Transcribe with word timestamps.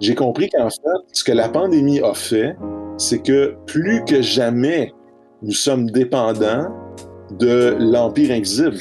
j'ai 0.00 0.14
compris 0.14 0.48
qu'en 0.50 0.70
fait, 0.70 0.80
ce 1.12 1.24
que 1.24 1.32
la 1.32 1.48
pandémie 1.48 2.00
a 2.00 2.14
fait, 2.14 2.56
c'est 2.98 3.22
que 3.22 3.54
plus 3.66 4.04
que 4.04 4.22
jamais, 4.22 4.92
nous 5.42 5.52
sommes 5.52 5.90
dépendants 5.90 6.68
de 7.38 7.76
l'Empire 7.78 8.30
invisible. 8.32 8.78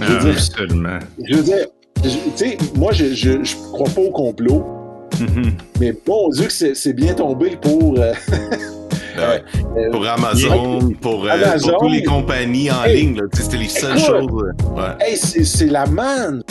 je 0.00 0.04
veux 0.04 0.16
ah, 0.18 0.24
dire, 0.24 0.32
absolument. 0.32 0.98
Je 1.24 1.36
veux 1.36 1.42
dire, 1.42 1.66
tu 2.02 2.10
sais, 2.34 2.58
moi, 2.76 2.92
je, 2.92 3.06
je, 3.06 3.42
je, 3.42 3.56
crois 3.72 3.88
pas 3.88 4.00
au 4.00 4.10
complot, 4.10 4.64
mm-hmm. 5.12 5.52
mais 5.80 5.94
bon 6.06 6.28
Dieu 6.30 6.46
que 6.46 6.74
c'est 6.74 6.92
bien 6.92 7.14
tombé 7.14 7.56
pour... 7.60 7.98
Euh, 7.98 8.12
euh, 9.18 9.90
pour 9.90 10.06
Amazon, 10.06 10.92
pour, 11.00 11.26
euh, 11.26 11.58
pour 11.60 11.78
toutes 11.78 11.92
les 11.92 12.02
compagnies 12.02 12.70
en 12.70 12.84
ligne, 12.84 13.20
c'était 13.34 13.58
les 13.58 13.68
seules 13.68 13.98
choses. 13.98 14.30
Ouais. 14.32 14.82
Hey, 15.00 15.16
c'est 15.16 15.66
la 15.66 15.84
manne! 15.86 16.42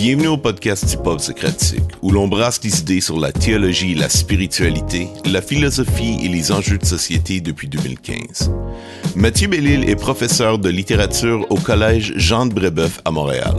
Bienvenue 0.00 0.28
au 0.28 0.36
podcast 0.36 0.92
Hip 0.92 1.08
Hop 1.08 1.20
Socratique, 1.20 1.82
où 2.02 2.12
l'on 2.12 2.28
brasse 2.28 2.62
les 2.62 2.78
idées 2.78 3.00
sur 3.00 3.18
la 3.18 3.32
théologie, 3.32 3.96
la 3.96 4.08
spiritualité, 4.08 5.08
la 5.24 5.42
philosophie 5.42 6.20
et 6.22 6.28
les 6.28 6.52
enjeux 6.52 6.78
de 6.78 6.84
société 6.84 7.40
depuis 7.40 7.66
2015. 7.66 8.52
Mathieu 9.16 9.48
Bellil 9.48 9.90
est 9.90 9.96
professeur 9.96 10.60
de 10.60 10.68
littérature 10.68 11.44
au 11.50 11.56
Collège 11.56 12.12
Jean 12.14 12.46
de 12.46 12.54
Brébeuf 12.54 13.00
à 13.04 13.10
Montréal. 13.10 13.56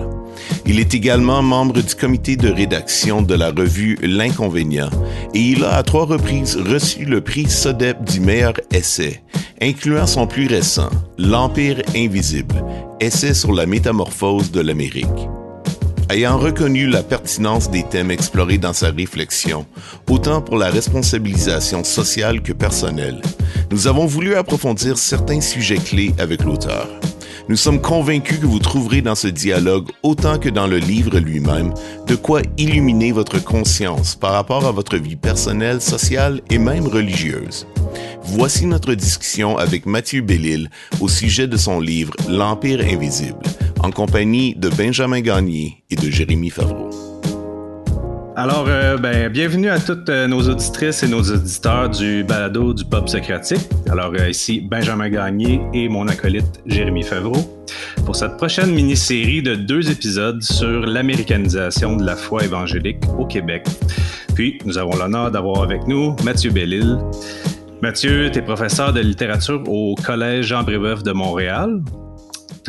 Il 0.66 0.80
est 0.80 0.94
également 0.94 1.41
membre 1.41 1.81
du 1.81 1.94
comité 1.94 2.38
de 2.38 2.49
rédaction 2.49 3.21
de 3.21 3.35
la 3.35 3.49
revue 3.52 3.97
L'Inconvénient 4.02 4.91
et 5.33 5.41
il 5.41 5.66
a 5.66 5.75
à 5.75 5.83
trois 5.83 6.05
reprises 6.05 6.55
reçu 6.55 7.03
le 7.03 7.19
prix 7.19 7.49
SODEP 7.49 8.05
du 8.05 8.21
meilleur 8.21 8.53
essai, 8.71 9.21
incluant 9.61 10.08
son 10.08 10.25
plus 10.25 10.47
récent, 10.47 10.89
L'Empire 11.17 11.81
invisible, 11.97 12.63
essai 13.02 13.33
sur 13.33 13.52
la 13.52 13.66
métamorphose 13.66 14.52
de 14.52 14.61
l'Amérique. 14.61 15.27
Ayant 16.12 16.40
reconnu 16.40 16.88
la 16.88 17.04
pertinence 17.04 17.70
des 17.70 17.84
thèmes 17.84 18.09
explorés 18.09 18.58
dans 18.58 18.73
sa 18.73 18.90
réflexion, 18.90 19.67
autant 20.09 20.41
pour 20.41 20.58
la 20.58 20.72
responsabilisation 20.72 21.83
sociale 21.83 22.42
que 22.42 22.52
personnelle, 22.52 23.22
nous 23.70 23.86
avons 23.86 24.08
voulu 24.08 24.33
approfondir 24.33 24.98
certains 24.98 25.39
sujets 25.39 25.78
clés 25.78 26.16
avec 26.17 26.44
l'auteur. 26.44 26.88
Nous 27.48 27.56
sommes 27.56 27.80
convaincus 27.80 28.39
que 28.39 28.48
vous 28.48 28.58
trouverez 28.58 29.02
dans 29.02 29.14
ce 29.14 29.28
dialogue, 29.28 29.89
autant 30.02 30.39
que 30.39 30.50
dans 30.50 30.66
le 30.66 30.78
livre 30.78 31.20
lui-même, 31.20 31.75
de 32.08 32.16
quoi 32.16 32.42
illuminer 32.58 33.11
votre 33.11 33.44
conscience 33.44 34.16
par 34.16 34.33
rapport 34.33 34.66
à 34.66 34.72
votre 34.72 34.98
vie 34.98 35.16
personnelle, 35.16 35.80
sociale 35.80 36.42
et 36.50 36.58
même 36.58 36.88
religieuse. 36.88 37.67
Voici 38.23 38.66
notre 38.66 38.94
discussion 38.94 39.58
avec 39.58 39.86
Mathieu 39.86 40.22
Bellil 40.22 40.70
au 41.02 41.08
sujet 41.08 41.48
de 41.48 41.58
son 41.58 41.80
livre 41.80 42.14
L'Empire 42.28 42.81
invisible, 42.81 43.42
en 43.81 43.91
compagnie 43.91 44.55
de 44.55 44.69
Benjamin 44.69 45.22
Gagné 45.22 45.83
et 45.89 45.95
de 45.95 46.09
Jérémy 46.09 46.49
Favreau. 46.49 46.89
Alors, 48.36 48.66
euh, 48.69 48.97
ben, 48.97 49.30
bienvenue 49.30 49.69
à 49.69 49.80
toutes 49.80 50.08
euh, 50.08 50.27
nos 50.27 50.47
auditrices 50.47 51.03
et 51.03 51.08
nos 51.09 51.21
auditeurs 51.21 51.89
du 51.89 52.23
balado 52.23 52.73
du 52.73 52.86
pop 52.86 53.09
socratique. 53.09 53.67
Alors, 53.91 54.13
euh, 54.17 54.30
ici 54.30 54.61
Benjamin 54.61 55.09
Gagné 55.09 55.61
et 55.73 55.89
mon 55.89 56.08
acolyte 56.08 56.61
Jérémy 56.66 57.03
Favreau 57.03 57.66
pour 58.05 58.16
cette 58.16 58.38
prochaine 58.38 58.73
mini-série 58.73 59.41
de 59.41 59.55
deux 59.55 59.91
épisodes 59.91 60.41
sur 60.41 60.86
l'américanisation 60.86 61.97
de 61.97 62.05
la 62.05 62.16
foi 62.16 62.45
évangélique 62.45 63.03
au 63.17 63.25
Québec. 63.25 63.66
Puis, 64.36 64.58
nous 64.64 64.77
avons 64.77 64.95
l'honneur 64.95 65.31
d'avoir 65.31 65.64
avec 65.64 65.86
nous 65.86 66.16
Mathieu 66.23 66.52
Bellil. 66.52 66.97
Mathieu, 67.81 68.30
tu 68.31 68.39
es 68.39 68.41
professeur 68.41 68.93
de 68.93 69.02
littérature 69.02 69.61
au 69.67 69.95
Collège 69.95 70.45
Jean 70.47 70.64
Brébeuf 70.64 71.03
de 71.03 71.11
Montréal. 71.11 71.81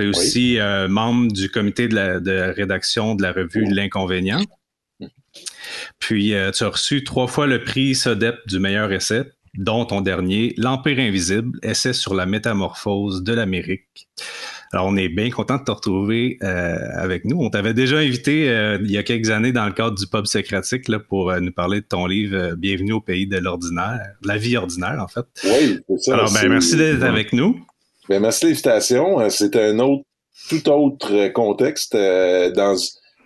Tu 0.00 0.06
es 0.06 0.08
aussi 0.08 0.58
euh, 0.58 0.88
membre 0.88 1.30
du 1.30 1.50
comité 1.50 1.88
de, 1.88 2.54
rédaction 2.54 3.14
de 3.14 3.22
la 3.22 3.32
revue 3.32 3.66
L'Inconvénient. 3.66 4.42
Puis, 5.98 6.34
euh, 6.34 6.50
tu 6.50 6.64
as 6.64 6.68
reçu 6.68 7.04
trois 7.04 7.26
fois 7.26 7.46
le 7.46 7.62
prix 7.62 7.94
SODEP 7.94 8.36
du 8.46 8.58
meilleur 8.58 8.90
essai, 8.92 9.24
dont 9.54 9.84
ton 9.84 10.00
dernier, 10.00 10.54
L'Empire 10.56 10.98
invisible, 10.98 11.58
essai 11.62 11.92
sur 11.92 12.14
la 12.14 12.26
métamorphose 12.26 13.22
de 13.22 13.32
l'Amérique. 13.32 14.08
Alors, 14.72 14.86
on 14.86 14.96
est 14.96 15.08
bien 15.08 15.30
content 15.30 15.56
de 15.56 15.64
te 15.64 15.70
retrouver 15.72 16.38
euh, 16.44 16.78
avec 16.94 17.24
nous. 17.24 17.36
On 17.40 17.50
t'avait 17.50 17.74
déjà 17.74 17.98
invité 17.98 18.48
euh, 18.48 18.78
il 18.80 18.90
y 18.90 18.98
a 18.98 19.02
quelques 19.02 19.30
années 19.30 19.50
dans 19.50 19.66
le 19.66 19.72
cadre 19.72 19.96
du 19.96 20.06
pub 20.06 20.26
socratique 20.26 20.86
là, 20.88 21.00
pour 21.00 21.30
euh, 21.30 21.40
nous 21.40 21.50
parler 21.50 21.80
de 21.80 21.86
ton 21.86 22.06
livre 22.06 22.54
Bienvenue 22.54 22.92
au 22.92 23.00
pays 23.00 23.26
de 23.26 23.36
l'ordinaire, 23.36 24.00
la 24.24 24.36
vie 24.36 24.56
ordinaire 24.56 24.98
en 25.00 25.08
fait. 25.08 25.26
Oui, 25.44 25.80
c'est 25.88 25.98
ça. 26.02 26.14
Alors, 26.14 26.32
ben, 26.32 26.48
merci 26.48 26.76
d'être 26.76 27.02
avec 27.02 27.32
nous. 27.32 27.60
Merci 28.18 28.44
de 28.44 28.50
l'invitation. 28.50 29.30
C'est 29.30 29.56
un 29.56 29.78
autre, 29.78 30.04
tout 30.48 30.68
autre 30.68 31.28
contexte. 31.28 31.94
dans, 31.94 32.76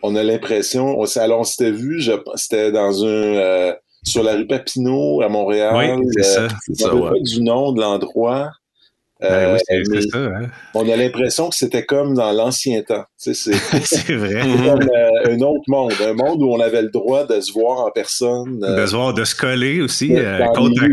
on 0.03 0.17
a 0.17 0.22
l'impression, 0.22 1.03
alors 1.17 1.41
on 1.41 1.45
s'était 1.45 1.71
vu, 1.71 2.03
c'était 2.37 2.71
dans 2.71 3.05
un 3.05 3.75
sur 4.05 4.22
la 4.22 4.34
rue 4.34 4.47
Papineau 4.47 5.22
à 5.22 5.28
Montréal. 5.28 5.99
Oui, 5.99 6.06
c'est 6.15 6.22
ça. 6.22 6.49
C'est 6.67 6.77
ça, 6.77 6.95
ouais. 6.95 7.21
du 7.22 7.43
nom 7.43 7.72
de 7.72 7.81
l'endroit. 7.81 8.50
Ben 9.21 9.55
oui, 9.55 9.59
c'est 9.67 10.11
ça. 10.11 10.19
Hein. 10.19 10.49
On 10.75 10.87
a 10.91 10.97
l'impression 10.97 11.49
que 11.49 11.55
c'était 11.55 11.84
comme 11.84 12.15
dans 12.15 12.33
l'ancien 12.33 12.83
temps. 12.83 13.05
c'est 13.16 13.53
vrai. 14.12 14.43
comme 14.43 14.83
euh, 14.83 15.33
un 15.33 15.41
autre 15.41 15.65
monde, 15.69 15.93
un 16.03 16.12
monde 16.12 16.43
où 16.43 16.53
on 16.53 16.61
avait 16.61 16.83
le 16.83 16.91
droit 16.91 17.25
de 17.25 17.41
se 17.41 17.53
voir 17.53 17.87
en 17.87 17.91
personne. 17.91 18.62
Euh, 18.62 18.83
de 18.83 18.87
se 18.87 18.95
voir, 18.95 19.15
de 19.15 19.25
se 19.25 19.34
coller 19.34 19.81
aussi, 19.81 20.15
euh, 20.15 20.45
côte 20.55 20.72
à 20.78 20.89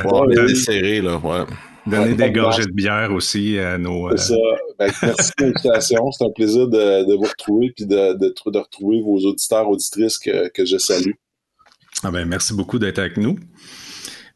côte. 0.00 0.30
de 0.30 0.48
se 0.48 0.54
serrer, 0.54 1.02
là, 1.02 1.16
ouais. 1.16 1.44
Donner 1.90 2.14
des 2.14 2.30
gorgées 2.30 2.66
de 2.66 2.72
bière 2.72 3.12
aussi 3.12 3.58
à 3.58 3.78
nos. 3.78 4.10
C'est 4.16 4.34
ça. 4.34 4.36
Ben, 4.78 4.90
merci 5.02 5.30
de 5.38 5.44
l'invitation. 5.44 6.10
C'est 6.10 6.24
un 6.24 6.30
plaisir 6.30 6.68
de, 6.68 7.14
vous 7.14 7.22
retrouver 7.24 7.72
et 7.78 7.84
de, 7.84 8.18
de, 8.18 8.58
retrouver 8.58 9.00
vos 9.00 9.18
auditeurs, 9.18 9.68
auditrices 9.68 10.18
que, 10.18 10.48
que 10.48 10.64
je 10.64 10.78
salue. 10.78 11.12
Ah 12.02 12.10
ben, 12.10 12.24
merci 12.26 12.54
beaucoup 12.54 12.78
d'être 12.78 12.98
avec 12.98 13.16
nous. 13.16 13.38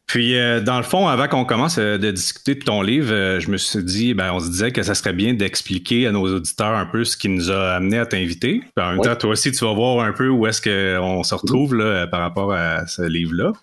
Puis, 0.07 0.37
euh, 0.37 0.61
dans 0.61 0.77
le 0.77 0.83
fond, 0.83 1.07
avant 1.07 1.27
qu'on 1.27 1.45
commence 1.45 1.77
euh, 1.79 1.97
de 1.97 2.11
discuter 2.11 2.53
de 2.55 2.63
ton 2.63 2.83
livre, 2.83 3.11
euh, 3.11 3.39
je 3.39 3.49
me 3.49 3.57
suis 3.57 3.83
dit, 3.83 4.13
ben, 4.13 4.31
on 4.33 4.39
se 4.39 4.49
disait 4.49 4.71
que 4.71 4.83
ça 4.83 4.93
serait 4.93 5.13
bien 5.13 5.33
d'expliquer 5.33 6.05
à 6.05 6.11
nos 6.11 6.27
auditeurs 6.27 6.75
un 6.75 6.85
peu 6.85 7.03
ce 7.03 7.17
qui 7.17 7.27
nous 7.27 7.49
a 7.49 7.71
amené 7.71 7.97
à 7.97 8.05
t'inviter. 8.05 8.61
En 8.77 8.91
même 8.91 9.01
temps, 9.01 9.15
toi 9.15 9.31
aussi, 9.31 9.51
tu 9.51 9.65
vas 9.65 9.73
voir 9.73 10.05
un 10.05 10.13
peu 10.13 10.29
où 10.29 10.45
est-ce 10.45 10.61
qu'on 10.61 11.23
se 11.23 11.33
retrouve 11.33 11.75
là, 11.75 12.05
par 12.05 12.19
rapport 12.19 12.53
à 12.53 12.85
ce 12.85 13.01
livre-là. 13.01 13.53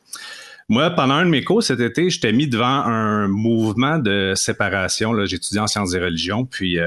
Moi, 0.68 0.90
pendant 0.90 1.14
un 1.14 1.24
de 1.24 1.30
mes 1.30 1.44
cours 1.44 1.62
cet 1.62 1.80
été, 1.80 2.10
j'étais 2.10 2.32
mis 2.32 2.46
devant 2.46 2.64
un 2.66 3.28
mouvement 3.28 3.98
de 3.98 4.34
séparation. 4.36 5.26
J'étudiais 5.26 5.60
en 5.60 5.66
sciences 5.66 5.94
et 5.94 5.98
religions, 5.98 6.44
puis 6.44 6.78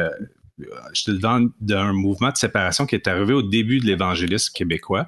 j'étais 0.94 1.12
devant 1.12 1.48
un 1.72 1.94
mouvement 1.94 2.32
de 2.32 2.38
séparation 2.38 2.86
qui 2.86 2.96
est 2.96 3.08
arrivé 3.08 3.34
au 3.34 3.42
début 3.42 3.80
de 3.80 3.86
l'évangélisme 3.86 4.54
québécois 4.54 5.08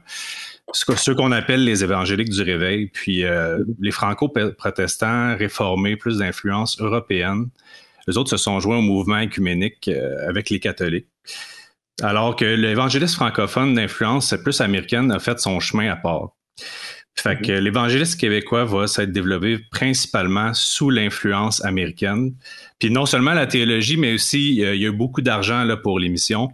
ce 0.73 1.11
qu'on 1.11 1.31
appelle 1.31 1.63
les 1.63 1.83
évangéliques 1.83 2.29
du 2.29 2.41
réveil, 2.41 2.87
puis 2.87 3.23
euh, 3.23 3.63
les 3.79 3.91
franco-protestants 3.91 5.35
réformés, 5.37 5.95
plus 5.95 6.17
d'influence 6.17 6.79
européenne. 6.79 7.49
Les 8.07 8.17
autres 8.17 8.29
se 8.29 8.37
sont 8.37 8.59
joints 8.59 8.77
au 8.77 8.81
mouvement 8.81 9.19
écuménique 9.19 9.87
euh, 9.87 10.27
avec 10.27 10.49
les 10.49 10.59
catholiques. 10.59 11.07
Alors 12.01 12.35
que 12.35 12.45
l'évangéliste 12.45 13.15
francophone 13.15 13.73
d'influence 13.73 14.35
plus 14.43 14.61
américaine 14.61 15.11
a 15.11 15.19
fait 15.19 15.39
son 15.39 15.59
chemin 15.59 15.89
à 15.91 15.95
part. 15.95 16.35
Fait 17.19 17.39
que 17.41 17.51
mhm. 17.51 17.63
l'évangéliste 17.63 18.19
québécois 18.19 18.65
va 18.65 18.87
s'être 18.87 19.11
développé 19.11 19.59
principalement 19.71 20.53
sous 20.53 20.89
l'influence 20.89 21.63
américaine. 21.65 22.33
Puis 22.79 22.91
non 22.91 23.05
seulement 23.05 23.33
la 23.33 23.47
théologie, 23.47 23.97
mais 23.97 24.13
aussi 24.13 24.63
euh, 24.63 24.75
il 24.75 24.81
y 24.81 24.85
a 24.85 24.89
eu 24.89 24.91
beaucoup 24.91 25.21
d'argent 25.21 25.63
là 25.63 25.77
pour 25.77 25.99
l'émission. 25.99 26.49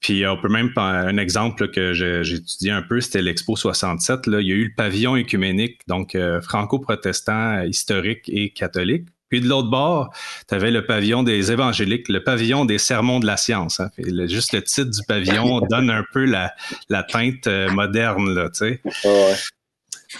Puis 0.00 0.26
on 0.26 0.36
peut 0.36 0.48
même 0.48 0.70
un 0.76 1.16
exemple 1.16 1.68
que 1.68 1.92
j'ai 1.92 2.20
étudié 2.20 2.70
un 2.70 2.82
peu, 2.82 3.00
c'était 3.00 3.22
l'Expo 3.22 3.56
67. 3.56 4.26
Là, 4.26 4.40
il 4.40 4.46
y 4.46 4.52
a 4.52 4.54
eu 4.54 4.64
le 4.64 4.74
pavillon 4.76 5.16
écuménique, 5.16 5.80
donc 5.88 6.14
euh, 6.14 6.40
franco-protestant, 6.40 7.62
historique 7.62 8.28
et 8.28 8.50
catholique. 8.50 9.08
Puis 9.28 9.40
de 9.40 9.48
l'autre 9.48 9.70
bord, 9.70 10.14
tu 10.48 10.54
avais 10.54 10.70
le 10.70 10.86
pavillon 10.86 11.24
des 11.24 11.50
évangéliques, 11.50 12.08
le 12.08 12.22
pavillon 12.22 12.64
des 12.64 12.78
sermons 12.78 13.18
de 13.18 13.26
la 13.26 13.36
science. 13.36 13.80
Hein. 13.80 13.90
juste 14.28 14.52
le 14.52 14.62
titre 14.62 14.90
du 14.90 15.00
pavillon 15.08 15.60
donne 15.70 15.90
un 15.90 16.04
peu 16.12 16.24
la, 16.24 16.54
la 16.88 17.02
teinte 17.02 17.48
euh, 17.48 17.68
moderne, 17.70 18.32
là, 18.32 18.48
tu 18.50 18.78
sais. 18.80 18.80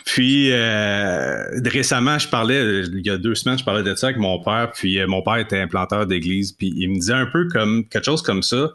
Puis 0.04 0.50
euh, 0.50 1.44
récemment, 1.64 2.18
je 2.18 2.28
parlais, 2.28 2.82
il 2.86 3.06
y 3.06 3.10
a 3.10 3.18
deux 3.18 3.34
semaines, 3.34 3.58
je 3.58 3.64
parlais 3.64 3.82
de 3.82 3.94
ça 3.94 4.08
avec 4.08 4.18
mon 4.18 4.42
père, 4.42 4.72
puis 4.72 4.98
mon 5.06 5.22
père 5.22 5.36
était 5.36 5.60
implanteur 5.60 6.06
d'église, 6.06 6.52
puis 6.52 6.72
il 6.76 6.90
me 6.90 6.94
disait 6.94 7.12
un 7.12 7.26
peu 7.26 7.46
comme 7.48 7.86
quelque 7.88 8.04
chose 8.04 8.22
comme 8.22 8.42
ça. 8.42 8.70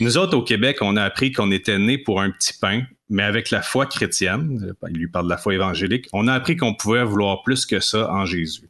Nous 0.00 0.16
autres, 0.18 0.36
au 0.36 0.42
Québec, 0.42 0.78
on 0.80 0.96
a 0.96 1.02
appris 1.02 1.32
qu'on 1.32 1.50
était 1.50 1.78
né 1.78 1.98
pour 1.98 2.20
un 2.20 2.30
petit 2.30 2.54
pain, 2.60 2.82
mais 3.08 3.22
avec 3.22 3.50
la 3.50 3.62
foi 3.62 3.86
chrétienne, 3.86 4.74
il 4.90 4.96
lui 4.96 5.08
parle 5.08 5.26
de 5.26 5.30
la 5.30 5.38
foi 5.38 5.54
évangélique, 5.54 6.08
on 6.12 6.28
a 6.28 6.34
appris 6.34 6.56
qu'on 6.56 6.74
pouvait 6.74 7.04
vouloir 7.04 7.42
plus 7.42 7.66
que 7.66 7.80
ça 7.80 8.10
en 8.12 8.24
Jésus. 8.24 8.68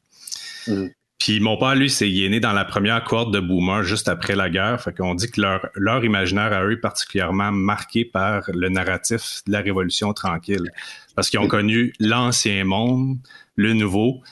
Mm. 0.67 0.89
Puis 1.19 1.41
mon 1.41 1.57
père, 1.57 1.75
lui, 1.75 1.91
c'est, 1.91 2.09
il 2.09 2.25
est 2.25 2.29
né 2.29 2.39
dans 2.39 2.53
la 2.53 2.65
première 2.65 3.03
cohorte 3.03 3.33
de 3.33 3.41
boomers 3.41 3.83
juste 3.83 4.09
après 4.09 4.37
la 4.37 4.49
guerre. 4.49 4.81
Fait 4.81 4.97
qu'on 4.97 5.17
dit 5.17 5.29
que 5.29 5.41
leur, 5.41 5.69
leur 5.75 6.05
imaginaire 6.05 6.53
à 6.53 6.65
eux 6.65 6.73
est 6.73 6.81
particulièrement 6.81 7.51
marqué 7.51 8.05
par 8.05 8.45
le 8.55 8.69
narratif 8.69 9.43
de 9.47 9.53
la 9.53 9.61
Révolution 9.61 10.13
tranquille. 10.13 10.71
Parce 11.19 11.31
qu'ils 11.31 11.41
ont 11.41 11.49
connu 11.49 11.93
l'ancien 11.99 12.63
monde, 12.63 13.19
le 13.57 13.73
nouveau, 13.73 14.23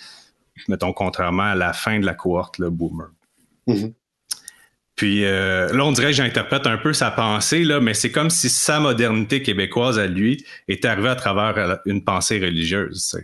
mettons, 0.69 0.93
contrairement 0.93 1.43
à 1.43 1.56
la 1.56 1.73
fin 1.73 1.99
de 1.99 2.06
la 2.06 2.15
cohorte, 2.15 2.59
le 2.59 2.71
boomer. 2.71 3.09
Mm-hmm. 3.67 3.93
Puis 4.94 5.23
là, 5.23 5.81
on 5.81 5.91
dirait 5.91 6.12
que 6.12 6.17
j'interprète 6.17 6.65
un 6.69 6.79
peu 6.79 6.93
sa 6.93 7.11
pensée, 7.11 7.65
là, 7.65 7.81
mais 7.81 7.93
c'est 7.93 8.12
comme 8.12 8.31
si 8.31 8.49
sa 8.49 8.79
modernité 8.79 9.43
québécoise 9.43 9.99
à 9.99 10.06
lui 10.06 10.47
était 10.69 10.87
arrivée 10.87 11.09
à 11.09 11.17
travers 11.17 11.81
une 11.87 12.05
pensée 12.05 12.38
religieuse. 12.38 13.19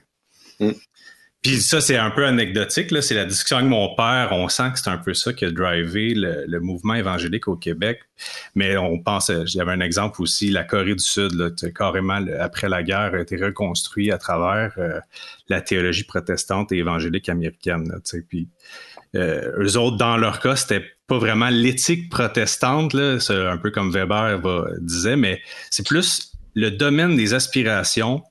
Mm. 0.58 0.70
Puis 1.42 1.60
ça, 1.60 1.80
c'est 1.80 1.96
un 1.96 2.10
peu 2.10 2.24
anecdotique. 2.24 2.94
C'est 3.02 3.16
la 3.16 3.24
discussion 3.24 3.56
avec 3.56 3.68
mon 3.68 3.96
père. 3.96 4.28
On 4.30 4.48
sent 4.48 4.70
que 4.72 4.78
c'est 4.78 4.88
un 4.88 4.98
peu 4.98 5.12
ça 5.12 5.32
qui 5.32 5.44
a 5.44 5.50
drivé 5.50 6.14
le, 6.14 6.60
mouvement 6.60 6.94
évangélique 6.94 7.48
au 7.48 7.56
Québec. 7.56 8.00
Mais 8.54 8.76
on 8.76 9.00
pense, 9.00 9.32
j'avais 9.46 9.72
un 9.72 9.80
exemple 9.80 10.22
aussi, 10.22 10.50
la 10.50 10.62
Corée 10.62 10.94
du 10.94 11.02
Sud, 11.02 11.32
là, 11.34 11.50
carrément, 11.74 12.20
après 12.38 12.68
la 12.68 12.84
guerre, 12.84 13.14
a 13.14 13.20
été 13.20 13.36
reconstruit 13.36 14.12
à 14.12 14.18
travers 14.18 14.72
euh, 14.78 15.00
la 15.48 15.60
théologie 15.60 16.04
protestante 16.04 16.70
et 16.70 16.76
évangélique 16.76 17.28
américaine. 17.28 17.88
Là, 17.88 17.96
puis 18.28 18.48
euh, 19.16 19.50
eux 19.58 19.76
autres, 19.76 19.96
dans 19.96 20.16
leur 20.16 20.38
cas, 20.38 20.54
c'était 20.54 20.84
pas 21.08 21.18
vraiment 21.18 21.48
l'éthique 21.48 22.08
protestante, 22.08 22.94
là, 22.94 23.18
c'est 23.18 23.34
un 23.34 23.58
peu 23.58 23.72
comme 23.72 23.90
Weber 23.90 24.40
disait, 24.80 25.16
mais 25.16 25.42
c'est 25.70 25.84
plus 25.84 26.32
le 26.54 26.70
domaine 26.70 27.16
des 27.16 27.34
aspirations 27.34 28.22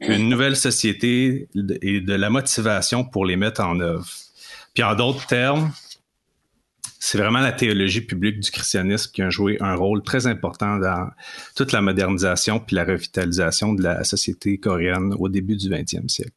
une 0.00 0.28
nouvelle 0.28 0.56
société 0.56 1.48
et 1.82 2.00
de 2.00 2.14
la 2.14 2.30
motivation 2.30 3.04
pour 3.04 3.24
les 3.26 3.36
mettre 3.36 3.60
en 3.60 3.80
œuvre. 3.80 4.08
Puis 4.74 4.82
en 4.82 4.94
d'autres 4.94 5.26
termes, 5.26 5.72
c'est 6.98 7.18
vraiment 7.18 7.40
la 7.40 7.52
théologie 7.52 8.02
publique 8.02 8.40
du 8.40 8.50
christianisme 8.50 9.10
qui 9.12 9.22
a 9.22 9.30
joué 9.30 9.56
un 9.60 9.74
rôle 9.74 10.02
très 10.02 10.26
important 10.26 10.78
dans 10.78 11.08
toute 11.56 11.72
la 11.72 11.80
modernisation 11.80 12.60
puis 12.60 12.76
la 12.76 12.84
revitalisation 12.84 13.72
de 13.72 13.82
la 13.82 14.04
société 14.04 14.58
coréenne 14.58 15.14
au 15.18 15.28
début 15.28 15.56
du 15.56 15.68
20e 15.68 16.08
siècle. 16.08 16.32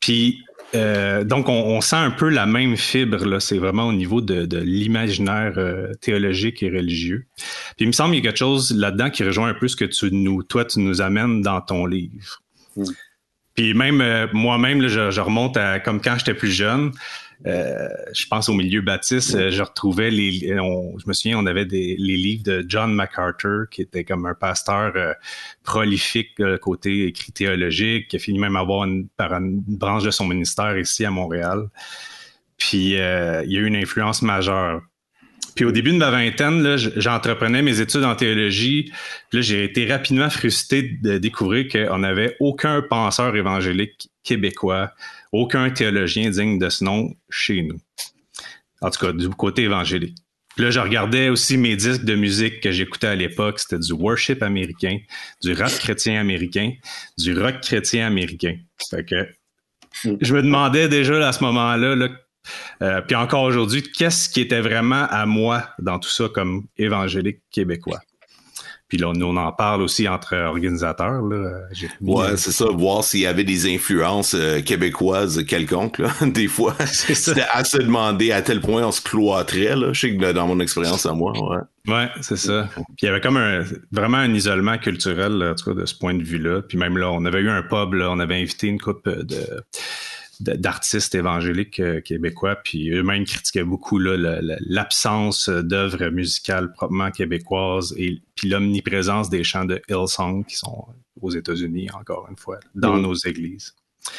Puis 0.00 0.44
euh, 0.74 1.24
donc, 1.24 1.48
on, 1.48 1.80
sent 1.80 1.96
un 1.96 2.10
peu 2.10 2.28
la 2.28 2.46
même 2.46 2.76
fibre, 2.76 3.24
là. 3.24 3.40
C'est 3.40 3.58
vraiment 3.58 3.88
au 3.88 3.92
niveau 3.92 4.20
de, 4.20 4.58
l'imaginaire 4.58 5.54
euh, 5.56 5.92
théologique 6.00 6.62
et 6.62 6.70
religieux. 6.70 7.26
Puis 7.76 7.84
il 7.84 7.86
me 7.88 7.92
semble 7.92 8.14
qu'il 8.14 8.24
y 8.24 8.26
a 8.26 8.30
quelque 8.30 8.38
chose 8.38 8.74
là-dedans 8.76 9.10
qui 9.10 9.24
rejoint 9.24 9.48
un 9.48 9.54
peu 9.54 9.68
ce 9.68 9.76
que 9.76 9.84
tu 9.84 10.10
nous, 10.12 10.42
toi, 10.42 10.64
tu 10.64 10.80
nous 10.80 11.00
amènes 11.00 11.42
dans 11.42 11.60
ton 11.60 11.86
livre. 11.86 12.42
Hmm. 12.76 12.84
Puis 13.54 13.74
même 13.74 14.00
euh, 14.00 14.26
moi-même, 14.32 14.86
je, 14.88 15.10
je, 15.10 15.20
remonte 15.20 15.56
à 15.58 15.78
comme 15.78 16.00
quand 16.00 16.16
j'étais 16.18 16.34
plus 16.34 16.50
jeune. 16.50 16.92
Euh, 17.46 17.88
je 18.14 18.26
pense 18.26 18.48
au 18.48 18.54
milieu 18.54 18.82
baptiste, 18.82 19.34
euh, 19.34 19.50
je 19.50 19.62
retrouvais 19.62 20.10
les, 20.10 20.32
je 20.32 21.08
me 21.08 21.12
souviens, 21.12 21.38
on 21.38 21.46
avait 21.46 21.64
les 21.64 21.96
livres 21.96 22.44
de 22.44 22.64
John 22.68 22.94
MacArthur, 22.94 23.64
qui 23.70 23.82
était 23.82 24.04
comme 24.04 24.26
un 24.26 24.34
pasteur 24.34 24.92
euh, 24.94 25.12
prolifique 25.64 26.40
côté 26.60 27.06
écrit 27.06 27.32
théologique, 27.32 28.08
qui 28.08 28.16
a 28.16 28.18
fini 28.18 28.38
même 28.38 28.56
avoir 28.56 28.84
une, 28.84 29.08
par 29.08 29.32
une 29.32 29.60
branche 29.66 30.04
de 30.04 30.10
son 30.10 30.26
ministère 30.26 30.78
ici 30.78 31.04
à 31.04 31.10
Montréal. 31.10 31.68
Puis 32.58 32.90
il 32.92 32.92
y 32.92 33.00
a 33.00 33.42
eu 33.44 33.66
une 33.66 33.76
influence 33.76 34.22
majeure. 34.22 34.82
Puis 35.56 35.64
au 35.64 35.72
début 35.72 35.92
de 35.92 35.96
ma 35.96 36.10
vingtaine, 36.10 36.76
j'entreprenais 36.76 37.60
mes 37.60 37.80
études 37.80 38.04
en 38.04 38.14
théologie. 38.14 38.84
Puis 39.28 39.38
là, 39.38 39.40
j'ai 39.40 39.64
été 39.64 39.90
rapidement 39.90 40.30
frustré 40.30 40.82
de 40.82 41.18
découvrir 41.18 41.66
qu'on 41.68 41.98
n'avait 41.98 42.36
aucun 42.40 42.80
penseur 42.82 43.34
évangélique 43.36 44.08
québécois 44.22 44.92
aucun 45.32 45.70
théologien 45.70 46.30
digne 46.30 46.58
de 46.58 46.68
ce 46.68 46.84
nom 46.84 47.14
chez 47.30 47.62
nous. 47.62 47.80
En 48.80 48.90
tout 48.90 49.04
cas, 49.04 49.12
du 49.12 49.28
côté 49.30 49.62
évangélique. 49.62 50.16
Puis 50.54 50.64
là, 50.64 50.70
je 50.70 50.80
regardais 50.80 51.30
aussi 51.30 51.56
mes 51.56 51.76
disques 51.76 52.04
de 52.04 52.14
musique 52.14 52.60
que 52.60 52.70
j'écoutais 52.70 53.06
à 53.06 53.14
l'époque. 53.14 53.58
C'était 53.58 53.78
du 53.78 53.92
worship 53.92 54.42
américain, 54.42 54.98
du 55.42 55.54
rap 55.54 55.70
chrétien 55.70 56.20
américain, 56.20 56.72
du 57.16 57.38
rock 57.38 57.60
chrétien 57.62 58.06
américain. 58.06 58.56
Fait 58.90 59.04
que 59.04 59.28
je 60.20 60.34
me 60.34 60.42
demandais 60.42 60.88
déjà 60.88 61.26
à 61.26 61.32
ce 61.32 61.42
moment-là, 61.44 61.96
là, 61.96 62.08
euh, 62.82 63.00
puis 63.02 63.14
encore 63.14 63.44
aujourd'hui, 63.44 63.82
qu'est-ce 63.82 64.28
qui 64.28 64.40
était 64.40 64.60
vraiment 64.60 65.06
à 65.08 65.26
moi 65.26 65.70
dans 65.78 65.98
tout 65.98 66.10
ça 66.10 66.28
comme 66.28 66.66
évangélique 66.76 67.40
québécois? 67.50 68.00
Puis 68.92 69.00
là, 69.00 69.10
nous, 69.14 69.24
on 69.24 69.38
en 69.38 69.50
parle 69.52 69.80
aussi 69.80 70.06
entre 70.06 70.36
organisateurs. 70.36 71.22
Là. 71.22 71.62
Ouais, 72.02 72.36
c'est 72.36 72.52
ça, 72.52 72.66
voir 72.66 73.02
s'il 73.02 73.20
y 73.20 73.26
avait 73.26 73.42
des 73.42 73.74
influences 73.74 74.34
euh, 74.34 74.60
québécoises 74.60 75.46
quelconques. 75.46 75.96
Là. 75.96 76.10
Des 76.26 76.46
fois, 76.46 76.74
c'était 76.84 77.46
à 77.50 77.64
se 77.64 77.78
demander 77.78 78.32
à 78.32 78.42
tel 78.42 78.60
point 78.60 78.82
on 78.82 78.92
se 78.92 79.00
cloîtrait. 79.00 79.76
Là. 79.76 79.94
Je 79.94 80.00
sais 80.00 80.14
que 80.14 80.32
dans 80.32 80.46
mon 80.46 80.60
expérience 80.60 81.06
à 81.06 81.14
moi, 81.14 81.32
ouais. 81.32 81.62
Ouais, 81.88 82.10
c'est 82.20 82.36
ça. 82.36 82.68
Puis 82.74 82.84
il 83.00 83.06
y 83.06 83.08
avait 83.08 83.22
comme 83.22 83.38
un, 83.38 83.64
vraiment 83.92 84.18
un 84.18 84.34
isolement 84.34 84.76
culturel, 84.76 85.42
en 85.42 85.54
tout 85.54 85.72
cas, 85.72 85.80
de 85.80 85.86
ce 85.86 85.94
point 85.94 86.12
de 86.12 86.22
vue-là. 86.22 86.60
Puis 86.60 86.76
même 86.76 86.98
là, 86.98 87.10
on 87.10 87.24
avait 87.24 87.40
eu 87.40 87.48
un 87.48 87.62
pub, 87.62 87.94
là, 87.94 88.10
on 88.10 88.18
avait 88.18 88.42
invité 88.42 88.66
une 88.66 88.78
coupe 88.78 89.08
de 89.08 89.64
d'artistes 90.42 91.14
évangéliques 91.14 91.80
euh, 91.80 92.00
québécois, 92.00 92.56
puis 92.56 92.90
eux-mêmes 92.90 93.24
critiquaient 93.24 93.64
beaucoup 93.64 93.98
l'absence 93.98 95.48
d'œuvres 95.48 96.08
musicales 96.08 96.72
proprement 96.72 97.10
québécoises 97.10 97.94
et 97.96 98.22
puis 98.34 98.48
l'omniprésence 98.48 99.30
des 99.30 99.44
chants 99.44 99.64
de 99.64 99.80
Hillsong 99.88 100.44
qui 100.46 100.56
sont 100.56 100.86
aux 101.20 101.30
États-Unis, 101.30 101.88
encore 101.92 102.26
une 102.30 102.36
fois, 102.36 102.58
dans 102.74 102.96
mm. 102.96 103.02
nos 103.02 103.14
églises. 103.14 103.74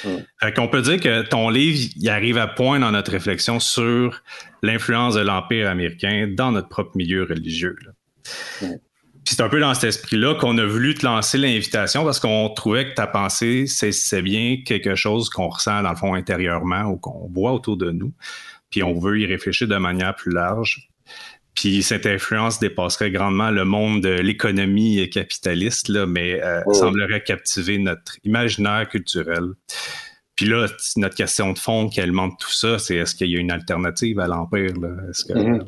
Mm. 0.05 0.09
Fait 0.39 0.53
qu'on 0.53 0.67
peut 0.67 0.81
dire 0.81 0.99
que 0.99 1.23
ton 1.23 1.49
livre, 1.49 1.91
il 1.95 2.09
arrive 2.09 2.37
à 2.37 2.47
point 2.47 2.79
dans 2.79 2.91
notre 2.91 3.11
réflexion 3.11 3.59
sur 3.59 4.23
l'influence 4.61 5.15
de 5.15 5.21
l'Empire 5.21 5.69
américain 5.69 6.31
dans 6.33 6.51
notre 6.51 6.69
propre 6.69 6.95
milieu 6.95 7.23
religieux. 7.23 7.75
Là. 7.85 7.91
Mm. 8.67 8.79
Puis 9.25 9.35
c'est 9.35 9.41
un 9.41 9.49
peu 9.49 9.59
dans 9.59 9.73
cet 9.73 9.85
esprit-là 9.85 10.35
qu'on 10.35 10.57
a 10.57 10.65
voulu 10.65 10.95
te 10.95 11.05
lancer 11.05 11.37
l'invitation 11.37 12.03
parce 12.03 12.19
qu'on 12.19 12.49
trouvait 12.49 12.89
que 12.89 12.93
ta 12.93 13.07
pensée, 13.07 13.65
c'est 13.67 14.21
bien 14.21 14.57
quelque 14.65 14.95
chose 14.95 15.29
qu'on 15.29 15.47
ressent 15.47 15.81
dans 15.81 15.91
le 15.91 15.95
fond 15.95 16.13
intérieurement 16.13 16.83
ou 16.83 16.97
qu'on 16.97 17.29
voit 17.31 17.53
autour 17.53 17.77
de 17.77 17.91
nous. 17.91 18.13
Puis 18.69 18.83
on 18.83 18.99
veut 18.99 19.19
y 19.19 19.25
réfléchir 19.25 19.67
de 19.67 19.77
manière 19.77 20.15
plus 20.15 20.31
large. 20.31 20.89
Puis 21.55 21.83
cette 21.83 22.05
influence 22.05 22.59
dépasserait 22.59 23.11
grandement 23.11 23.51
le 23.51 23.63
monde 23.63 24.01
de 24.01 24.09
l'économie 24.09 25.07
capitaliste, 25.09 25.87
là, 25.87 26.05
mais 26.05 26.43
euh, 26.43 26.61
semblerait 26.73 27.23
captiver 27.23 27.77
notre 27.77 28.17
imaginaire 28.23 28.89
culturel. 28.89 29.51
Puis 30.35 30.47
là, 30.47 30.65
notre 30.97 31.15
question 31.15 31.53
de 31.53 31.59
fond 31.59 31.87
qui 31.87 32.01
alimente 32.01 32.39
tout 32.39 32.51
ça, 32.51 32.79
c'est 32.79 32.95
est-ce 32.95 33.13
qu'il 33.13 33.29
y 33.29 33.37
a 33.37 33.39
une 33.39 33.51
alternative 33.51 34.19
à 34.19 34.27
l'Empire? 34.27 34.73
Est-ce 35.09 35.25
que... 35.25 35.33
Mm-hmm. 35.33 35.65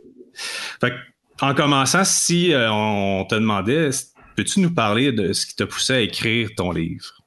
Fait 0.81 0.90
que 0.90 0.96
en 1.42 1.54
commençant, 1.54 2.04
si 2.04 2.54
euh, 2.54 2.72
on 2.72 3.26
te 3.26 3.36
demandait, 3.36 3.90
peux-tu 4.36 4.60
nous 4.60 4.74
parler 4.74 5.12
de 5.12 5.34
ce 5.34 5.46
qui 5.46 5.56
t'a 5.56 5.66
poussé 5.66 5.94
à 5.94 6.02
écrire 6.02 6.50
ton 6.56 6.72
livre? 6.72 7.24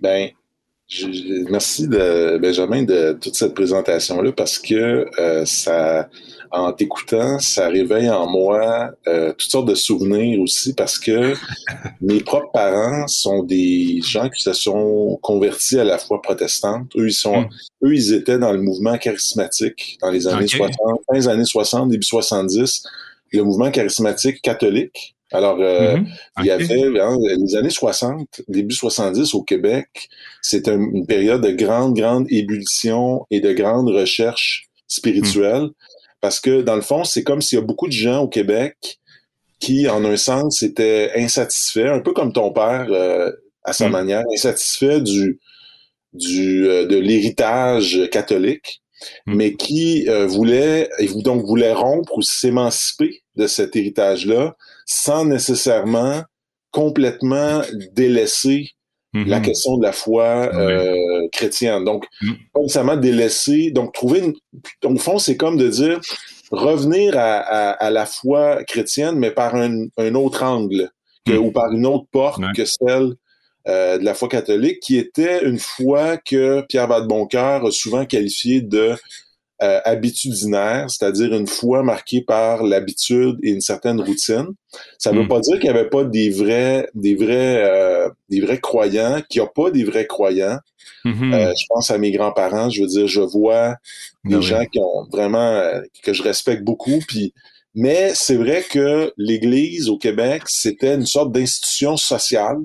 Ben, 0.00 0.30
merci 1.50 1.88
de 1.88 2.38
Benjamin 2.38 2.84
de 2.84 3.18
toute 3.20 3.34
cette 3.34 3.54
présentation-là 3.54 4.30
parce 4.30 4.58
que 4.58 5.06
euh, 5.18 5.44
ça, 5.44 6.08
en 6.52 6.72
t'écoutant, 6.72 7.40
ça 7.40 7.68
réveille 7.68 8.08
en 8.08 8.30
moi 8.30 8.92
euh, 9.08 9.32
toutes 9.32 9.50
sortes 9.50 9.68
de 9.68 9.74
souvenirs 9.74 10.40
aussi 10.40 10.74
parce 10.74 10.98
que 10.98 11.34
mes 12.00 12.20
propres 12.20 12.52
parents 12.52 13.08
sont 13.08 13.42
des 13.42 14.00
gens 14.02 14.28
qui 14.28 14.42
se 14.42 14.52
sont 14.52 15.18
convertis 15.22 15.80
à 15.80 15.84
la 15.84 15.98
foi 15.98 16.22
protestante. 16.22 16.94
Eux, 16.96 17.08
ils 17.08 17.12
sont, 17.12 17.42
hmm. 17.42 17.48
eux, 17.86 17.94
ils 17.94 18.12
étaient 18.12 18.38
dans 18.38 18.52
le 18.52 18.60
mouvement 18.60 18.96
charismatique 18.98 19.98
dans 20.00 20.10
les 20.10 20.28
années 20.28 20.46
60, 20.46 20.76
fin 21.10 21.26
années 21.26 21.44
60, 21.44 21.88
début 21.88 22.06
70 22.06 22.84
le 23.32 23.42
mouvement 23.42 23.70
charismatique 23.70 24.40
catholique. 24.42 25.16
Alors, 25.32 25.58
euh, 25.60 25.96
mhm. 25.96 26.06
il 26.38 26.46
y 26.46 26.50
avait, 26.50 27.00
hein, 27.00 27.16
les 27.20 27.56
années 27.56 27.70
60, 27.70 28.42
début 28.48 28.74
70 28.74 29.34
au 29.34 29.42
Québec, 29.42 30.08
c'était 30.40 30.74
une 30.74 31.06
période 31.06 31.42
de 31.42 31.50
grande, 31.50 31.96
grande 31.96 32.26
ébullition 32.30 33.26
et 33.30 33.40
de 33.40 33.52
grande 33.52 33.88
recherche 33.88 34.68
spirituelle. 34.86 35.68
Parce 36.20 36.40
que, 36.40 36.62
dans 36.62 36.76
le 36.76 36.82
fond, 36.82 37.04
c'est 37.04 37.24
comme 37.24 37.42
s'il 37.42 37.58
y 37.58 37.62
a 37.62 37.64
beaucoup 37.64 37.88
de 37.88 37.92
gens 37.92 38.22
au 38.22 38.28
Québec 38.28 38.98
qui, 39.58 39.88
en 39.88 40.04
un 40.04 40.16
sens, 40.16 40.62
étaient 40.62 41.10
insatisfaits, 41.16 41.88
un 41.88 42.00
peu 42.00 42.12
comme 42.12 42.32
ton 42.32 42.52
père, 42.52 42.86
euh, 42.90 43.30
à 43.64 43.72
sa 43.72 43.86
mhm. 43.86 43.92
manière, 43.92 44.22
insatisfaits 44.32 45.00
du, 45.00 45.40
du, 46.12 46.68
euh, 46.68 46.86
de 46.86 46.96
l'héritage 46.96 48.08
catholique. 48.12 48.80
Hmm. 49.26 49.34
mais 49.34 49.54
qui 49.54 50.08
euh, 50.08 50.26
voulait 50.26 50.88
et 50.98 51.08
donc 51.22 51.44
voulait 51.44 51.74
rompre 51.74 52.16
ou 52.16 52.22
s'émanciper 52.22 53.22
de 53.36 53.46
cet 53.46 53.76
héritage-là 53.76 54.56
sans 54.86 55.26
nécessairement 55.26 56.22
complètement 56.70 57.60
délaisser 57.92 58.70
hmm. 59.12 59.24
la 59.26 59.40
question 59.40 59.76
de 59.76 59.82
la 59.82 59.92
foi 59.92 60.50
euh, 60.54 61.28
chrétienne. 61.30 61.84
Donc, 61.84 62.06
pas 62.54 62.60
nécessairement 62.60 62.96
délaisser, 62.96 63.70
donc 63.70 63.92
trouver 63.92 64.20
une, 64.20 64.34
au 64.84 64.96
fond, 64.96 65.18
c'est 65.18 65.36
comme 65.36 65.58
de 65.58 65.68
dire 65.68 66.00
revenir 66.50 67.14
à, 67.16 67.90
la 67.90 68.06
foi 68.06 68.64
chrétienne, 68.64 69.16
mais 69.16 69.30
par 69.30 69.56
un, 69.56 69.88
autre 70.14 70.42
angle 70.42 70.90
ou 71.28 71.50
par 71.50 71.72
une 71.72 71.86
autre 71.86 72.06
porte 72.12 72.40
que 72.54 72.64
celle 72.64 73.14
de 73.66 74.04
la 74.04 74.14
foi 74.14 74.28
catholique, 74.28 74.80
qui 74.80 74.96
était 74.96 75.44
une 75.44 75.58
foi 75.58 76.16
que 76.18 76.62
Pierre 76.68 76.86
Vadeboncoeur 76.88 77.66
a 77.66 77.70
souvent 77.72 78.04
qualifiée 78.06 78.60
de 78.60 78.94
euh, 79.62 79.80
habitudinaire, 79.86 80.90
c'est-à-dire 80.90 81.32
une 81.34 81.46
foi 81.46 81.82
marquée 81.82 82.20
par 82.20 82.62
l'habitude 82.62 83.36
et 83.42 83.50
une 83.50 83.62
certaine 83.62 84.00
routine. 84.00 84.48
Ça 84.98 85.12
ne 85.12 85.16
veut 85.18 85.24
Mm. 85.24 85.28
pas 85.28 85.40
dire 85.40 85.54
qu'il 85.58 85.70
n'y 85.72 85.78
avait 85.78 85.88
pas 85.88 86.04
des 86.04 86.28
vrais, 86.30 86.88
des 86.94 87.14
vrais, 87.14 87.64
euh, 87.64 88.08
des 88.28 88.40
vrais 88.40 88.60
croyants, 88.60 89.22
qu'il 89.28 89.40
n'y 89.40 89.46
a 89.48 89.50
pas 89.50 89.70
des 89.70 89.82
vrais 89.84 90.06
croyants. 90.06 90.58
Mhm. 91.04 91.32
Euh, 91.32 91.52
je 91.58 91.64
pense 91.70 91.90
à 91.90 91.98
mes 91.98 92.10
grands-parents, 92.12 92.68
je 92.68 92.82
veux 92.82 92.88
dire, 92.88 93.06
je 93.06 93.20
vois 93.20 93.76
des 94.24 94.32
Ben 94.34 94.38
oui. 94.40 94.42
gens 94.42 94.64
qui 94.66 94.78
ont 94.78 95.06
vraiment 95.10 95.38
euh, 95.52 95.80
que 96.02 96.12
je 96.12 96.22
respecte 96.22 96.62
beaucoup. 96.62 96.98
Puis, 97.08 97.32
mais 97.74 98.12
c'est 98.14 98.36
vrai 98.36 98.62
que 98.68 99.12
l'Église 99.16 99.88
au 99.88 99.98
Québec, 99.98 100.42
c'était 100.48 100.94
une 100.94 101.06
sorte 101.06 101.32
d'institution 101.32 101.96
sociale. 101.96 102.58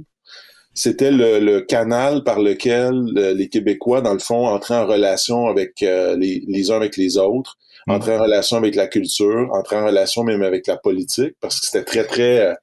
C'était 0.74 1.12
le, 1.12 1.40
le 1.40 1.62
canal 1.62 2.24
par 2.24 2.40
lequel 2.40 2.94
euh, 3.18 3.34
les 3.34 3.50
Québécois, 3.50 4.02
dans 4.02 4.14
le 4.14 4.20
fond, 4.20 4.48
entraient 4.48 4.76
en 4.78 4.88
relation 4.88 5.48
avec 5.48 5.84
euh, 5.84 6.16
les, 6.16 6.44
les 6.48 6.72
uns 6.72 6.76
avec 6.78 6.98
les 6.98 7.18
autres, 7.18 7.58
Mm. 7.88 7.92
entraient 7.94 8.16
en 8.18 8.22
relation 8.22 8.58
avec 8.58 8.76
la 8.76 8.86
culture, 8.86 9.50
entraient 9.54 9.78
en 9.78 9.88
relation 9.88 10.24
même 10.24 10.44
avec 10.44 10.68
la 10.68 10.78
politique, 10.78 11.34
parce 11.42 11.60
que 11.60 11.66
c'était 11.66 11.84
très, 11.84 12.04
très 12.04 12.40
euh, 12.46 12.54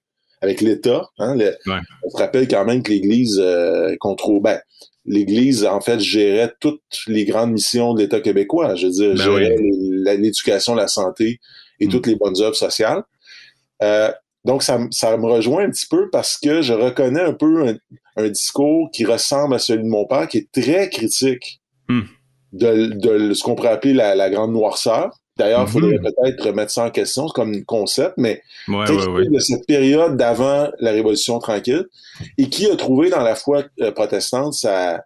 avec 0.40 0.60
l'État. 0.60 1.08
Hein, 1.18 1.34
le- 1.34 1.56
Ouais. 1.66 1.80
On 2.04 2.10
se 2.10 2.16
rappelle 2.16 2.46
quand 2.46 2.64
même 2.64 2.84
que 2.84 2.92
l'Église 2.92 3.36
euh, 3.42 3.96
contrôle. 3.98 4.40
Ben, 4.40 4.60
l'Église, 5.06 5.64
en 5.64 5.80
fait, 5.80 5.98
gérait 5.98 6.52
toutes 6.60 6.82
les 7.08 7.24
grandes 7.24 7.50
missions 7.50 7.94
de 7.94 8.00
l'État 8.02 8.20
québécois. 8.20 8.76
Je 8.76 8.86
veux 8.86 8.92
dire, 8.92 9.08
Ben 9.16 9.16
gérait 9.24 9.56
l'éducation, 10.18 10.76
la 10.76 10.86
santé 10.86 11.40
et 11.80 11.86
Mm. 11.86 11.90
toutes 11.90 12.06
les 12.06 12.14
bonnes 12.14 12.40
œuvres 12.40 12.54
sociales. 12.54 13.02
Euh, 13.82 14.12
donc, 14.44 14.62
ça, 14.62 14.78
ça 14.90 15.16
me 15.16 15.26
rejoint 15.26 15.64
un 15.64 15.70
petit 15.70 15.86
peu 15.88 16.08
parce 16.10 16.38
que 16.38 16.62
je 16.62 16.72
reconnais 16.72 17.20
un 17.22 17.32
peu 17.34 17.68
un, 17.68 17.76
un 18.16 18.28
discours 18.28 18.90
qui 18.92 19.04
ressemble 19.04 19.54
à 19.54 19.58
celui 19.58 19.82
de 19.84 19.88
mon 19.88 20.06
père, 20.06 20.28
qui 20.28 20.38
est 20.38 20.52
très 20.52 20.88
critique 20.90 21.60
Mm. 21.88 22.02
de, 22.52 22.86
de 23.28 23.32
ce 23.34 23.42
qu'on 23.42 23.54
pourrait 23.54 23.70
appeler 23.70 23.94
la, 23.94 24.14
la 24.14 24.28
grande 24.30 24.52
noirceur. 24.52 25.10
D'ailleurs, 25.38 25.60
il 25.62 25.64
Mhm. 25.64 25.68
faudrait 25.72 25.98
peut-être 25.98 26.44
remettre 26.46 26.70
ça 26.72 26.84
en 26.86 26.90
question 26.90 27.26
comme 27.28 27.64
concept, 27.64 28.14
mais 28.18 28.42
Ouais, 28.68 28.84
très 28.84 28.94
ouais, 28.94 29.00
critique 29.00 29.14
ouais. 29.30 29.34
de 29.36 29.38
cette 29.38 29.66
période 29.66 30.16
d'avant 30.16 30.68
la 30.80 30.90
Révolution 30.90 31.38
tranquille 31.38 31.86
et 32.36 32.48
qui 32.50 32.66
a 32.70 32.76
trouvé 32.76 33.08
dans 33.08 33.22
la 33.22 33.34
foi 33.36 33.64
euh, 33.80 33.92
protestante 33.92 34.52
sa, 34.54 35.02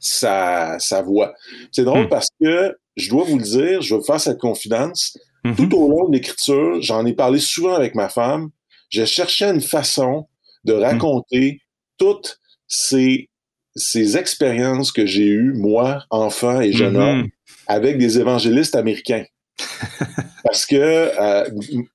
sa, 0.00 0.78
sa 0.78 1.02
voie. 1.02 1.34
C'est 1.72 1.84
drôle 1.84 2.06
Hmm. 2.06 2.08
parce 2.08 2.28
que, 2.40 2.76
je 2.96 3.10
dois 3.10 3.24
vous 3.24 3.38
le 3.38 3.44
dire, 3.44 3.80
je 3.82 3.94
vais 3.94 4.00
vous 4.00 4.04
faire 4.06 4.20
cette 4.20 4.38
confidence, 4.38 5.16
Mhm. 5.44 5.54
tout 5.56 5.74
au 5.76 5.88
long 5.88 6.08
de 6.08 6.14
l'écriture, 6.14 6.80
j'en 6.82 7.06
ai 7.06 7.12
parlé 7.12 7.38
souvent 7.38 7.74
avec 7.74 7.94
ma 7.94 8.08
femme, 8.08 8.50
je 8.90 9.04
cherchais 9.04 9.46
une 9.50 9.60
façon 9.60 10.26
de 10.64 10.72
raconter 10.72 11.60
toutes 11.98 12.40
ces, 12.66 13.28
ces 13.76 14.16
expériences 14.16 14.92
que 14.92 15.06
j'ai 15.06 15.26
eues, 15.26 15.52
moi, 15.54 16.04
enfant 16.10 16.60
et 16.60 16.72
jeune 16.72 16.94
Mhm. 16.96 17.02
homme, 17.02 17.26
avec 17.66 17.98
des 17.98 18.18
évangélistes 18.18 18.74
américains. 18.74 19.24
parce 20.44 20.66
que 20.66 20.76
euh, 20.76 21.44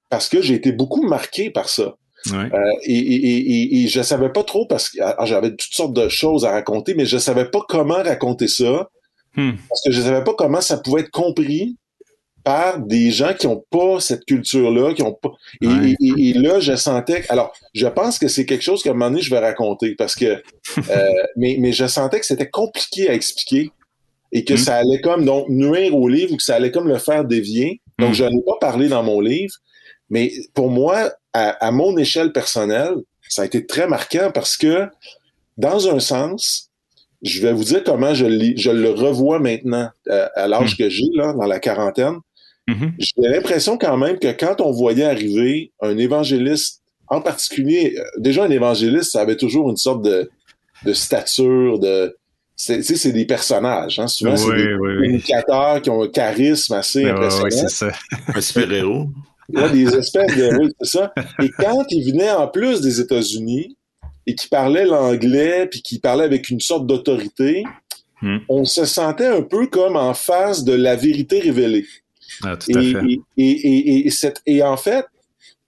parce 0.10 0.30
que 0.30 0.42
j'ai 0.42 0.54
été 0.56 0.72
beaucoup 0.72 1.04
marqué 1.08 1.50
par 1.50 1.70
ça. 1.70 1.96
Ouais. 2.32 2.50
Euh, 2.54 2.72
et, 2.84 2.98
et, 2.98 3.38
et, 3.38 3.84
et 3.84 3.88
je 3.88 4.02
savais 4.02 4.30
pas 4.30 4.44
trop 4.44 4.66
parce 4.66 4.90
que 4.90 4.98
ah, 5.02 5.26
j'avais 5.26 5.50
toutes 5.52 5.74
sortes 5.74 5.94
de 5.94 6.08
choses 6.10 6.46
à 6.46 6.52
raconter, 6.52 6.94
mais 6.94 7.06
je 7.06 7.18
savais 7.18 7.46
pas 7.46 7.62
comment 7.68 7.96
raconter 8.04 8.48
ça 8.48 8.90
Hmm. 9.36 9.54
parce 9.68 9.82
que 9.84 9.90
je 9.92 10.00
savais 10.00 10.24
pas 10.24 10.36
comment 10.36 10.62
ça 10.62 10.78
pouvait 10.78 11.02
être 11.02 11.10
compris 11.10 11.76
par 12.44 12.80
des 12.80 13.12
gens 13.12 13.34
qui 13.34 13.48
ont 13.48 13.64
pas 13.70 14.00
cette 14.00 14.26
culture-là, 14.26 14.94
qui 14.94 15.02
ont 15.02 15.14
pas. 15.14 15.32
Et, 15.62 15.68
Ouais. 15.68 15.92
et- 16.02 16.08
et- 16.20 16.30
et 16.30 16.34
là, 16.34 16.60
je 16.60 16.76
sentais. 16.76 17.22
que- 17.22 17.32
Alors, 17.32 17.54
je 17.74 17.88
pense 17.88 18.20
que 18.20 18.28
c'est 18.28 18.46
quelque 18.46 18.64
chose 18.64 18.84
qu'à 18.84 18.90
un 18.90 18.94
moment 18.94 19.10
donné, 19.12 19.22
je 19.22 19.30
vais 19.30 19.40
raconter 19.40 19.96
parce 19.96 20.16
que. 20.16 20.42
euh, 20.90 21.10
mais, 21.38 21.56
mais 21.60 21.72
je 21.72 21.86
sentais 21.88 22.20
que 22.20 22.26
c'était 22.26 22.50
compliqué 22.50 23.10
à 23.10 23.14
expliquer 23.14 23.72
et 24.32 24.44
que 24.44 24.56
Hmm. 24.56 24.58
ça 24.58 24.76
allait 24.78 25.00
comme 25.02 25.24
donc 25.26 25.48
nuire 25.50 25.96
au 25.96 26.08
livre 26.08 26.34
ou 26.34 26.38
que 26.38 26.44
ça 26.44 26.56
allait 26.56 26.72
comme 26.72 26.88
le 26.88 26.98
faire 26.98 27.24
dévier. 27.24 27.80
Donc, 28.00 28.12
Hmm. 28.12 28.14
je 28.16 28.24
n'en 28.26 28.32
ai 28.32 28.44
pas 28.46 28.58
parlé 28.60 28.90
dans 28.90 29.04
mon 29.04 29.22
livre. 29.22 29.54
Mais 30.10 30.32
pour 30.54 30.70
moi, 30.70 31.12
à, 31.34 31.50
à 31.66 31.72
mon 31.72 31.98
échelle 31.98 32.32
personnelle, 32.34 32.96
ça 33.30 33.44
a 33.44 33.46
été 33.46 33.66
très 33.66 33.88
marquant 33.88 34.32
parce 34.34 34.58
que, 34.58 34.88
dans 35.58 35.88
un 35.88 36.00
sens, 36.00 36.70
je 37.22 37.42
vais 37.42 37.54
vous 37.54 37.64
dire 37.64 37.84
comment 37.86 38.14
je, 38.14 38.26
je 38.58 38.70
le 38.70 38.90
revois 38.90 39.40
maintenant 39.40 39.90
euh, 40.10 40.28
à 40.36 40.48
l'âge 40.48 40.76
que 40.78 40.90
j'ai, 40.90 41.06
là, 41.16 41.32
dans 41.34 41.46
la 41.46 41.60
quarantaine. 41.60 42.18
Mhm. 42.68 42.94
J'ai 42.98 43.28
l'impression 43.30 43.78
quand 43.78 43.98
même 43.98 44.18
que 44.20 44.32
quand 44.32 44.62
on 44.62 44.72
voyait 44.72 45.04
arriver 45.04 45.72
un 45.82 45.98
évangéliste, 45.98 46.82
en 47.08 47.20
particulier, 47.22 47.96
euh, 47.98 48.04
déjà 48.18 48.46
un 48.46 48.50
évangéliste, 48.50 49.12
ça 49.12 49.22
avait 49.22 49.36
toujours 49.38 49.70
une 49.70 49.76
sorte 49.78 50.04
de, 50.04 50.30
de 50.86 50.94
stature, 50.94 51.80
de... 51.80 52.16
c'est- 52.56 52.78
Tu 52.78 52.84
sais, 52.84 52.96
c'est 52.96 53.12
des 53.12 53.26
personnages. 53.26 54.00
Hein? 54.00 54.08
Souvent, 54.08 54.38
c'est 54.38 54.56
des 54.56 54.74
oui, 54.74 54.74
oui. 54.80 54.96
communicateurs 54.96 55.82
qui 55.82 55.90
ont 55.90 56.04
un 56.04 56.08
charisme 56.08 56.74
assez 56.74 57.04
Ouais, 57.04 57.12
impressionnant. 57.12 57.44
ouais, 57.44 57.52
c'est 57.52 57.70
ça. 57.70 57.92
Un 58.34 58.42
super-héros. 58.42 59.08
Ouais, 59.54 59.70
des 59.72 59.94
espèces 59.96 60.36
de. 60.38 60.58
Oui, 60.58 60.72
c'est 60.82 60.98
ça. 61.00 61.14
Et 61.42 61.50
quand 61.50 61.84
il 61.90 62.12
venait 62.14 62.32
en 62.32 62.48
plus 62.48 62.80
des 62.80 63.02
États-Unis 63.02 63.78
et 64.26 64.36
qu'il 64.36 64.50
parlait 64.50 64.86
l'anglais 64.86 65.68
puis 65.70 65.82
qu'il 65.82 66.00
parlait 66.00 66.24
avec 66.24 66.50
une 66.50 66.62
sorte 66.62 66.88
d'autorité, 66.88 67.64
Hmm. 68.22 68.38
on 68.48 68.64
se 68.64 68.86
sentait 68.86 69.28
un 69.28 69.42
peu 69.42 69.68
comme 69.68 69.98
en 69.98 70.14
face 70.14 70.64
de 70.64 70.72
la 70.72 70.96
vérité 70.96 71.40
révélée. 71.42 71.86
Ah, 72.44 72.58
tout 72.58 72.72
Et, 72.72 72.78
à 72.78 72.82
fait. 73.02 73.08
et, 73.08 73.22
et, 73.38 73.52
et, 73.52 74.08
et 74.08 74.10
cette- 74.10 74.42
et 74.46 74.64
en 74.64 74.78
fait, 74.78 75.06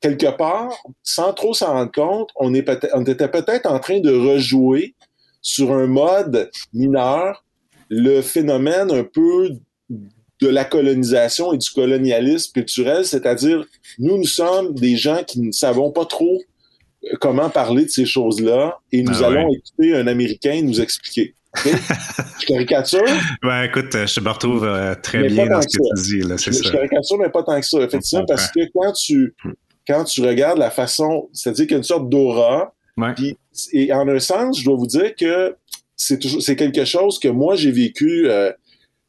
quelque 0.01 0.35
part, 0.37 0.71
sans 1.03 1.33
trop 1.33 1.53
s'en 1.53 1.73
rendre 1.73 1.91
compte, 1.91 2.29
on, 2.35 2.53
est 2.53 2.61
peut 2.63 2.79
on 2.93 3.03
était 3.05 3.27
peut-être 3.27 3.65
en 3.65 3.79
train 3.79 3.99
de 3.99 4.11
rejouer 4.13 4.93
sur 5.41 5.71
un 5.73 5.87
mode 5.87 6.49
mineur 6.73 7.43
le 7.89 8.21
phénomène 8.21 8.91
un 8.91 9.03
peu 9.03 9.49
de 10.41 10.47
la 10.47 10.65
colonisation 10.65 11.53
et 11.53 11.57
du 11.57 11.69
colonialisme 11.69 12.51
culturel, 12.51 13.05
c'est-à-dire 13.05 13.63
nous, 13.99 14.17
nous 14.17 14.25
sommes 14.25 14.73
des 14.73 14.97
gens 14.97 15.23
qui 15.23 15.39
ne 15.39 15.51
savons 15.51 15.91
pas 15.91 16.05
trop 16.05 16.41
euh, 17.05 17.15
comment 17.21 17.49
parler 17.49 17.85
de 17.85 17.89
ces 17.89 18.05
choses-là 18.05 18.79
et 18.91 19.01
nous 19.03 19.23
Ah 19.23 19.27
allons 19.27 19.47
ouais. 19.49 19.55
écouter 19.57 19.95
un 19.95 20.07
Américain 20.07 20.61
nous 20.63 20.81
expliquer. 20.81 21.35
Je 21.65 22.45
caricature, 22.45 23.01
Ben, 23.41 23.63
écoute, 23.63 23.93
euh, 23.95 24.05
je 24.07 24.19
me 24.19 24.29
retrouve 24.29 24.63
euh, 24.65 24.95
très 25.01 25.19
Mais 25.21 25.27
bien 25.29 25.47
dans 25.47 25.61
ce 25.61 25.67
que 25.67 25.77
que 25.77 25.95
tu 26.01 26.03
dis, 26.21 26.27
là, 26.27 26.35
je, 26.37 26.51
je 26.51 26.63
ça. 26.63 26.71
caricature, 26.71 27.17
mais 27.17 27.29
pas 27.29 27.43
tant 27.43 27.59
que 27.59 27.65
ça, 27.65 27.79
effectivement, 27.81 28.25
Je 28.27 28.33
parce 28.33 28.51
que 28.51 28.59
quand 28.73 28.91
tu, 28.93 29.33
quand 29.87 30.03
tu 30.03 30.21
regardes 30.21 30.57
la 30.59 30.71
façon, 30.71 31.29
c'est-à-dire 31.33 31.65
qu'il 31.65 31.71
y 31.71 31.75
a 31.75 31.77
une 31.77 31.83
sorte 31.83 32.09
d'aura, 32.09 32.73
Ouais. 32.97 33.13
et 33.73 33.91
en 33.91 34.07
un 34.07 34.19
sens, 34.19 34.57
je 34.59 34.63
dois 34.63 34.77
vous 34.77 34.87
dire 34.87 35.15
que 35.15 35.55
c'est 35.97 36.17
toujours, 36.17 36.41
c'est 36.41 36.55
quelque 36.55 36.85
chose 36.85 37.19
que 37.19 37.27
moi 37.27 37.57
j'ai 37.57 37.71
vécu 37.71 38.29
euh, 38.29 38.53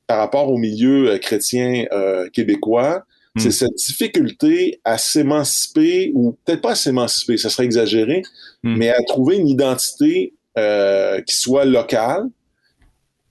par 0.08 0.18
rapport 0.18 0.50
au 0.50 0.58
milieu 0.58 1.10
euh, 1.10 1.18
chrétien 1.18 1.84
québécois. 2.32 3.04
Mm. 3.36 3.40
C'est 3.40 3.50
cette 3.52 3.74
difficulté 3.76 4.80
à 4.84 4.98
s'émanciper, 4.98 6.10
ou 6.14 6.36
peut-être 6.44 6.62
pas 6.62 6.72
à 6.72 6.74
s'émanciper, 6.74 7.36
ça 7.36 7.48
serait 7.50 7.64
exagéré, 7.64 8.22
Mm. 8.64 8.76
mais 8.76 8.88
à 8.90 9.00
trouver 9.06 9.36
une 9.36 9.48
identité 9.48 10.32
euh, 10.58 11.20
qui 11.22 11.36
soit 11.36 11.64
locale, 11.64 12.24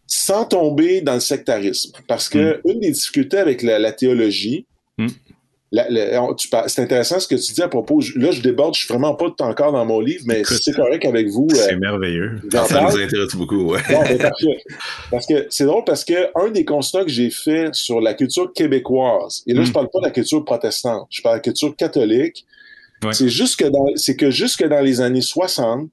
sans 0.08 0.46
tomber 0.46 1.01
dans 1.01 1.15
le 1.15 1.20
sectarisme. 1.20 1.91
Parce 2.08 2.29
que 2.29 2.62
une 2.65 2.79
des 2.79 2.91
difficultés 2.91 3.38
avec 3.38 3.62
la, 3.63 3.79
la 3.79 3.91
théologie, 3.91 4.65
Mm. 4.98 5.08
c'est 6.67 6.82
intéressant 6.82 7.20
ce 7.20 7.27
que 7.27 7.36
tu 7.36 7.51
dis 7.51 7.62
à 7.62 7.67
propos. 7.67 8.00
là, 8.15 8.32
je 8.32 8.39
déborde, 8.41 8.75
je 8.75 8.86
suis 8.86 8.88
vraiment 8.88 9.13
pas 9.15 9.25
encore 9.39 9.74
dans 9.74 9.86
mon 9.86 10.00
livre, 10.00 10.24
mais 10.25 10.44
c'est 10.46 10.72
correct 10.74 11.03
avec 11.03 11.27
vous. 11.27 11.48
euh, 11.51 11.55
C'est 11.55 11.75
merveilleux. 11.75 12.39
j'en 12.50 12.65
Ça 12.65 12.82
nous 12.82 12.98
intéresse 12.98 13.36
beaucoup, 13.36 13.72
ouais. 13.74 13.82
Ben. 13.89 14.32
Parce 15.12 15.25
que 15.27 15.48
c'est 15.50 15.65
drôle 15.65 15.84
parce 15.86 16.05
que 16.05 16.29
un 16.39 16.50
des 16.50 16.63
constats 16.63 17.03
que 17.03 17.10
j'ai 17.12 17.29
fait 17.29 17.74
sur 17.75 18.00
la 18.00 18.13
culture 18.13 18.53
québécoise, 18.53 19.44
et 19.48 19.53
là, 19.53 19.62
Mm. 19.62 19.65
je 19.65 19.72
parle 19.74 19.89
pas 19.91 20.00
de 20.00 20.05
la 20.05 20.12
culture 20.12 20.46
protestante, 20.46 21.08
je 21.10 21.22
parle 21.22 21.36
de 21.36 21.39
la 21.39 21.41
culture 21.44 21.75
catholique, 21.75 22.46
Ouais. 23.03 23.12
c'est 23.12 23.27
juste 23.29 23.60
que 23.60 23.65
dans, 23.65 23.86
c'est 23.96 24.15
que 24.15 24.32
jusque 24.32 24.65
dans 24.65 24.79
les 24.82 25.01
années 25.01 25.22
60, 25.22 25.89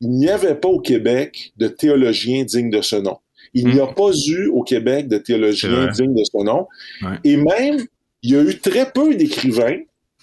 il 0.00 0.10
n'y 0.10 0.28
avait 0.28 0.54
pas 0.54 0.68
au 0.68 0.80
Québec 0.80 1.52
de 1.56 1.68
théologiens 1.68 2.44
dignes 2.44 2.70
de 2.70 2.80
ce 2.82 2.96
nom. 2.96 3.18
Il 3.54 3.68
n'y 3.68 3.80
a 3.80 3.86
pas 3.88 4.10
eu 4.28 4.46
au 4.48 4.62
Québec 4.62 5.08
de 5.08 5.16
vrai. 5.16 5.90
dignes 5.92 6.14
de 6.14 6.22
ce 6.24 6.42
nom. 6.44 6.66
Ouais. 7.02 7.16
Et 7.24 7.36
même, 7.36 7.80
il 8.22 8.30
y 8.30 8.36
a 8.36 8.42
eu 8.42 8.58
très 8.58 8.90
peu 8.92 9.14
d'écrivains. 9.14 9.78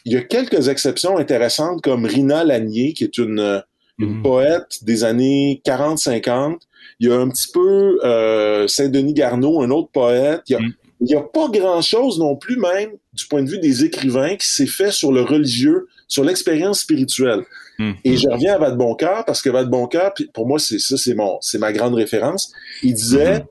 Il 0.06 0.14
y 0.14 0.16
a 0.18 0.22
quelques 0.22 0.70
exceptions 0.70 1.18
intéressantes 1.18 1.82
comme 1.82 2.06
Rina 2.06 2.44
Lanier, 2.46 2.94
qui 2.94 3.04
est 3.04 3.18
une, 3.18 3.40
euh, 3.40 3.60
une 4.00 4.16
Mhm. 4.18 4.22
poète 4.24 4.78
des 4.84 5.04
années 5.04 5.62
40-50. 5.66 6.62
Il 7.00 7.10
y 7.10 7.12
a 7.12 7.20
un 7.20 7.28
petit 7.30 7.52
peu 7.52 8.00
euh, 8.06 8.68
Saint-Denis 8.68 9.14
Garneau, 9.14 9.62
un 9.62 9.70
autre 9.72 9.90
poète. 9.92 10.42
Il 10.48 10.54
y 10.54 10.56
a, 10.56 10.60
Mm. 10.60 10.74
il 11.02 11.08
y 11.10 11.16
a 11.16 11.22
pas 11.22 11.50
grand-chose 11.50 12.20
non 12.20 12.36
plus, 12.36 12.58
même 12.58 12.92
du 13.14 13.26
point 13.28 13.44
de 13.44 13.50
vue 13.50 13.60
des 13.60 13.84
écrivains, 13.84 14.36
qui 14.38 14.48
s'est 14.48 14.66
fait 14.68 14.92
sur 14.92 15.12
le 15.12 15.22
religieux, 15.22 15.88
sur 16.08 16.24
l'expérience 16.24 16.82
spirituelle. 16.82 17.44
Mhm. 17.80 17.96
Et 18.04 18.18
je 18.18 18.28
reviens 18.30 18.56
à 18.56 18.58
Vadeboncoeur, 18.58 19.26
parce 19.26 19.42
que 19.42 19.50
Vadeboncoeur, 19.50 20.14
puis 20.14 20.30
pour 20.34 20.48
moi, 20.48 20.60
c'est 20.60 20.80
ça, 20.80 20.98
c'est 20.98 21.14
mon, 21.14 21.38
c'est 21.42 21.60
ma 21.60 21.72
grande 21.74 21.94
référence. 21.96 22.52
Il 22.84 22.94
disait, 22.94 23.40
Mhm. 23.40 23.46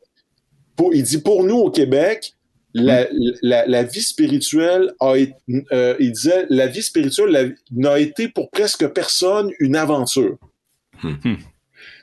pour, 0.77 0.95
il 0.95 1.03
dit, 1.03 1.19
pour 1.19 1.45
nous 1.45 1.57
au 1.57 1.71
Québec, 1.71 2.33
la, 2.75 3.07
la, 3.41 3.67
la 3.67 3.83
vie 3.85 4.03
spirituelle 4.03 4.93
a 5.01 5.15
été, 5.17 5.35
euh, 5.73 5.97
il 5.99 6.13
disait, 6.13 6.45
la 6.51 6.67
vie 6.67 6.83
spirituelle 6.83 7.57
n'a 7.71 7.99
été 7.99 8.29
pour 8.29 8.51
presque 8.51 8.87
personne 8.89 9.51
une 9.61 9.77
aventure. 9.77 10.37
Hmm. 11.03 11.37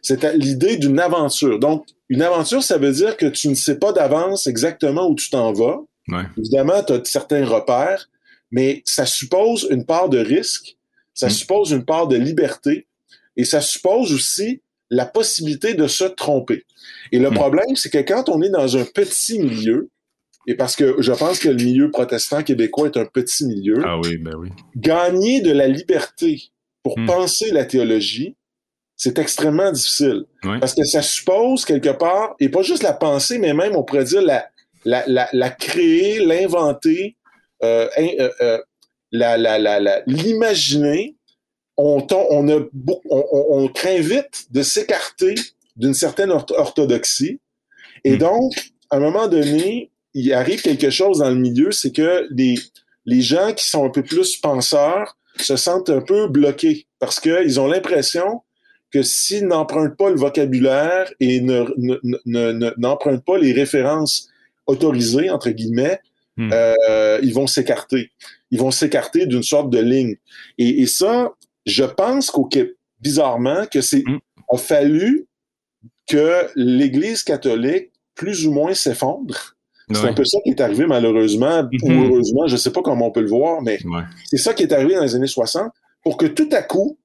C'est 0.01 0.23
l'idée 0.33 0.77
d'une 0.77 0.99
aventure. 0.99 1.59
Donc, 1.59 1.85
une 2.09 2.21
aventure, 2.23 2.63
ça 2.63 2.77
veut 2.79 2.91
dire 2.91 3.17
que 3.17 3.27
tu 3.27 3.49
ne 3.49 3.53
sais 3.55 3.77
pas 3.77 3.91
d'avance 3.93 4.47
exactement 4.47 5.07
où 5.07 5.15
tu 5.15 5.29
t'en 5.29 5.53
vas. 5.53 5.79
Évidemment, 6.37 6.81
tu 6.83 6.93
as 6.93 7.01
certains 7.05 7.45
repères, 7.45 8.09
mais 8.51 8.81
ça 8.85 9.05
suppose 9.05 9.67
une 9.69 9.85
part 9.85 10.09
de 10.09 10.17
risque, 10.17 10.75
ça 11.13 11.27
mm. 11.27 11.31
suppose 11.31 11.71
une 11.71 11.85
part 11.85 12.07
de 12.07 12.15
liberté, 12.15 12.87
et 13.35 13.45
ça 13.45 13.61
suppose 13.61 14.13
aussi 14.13 14.61
la 14.89 15.05
possibilité 15.05 15.73
de 15.73 15.87
se 15.87 16.03
tromper. 16.03 16.63
Et 17.11 17.19
le 17.19 17.31
mm. 17.31 17.33
problème, 17.33 17.75
c'est 17.75 17.89
que 17.89 17.99
quand 17.99 18.29
on 18.29 18.41
est 18.41 18.49
dans 18.49 18.77
un 18.77 18.85
petit 18.85 19.39
milieu, 19.39 19.89
et 20.45 20.55
parce 20.55 20.75
que 20.75 21.01
je 21.01 21.11
pense 21.13 21.39
que 21.39 21.49
le 21.49 21.55
milieu 21.55 21.89
protestant 21.89 22.43
québécois 22.43 22.87
est 22.87 22.97
un 22.97 23.05
petit 23.05 23.45
milieu, 23.45 23.81
ah 23.85 23.99
oui, 24.03 24.17
ben 24.17 24.35
oui. 24.37 24.49
gagner 24.75 25.41
de 25.41 25.51
la 25.51 25.67
liberté 25.67 26.41
pour 26.83 26.99
mm. 26.99 27.05
penser 27.05 27.51
la 27.51 27.65
théologie, 27.65 28.35
c'est 28.95 29.19
extrêmement 29.19 29.71
difficile. 29.71 30.25
Parce 30.41 30.75
que 30.75 30.83
ça 30.83 31.01
suppose 31.01 31.65
quelque 31.65 31.89
part, 31.89 32.35
et 32.39 32.49
pas 32.49 32.61
juste 32.61 32.83
la 32.83 32.93
pensée, 32.93 33.37
mais 33.37 33.53
même 33.53 33.75
on 33.75 33.83
pourrait 33.83 34.03
dire 34.03 34.21
la, 34.21 34.47
la, 34.85 35.03
la, 35.07 35.29
la 35.33 35.49
créer, 35.49 36.19
l'inventer, 36.19 37.17
euh, 37.63 37.87
euh, 37.97 38.29
euh, 38.41 38.59
l'imaginer, 40.07 41.15
on, 41.77 42.05
on, 42.11 42.49
a, 42.49 42.59
on, 43.09 43.45
on, 43.49 43.67
craint 43.67 43.99
vite 43.99 44.47
de 44.51 44.61
s'écarter 44.61 45.35
d'une 45.75 45.93
certaine 45.93 46.31
orthodoxie. 46.31 47.39
Et 48.03 48.15
hmm. 48.15 48.19
donc, 48.19 48.53
à 48.89 48.97
un 48.97 48.99
moment 48.99 49.27
donné, 49.27 49.91
il 50.13 50.33
arrive 50.33 50.61
quelque 50.61 50.89
chose 50.89 51.19
dans 51.19 51.29
le 51.29 51.35
milieu, 51.35 51.71
c'est 51.71 51.91
que 51.91 52.27
les, 52.31 52.55
les 53.05 53.21
gens 53.21 53.53
qui 53.53 53.67
sont 53.67 53.85
un 53.85 53.89
peu 53.89 54.03
plus 54.03 54.37
penseurs 54.37 55.17
se 55.37 55.55
sentent 55.55 55.89
un 55.89 56.01
peu 56.01 56.27
bloqués 56.27 56.85
parce 56.99 57.19
qu'ils 57.19 57.59
ont 57.59 57.67
l'impression 57.67 58.41
que 58.91 59.01
s'ils 59.01 59.47
n'empruntent 59.47 59.97
pas 59.97 60.11
le 60.11 60.15
vocabulaire 60.15 61.11
et 61.19 61.41
n'empruntent 61.41 62.25
ne, 62.25 63.17
pas 63.17 63.37
les 63.39 63.51
références 63.51 64.29
autorisées, 64.67 65.31
entre 65.31 65.49
guillemets, 65.49 65.99
hmm. 66.37 66.51
euh, 66.53 67.19
ils 67.23 67.33
vont 67.33 67.47
s'écarter. 67.47 68.11
Ils 68.51 68.59
vont 68.59 68.71
s'écarter 68.71 69.25
d'une 69.25 69.43
sorte 69.43 69.69
de 69.69 69.79
ligne. 69.79 70.15
Et, 70.57 70.81
et 70.81 70.87
ça, 70.87 71.33
je 71.65 71.83
pense 71.83 72.31
qu'au 72.31 72.49
bizarrement, 72.99 73.65
que 73.65 73.81
c'est 73.81 74.03
hmm. 74.05 74.19
a 74.49 74.57
fallu 74.57 75.27
que 76.07 76.47
l'Église 76.55 77.23
catholique, 77.23 77.91
plus 78.15 78.45
ou 78.47 78.53
moins, 78.53 78.73
s'effondre. 78.73 79.55
C'est 79.91 80.07
un 80.07 80.13
peu 80.13 80.23
ça 80.23 80.39
qui 80.43 80.51
est 80.51 80.61
arrivé 80.61 80.87
malheureusement, 80.87 81.67
ou 81.83 81.89
hmm. 81.89 82.03
heureusement, 82.03 82.47
je 82.47 82.53
ne 82.53 82.57
sais 82.57 82.71
pas 82.71 82.81
comment 82.81 83.07
on 83.07 83.11
peut 83.11 83.21
le 83.21 83.29
voir, 83.29 83.61
mais 83.61 83.79
c'est 84.25 84.37
ça 84.37 84.53
qui 84.53 84.63
est 84.63 84.73
arrivé 84.73 84.95
dans 84.95 85.03
les 85.03 85.15
années 85.15 85.27
60, 85.27 85.71
pour 86.03 86.17
que 86.17 86.25
tout 86.25 86.49
à 86.51 86.61
coup, 86.61 86.97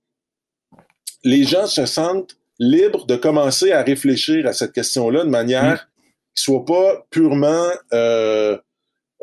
les 1.25 1.45
gens 1.45 1.67
se 1.67 1.87
sentent 1.87 2.37
libres 2.59 3.07
de 3.07 3.17
commencer 3.17 3.73
à 3.73 3.83
réfléchir 3.83 4.47
à 4.47 4.53
cette 4.53 4.73
question-là 4.73 5.25
de 5.25 5.31
manière 5.31 5.89
qui 6.35 6.43
soit 6.43 6.65
pas 6.65 7.07
purement 7.11 7.69
euh, 7.93 8.57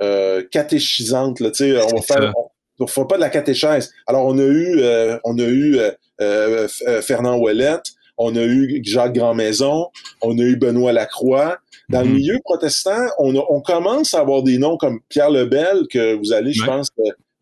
euh, 0.02 0.44
catéchisante. 0.52 1.40
Là, 1.40 1.52
on 1.60 1.96
va 1.96 2.02
faire, 2.02 2.34
on, 2.80 2.88
fait 2.88 3.06
pas 3.08 3.16
de 3.16 3.22
la 3.22 3.30
catéchèse. 3.30 3.92
Alors 4.08 4.26
on 4.26 4.38
a 4.38 4.44
eu, 4.44 4.80
euh, 4.80 5.18
on 5.24 5.38
a 5.40 5.44
eu 5.44 5.80
euh, 6.22 6.68
Fernand 7.02 7.38
Ouellette, 7.38 7.86
on 8.18 8.36
a 8.36 8.44
eu 8.44 8.82
Jacques 8.84 9.14
Grandmaison, 9.14 9.88
on 10.22 10.38
a 10.38 10.42
eu 10.42 10.56
Benoît 10.56 10.94
Lacroix. 10.94 11.58
Dans 11.88 12.02
le 12.02 12.08
mm-hmm. 12.08 12.14
milieu 12.14 12.40
protestant, 12.44 13.06
on, 13.20 13.36
on, 13.36 13.62
commence 13.62 14.16
à 14.16 14.20
avoir 14.20 14.42
des 14.42 14.58
noms 14.58 14.76
comme 14.76 15.02
Pierre 15.08 15.30
Lebel 15.30 15.84
que 15.90 16.16
vous 16.16 16.34
allez, 16.34 16.52
je 16.52 16.66
pense, 16.66 16.90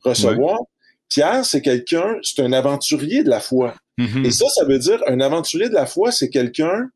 recevoir. 0.04 0.60
Pierre, 1.08 1.46
c'est 1.46 1.62
quelqu'un, 1.62 2.18
c'est 2.24 2.42
un 2.42 2.52
aventurier 2.52 3.24
de 3.24 3.30
la 3.30 3.40
foi. 3.40 3.74
Mm-hmm. 3.98 4.26
Et 4.26 4.32
ça, 4.32 4.50
ça 4.50 4.66
veut 4.66 4.80
dire 4.80 5.02
un 5.08 5.22
aventurier 5.22 5.70
de 5.70 5.74
la 5.74 5.86
foi, 5.86 6.12
c'est 6.12 6.30
quelqu'un 6.30 6.90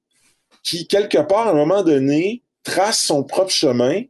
qui, 0.64 0.88
quelque 0.88 1.20
part, 1.20 1.48
à 1.48 1.52
un 1.52 1.56
moment 1.56 1.84
donné, 1.84 2.44
trace 2.64 3.00
son 3.00 3.24
propre 3.24 3.52
chemin, 3.52 4.02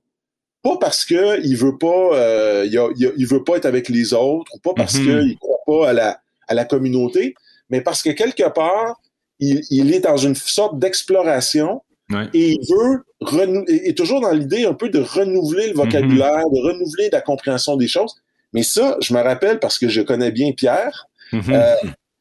pas 0.63 0.77
parce 0.77 1.05
que 1.05 1.41
il 1.45 1.55
veut 1.55 1.77
pas, 1.77 2.09
euh, 2.13 2.65
il, 2.65 3.27
veut 3.27 3.43
pas 3.43 3.57
être 3.57 3.65
avec 3.65 3.89
les 3.89 4.13
autres, 4.13 4.51
ou 4.55 4.59
pas 4.59 4.73
parce 4.75 4.95
mm-hmm. 4.95 5.21
qu'il 5.21 5.37
croit 5.37 5.59
pas 5.65 5.89
à 5.89 5.93
la, 5.93 6.19
à 6.47 6.53
la 6.53 6.65
communauté, 6.65 7.35
mais 7.69 7.81
parce 7.81 8.01
que 8.01 8.09
quelque 8.09 8.47
part, 8.49 8.99
il, 9.39 9.93
est 9.93 9.99
dans 9.99 10.17
une 10.17 10.35
sorte 10.35 10.79
d'exploration 10.79 11.81
et 12.33 12.51
il 12.51 12.67
veut 12.69 13.03
est 13.67 13.97
toujours 13.97 14.21
dans 14.21 14.31
l'idée 14.31 14.65
un 14.65 14.73
peu 14.73 14.89
de 14.89 14.99
renouveler 14.99 15.67
le 15.67 15.73
vocabulaire, 15.73 16.37
mm-hmm. 16.37 16.55
de 16.55 16.67
renouveler 16.67 17.09
la 17.11 17.21
compréhension 17.21 17.75
des 17.75 17.87
choses. 17.87 18.15
Mais 18.53 18.63
ça, 18.63 18.97
je 19.01 19.13
me 19.13 19.21
rappelle 19.21 19.59
parce 19.59 19.77
que 19.77 19.87
je 19.87 20.01
connais 20.01 20.31
bien 20.31 20.51
Pierre. 20.51 21.07
Euh, 21.33 21.75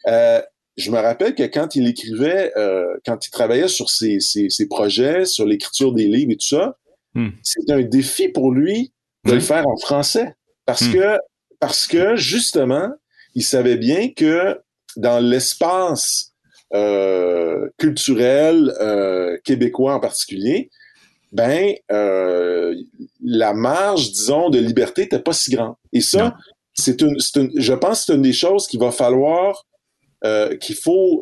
euh, 0.09 0.43
je 0.77 0.91
me 0.91 0.99
rappelle 0.99 1.35
que 1.35 1.45
quand 1.45 1.77
il 1.77 1.87
écrivait, 1.87 2.53
euh, 2.57 2.97
quand 3.05 3.27
il 3.27 3.31
travaillait 3.31 3.69
sur 3.69 3.89
ses, 3.91 4.19
ses, 4.21 4.69
projets, 4.69 5.25
sur 5.25 5.47
l'écriture 5.47 5.93
des 5.93 6.07
livres 6.07 6.33
et 6.33 6.37
tout 6.37 6.47
ça, 6.47 6.77
hmm. 7.17 7.31
c'était 7.43 7.73
un 7.73 7.83
défi 7.83 8.29
pour 8.29 8.53
lui 8.53 8.93
de 9.25 9.33
le 9.33 9.41
faire 9.41 9.67
en 9.67 9.77
français. 9.77 10.35
Parce 10.65 10.83
hmm. 10.83 10.93
que, 10.93 11.19
parce 11.59 11.87
que, 11.87 12.17
justement, 12.17 12.91
il 13.35 13.43
savait 13.43 13.77
bien 13.77 14.11
que 14.11 14.59
dans 14.97 15.21
l'espace 15.21 16.33
euh, 16.75 17.69
culturel 17.79 18.73
euh, 18.81 19.39
québécois 19.45 19.95
en 19.95 20.01
particulier, 20.01 20.71
ben 21.33 21.75
euh, 21.93 22.75
la 23.23 23.53
marge, 23.53 24.11
disons, 24.13 24.51
de 24.51 24.59
liberté 24.59 25.03
n'était 25.03 25.19
pas 25.19 25.33
si 25.33 25.51
grande. 25.51 25.75
Et 25.93 26.01
ça, 26.01 26.35
c'est 26.75 27.01
une, 27.03 27.17
une, 27.37 27.51
je 27.55 27.73
pense 27.73 28.01
que 28.01 28.07
c'est 28.07 28.15
une 28.15 28.23
des 28.23 28.33
choses 28.33 28.67
qu'il 28.67 28.81
va 28.81 28.91
falloir 28.91 29.65
qu'il 30.61 30.75
faut, 30.75 31.21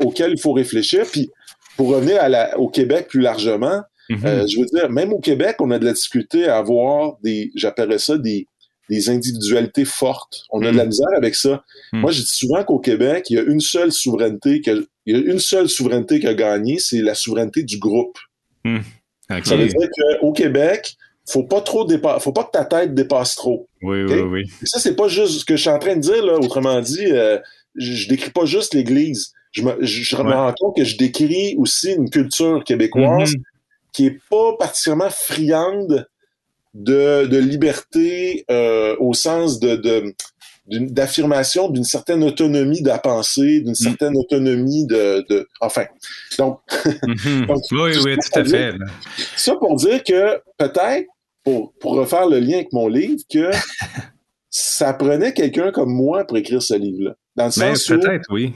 auquel 0.00 0.32
il 0.32 0.40
faut 0.40 0.52
réfléchir. 0.52 1.04
Puis 1.10 1.28
pour 1.76 1.88
revenir 1.88 2.22
à 2.22 2.30
la, 2.30 2.58
au 2.58 2.68
Québec 2.68 3.08
plus 3.08 3.20
largement, 3.20 3.82
mm-hmm. 4.14 4.26
euh, 4.26 4.46
je 4.46 4.58
veux 4.58 4.66
dire, 4.66 4.90
même 4.90 5.12
au 5.12 5.20
Québec, 5.20 5.56
on 5.60 5.70
a 5.70 5.78
de 5.78 5.84
la 5.84 5.92
difficulté 5.92 6.46
à 6.46 6.58
avoir 6.58 7.16
des, 7.22 7.50
j'appellerais 7.54 7.98
ça 7.98 8.18
des, 8.18 8.46
des 8.88 9.08
individualités 9.08 9.84
fortes. 9.84 10.44
On 10.50 10.62
a 10.62 10.70
de 10.72 10.76
la 10.76 10.84
mm. 10.84 10.88
misère 10.88 11.16
avec 11.16 11.34
ça. 11.34 11.62
Mm. 11.92 12.00
Moi, 12.00 12.10
je 12.10 12.20
dis 12.20 12.28
souvent 12.28 12.64
qu'au 12.64 12.78
Québec, 12.78 13.26
il 13.30 13.36
y 13.36 13.38
a 13.38 13.42
une 13.42 13.60
seule 13.60 13.92
souveraineté 13.92 14.60
que, 14.60 14.86
il 15.06 15.16
y 15.16 15.18
a 15.18 15.32
une 15.32 15.38
seule 15.38 15.68
souveraineté 15.68 16.20
qui 16.20 16.26
a 16.26 16.34
gagné, 16.34 16.78
c'est 16.78 17.00
la 17.00 17.14
souveraineté 17.14 17.62
du 17.62 17.78
groupe. 17.78 18.18
Ça 18.64 19.56
veut 19.56 19.66
dire 19.66 19.88
qu'au 20.20 20.32
Québec, 20.32 20.96
faut 21.28 21.44
pas 21.44 21.60
trop 21.60 21.84
dépasser, 21.84 22.20
faut 22.20 22.32
pas 22.32 22.44
que 22.44 22.50
ta 22.50 22.64
tête 22.64 22.94
dépasse 22.94 23.36
trop. 23.36 23.68
Oui, 23.82 24.02
oui, 24.02 24.20
oui. 24.20 24.42
Et 24.62 24.66
ça, 24.66 24.80
c'est 24.80 24.96
pas 24.96 25.06
juste 25.06 25.40
ce 25.40 25.44
que 25.44 25.56
je 25.56 25.60
suis 25.60 25.70
en 25.70 25.78
train 25.78 25.94
de 25.94 26.00
dire, 26.00 26.24
là. 26.24 26.34
Autrement 26.34 26.80
dit, 26.80 27.06
je, 27.06 27.40
je 27.76 28.08
décris 28.08 28.30
pas 28.30 28.44
juste 28.44 28.74
l'Église. 28.74 29.32
Je 29.52 29.62
me, 29.62 29.76
je, 29.80 30.16
me 30.16 30.32
rends 30.32 30.54
compte 30.58 30.76
que 30.76 30.84
je 30.84 30.96
décris 30.96 31.56
aussi 31.58 31.92
une 31.92 32.08
culture 32.08 32.62
québécoise 32.64 33.32
mm-hmm. 33.32 33.42
Qui 33.92 34.06
est 34.06 34.20
pas 34.30 34.56
particulièrement 34.58 35.10
friande 35.10 36.06
de, 36.74 37.26
de 37.26 37.38
liberté 37.38 38.44
euh, 38.50 38.96
au 39.00 39.12
sens 39.14 39.58
de, 39.58 40.14
d'affirmation 40.66 41.68
d'une 41.68 41.84
certaine 41.84 42.22
autonomie 42.22 42.82
de 42.82 42.88
la 42.88 42.98
pensée, 42.98 43.60
d'une 43.60 43.72
mm. 43.72 43.74
certaine 43.74 44.16
autonomie 44.16 44.86
de, 44.86 45.24
de, 45.28 45.48
enfin. 45.60 45.86
Donc, 46.38 46.60
mm-hmm. 46.70 47.46
oui, 47.72 47.98
oui, 48.04 48.16
tout 48.16 48.38
à 48.38 48.44
fait. 48.44 48.74
Ça 49.36 49.56
pour 49.56 49.76
dire 49.76 50.02
que 50.04 50.40
peut-être, 50.58 51.08
pour, 51.42 51.72
pour 51.80 51.94
refaire 51.94 52.28
le 52.28 52.38
lien 52.38 52.56
avec 52.56 52.72
mon 52.72 52.86
livre, 52.86 53.20
que 53.32 53.50
ça 54.50 54.92
prenait 54.92 55.32
quelqu'un 55.32 55.72
comme 55.72 55.92
moi 55.92 56.24
pour 56.24 56.36
écrire 56.36 56.62
ce 56.62 56.74
livre-là. 56.74 57.16
Dans 57.36 57.46
le 57.46 57.60
ben, 57.60 57.74
sens 57.74 57.86
peut-être, 57.86 58.26
oui. 58.30 58.52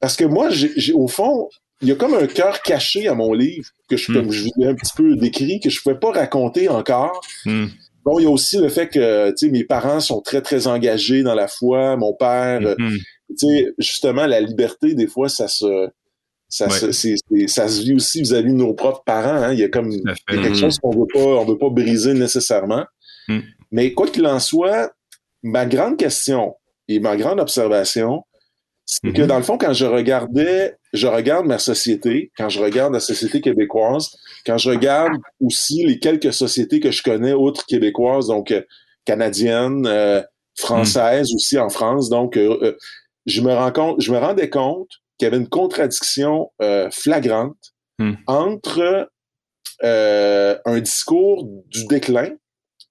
Parce 0.00 0.16
que 0.16 0.24
moi, 0.24 0.48
j'ai, 0.50 0.92
au 0.92 1.08
fond, 1.08 1.48
il 1.82 1.88
y 1.88 1.92
a 1.92 1.94
comme 1.94 2.14
un 2.14 2.26
cœur 2.26 2.62
caché 2.62 3.08
à 3.08 3.14
mon 3.14 3.32
livre 3.32 3.68
que 3.88 3.96
je, 3.96 4.12
comme 4.12 4.26
hmm. 4.26 4.32
je 4.32 4.42
vous 4.44 4.62
ai 4.62 4.66
un 4.66 4.74
petit 4.74 4.92
peu 4.94 5.16
décrit, 5.16 5.60
que 5.60 5.70
je 5.70 5.78
ne 5.78 5.82
pouvais 5.82 5.98
pas 5.98 6.12
raconter 6.12 6.68
encore. 6.68 7.20
Hmm. 7.44 7.66
Bon, 8.04 8.18
il 8.18 8.24
y 8.24 8.26
a 8.26 8.30
aussi 8.30 8.58
le 8.58 8.68
fait 8.68 8.88
que, 8.88 9.30
tu 9.30 9.46
sais, 9.46 9.50
mes 9.50 9.64
parents 9.64 10.00
sont 10.00 10.20
très, 10.20 10.40
très 10.42 10.66
engagés 10.66 11.22
dans 11.22 11.34
la 11.34 11.48
foi. 11.48 11.96
Mon 11.96 12.14
père, 12.14 12.60
hmm. 12.60 12.96
tu 13.30 13.46
sais, 13.46 13.72
justement, 13.78 14.26
la 14.26 14.40
liberté, 14.40 14.94
des 14.94 15.06
fois, 15.06 15.28
ça 15.28 15.48
se, 15.48 15.88
ça, 16.48 16.68
se, 16.68 16.92
ça 17.46 17.68
se 17.68 17.82
vit 17.82 17.94
aussi 17.94 18.20
vis-à-vis 18.20 18.52
de 18.52 18.56
nos 18.56 18.74
propres 18.74 19.02
parents. 19.04 19.42
Hein. 19.42 19.52
Il 19.52 19.60
y 19.60 19.64
a 19.64 19.68
comme 19.68 19.90
quelque 20.28 20.54
chose 20.54 20.78
qu'on 20.78 20.90
veut 20.90 21.06
pas, 21.12 21.20
on 21.20 21.44
veut 21.44 21.58
pas 21.58 21.70
briser 21.70 22.14
nécessairement. 22.14 22.84
Mais 23.70 23.92
quoi 23.92 24.08
qu'il 24.08 24.26
en 24.26 24.40
soit, 24.40 24.92
ma 25.42 25.64
grande 25.64 25.96
question 25.96 26.56
et 26.88 26.98
ma 26.98 27.16
grande 27.16 27.38
observation, 27.38 28.24
c'est 28.92 29.12
que 29.12 29.22
mhm. 29.22 29.28
dans 29.28 29.36
le 29.36 29.44
fond, 29.44 29.56
quand 29.56 29.72
je 29.72 29.86
regardais, 29.86 30.76
je 30.92 31.06
regarde 31.06 31.46
ma 31.46 31.60
société, 31.60 32.32
quand 32.36 32.48
je 32.48 32.60
regarde 32.60 32.92
la 32.92 32.98
société 32.98 33.40
québécoise, 33.40 34.10
quand 34.44 34.58
je 34.58 34.68
regarde 34.68 35.12
aussi 35.40 35.84
les 35.86 36.00
quelques 36.00 36.32
sociétés 36.32 36.80
que 36.80 36.90
je 36.90 37.00
connais, 37.04 37.32
autres 37.32 37.64
québécoises, 37.66 38.26
donc 38.26 38.50
euh, 38.50 38.62
canadiennes, 39.04 39.86
euh, 39.86 40.20
françaises 40.58 41.32
aussi 41.32 41.56
en 41.56 41.68
France, 41.68 42.08
donc 42.10 42.36
euh, 42.36 42.76
je 43.26 43.40
me 43.42 43.54
rends 43.54 43.70
compte, 43.70 44.00
je 44.00 44.10
me 44.10 44.18
rendais 44.18 44.50
compte 44.50 44.88
qu'il 45.18 45.26
y 45.26 45.28
avait 45.28 45.36
une 45.36 45.48
contradiction 45.48 46.50
flagrante 46.90 47.72
hmm. 48.00 48.14
entre 48.26 49.08
un 49.82 50.80
discours 50.80 51.46
du 51.68 51.86
déclin 51.86 52.30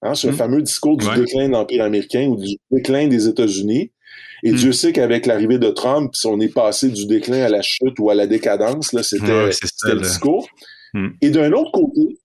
Hein, 0.01 0.15
ce 0.15 0.29
hmm. 0.29 0.33
fameux 0.33 0.61
discours 0.61 0.95
du 0.95 1.05
déclin 1.13 1.47
de 1.47 1.51
l'Empire 1.51 1.83
américain 1.83 2.27
ou 2.27 2.37
du 2.37 2.55
déclin 2.71 3.07
des 3.07 3.27
États-Unis 3.27 3.91
Et 4.43 4.51
Dieu 4.53 4.71
sait 4.71 4.93
qu'avec 4.93 5.25
l'arrivée 5.25 5.59
de 5.59 5.69
Trump, 5.69 6.13
on 6.25 6.39
est 6.39 6.53
passé 6.53 6.89
du 6.89 7.05
déclin 7.05 7.43
à 7.43 7.49
la 7.49 7.61
chute 7.61 7.99
ou 7.99 8.09
à 8.09 8.15
la 8.15 8.27
décadence, 8.27 8.93
là, 8.93 9.03
c'était 9.03 9.27
le 9.27 10.01
discours. 10.01 10.47
Et 11.21 11.29
d'un 11.29 11.51
autre 11.51 11.71
côté, 11.71 12.17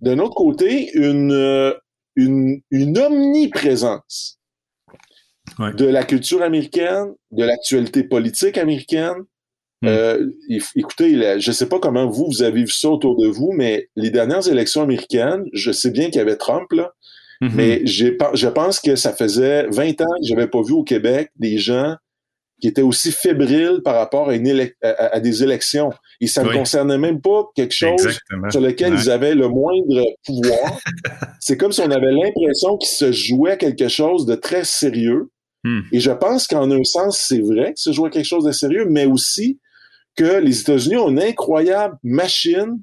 d'un 0.00 0.18
autre 0.20 0.34
côté, 0.34 0.90
une, 0.94 1.74
une, 2.16 2.60
une 2.70 2.98
omniprésence 2.98 4.38
de 5.58 5.86
la 5.86 6.04
culture 6.04 6.42
américaine, 6.42 7.14
de 7.32 7.44
l'actualité 7.44 8.04
politique 8.04 8.58
américaine. 8.58 9.24
Hmm. 9.82 9.86
Euh, 9.88 10.30
écoutez, 10.74 11.40
je 11.40 11.50
ne 11.50 11.54
sais 11.54 11.68
pas 11.68 11.78
comment 11.78 12.06
vous, 12.08 12.26
vous 12.26 12.42
avez 12.42 12.62
vu 12.62 12.70
ça 12.70 12.90
autour 12.90 13.16
de 13.16 13.28
vous, 13.28 13.52
mais 13.52 13.88
les 13.96 14.10
dernières 14.10 14.48
élections 14.48 14.82
américaines, 14.82 15.44
je 15.52 15.70
sais 15.70 15.90
bien 15.90 16.06
qu'il 16.06 16.16
y 16.16 16.20
avait 16.20 16.36
Trump, 16.36 16.70
là, 16.72 16.92
mm-hmm. 17.40 17.50
mais 17.54 17.86
je 17.86 18.48
pense 18.48 18.80
que 18.80 18.96
ça 18.96 19.12
faisait 19.12 19.66
20 19.68 20.00
ans 20.00 20.14
que 20.20 20.26
je 20.26 20.34
n'avais 20.34 20.48
pas 20.48 20.62
vu 20.62 20.72
au 20.72 20.84
Québec 20.84 21.30
des 21.36 21.58
gens 21.58 21.96
qui 22.60 22.68
étaient 22.68 22.82
aussi 22.82 23.12
fébriles 23.12 23.80
par 23.84 23.94
rapport 23.94 24.30
à, 24.30 24.34
une 24.34 24.68
à, 24.82 25.20
des 25.20 25.42
élections. 25.42 25.90
Et 26.20 26.26
ça 26.26 26.42
ne 26.42 26.52
concernait 26.52 26.98
même 26.98 27.20
pas 27.20 27.44
quelque 27.54 27.74
chose 27.74 28.18
sur 28.50 28.60
lequel 28.60 28.94
ils 28.94 29.10
avaient 29.10 29.34
le 29.34 29.48
moindre 29.48 30.04
pouvoir. 30.24 30.78
C'est 31.40 31.56
comme 31.56 31.72
si 31.72 31.80
on 31.80 31.90
avait 31.90 32.10
l'impression 32.10 32.76
qu'il 32.76 32.88
se 32.88 33.12
jouait 33.12 33.56
quelque 33.56 33.88
chose 33.88 34.26
de 34.26 34.34
très 34.34 34.64
sérieux. 34.64 35.30
Hmm. 35.62 35.82
Et 35.92 36.00
je 36.00 36.10
pense 36.10 36.46
qu'en 36.46 36.70
un 36.70 36.84
sens, 36.84 37.18
c'est 37.18 37.40
vrai 37.40 37.74
que 37.74 37.80
se 37.80 37.90
jouait 37.90 38.10
quelque 38.10 38.26
chose 38.26 38.44
de 38.44 38.52
sérieux, 38.52 38.86
mais 38.88 39.06
aussi 39.06 39.58
que 40.16 40.38
les 40.38 40.60
États-Unis 40.60 40.96
ont 40.96 41.10
une 41.10 41.20
incroyable 41.20 41.96
machine 42.04 42.80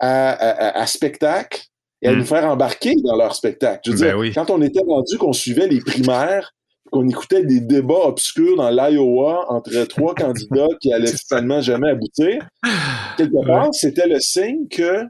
à, 0.00 0.86
spectacle 0.86 1.66
et 2.02 2.08
à 2.08 2.12
hmm. 2.12 2.18
nous 2.18 2.24
faire 2.24 2.44
embarquer 2.46 2.94
dans 3.04 3.16
leur 3.16 3.34
spectacle. 3.34 3.80
Je 3.86 3.92
veux 3.92 3.98
ben 3.98 4.22
dire, 4.22 4.34
quand 4.34 4.50
on 4.50 4.62
était 4.62 4.82
rendu 4.86 5.18
qu'on 5.18 5.32
suivait 5.32 5.66
les 5.66 5.80
primaires, 5.80 6.52
qu'on 6.90 7.06
écoutait 7.08 7.44
des 7.44 7.60
débats 7.60 8.06
obscurs 8.06 8.56
dans 8.56 8.70
l'Iowa 8.70 9.44
entre 9.48 9.84
trois 9.84 10.14
candidats 10.16 10.68
qui 10.80 10.92
allaient 10.92 11.12
finalement 11.28 11.60
jamais 11.60 11.90
aboutir, 11.90 12.46
quelque 13.16 13.46
part, 13.46 13.68
c'était 13.72 14.06
le 14.06 14.20
signe 14.20 14.68
que 14.68 15.02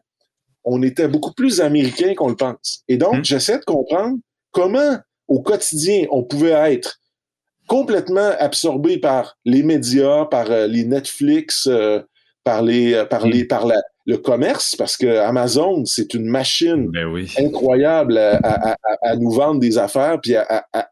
on 0.64 0.82
était 0.82 1.08
beaucoup 1.08 1.32
plus 1.32 1.60
américain 1.60 2.14
qu'on 2.14 2.28
le 2.28 2.36
pense. 2.36 2.82
Et 2.88 2.96
donc, 2.96 3.18
hmm. 3.18 3.24
j'essaie 3.24 3.58
de 3.58 3.64
comprendre 3.64 4.18
comment 4.50 4.98
au 5.28 5.42
quotidien, 5.42 6.06
on 6.10 6.24
pouvait 6.24 6.72
être 6.72 6.98
complètement 7.68 8.32
absorbé 8.40 8.98
par 8.98 9.36
les 9.44 9.62
médias, 9.62 10.24
par 10.24 10.50
euh, 10.50 10.66
les 10.66 10.84
Netflix, 10.84 11.66
euh, 11.66 12.00
par 12.42 12.62
les, 12.62 12.94
euh, 12.94 13.04
par 13.04 13.26
les, 13.26 13.44
par 13.44 13.66
la, 13.66 13.76
le 14.08 14.16
commerce, 14.16 14.74
parce 14.74 14.96
que 14.96 15.18
Amazon, 15.18 15.84
c'est 15.84 16.14
une 16.14 16.24
machine 16.24 16.90
ben 16.90 17.14
incroyable 17.38 18.16
à, 18.16 18.74
à, 19.02 19.16
nous 19.16 19.30
vendre 19.30 19.60
des 19.60 19.76
affaires, 19.76 20.18
puis 20.22 20.34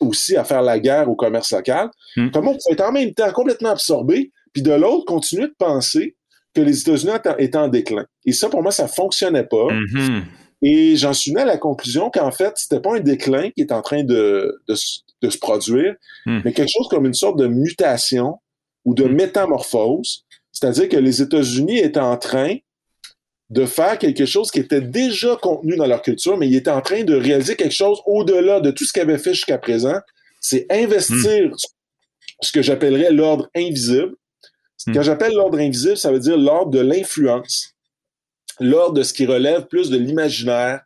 aussi 0.00 0.36
à 0.36 0.44
faire 0.44 0.60
la 0.60 0.78
guerre 0.78 1.08
au 1.08 1.16
commerce 1.16 1.50
local. 1.50 1.88
Hmm. 2.14 2.28
Comment 2.30 2.50
on 2.50 2.54
peut 2.54 2.72
être 2.72 2.84
en 2.84 2.92
même 2.92 3.14
temps 3.14 3.32
complètement 3.32 3.70
absorbé, 3.70 4.32
puis 4.52 4.60
de 4.60 4.72
l'autre, 4.72 5.06
continuer 5.06 5.46
de 5.46 5.54
penser 5.58 6.14
que 6.54 6.60
les 6.60 6.78
États-Unis 6.78 7.12
étaient 7.38 7.56
en 7.56 7.68
déclin. 7.68 8.04
Et 8.26 8.32
ça, 8.32 8.50
pour 8.50 8.62
moi, 8.62 8.70
ça 8.70 8.86
fonctionnait 8.86 9.44
pas. 9.44 9.68
Mm-hmm. 9.68 10.22
Et 10.60 10.96
j'en 10.96 11.14
suis 11.14 11.30
venu 11.30 11.42
à 11.42 11.46
la 11.46 11.56
conclusion 11.56 12.10
qu'en 12.10 12.30
fait, 12.30 12.52
c'était 12.56 12.80
pas 12.80 12.96
un 12.96 13.00
déclin 13.00 13.50
qui 13.50 13.62
est 13.62 13.72
en 13.72 13.80
train 13.80 14.04
de, 14.04 14.60
de, 14.68 14.74
se 14.74 15.38
produire, 15.38 15.94
hmm. 16.26 16.40
mais 16.44 16.52
quelque 16.52 16.70
chose 16.70 16.88
comme 16.88 17.06
une 17.06 17.14
sorte 17.14 17.38
de 17.38 17.46
mutation 17.46 18.40
ou 18.84 18.94
de 18.94 19.04
hmm. 19.04 19.12
métamorphose. 19.12 20.24
C'est-à-dire 20.52 20.90
que 20.90 20.96
les 20.96 21.22
États-Unis 21.22 21.78
étaient 21.78 21.98
en 21.98 22.16
train 22.16 22.56
de 23.50 23.64
faire 23.64 23.98
quelque 23.98 24.26
chose 24.26 24.50
qui 24.50 24.58
était 24.58 24.80
déjà 24.80 25.36
contenu 25.36 25.76
dans 25.76 25.86
leur 25.86 26.02
culture, 26.02 26.36
mais 26.36 26.48
ils 26.48 26.56
étaient 26.56 26.70
en 26.70 26.80
train 26.80 27.04
de 27.04 27.14
réaliser 27.14 27.54
quelque 27.54 27.74
chose 27.74 28.00
au-delà 28.06 28.60
de 28.60 28.70
tout 28.70 28.84
ce 28.84 28.92
qu'ils 28.92 29.02
avaient 29.02 29.18
fait 29.18 29.34
jusqu'à 29.34 29.58
présent. 29.58 29.98
C'est 30.40 30.66
investir 30.70 31.48
hmm. 31.48 31.56
ce 32.40 32.52
que 32.52 32.62
j'appellerais 32.62 33.12
l'ordre 33.12 33.48
invisible. 33.54 34.14
Quand 34.92 35.02
j'appelle 35.02 35.32
l'ordre 35.32 35.58
invisible, 35.58 35.96
ça 35.96 36.12
veut 36.12 36.20
dire 36.20 36.36
l'ordre 36.36 36.70
de 36.70 36.80
l'influence 36.80 37.74
lors 38.60 38.92
de 38.92 39.02
ce 39.02 39.12
qui 39.12 39.26
relève 39.26 39.66
plus 39.66 39.90
de 39.90 39.98
l'imaginaire, 39.98 40.80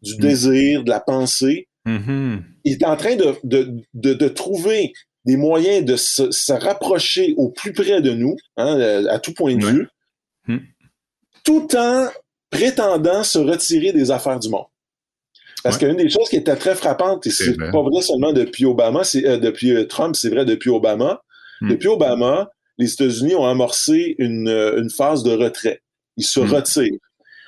du 0.00 0.14
mm. 0.14 0.18
désir, 0.18 0.84
de 0.84 0.90
la 0.90 1.00
pensée. 1.00 1.68
Mm-hmm. 1.86 2.42
Il 2.64 2.72
est 2.72 2.84
en 2.84 2.96
train 2.96 3.16
de, 3.16 3.34
de, 3.44 3.84
de, 3.94 4.28
trouver 4.28 4.92
des 5.24 5.36
moyens 5.36 5.84
de 5.84 5.96
se, 5.96 6.52
rapprocher 6.52 7.34
au 7.36 7.50
plus 7.50 7.72
près 7.72 8.00
de 8.00 8.12
nous, 8.12 8.36
hein, 8.56 9.04
à 9.08 9.18
tout 9.18 9.34
point 9.34 9.56
de 9.56 9.64
vue. 9.64 9.88
Tout 11.44 11.68
en 11.76 12.08
prétendant 12.50 13.24
se 13.24 13.38
retirer 13.38 13.92
des 13.92 14.10
affaires 14.10 14.38
du 14.38 14.48
monde. 14.48 14.66
Parce 15.62 15.78
qu'une 15.78 15.96
des 15.96 16.10
choses 16.10 16.28
qui 16.28 16.36
était 16.36 16.56
très 16.56 16.74
frappante, 16.74 17.26
et 17.26 17.30
c'est 17.30 17.56
pas 17.56 17.82
vrai 17.82 18.02
seulement 18.02 18.32
depuis 18.32 18.64
Obama, 18.64 19.04
c'est 19.04 19.24
euh, 19.24 19.38
depuis 19.38 19.70
euh, 19.70 19.86
Trump, 19.86 20.16
c'est 20.16 20.28
vrai 20.28 20.44
depuis 20.44 20.70
Obama. 20.70 21.22
Mm. 21.60 21.70
Depuis 21.70 21.88
Obama, 21.88 22.50
les 22.78 22.92
États-Unis 22.92 23.36
ont 23.36 23.46
amorcé 23.46 24.16
une, 24.18 24.48
euh, 24.48 24.80
une 24.80 24.90
phase 24.90 25.22
de 25.22 25.30
retrait. 25.30 25.80
Ils 26.16 26.24
se 26.24 26.40
retirent. 26.40 26.98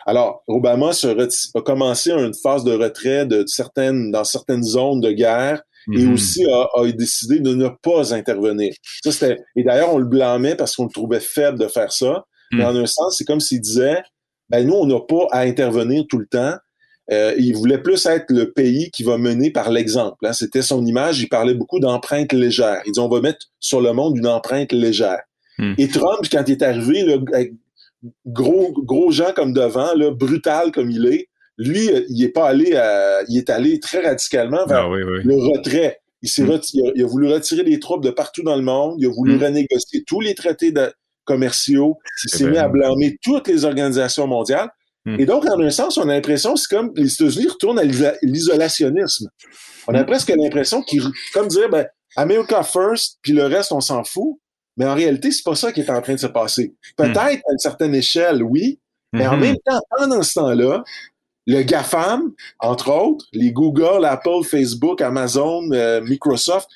Alors, 0.06 0.42
Obama 0.46 0.90
a 0.90 1.60
commencé 1.62 2.12
une 2.12 2.34
phase 2.34 2.62
de 2.62 2.72
retrait 2.72 3.26
de 3.26 3.44
certaines, 3.46 4.10
dans 4.10 4.24
certaines 4.24 4.62
zones 4.62 5.00
de 5.00 5.10
guerre 5.10 5.62
et 5.92 6.04
mhm. 6.04 6.14
aussi 6.14 6.44
a, 6.46 6.66
décidé 6.92 7.40
de 7.40 7.54
ne 7.54 7.68
pas 7.68 8.14
intervenir. 8.14 8.74
Ça, 9.02 9.28
et 9.56 9.64
d'ailleurs, 9.64 9.94
on 9.94 9.98
le 9.98 10.04
blâmait 10.04 10.56
parce 10.56 10.76
qu'on 10.76 10.84
le 10.84 10.90
trouvait 10.90 11.20
faible 11.20 11.58
de 11.58 11.68
faire 11.68 11.92
ça. 11.92 12.24
Mais 12.52 12.64
mhm. 12.64 12.76
en 12.76 12.80
un 12.80 12.86
sens, 12.86 13.16
c'est 13.18 13.24
comme 13.24 13.40
s'il 13.40 13.60
disait, 13.60 14.02
ben 14.48 14.66
nous, 14.66 14.74
on 14.74 14.86
n'a 14.86 15.00
pas 15.00 15.26
à 15.30 15.40
intervenir 15.40 16.04
tout 16.08 16.18
le 16.18 16.26
temps. 16.26 16.54
Euh, 17.10 17.34
il 17.36 17.54
voulait 17.54 17.82
plus 17.82 18.06
être 18.06 18.26
le 18.30 18.52
pays 18.52 18.90
qui 18.90 19.02
va 19.02 19.18
mener 19.18 19.50
par 19.50 19.70
l'exemple. 19.70 20.26
Hein. 20.26 20.32
C'était 20.32 20.62
son 20.62 20.84
image. 20.86 21.20
Il 21.20 21.28
parlait 21.28 21.54
beaucoup 21.54 21.78
d'empreinte 21.78 22.32
légère. 22.32 22.80
Il 22.86 22.92
dit 22.92 23.00
on 23.00 23.08
va 23.08 23.20
mettre 23.20 23.46
sur 23.60 23.80
le 23.80 23.92
monde 23.92 24.16
une 24.16 24.26
empreinte 24.26 24.72
légère. 24.72 25.20
Mhm. 25.58 25.74
Et 25.78 25.88
Trump, 25.88 26.26
quand 26.30 26.44
il 26.46 26.52
est 26.52 26.62
arrivé, 26.62 27.02
là, 27.02 27.16
gros, 28.26 28.72
gros 28.72 29.10
gens 29.10 29.32
comme 29.34 29.52
devant, 29.52 29.94
là, 29.94 30.10
brutal 30.10 30.72
comme 30.72 30.90
il 30.90 31.06
est, 31.06 31.28
lui, 31.58 31.90
euh, 31.90 32.02
il 32.08 32.22
est 32.24 32.30
pas 32.30 32.48
allé 32.48 32.74
à, 32.74 33.22
il 33.28 33.38
est 33.38 33.50
allé 33.50 33.78
très 33.80 34.04
radicalement 34.04 34.66
vers 34.66 34.86
ah 34.86 34.96
le 34.96 35.34
retrait. 35.36 36.00
Il, 36.22 36.28
s'est 36.28 36.42
mm. 36.42 36.60
il, 36.94 37.02
a, 37.02 37.06
voulu 37.06 37.32
retirer 37.32 37.62
des 37.64 37.78
troupes 37.78 38.02
de 38.02 38.10
partout 38.10 38.42
dans 38.42 38.56
le 38.56 38.62
monde. 38.62 38.96
Il 38.98 39.06
a 39.06 39.10
voulu 39.10 39.36
mm. 39.36 39.42
renégocier 39.42 40.04
tous 40.06 40.20
les 40.20 40.34
traités 40.34 40.72
commerciaux. 41.24 41.98
Il 42.24 42.30
s'est 42.30 42.48
mis 42.48 42.58
à 42.58 42.68
blâmer 42.68 43.18
toutes 43.22 43.48
les 43.48 43.64
organisations 43.64 44.26
mondiales. 44.26 44.70
Mm. 45.04 45.20
Et 45.20 45.26
donc, 45.26 45.44
en 45.46 45.60
un 45.60 45.70
sens, 45.70 45.98
on 45.98 46.08
a 46.08 46.14
l'impression, 46.14 46.56
c'est 46.56 46.74
comme 46.74 46.92
les 46.96 47.12
États-Unis 47.12 47.48
retournent 47.48 47.78
à 47.78 47.84
l'isolationnisme. 48.22 49.28
On 49.86 49.94
a 49.94 50.04
presque 50.04 50.32
l'impression 50.34 50.82
qu'ils, 50.82 51.02
comme 51.32 51.48
dire, 51.48 51.68
ben, 51.68 51.86
America 52.16 52.62
first, 52.62 53.18
puis 53.22 53.32
le 53.32 53.44
reste, 53.44 53.72
on 53.72 53.80
s'en 53.80 54.04
fout. 54.04 54.38
Mais 54.76 54.86
en 54.86 54.94
réalité, 54.94 55.30
c'est 55.30 55.44
pas 55.44 55.54
ça 55.54 55.72
qui 55.72 55.80
est 55.80 55.90
en 55.90 56.00
train 56.00 56.14
de 56.14 56.20
se 56.20 56.26
passer. 56.26 56.74
Peut-être 56.96 57.18
à 57.18 57.52
une 57.52 57.58
certaine 57.58 57.94
échelle, 57.94 58.42
oui, 58.42 58.80
mais 59.12 59.26
en 59.26 59.36
même 59.36 59.56
temps, 59.64 59.80
pendant 59.96 60.22
ce 60.22 60.34
temps-là, 60.34 60.82
le 61.46 61.62
GAFAM, 61.62 62.32
entre 62.58 62.90
autres, 62.90 63.26
les 63.32 63.52
Google, 63.52 64.04
Apple, 64.04 64.42
Facebook, 64.44 65.00
Amazon, 65.00 65.70
euh, 65.72 66.00
Microsoft, 66.00 66.68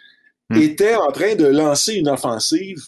étaient 0.55 0.95
en 0.95 1.11
train 1.11 1.35
de 1.35 1.47
lancer 1.47 1.95
une 1.95 2.09
offensive 2.09 2.79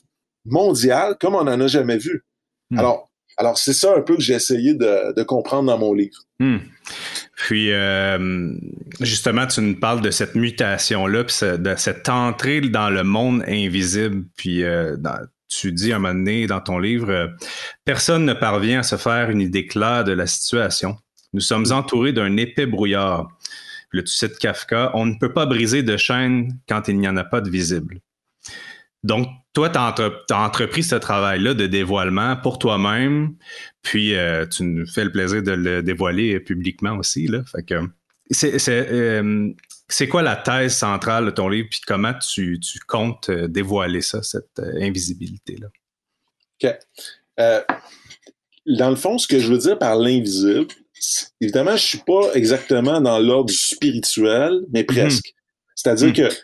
mondiale 0.44 1.16
comme 1.20 1.34
on 1.34 1.44
n'en 1.44 1.60
a 1.60 1.66
jamais 1.66 1.98
vu. 1.98 2.24
Mm. 2.70 2.78
Alors, 2.78 3.10
alors 3.36 3.58
c'est 3.58 3.72
ça 3.72 3.94
un 3.96 4.02
peu 4.02 4.16
que 4.16 4.22
j'ai 4.22 4.34
essayé 4.34 4.74
de, 4.74 5.22
comprendre 5.22 5.66
dans 5.66 5.78
mon 5.78 5.94
livre. 5.94 6.18
Mm. 6.38 6.58
Puis, 7.36 7.72
euh, 7.72 8.52
justement, 9.00 9.46
tu 9.46 9.62
nous 9.62 9.78
parles 9.78 10.02
de 10.02 10.10
cette 10.10 10.34
mutation-là, 10.34 11.24
de 11.56 11.74
cette 11.76 12.08
entrée 12.08 12.60
dans 12.60 12.90
le 12.90 13.02
monde 13.02 13.42
invisible. 13.48 14.24
Puis, 14.36 14.62
euh, 14.62 14.96
tu 15.48 15.72
dis 15.72 15.92
à 15.92 15.96
un 15.96 15.98
moment 15.98 16.14
donné 16.14 16.46
dans 16.46 16.60
ton 16.60 16.78
livre, 16.78 17.10
euh, 17.10 17.28
personne 17.84 18.24
ne 18.24 18.34
parvient 18.34 18.80
à 18.80 18.82
se 18.82 18.96
faire 18.96 19.30
une 19.30 19.40
idée 19.40 19.66
claire 19.66 20.04
de 20.04 20.12
la 20.12 20.26
situation. 20.26 20.96
Nous 21.32 21.40
sommes 21.40 21.66
entourés 21.72 22.12
d'un 22.12 22.36
épais 22.36 22.66
brouillard. 22.66 23.28
Le 23.90 24.04
tu 24.04 24.12
cites 24.12 24.38
Kafka, 24.38 24.92
on 24.94 25.06
ne 25.06 25.14
peut 25.14 25.32
pas 25.32 25.46
briser 25.46 25.82
de 25.82 25.96
chaîne 25.96 26.58
quand 26.68 26.88
il 26.88 26.98
n'y 26.98 27.08
en 27.08 27.16
a 27.16 27.24
pas 27.24 27.40
de 27.40 27.50
visible. 27.50 28.00
Donc, 29.02 29.28
toi, 29.52 29.68
tu 29.68 29.78
as, 29.78 30.38
entrepris 30.38 30.82
ce 30.82 30.94
travail-là 30.94 31.54
de 31.54 31.66
dévoilement 31.66 32.36
pour 32.36 32.58
toi-même, 32.58 33.34
puis 33.82 34.14
euh, 34.14 34.46
tu 34.46 34.62
nous 34.62 34.86
fais 34.86 35.04
le 35.04 35.10
plaisir 35.10 35.42
de 35.42 35.52
le 35.52 35.82
dévoiler 35.82 36.38
publiquement 36.40 36.96
aussi. 36.96 37.26
Là. 37.26 37.42
Fait 37.50 37.62
que 37.62 37.74
euh, 38.44 39.52
c'est, 39.88 40.08
quoi 40.08 40.22
la 40.22 40.36
thèse 40.36 40.76
centrale 40.76 41.26
de 41.26 41.30
ton 41.30 41.48
livre, 41.48 41.68
puis 41.70 41.80
comment 41.86 42.14
tu, 42.14 42.60
comptes 42.86 43.28
euh, 43.30 43.48
dévoiler 43.48 44.02
ça, 44.02 44.22
cette 44.22 44.60
invisibilité-là? 44.60 45.68
OK. 46.62 46.78
dans 48.66 48.90
le 48.90 48.96
fond, 48.96 49.18
ce 49.18 49.26
que 49.26 49.40
je 49.40 49.50
veux 49.50 49.58
dire 49.58 49.78
par 49.78 49.96
l'invisible, 49.96 50.68
évidemment, 51.40 51.76
je 51.76 51.86
suis 51.86 52.02
pas 52.06 52.34
exactement 52.34 53.00
dans 53.00 53.18
l'ordre 53.18 53.52
spirituel, 53.52 54.60
mais 54.72 54.84
presque. 54.84 55.28
Mm-hmm. 55.28 55.34
C'est-à-dire 55.74 56.08
mm. 56.10 56.12
que 56.12 56.34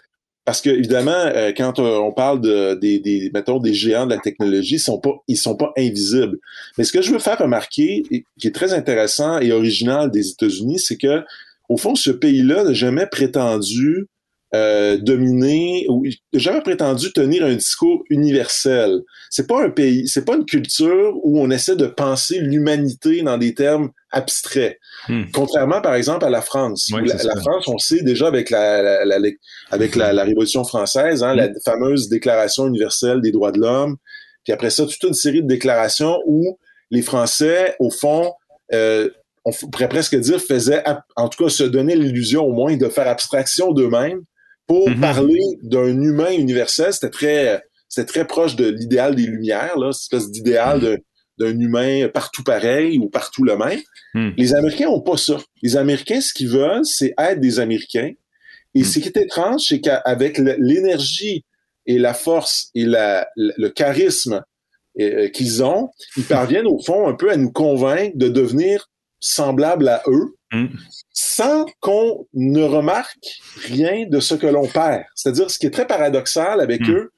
parce 0.47 0.63
que 0.63 0.71
évidemment, 0.71 1.11
euh, 1.11 1.53
quand 1.55 1.81
euh, 1.81 1.99
on 1.99 2.13
parle 2.13 2.41
de, 2.41 2.75
des, 2.75 3.01
des, 3.01 3.31
mettons, 3.35 3.59
des 3.59 3.75
géants 3.75 4.07
de 4.07 4.15
la 4.15 4.21
technologie, 4.21 4.77
ils 4.77 4.81
sont 4.81 5.01
pas, 5.01 5.17
ils 5.27 5.37
sont 5.37 5.57
pas 5.57 5.73
invisibles. 5.77 6.39
Mais 6.79 6.85
ce 6.85 6.93
que 6.93 7.03
je 7.03 7.11
veux 7.11 7.19
faire 7.19 7.39
remarquer, 7.39 8.05
qui 8.39 8.47
est 8.47 8.55
très 8.55 8.73
intéressant 8.73 9.41
et 9.41 9.51
original 9.51 10.09
des 10.09 10.31
États-Unis, 10.31 10.79
c'est 10.79 10.97
que 10.97 11.25
au 11.69 11.77
fond, 11.77 11.97
ce 11.97 12.13
pays-là 12.13 12.63
n'a 12.63 12.75
jamais 12.75 13.07
prétendu 13.07 14.07
euh, 14.55 14.97
dominer 14.99 15.85
ou 15.89 16.05
jamais 16.33 16.61
prétendu 16.61 17.13
tenir 17.13 17.45
un 17.45 17.57
discours 17.57 18.05
universel. 18.09 19.01
C'est 19.31 19.49
pas 19.49 19.65
un 19.65 19.71
pays, 19.71 20.07
c'est 20.07 20.25
pas 20.25 20.37
une 20.37 20.47
culture 20.47 21.15
où 21.25 21.41
on 21.41 21.51
essaie 21.51 21.75
de 21.75 21.87
penser 21.87 22.39
l'humanité 22.39 23.23
dans 23.23 23.37
des 23.37 23.53
termes 23.53 23.91
abstraits. 24.11 24.79
Hmm. 25.09 25.25
Contrairement, 25.33 25.81
par 25.81 25.95
exemple, 25.95 26.25
à 26.25 26.31
la 26.31 26.42
France. 26.42 26.90
la, 26.90 27.37
France, 27.37 27.69
on 27.69 27.79
sait 27.79 28.03
déjà 28.03 28.29
avec 28.29 28.51
la, 28.51 29.01
avec 29.71 29.97
la, 29.97 30.25
Révolution 30.25 30.64
française, 30.64 31.23
hein, 31.23 31.35
la 31.35 31.49
hmm. 31.49 31.55
fameuse 31.64 32.09
Déclaration 32.09 32.66
universelle 32.66 33.21
des 33.21 33.33
droits 33.33 33.53
de 33.53 33.61
l'homme, 33.61 33.97
puis 34.47 34.53
après 34.53 34.71
ça, 34.71 34.87
toute 34.87 35.03
une 35.03 35.12
série 35.12 35.42
de 35.42 35.49
déclarations 35.49 36.21
où 36.25 36.57
les 36.92 37.03
Français, 37.03 37.75
au 37.81 37.90
fond, 37.90 38.33
euh, 38.73 39.11
on 39.45 39.51
pourrait 39.53 39.88
presque 39.88 40.14
dire, 40.14 40.40
faisaient, 40.40 40.85
en 41.16 41.29
tout 41.29 41.45
cas, 41.45 41.51
se 41.51 41.64
donner 41.64 41.97
l'illusion 41.97 42.45
au 42.45 42.53
moins 42.53 42.77
de 42.77 42.88
faire 42.88 43.09
abstraction 43.09 43.73
d'eux-mêmes 43.73 44.21
pour 44.69 44.88
mm-hmm. 44.88 45.01
parler 45.01 45.40
d'un 45.62 46.01
humain 46.01 46.31
universel, 46.31 46.92
c'était 46.92 47.11
très, 47.11 47.62
c'était 47.88 48.07
très 48.07 48.25
proche 48.25 48.55
de 48.55 48.69
l'idéal 48.69 49.16
des 49.16 49.27
Lumières, 49.27 49.77
là, 49.79 49.90
cette 49.92 50.12
espèce 50.12 50.31
d'idéal 50.31 50.81
mm. 50.81 50.99
D'un 51.38 51.59
humain 51.59 52.09
partout 52.09 52.42
pareil 52.42 52.99
ou 52.99 53.09
partout 53.09 53.44
le 53.44 53.57
même. 53.57 53.81
Mm. 54.14 54.31
Les 54.37 54.55
Américains 54.55 54.88
ont 54.88 55.01
pas 55.01 55.16
ça. 55.16 55.38
Les 55.62 55.77
Américains, 55.77 56.20
ce 56.20 56.33
qu'ils 56.33 56.49
veulent, 56.49 56.85
c'est 56.85 57.14
être 57.18 57.40
des 57.40 57.61
Américains. 57.61 58.12
Et 58.75 58.81
mm. 58.81 58.85
ce 58.85 58.99
qui 58.99 59.09
est 59.09 59.16
étrange, 59.16 59.62
c'est 59.68 59.81
qu'avec 59.81 60.38
l'énergie 60.38 61.44
et 61.87 61.99
la 61.99 62.14
force 62.14 62.70
et 62.75 62.85
la, 62.85 63.29
le 63.37 63.68
charisme 63.68 64.42
euh, 65.01 65.29
qu'ils 65.29 65.62
ont, 65.62 65.90
ils 66.16 66.25
parviennent 66.29 66.66
au 66.66 66.81
fond 66.83 67.07
un 67.07 67.14
peu 67.14 67.31
à 67.31 67.37
nous 67.37 67.53
convaincre 67.53 68.16
de 68.16 68.29
devenir 68.29 68.88
semblables 69.20 69.88
à 69.88 70.03
eux, 70.07 70.37
Mm. 70.53 70.66
sans 71.12 71.66
qu'on 71.81 72.27
ne 72.35 72.62
remarque 72.62 73.40
rien 73.64 74.07
de 74.09 74.20
ce 74.20 74.35
que 74.35 74.46
l'on 74.46 74.66
perd. 74.68 75.05
C'est-à-dire, 75.14 75.51
ce 75.51 75.59
qui 75.59 75.66
est 75.66 75.70
très 75.70 75.87
paradoxal 75.87 76.61
avec 76.61 76.88
eux, 76.88 77.11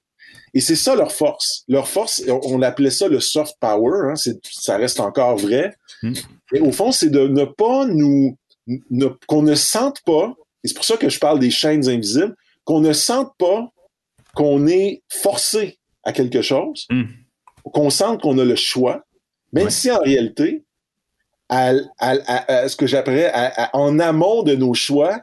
et 0.54 0.61
c'est 0.61 0.76
ça 0.76 0.94
leur 0.94 1.12
force. 1.12 1.64
Leur 1.68 1.88
force, 1.88 2.22
on 2.28 2.62
appelait 2.62 2.90
ça 2.90 3.08
le 3.08 3.20
soft 3.20 3.56
power, 3.61 4.11
hein, 4.11 4.32
ça 4.42 4.76
reste 4.76 5.00
encore 5.00 5.37
vrai. 5.37 5.74
Mm. 6.02 6.12
Et 6.54 6.61
au 6.61 6.72
fond, 6.72 6.92
c'est 6.92 7.11
de 7.11 7.28
ne 7.28 7.44
pas 7.44 7.87
nous, 7.87 8.37
qu'on 9.26 9.42
ne 9.42 9.54
sente 9.54 10.00
pas, 10.02 10.34
et 10.64 10.68
c'est 10.68 10.74
pour 10.74 10.84
ça 10.84 10.96
que 10.96 11.08
je 11.08 11.18
parle 11.18 11.38
des 11.38 11.50
chaînes 11.50 11.88
invisibles, 11.88 12.34
qu'on 12.64 12.80
ne 12.80 12.92
sente 12.92 13.32
pas 13.38 13.70
qu'on 14.34 14.66
est 14.66 15.02
forcé 15.08 15.78
à 16.04 16.12
quelque 16.12 16.42
chose, 16.42 16.87
qu'on 17.64 17.90
sente 17.90 18.22
qu'on 18.22 18.38
a 18.38 18.44
le 18.44 18.56
choix, 18.56 19.04
même 19.52 19.70
si 19.70 19.90
en 19.90 19.98
réalité, 19.98 20.64
à, 21.48 21.72
ce 22.68 22.76
que 22.76 22.87
j'appellerais 22.87 23.32
en 23.72 23.98
amont 23.98 24.42
de 24.42 24.54
nos 24.54 24.74
choix, 24.74 25.22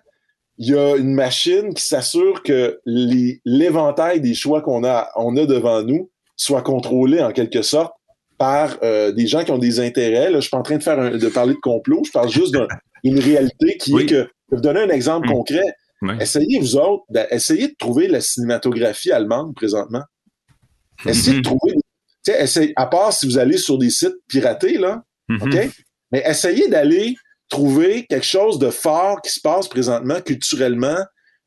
il 0.58 0.70
y 0.70 0.78
a 0.78 0.96
une 0.96 1.14
machine 1.14 1.74
qui 1.74 1.84
s'assure 1.84 2.44
que 2.44 2.80
l'éventail 2.86 4.22
des 4.22 4.34
choix 4.34 4.62
qu'on 4.62 4.84
a, 4.84 5.10
on 5.16 5.36
a 5.36 5.46
devant 5.46 5.84
nous 5.84 6.10
soit 6.38 6.62
contrôlé 6.62 7.22
en 7.22 7.32
quelque 7.32 7.62
sorte 7.62 7.94
par 8.38 8.78
euh, 8.84 9.12
des 9.12 9.28
gens 9.28 9.44
qui 9.44 9.52
ont 9.52 9.58
des 9.58 9.80
intérêts. 9.80 10.30
Là, 10.30 10.38
je 10.38 10.42
suis 10.42 10.50
pas 10.50 10.58
en 10.58 10.64
train 10.64 10.78
de 10.78 10.84
faire 10.84 11.18
de 11.18 11.30
parler 11.30 11.54
de 11.54 11.60
complot, 11.60 12.04
je 12.06 12.12
parle 12.12 12.30
juste 12.30 12.56
d'une 13.04 13.20
réalité 13.20 13.78
qui 13.78 13.96
est 13.98 14.06
que. 14.06 14.28
Je 14.48 14.56
vais 14.56 14.58
vous 14.58 14.62
donner 14.62 14.82
un 14.82 14.90
exemple 14.90 15.28
mm. 15.28 15.32
concret. 15.32 15.64
Essayez, 16.20 16.60
vous 16.60 16.76
autres, 16.76 17.04
essayez 17.32 17.70
de 17.70 17.76
trouver 17.80 18.08
la 18.08 18.22
cinématographie 18.22 19.12
allemande 19.12 19.56
présentement. 19.56 20.04
Essayez 21.06 21.38
de 21.38 21.42
mm-hmm. 21.42 21.44
trouver. 21.44 21.74
Essayez, 22.28 22.74
à 22.76 22.86
part 22.86 23.12
si 23.12 23.26
vous 23.26 23.40
allez 23.40 23.58
sur 23.58 23.80
des 23.80 23.90
sites 23.90 24.18
piratés, 24.28 24.78
là, 24.78 25.04
mm-hmm. 25.30 25.44
OK? 25.44 25.72
Mais 26.12 26.24
essayez 26.28 26.68
d'aller 26.68 27.16
trouver 27.50 28.06
quelque 28.08 28.26
chose 28.26 28.60
de 28.60 28.70
fort 28.70 29.22
qui 29.22 29.32
se 29.32 29.40
passe 29.40 29.68
présentement 29.68 30.22
culturellement 30.22 30.98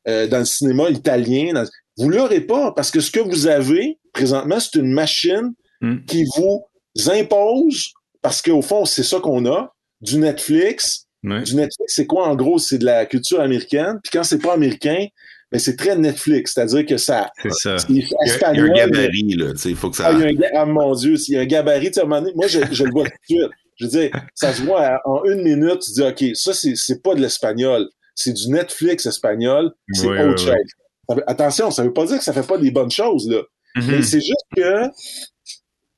euh, 0.07 0.27
dans 0.27 0.39
le 0.39 0.45
cinéma 0.45 0.89
italien. 0.89 1.53
Dans... 1.53 1.65
Vous 1.97 2.09
l'aurez 2.09 2.41
pas 2.41 2.71
parce 2.71 2.91
que 2.91 2.99
ce 2.99 3.11
que 3.11 3.19
vous 3.19 3.47
avez 3.47 3.97
présentement, 4.13 4.59
c'est 4.59 4.79
une 4.79 4.91
machine 4.91 5.53
hmm. 5.81 6.05
qui 6.05 6.25
vous 6.35 6.63
impose, 7.07 7.93
parce 8.21 8.41
qu'au 8.41 8.61
fond, 8.61 8.85
c'est 8.85 9.03
ça 9.03 9.19
qu'on 9.19 9.45
a, 9.45 9.73
du 10.01 10.17
Netflix. 10.17 11.05
Du 11.21 11.55
Netflix, 11.55 11.93
c'est 11.95 12.05
quoi? 12.05 12.27
En 12.27 12.35
gros? 12.35 12.59
C'est 12.59 12.77
de 12.77 12.85
la 12.85 13.05
culture 13.05 13.41
américaine. 13.41 13.99
Puis 14.01 14.11
quand 14.13 14.23
c'est 14.23 14.39
pas 14.39 14.53
américain, 14.53 15.07
mais 15.51 15.57
ben, 15.57 15.59
c'est 15.59 15.75
très 15.75 15.97
Netflix, 15.97 16.53
c'est-à-dire 16.53 16.85
que 16.85 16.97
ça. 16.97 17.29
C'est 17.41 17.53
ça. 17.53 17.75
il, 17.89 17.97
y 17.97 18.03
a, 18.43 18.49
un 18.49 18.67
gabarit, 18.69 19.35
là. 19.35 19.53
Il 19.65 19.75
faut 19.75 19.89
que 19.89 19.97
ça. 19.97 20.07
Ah, 20.07 20.11
il 20.13 20.39
y 20.39 20.45
a 20.45 20.47
un, 20.47 20.61
ah, 20.61 20.65
mon 20.65 20.93
Dieu, 20.93 21.15
il 21.27 21.33
y 21.33 21.37
a 21.37 21.41
un 21.41 21.45
gabarit. 21.45 21.91
Moi, 22.05 22.47
je, 22.47 22.59
je 22.71 22.83
le 22.83 22.91
vois 22.91 23.05
tout 23.05 23.35
de 23.35 23.39
suite. 23.39 23.51
Je 23.79 23.85
veux 23.85 23.91
dire, 23.91 24.11
ça 24.35 24.53
se 24.53 24.61
voit 24.61 24.99
en 25.05 25.23
une 25.23 25.41
minute, 25.41 25.79
tu 25.79 25.91
dis, 25.91 26.03
OK, 26.03 26.35
ça, 26.35 26.53
c'est 26.53 27.01
pas 27.01 27.15
de 27.15 27.21
l'espagnol. 27.21 27.87
C'est 28.13 28.33
du 28.33 28.49
Netflix 28.49 29.05
espagnol. 29.05 29.71
C'est 29.93 30.07
autre 30.07 30.37
chose. 30.37 31.21
Attention, 31.25 31.71
ça 31.71 31.83
veut 31.83 31.93
pas 31.93 32.05
dire 32.05 32.17
que 32.17 32.23
ça 32.23 32.33
fait 32.33 32.45
pas 32.45 32.57
des 32.57 32.71
bonnes 32.71 32.91
choses, 32.91 33.27
là. 33.29 33.41
Mm-hmm. 33.75 33.91
Mais 33.91 34.01
c'est 34.01 34.19
juste 34.19 34.45
que 34.55 34.83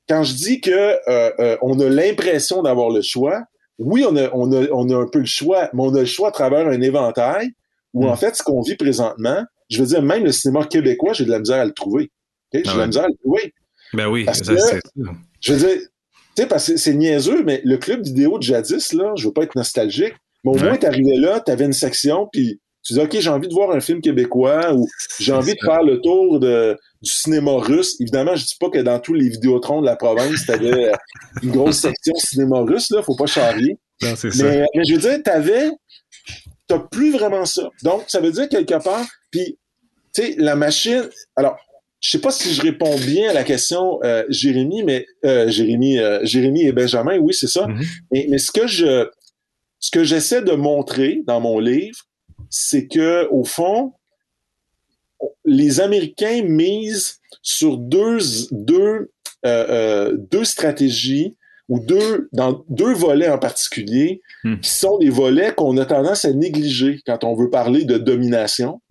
quand 0.08 0.24
je 0.24 0.34
dis 0.34 0.62
que 0.62 0.72
euh, 0.72 1.32
euh, 1.40 1.58
on 1.62 1.80
a 1.80 1.90
l'impression 1.90 2.62
d'avoir 2.62 2.90
le 2.90 3.02
choix, 3.02 3.44
oui, 3.78 4.06
on 4.08 4.16
a, 4.16 4.30
on, 4.34 4.52
a, 4.52 4.68
on 4.72 4.90
a 4.90 4.96
un 4.96 5.08
peu 5.08 5.20
le 5.20 5.26
choix, 5.26 5.70
mais 5.74 5.82
on 5.82 5.96
a 5.96 6.02
le 6.02 6.06
choix 6.06 6.30
à 6.30 6.32
travers 6.32 6.68
un 6.68 6.82
éventail 6.82 7.50
où, 7.94 8.08
en 8.08 8.14
mm. 8.14 8.18
fait, 8.18 8.36
ce 8.36 8.44
qu'on 8.44 8.62
vit 8.62 8.76
présentement, 8.76 9.44
je 9.70 9.82
veux 9.82 9.88
dire, 9.88 10.02
même 10.02 10.24
le 10.24 10.32
cinéma 10.32 10.66
québécois, 10.66 11.14
j'ai 11.14 11.26
de 11.26 11.32
la 11.32 11.40
misère 11.40 11.62
à 11.62 11.66
le 11.66 11.72
trouver. 11.72 12.12
J'ai 12.54 12.62
de 12.62 12.78
la 12.78 12.88
misère 12.88 13.06
à 13.06 13.08
le 13.08 13.18
trouver. 13.22 13.54
Ben 13.94 14.08
oui, 14.08 14.26
ça, 14.26 14.54
je 15.42 15.54
veux 15.54 15.60
dire, 15.60 15.80
sais, 16.42 16.48
parce 16.48 16.68
que 16.68 16.78
c'est 16.78 16.94
niaiseux, 16.94 17.44
mais 17.44 17.62
le 17.64 17.78
club 17.78 18.04
vidéo 18.04 18.38
de 18.38 18.44
jadis, 18.44 18.94
là, 18.94 19.14
je 19.16 19.28
veux 19.28 19.34
pas 19.34 19.44
être 19.44 19.56
nostalgique, 19.56 20.14
mais 20.44 20.52
au 20.52 20.56
moins, 20.56 20.78
t'arrivais 20.78 21.18
là, 21.18 21.40
t'avais 21.40 21.66
une 21.66 21.74
section, 21.74 22.28
puis 22.32 22.60
tu 22.84 22.94
dis, 22.94 23.00
OK, 23.00 23.16
j'ai 23.20 23.30
envie 23.30 23.48
de 23.48 23.54
voir 23.54 23.72
un 23.72 23.80
film 23.80 24.02
québécois 24.02 24.74
ou 24.74 24.88
j'ai 25.20 25.34
envie 25.34 25.54
de 25.54 25.60
faire 25.64 25.84
le 25.84 26.02
tour 26.02 26.40
de, 26.40 26.76
du 27.02 27.12
cinéma 27.12 27.52
russe. 27.58 27.96
Évidemment, 28.00 28.36
je 28.36 28.44
dis 28.44 28.56
pas 28.60 28.70
que 28.70 28.80
dans 28.80 29.00
tous 29.00 29.14
les 29.14 29.30
vidéotrons 29.30 29.82
de 29.82 29.86
la 29.86 29.96
province, 29.96 30.48
t'avais 30.48 30.92
une 31.44 31.52
grosse 31.52 31.78
section 31.78 32.16
cinéma 32.16 32.62
russe, 32.62 32.90
là, 32.90 33.04
faut 33.04 33.16
pas 33.16 33.28
charrier. 33.28 33.78
Non, 34.02 34.14
mais, 34.24 34.32
ça. 34.32 34.46
mais 34.46 34.84
je 34.84 34.94
veux 34.94 35.00
dire, 35.00 35.22
t'avais, 35.24 35.70
t'as 36.68 36.80
plus 36.80 37.12
vraiment 37.12 37.46
ça. 37.46 37.70
Donc, 37.84 38.04
ça 38.08 38.20
veut 38.20 38.32
dire 38.32 38.50
quelque 38.50 38.84
part, 38.84 39.06
puis, 39.30 39.60
tu 40.16 40.24
sais, 40.24 40.36
la 40.40 40.56
machine, 40.56 41.08
alors, 41.36 41.58
je 42.02 42.10
sais 42.10 42.20
pas 42.20 42.32
si 42.32 42.54
je 42.54 42.62
réponds 42.64 42.98
bien 42.98 43.30
à 43.30 43.34
la 43.34 43.44
question, 43.44 44.00
euh, 44.04 44.24
Jérémy, 44.28 44.84
mais 44.84 45.06
euh, 45.24 45.48
Jérémy, 45.50 46.00
euh, 46.00 46.20
Jérémy 46.24 46.64
et 46.64 46.72
Benjamin, 46.72 47.18
oui, 47.20 47.34
c'est 47.34 47.48
ça. 47.48 47.68
Mm-hmm. 47.68 47.86
mais, 48.12 48.28
mais, 48.30 48.38
ce 48.40 48.52
que 48.52 48.66
je, 48.66 49.08
ce 49.80 49.92
que 49.92 50.04
j'essaie 50.04 50.42
de 50.42 50.54
montrer 50.54 51.22
dans 51.28 51.40
mon 51.40 51.60
livre, 51.60 52.00
c'est 52.50 52.88
que 52.88 53.28
au 53.30 53.44
fond, 53.44 53.94
les 55.46 55.80
Américains 55.80 56.42
misent 56.42 57.20
sur 57.44 57.78
deux, 57.78 58.18
deux, 58.50 59.12
euh, 59.46 60.18
deux 60.18 60.44
stratégies 60.44 61.38
ou 61.72 61.80
deux, 61.80 62.28
dans 62.34 62.66
deux 62.68 62.94
volets 62.94 63.30
en 63.30 63.38
particulier, 63.38 64.22
hmm. 64.44 64.58
qui 64.60 64.70
sont 64.70 64.98
des 64.98 65.10
volets 65.10 65.54
qu'on 65.54 65.78
a 65.78 65.86
tendance 65.86 66.26
à 66.26 66.34
négliger 66.34 67.00
quand 67.06 67.24
on 67.24 67.34
veut 67.34 67.50
parler 67.50 67.86
de 67.86 67.98
domination. 67.98 68.82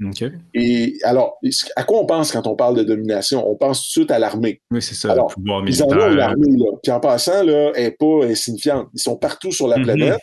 Et 0.55 0.97
alors, 1.03 1.37
à 1.77 1.85
quoi 1.85 2.01
on 2.01 2.07
pense 2.07 2.33
quand 2.33 2.47
on 2.47 2.57
parle 2.57 2.79
de 2.79 2.83
domination? 2.83 3.47
On 3.47 3.55
pense 3.55 3.83
tout 3.83 3.89
de 3.89 4.05
suite 4.05 4.11
à 4.11 4.19
l'armée. 4.19 4.63
Oui, 4.71 4.81
c'est 4.81 4.95
ça, 4.95 5.13
alors, 5.13 5.31
le. 5.37 5.69
Ils 5.69 5.83
en 5.83 5.89
ont 5.89 6.09
l'armée, 6.09 6.57
là. 6.57 6.71
Puis 6.83 6.91
en 6.91 7.01
passant, 7.01 7.43
là, 7.45 7.71
elle 7.75 7.85
n'est 7.85 7.91
pas 7.91 8.25
insignifiante. 8.25 8.89
Ils 8.95 9.01
sont 9.03 9.17
partout 9.17 9.53
sur 9.53 9.69
la 9.69 9.77
mhm. 9.77 9.85
planète. 9.85 10.21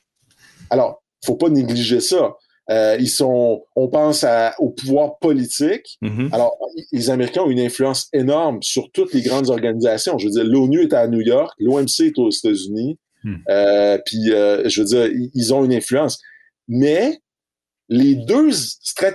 Alors, 0.71 1.03
faut 1.23 1.35
pas 1.35 1.49
négliger 1.49 1.99
ça. 1.99 2.33
Euh, 2.69 2.97
ils 2.99 3.09
sont, 3.09 3.63
on 3.75 3.87
pense 3.87 4.25
au 4.59 4.69
pouvoir 4.69 5.19
politique. 5.19 5.97
Mm-hmm. 6.01 6.33
Alors, 6.33 6.57
les 6.91 7.09
Américains 7.09 7.43
ont 7.43 7.49
une 7.49 7.59
influence 7.59 8.09
énorme 8.11 8.61
sur 8.61 8.91
toutes 8.91 9.13
les 9.13 9.21
grandes 9.21 9.49
organisations. 9.49 10.17
Je 10.17 10.25
veux 10.25 10.31
dire, 10.31 10.43
l'ONU 10.43 10.83
est 10.83 10.93
à 10.93 11.07
New 11.07 11.21
York, 11.21 11.53
l'OMC 11.59 12.01
est 12.01 12.19
aux 12.19 12.29
États-Unis. 12.29 12.97
Mm. 13.23 13.35
Euh, 13.49 13.97
puis, 14.05 14.31
euh, 14.31 14.67
je 14.67 14.81
veux 14.81 14.87
dire, 14.87 15.29
ils 15.33 15.53
ont 15.53 15.63
une 15.63 15.73
influence. 15.73 16.19
Mais 16.67 17.19
les 17.87 18.15
deux 18.15 18.49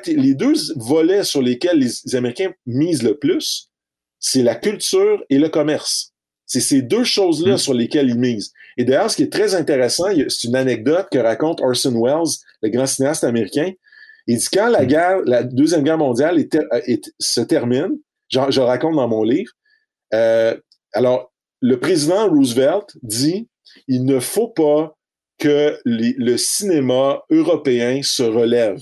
les 0.06 0.34
deux 0.34 0.54
volets 0.76 1.24
sur 1.24 1.42
lesquels 1.42 1.78
les 1.78 2.16
Américains 2.16 2.52
misent 2.64 3.02
le 3.02 3.18
plus, 3.18 3.70
c'est 4.18 4.42
la 4.42 4.54
culture 4.54 5.22
et 5.28 5.38
le 5.38 5.50
commerce. 5.50 6.14
C'est 6.46 6.60
ces 6.60 6.80
deux 6.80 7.04
choses-là 7.04 7.54
mm. 7.54 7.58
sur 7.58 7.74
lesquelles 7.74 8.08
ils 8.08 8.18
misent. 8.18 8.52
Et 8.78 8.84
d'ailleurs, 8.84 9.10
ce 9.10 9.16
qui 9.16 9.24
est 9.24 9.32
très 9.32 9.54
intéressant, 9.54 10.06
c'est 10.28 10.48
une 10.48 10.56
anecdote 10.56 11.08
que 11.12 11.18
raconte 11.18 11.60
Orson 11.60 12.00
Welles, 12.02 12.38
le 12.62 12.70
grand 12.70 12.87
cinéaste 12.87 13.25
américain. 13.25 13.70
Il 14.27 14.38
dit 14.38 14.46
quand 14.53 14.68
la 14.68 14.83
hmm. 14.83 14.87
guerre, 14.87 15.20
la 15.27 15.42
deuxième 15.42 15.83
guerre 15.83 15.98
mondiale 15.98 16.38
euh, 16.55 16.96
se 17.18 17.40
termine, 17.40 17.98
je, 18.29 18.61
raconte 18.61 18.96
dans 18.96 19.09
mon 19.09 19.25
livre. 19.25 19.53
Euh, 20.14 20.57
alors, 20.92 21.33
le 21.61 21.79
président 21.79 22.29
Roosevelt 22.29 22.96
dit 23.03 23.48
il 23.88 24.05
ne 24.05 24.20
faut 24.20 24.48
pas 24.48 24.96
que 25.38 25.79
le 25.85 26.37
cinéma 26.37 27.22
européen 27.31 28.01
se 28.03 28.22
relève. 28.22 28.81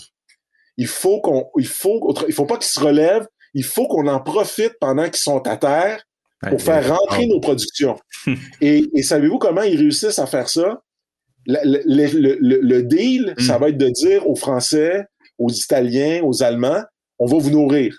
Il 0.77 0.87
faut 0.87 1.21
qu'on, 1.21 1.51
il 1.59 1.67
faut, 1.67 2.15
il 2.29 2.35
faut 2.35 2.47
pas 2.47 2.57
qu'il 2.57 2.71
se 2.71 2.81
relève. 2.81 3.27
Il 3.55 3.65
faut 3.65 3.89
qu'on 3.89 4.07
en 4.07 4.21
profite 4.21 4.75
pendant 4.81 5.05
qu'ils 5.05 5.17
sont 5.17 5.47
à 5.47 5.57
terre 5.57 6.05
pour 6.49 6.61
faire 6.61 6.97
rentrer 6.97 7.27
nos 7.27 7.41
productions. 7.41 7.97
et, 8.61 8.85
savez-vous 9.03 9.39
comment 9.39 9.63
ils 9.63 9.77
réussissent 9.77 10.19
à 10.19 10.27
faire 10.27 10.49
ça? 10.49 10.83
Le, 11.63 12.81
deal, 12.83 13.35
mm. 13.39 13.43
ça 13.43 13.59
va 13.59 13.69
être 13.69 13.79
de 13.79 13.89
dire 13.89 14.29
aux 14.29 14.37
Français, 14.37 15.05
aux 15.39 15.51
Italiens, 15.51 16.23
aux 16.23 16.43
Allemands, 16.43 16.83
on 17.19 17.27
va 17.27 17.39
vous 17.39 17.51
nourrir. 17.51 17.97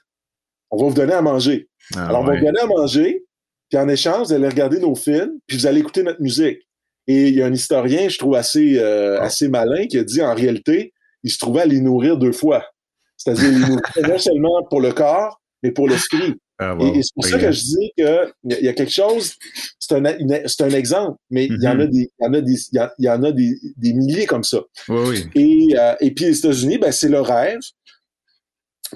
On 0.70 0.78
va 0.78 0.90
vous 0.90 0.94
donner 0.94 1.14
à 1.14 1.22
manger. 1.22 1.68
Ah 1.96 2.08
Alors, 2.08 2.22
on 2.22 2.26
va 2.26 2.36
vous 2.36 2.46
donner 2.46 2.60
à 2.60 2.68
manger, 2.68 3.24
puis 3.70 3.80
en 3.80 3.88
échange, 3.88 4.28
vous 4.28 4.34
allez 4.34 4.48
regarder 4.48 4.80
nos 4.80 4.96
films, 4.96 5.34
puis 5.48 5.58
vous 5.58 5.68
allez 5.68 5.80
écouter 5.80 6.04
notre 6.04 6.22
musique. 6.22 6.60
Et 7.08 7.30
il 7.30 7.36
y 7.36 7.42
a 7.42 7.46
un 7.46 7.54
historien, 7.54 8.08
je 8.10 8.18
trouve 8.18 8.36
assez, 8.36 8.78
euh, 8.78 9.18
Oh. 9.20 9.24
assez 9.24 9.48
malin, 9.48 9.88
qui 9.88 9.98
a 9.98 10.04
dit 10.04 10.22
en 10.22 10.34
réalité, 10.34 10.94
il 11.24 11.32
se 11.32 11.38
trouvait 11.38 11.62
à 11.62 11.66
les 11.66 11.82
nourrir 11.82 12.18
deux 12.18 12.32
fois. 12.32 12.64
C'est-à-dire, 13.18 13.50
les 13.96 14.02
non 14.08 14.18
seulement 14.18 14.64
pour 14.70 14.82
le 14.82 14.92
corps, 14.92 15.42
mais 15.64 15.72
pour 15.72 15.88
l'esprit. 15.88 16.36
Ah, 16.64 16.76
Et, 16.80 16.84
wow. 16.84 16.96
et 16.96 17.02
c'est 17.02 17.14
pour 17.16 17.26
ça 17.26 17.40
que 17.40 17.52
je 17.52 17.60
dis 17.62 17.92
que 17.98 18.32
il 18.44 18.58
y 18.62 18.66
y 18.66 18.68
a 18.68 18.74
quelque 18.74 18.92
chose, 18.92 19.34
c'est 19.80 19.96
un, 19.96 20.06
un 20.06 20.70
exemple, 20.70 21.18
mais 21.32 21.46
il 21.48 21.62
y 21.62 21.68
en 21.68 21.80
a 21.80 21.86
Mhm. 21.86 21.90
des, 21.90 22.12
il 22.20 22.24
y 22.24 22.28
en 22.28 22.34
a 22.36 22.42
des, 22.42 22.54
il 22.72 22.78
y 22.78 22.80
en- 22.80 22.90
il 23.00 23.06
y 23.06 23.10
en 23.10 23.24
a 23.24 23.32
des, 23.32 23.56
des 23.78 23.94
milliers 23.94 24.28
comme 24.28 24.44
ça. 24.44 24.62
Oui, 24.88 25.00
oui. 25.10 25.26
Et, 25.36 25.80
euh, 25.80 25.96
et 26.02 26.12
puis 26.12 26.26
les 26.26 26.38
États-Unis, 26.38 26.78
ben, 26.78 26.92
c'est 26.92 27.10
le 27.10 27.20
rêve. 27.22 27.60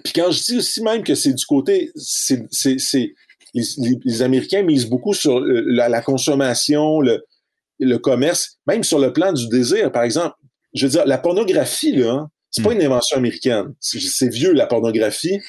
Puis 0.04 0.14
quand 0.14 0.30
je 0.32 0.44
dis 0.44 0.58
aussi 0.58 0.82
même 0.84 1.04
que 1.04 1.16
c'est 1.16 1.34
du 1.34 1.46
côté, 1.46 1.92
c'est, 1.96 2.46
c'est, 2.52 2.78
c'est 2.80 3.14
les, 3.54 3.64
les- 3.78 4.00
les 4.04 4.22
Américains 4.22 4.62
misent 4.62 4.86
beaucoup 4.88 5.14
sur 5.14 5.40
euh, 5.40 5.64
la, 5.68 5.90
la 5.90 6.02
consommation, 6.02 7.00
le, 7.00 7.24
le 7.80 7.98
commerce, 7.98 8.58
même 8.68 8.84
sur 8.84 9.00
le 9.00 9.12
plan 9.14 9.34
du 9.34 9.48
désir, 9.48 9.92
par 9.92 10.04
exemple. 10.04 10.36
Je 10.74 10.86
veux 10.86 10.92
dire, 10.92 11.06
la 11.06 11.18
pornographie, 11.18 11.94
là, 11.96 12.12
hein, 12.12 12.30
c'est 12.52 12.62
pas 12.64 12.70
Mm. 12.72 12.80
une 12.80 12.84
invention 12.84 13.18
américaine. 13.18 13.74
C'est 13.80 14.28
vieux, 14.30 14.52
la 14.54 14.66
pornographie. 14.68 15.40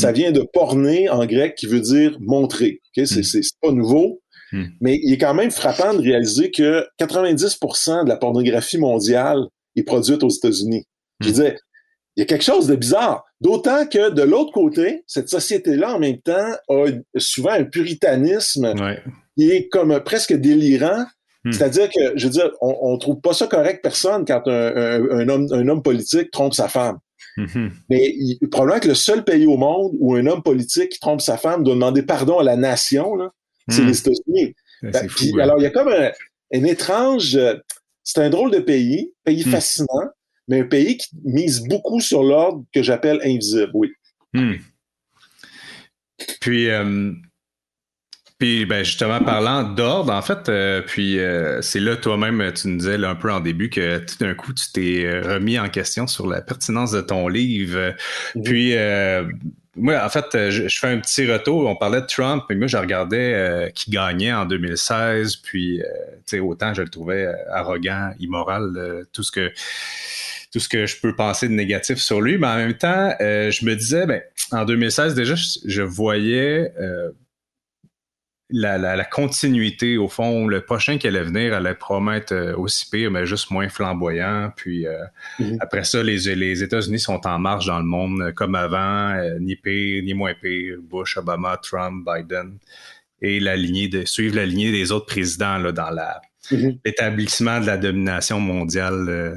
Ça 0.00 0.12
vient 0.12 0.32
de 0.32 0.40
porner 0.52 1.08
en 1.08 1.24
grec 1.26 1.54
qui 1.56 1.66
veut 1.66 1.80
dire 1.80 2.16
montrer. 2.20 2.80
ok? 2.96 3.06
C'est, 3.06 3.20
Mm. 3.20 3.22
c'est 3.24 3.40
pas 3.60 3.72
nouveau. 3.72 4.20
Mm. 4.52 4.64
Mais 4.80 4.98
il 5.02 5.12
est 5.12 5.18
quand 5.18 5.34
même 5.34 5.50
frappant 5.50 5.92
de 5.94 6.00
réaliser 6.00 6.50
que 6.50 6.86
90% 6.98 8.04
de 8.04 8.08
la 8.08 8.16
pornographie 8.16 8.78
mondiale 8.78 9.40
est 9.76 9.82
produite 9.82 10.22
aux 10.22 10.28
États-Unis. 10.30 10.84
Je 11.20 11.28
Mm. 11.28 11.30
disais, 11.32 11.56
il 12.16 12.20
y 12.20 12.22
a 12.22 12.26
quelque 12.26 12.44
chose 12.44 12.66
de 12.66 12.74
bizarre. 12.76 13.24
D'autant 13.40 13.86
que 13.86 14.10
de 14.10 14.22
l'autre 14.22 14.52
côté, 14.52 15.04
cette 15.06 15.28
société-là, 15.28 15.94
en 15.94 15.98
même 16.00 16.20
temps, 16.20 16.50
a 16.68 16.86
souvent 17.18 17.50
un 17.52 17.64
puritanisme 17.64 18.72
Ouais. 18.80 19.02
qui 19.36 19.50
est 19.50 19.68
comme 19.68 20.00
presque 20.04 20.32
délirant. 20.34 21.04
Hmm. 21.44 21.52
C'est-à-dire 21.52 21.88
que, 21.88 22.18
je 22.18 22.24
veux 22.26 22.32
dire, 22.32 22.50
on, 22.60 22.74
on 22.82 22.98
trouve 22.98 23.20
pas 23.20 23.32
ça 23.32 23.46
correct 23.46 23.80
personne 23.82 24.24
quand 24.24 24.42
un, 24.48 24.76
un- 24.76 25.10
un 25.20 25.28
homme, 25.28 25.46
un 25.52 25.68
homme 25.68 25.82
politique 25.82 26.30
trompe 26.32 26.54
sa 26.54 26.68
femme. 26.68 26.98
Mhm. 27.38 27.70
Mais 27.88 28.12
il, 28.16 28.38
probablement 28.50 28.80
que 28.80 28.88
le 28.88 28.94
seul 28.94 29.24
pays 29.24 29.46
au 29.46 29.56
monde 29.56 29.92
où 30.00 30.14
un 30.16 30.26
homme 30.26 30.42
politique 30.42 30.90
qui 30.90 30.98
trompe 31.00 31.20
sa 31.20 31.36
femme 31.38 31.62
doit 31.62 31.74
demander 31.74 32.02
pardon 32.02 32.38
à 32.38 32.42
la 32.44 32.56
nation, 32.56 33.12
c'est 33.68 33.82
Hmm. 33.82 33.86
les 33.86 33.98
États-Unis. 34.00 34.54
Ouais, 34.82 34.90
Ben, 34.90 35.08
ouais. 35.34 35.42
alors, 35.42 35.58
il 35.58 35.62
y 35.62 35.66
a 35.66 35.70
comme 35.70 35.88
un, 35.88 36.10
un 36.54 36.64
étrange. 36.64 37.36
euh, 37.36 37.54
C'est 38.02 38.20
un 38.22 38.30
drôle 38.30 38.50
de 38.50 38.58
pays, 38.58 39.12
pays 39.24 39.44
Hmm. 39.44 39.50
fascinant, 39.50 40.06
mais 40.48 40.60
un 40.60 40.64
pays 40.64 40.96
qui 40.96 41.08
mise 41.24 41.62
beaucoup 41.62 42.00
sur 42.00 42.22
l'ordre 42.24 42.64
que 42.72 42.82
j'appelle 42.82 43.20
invisible, 43.22 43.70
oui. 43.74 43.92
Hmm. 44.32 44.54
Puis, 46.40 46.68
euh, 46.70 47.12
puis 48.38 48.66
ben 48.66 48.84
justement, 48.84 49.20
parlant 49.20 49.64
d'ordre, 49.64 50.12
en 50.12 50.22
fait, 50.22 50.48
euh, 50.48 50.80
puis 50.80 51.18
euh, 51.18 51.60
c'est 51.60 51.80
là 51.80 51.96
toi-même, 51.96 52.52
tu 52.54 52.68
nous 52.68 52.78
disais 52.78 52.96
là, 52.96 53.10
un 53.10 53.14
peu 53.16 53.32
en 53.32 53.40
début 53.40 53.68
que 53.68 53.98
tout 53.98 54.16
d'un 54.20 54.34
coup, 54.34 54.52
tu 54.52 54.70
t'es 54.72 55.04
euh, 55.04 55.22
remis 55.34 55.58
en 55.58 55.68
question 55.68 56.06
sur 56.06 56.26
la 56.26 56.40
pertinence 56.40 56.92
de 56.92 57.00
ton 57.00 57.26
livre. 57.26 57.94
Puis, 58.44 58.76
euh, 58.76 59.24
moi, 59.78 60.04
en 60.04 60.08
fait, 60.08 60.34
euh, 60.34 60.50
je, 60.50 60.68
je 60.68 60.78
fais 60.78 60.88
un 60.88 60.98
petit 60.98 61.30
retour. 61.30 61.66
On 61.66 61.76
parlait 61.76 62.00
de 62.00 62.06
Trump, 62.06 62.44
mais 62.48 62.56
moi, 62.56 62.66
je 62.66 62.76
regardais 62.76 63.34
euh, 63.34 63.70
qui 63.70 63.90
gagnait 63.90 64.32
en 64.32 64.44
2016. 64.44 65.36
Puis, 65.36 65.80
euh, 65.80 65.84
tu 66.18 66.36
sais, 66.36 66.40
autant 66.40 66.74
je 66.74 66.82
le 66.82 66.88
trouvais 66.88 67.28
arrogant, 67.50 68.12
immoral, 68.18 68.72
euh, 68.76 69.04
tout 69.12 69.22
ce 69.22 69.32
que 69.32 69.52
tout 70.50 70.60
ce 70.60 70.68
que 70.68 70.86
je 70.86 70.98
peux 70.98 71.14
penser 71.14 71.46
de 71.46 71.52
négatif 71.52 71.98
sur 71.98 72.22
lui, 72.22 72.38
mais 72.38 72.46
en 72.46 72.56
même 72.56 72.74
temps, 72.74 73.12
euh, 73.20 73.50
je 73.50 73.66
me 73.66 73.74
disais, 73.74 74.06
ben, 74.06 74.22
en 74.50 74.64
2016, 74.64 75.14
déjà, 75.14 75.34
je, 75.34 75.58
je 75.66 75.82
voyais 75.82 76.72
euh, 76.80 77.10
la, 78.50 78.78
la, 78.78 78.96
la, 78.96 79.04
continuité, 79.04 79.98
au 79.98 80.08
fond, 80.08 80.46
le 80.46 80.62
prochain 80.62 80.96
qui 80.96 81.06
allait 81.06 81.22
venir 81.22 81.52
allait 81.52 81.74
promettre 81.74 82.32
euh, 82.32 82.56
aussi 82.56 82.88
pire, 82.88 83.10
mais 83.10 83.26
juste 83.26 83.50
moins 83.50 83.68
flamboyant. 83.68 84.52
Puis 84.56 84.86
euh, 84.86 85.04
mm-hmm. 85.38 85.58
après 85.60 85.84
ça, 85.84 86.02
les, 86.02 86.34
les 86.34 86.62
États-Unis 86.62 87.00
sont 87.00 87.26
en 87.26 87.38
marche 87.38 87.66
dans 87.66 87.78
le 87.78 87.84
monde 87.84 88.22
euh, 88.22 88.32
comme 88.32 88.54
avant, 88.54 89.10
euh, 89.10 89.38
ni 89.38 89.56
pire, 89.56 90.02
ni 90.02 90.14
moins 90.14 90.34
pire. 90.34 90.76
Bush, 90.80 91.18
Obama, 91.18 91.58
Trump, 91.62 92.06
Biden. 92.06 92.58
Et 93.20 93.40
la 93.40 93.56
lignée 93.56 93.88
de 93.88 94.04
suivre 94.04 94.36
la 94.36 94.46
lignée 94.46 94.72
des 94.72 94.92
autres 94.92 95.06
présidents 95.06 95.58
là, 95.58 95.72
dans 95.72 95.90
mm-hmm. 95.90 96.78
l'établissement 96.84 97.60
de 97.60 97.66
la 97.66 97.76
domination 97.76 98.40
mondiale 98.40 99.06
euh, 99.08 99.36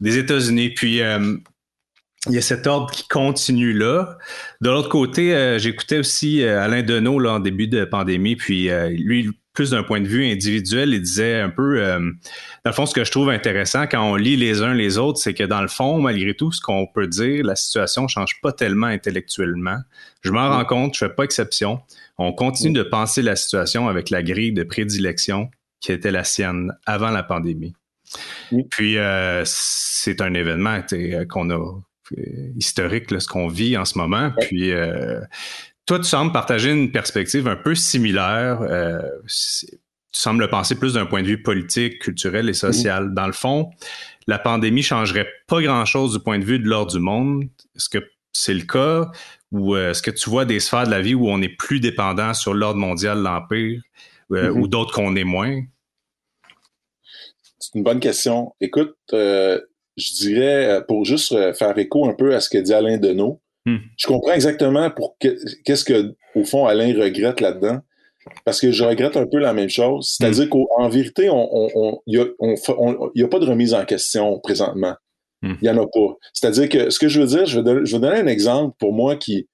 des 0.00 0.18
États-Unis. 0.18 0.70
Puis 0.70 1.00
il 2.28 2.34
y 2.34 2.38
a 2.38 2.42
cet 2.42 2.66
ordre 2.66 2.90
qui 2.92 3.06
continue 3.08 3.72
là. 3.72 4.16
De 4.60 4.70
l'autre 4.70 4.88
côté, 4.88 5.34
euh, 5.34 5.58
j'écoutais 5.58 5.98
aussi 5.98 6.42
euh, 6.42 6.62
Alain 6.62 6.82
Deneau 6.82 7.18
là, 7.18 7.34
en 7.34 7.40
début 7.40 7.66
de 7.66 7.84
pandémie, 7.84 8.36
puis 8.36 8.70
euh, 8.70 8.90
lui, 8.90 9.30
plus 9.54 9.70
d'un 9.70 9.82
point 9.82 10.00
de 10.00 10.06
vue 10.06 10.24
individuel, 10.30 10.94
il 10.94 11.02
disait 11.02 11.40
un 11.40 11.50
peu, 11.50 11.78
dans 11.78 12.70
le 12.70 12.72
fond, 12.72 12.86
ce 12.86 12.94
que 12.94 13.04
je 13.04 13.10
trouve 13.10 13.28
intéressant 13.28 13.86
quand 13.86 14.02
on 14.02 14.16
lit 14.16 14.36
les 14.36 14.62
uns 14.62 14.72
les 14.72 14.96
autres, 14.96 15.18
c'est 15.18 15.34
que 15.34 15.44
dans 15.44 15.60
le 15.60 15.68
fond, 15.68 15.98
malgré 15.98 16.34
tout, 16.34 16.52
ce 16.52 16.62
qu'on 16.62 16.86
peut 16.86 17.06
dire, 17.06 17.44
la 17.44 17.54
situation 17.54 18.08
change 18.08 18.40
pas 18.40 18.52
tellement 18.52 18.86
intellectuellement. 18.86 19.76
Je 20.22 20.30
m'en 20.30 20.48
rends 20.48 20.64
compte, 20.64 20.94
je 20.94 21.00
fais 21.00 21.10
pas 21.10 21.24
exception. 21.24 21.80
On 22.16 22.32
continue 22.32 22.72
de 22.72 22.82
penser 22.82 23.20
la 23.20 23.36
situation 23.36 23.88
avec 23.88 24.08
la 24.08 24.22
grille 24.22 24.52
de 24.52 24.62
prédilection 24.62 25.50
qui 25.80 25.92
était 25.92 26.12
la 26.12 26.24
sienne 26.24 26.72
avant 26.86 27.10
la 27.10 27.22
pandémie. 27.22 27.74
Puis 28.70 28.96
c'est 29.44 30.22
un 30.22 30.32
événement 30.32 30.80
qu'on 31.28 31.50
a 31.50 31.82
historique, 32.56 33.10
là, 33.10 33.20
ce 33.20 33.28
qu'on 33.28 33.48
vit 33.48 33.76
en 33.76 33.84
ce 33.84 33.98
moment. 33.98 34.32
Puis 34.40 34.72
euh, 34.72 35.20
toi, 35.86 35.98
tu 35.98 36.04
sembles 36.04 36.32
partager 36.32 36.70
une 36.70 36.90
perspective 36.92 37.48
un 37.48 37.56
peu 37.56 37.74
similaire. 37.74 38.62
Euh, 38.62 39.00
tu 39.26 39.78
sembles 40.12 40.48
penser 40.48 40.74
plus 40.78 40.94
d'un 40.94 41.06
point 41.06 41.22
de 41.22 41.26
vue 41.26 41.42
politique, 41.42 42.00
culturel 42.00 42.48
et 42.48 42.54
social. 42.54 43.14
Dans 43.14 43.26
le 43.26 43.32
fond, 43.32 43.70
la 44.26 44.38
pandémie 44.38 44.82
changerait 44.82 45.28
pas 45.46 45.62
grand-chose 45.62 46.12
du 46.12 46.18
point 46.20 46.38
de 46.38 46.44
vue 46.44 46.58
de 46.58 46.68
l'ordre 46.68 46.92
du 46.92 47.00
monde. 47.00 47.44
Est-ce 47.76 47.88
que 47.88 47.98
c'est 48.32 48.54
le 48.54 48.62
cas? 48.62 49.10
Ou 49.50 49.74
euh, 49.74 49.90
est-ce 49.90 50.02
que 50.02 50.10
tu 50.10 50.30
vois 50.30 50.44
des 50.44 50.60
sphères 50.60 50.86
de 50.86 50.90
la 50.90 51.00
vie 51.00 51.14
où 51.14 51.28
on 51.28 51.40
est 51.42 51.56
plus 51.56 51.80
dépendant 51.80 52.34
sur 52.34 52.54
l'ordre 52.54 52.78
mondial, 52.78 53.18
l'Empire, 53.18 53.80
mm 54.30 54.36
-hmm. 54.36 54.50
ou 54.50 54.68
d'autres 54.68 54.92
qu'on 54.92 55.16
est 55.16 55.24
moins? 55.24 55.62
C'est 57.58 57.74
une 57.74 57.84
bonne 57.84 58.00
question. 58.00 58.54
Écoute, 58.60 58.96
euh, 59.12 59.60
je 59.96 60.12
dirais, 60.14 60.80
pour 60.88 61.04
juste 61.04 61.34
faire 61.54 61.76
écho 61.78 62.06
un 62.06 62.14
peu 62.14 62.34
à 62.34 62.40
ce 62.40 62.48
que 62.48 62.58
dit 62.58 62.72
Alain 62.72 62.98
Deneau, 62.98 63.40
hmm. 63.66 63.78
je 63.96 64.06
comprends 64.06 64.32
exactement 64.32 64.90
pour 64.90 65.16
qu'est-ce 65.18 65.84
que, 65.84 66.14
au 66.34 66.44
fond, 66.44 66.66
Alain 66.66 66.94
regrette 66.98 67.40
là-dedans. 67.40 67.80
Parce 68.44 68.60
que 68.60 68.70
je 68.70 68.84
regrette 68.84 69.16
un 69.16 69.26
peu 69.26 69.38
la 69.38 69.52
même 69.52 69.68
chose. 69.68 70.14
C'est-à-dire 70.16 70.46
hmm. 70.46 70.50
qu'en 70.50 70.88
vérité, 70.88 71.24
il 71.24 72.00
n'y 72.06 72.18
a, 72.18 72.22
a, 72.22 73.28
pas 73.28 73.38
de 73.40 73.46
remise 73.46 73.74
en 73.74 73.84
question 73.84 74.38
présentement. 74.40 74.94
Il 75.42 75.48
hmm. 75.50 75.58
n'y 75.62 75.68
en 75.68 75.78
a 75.78 75.86
pas. 75.86 76.16
C'est-à-dire 76.32 76.68
que 76.68 76.90
ce 76.90 76.98
que 76.98 77.08
je 77.08 77.20
veux 77.20 77.26
dire, 77.26 77.46
je 77.46 77.58
vais 77.58 77.64
donner, 77.64 77.80
je 77.84 77.96
vais 77.96 78.00
donner 78.00 78.20
un 78.20 78.26
exemple 78.26 78.76
pour 78.78 78.92
moi 78.92 79.16
qui. 79.16 79.48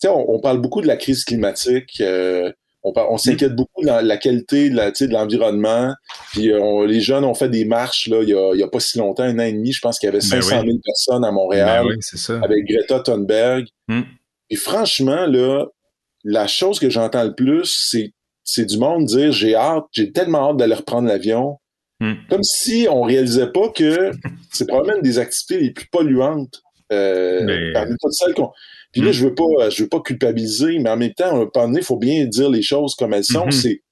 Tu 0.00 0.08
sais, 0.08 0.08
on, 0.08 0.30
on, 0.30 0.40
parle 0.40 0.60
beaucoup 0.60 0.80
de 0.82 0.86
la 0.86 0.96
crise 0.96 1.24
climatique. 1.24 2.00
Euh, 2.00 2.52
on, 2.86 2.92
on 3.10 3.18
s'inquiète 3.18 3.54
beaucoup 3.54 3.82
de 3.82 3.86
la, 3.86 4.02
la, 4.02 4.16
qualité 4.16 4.70
de, 4.70 4.76
la, 4.76 4.90
de 4.90 5.12
l'environnement. 5.12 5.94
Puis 6.32 6.52
on, 6.54 6.82
les 6.82 7.00
jeunes 7.00 7.24
ont 7.24 7.34
fait 7.34 7.48
des 7.48 7.64
marches 7.64 8.08
là, 8.08 8.22
il 8.22 8.26
n'y 8.26 8.62
a, 8.62 8.66
a, 8.66 8.68
pas 8.68 8.80
si 8.80 8.98
longtemps, 8.98 9.24
un 9.24 9.38
an 9.38 9.42
et 9.42 9.52
demi, 9.52 9.72
je 9.72 9.80
pense 9.80 9.98
qu'il 9.98 10.06
y 10.06 10.10
avait 10.10 10.20
500 10.20 10.48
000 10.48 10.62
ben 10.62 10.68
oui. 10.68 10.80
personnes 10.84 11.24
à 11.24 11.32
Montréal 11.32 11.86
ben 11.88 11.98
ça. 12.00 12.40
avec 12.42 12.64
Greta 12.66 13.00
Thunberg. 13.00 13.66
Mmh. 13.88 14.02
Et 14.50 14.56
franchement, 14.56 15.26
là, 15.26 15.66
la 16.24 16.46
chose 16.46 16.78
que 16.78 16.90
j'entends 16.90 17.24
le 17.24 17.34
plus, 17.34 17.88
c'est, 17.90 18.12
c'est 18.44 18.64
du 18.64 18.78
monde 18.78 19.06
dire 19.06 19.32
j'ai 19.32 19.54
hâte, 19.54 19.84
j'ai 19.92 20.12
tellement 20.12 20.50
hâte 20.50 20.56
d'aller 20.58 20.74
reprendre 20.74 21.08
l'avion. 21.08 21.58
Mmh. 22.00 22.12
Comme 22.28 22.42
si 22.42 22.86
on 22.90 23.02
réalisait 23.02 23.50
pas 23.50 23.68
que 23.70 24.10
c'est 24.52 24.66
probablement 24.66 24.98
une 24.98 25.02
des 25.02 25.18
activités 25.18 25.58
les 25.58 25.72
plus 25.72 25.86
polluantes 25.88 26.60
euh, 26.92 27.42
mais... 27.44 27.72
parmi 27.72 27.94
toutes 28.00 28.12
celles 28.12 28.34
qu'on. 28.34 28.52
Puis 28.96 29.04
là, 29.04 29.12
je 29.12 29.26
veux 29.26 29.34
pas, 29.34 29.68
je 29.68 29.82
veux 29.82 29.90
pas 29.90 30.00
culpabiliser, 30.00 30.78
mais 30.78 30.88
en 30.88 30.96
même 30.96 31.12
temps, 31.12 31.26
un 31.26 31.32
moment 31.32 31.50
donné, 31.54 31.80
il 31.80 31.84
faut 31.84 31.98
bien 31.98 32.24
dire 32.24 32.48
les 32.48 32.62
choses 32.62 32.94
comme 32.94 33.12
elles 33.12 33.24
sont. 33.24 33.44
Mm 33.44 33.50
-hmm. 33.50 33.60
C'est, 33.62 33.82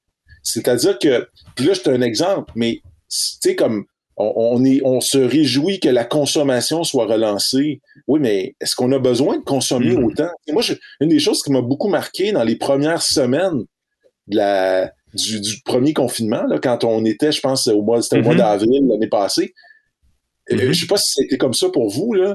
c'est-à-dire 0.43 0.99
que, 0.99 1.29
puis 1.55 1.67
là, 1.67 1.75
je 1.75 1.91
un 1.91 2.01
exemple, 2.01 2.51
mais 2.57 2.81
tu 2.83 3.41
sais, 3.43 3.55
comme 3.55 3.85
on, 4.17 4.33
on, 4.35 4.65
est, 4.65 4.81
on 4.83 5.03
se 5.03 5.19
réjouit 5.19 5.79
que 5.79 5.91
la 5.91 6.07
consommation 6.07 6.85
soit 6.85 7.05
relancée. 7.05 7.83
Oui, 8.09 8.19
mais 8.19 8.57
est-ce 8.63 8.75
qu'on 8.77 8.93
a 8.93 8.99
besoin 8.99 9.37
de 9.41 9.45
consommer 9.45 9.95
mm 9.95 9.99
-hmm. 9.99 10.07
autant? 10.07 10.33
Et 10.47 10.53
Moi, 10.53 10.63
je, 10.63 10.73
une 11.03 11.11
des 11.11 11.21
choses 11.21 11.43
qui 11.43 11.53
m'a 11.53 11.61
beaucoup 11.61 11.91
marqué 11.91 12.33
dans 12.33 12.47
les 12.51 12.57
premières 12.57 13.03
semaines 13.03 13.61
de 14.31 14.37
la, 14.37 14.91
du, 15.13 15.39
du 15.49 15.55
premier 15.71 15.93
confinement, 15.93 16.45
là, 16.53 16.59
quand 16.67 16.83
on 16.85 17.05
était, 17.05 17.33
je 17.39 17.43
pense, 17.47 17.69
au 17.69 17.83
mois, 17.83 18.01
c'était 18.01 18.21
au 18.21 18.23
mois 18.29 18.39
d'avril 18.43 18.83
l'année 18.91 19.13
passée. 19.21 19.49
Mm 20.51 20.57
-hmm. 20.57 20.73
Je 20.73 20.81
sais 20.81 20.91
pas 20.95 21.01
si 21.05 21.11
c'était 21.17 21.41
comme 21.43 21.57
ça 21.61 21.69
pour 21.77 21.87
vous 21.97 22.13
là. 22.15 22.31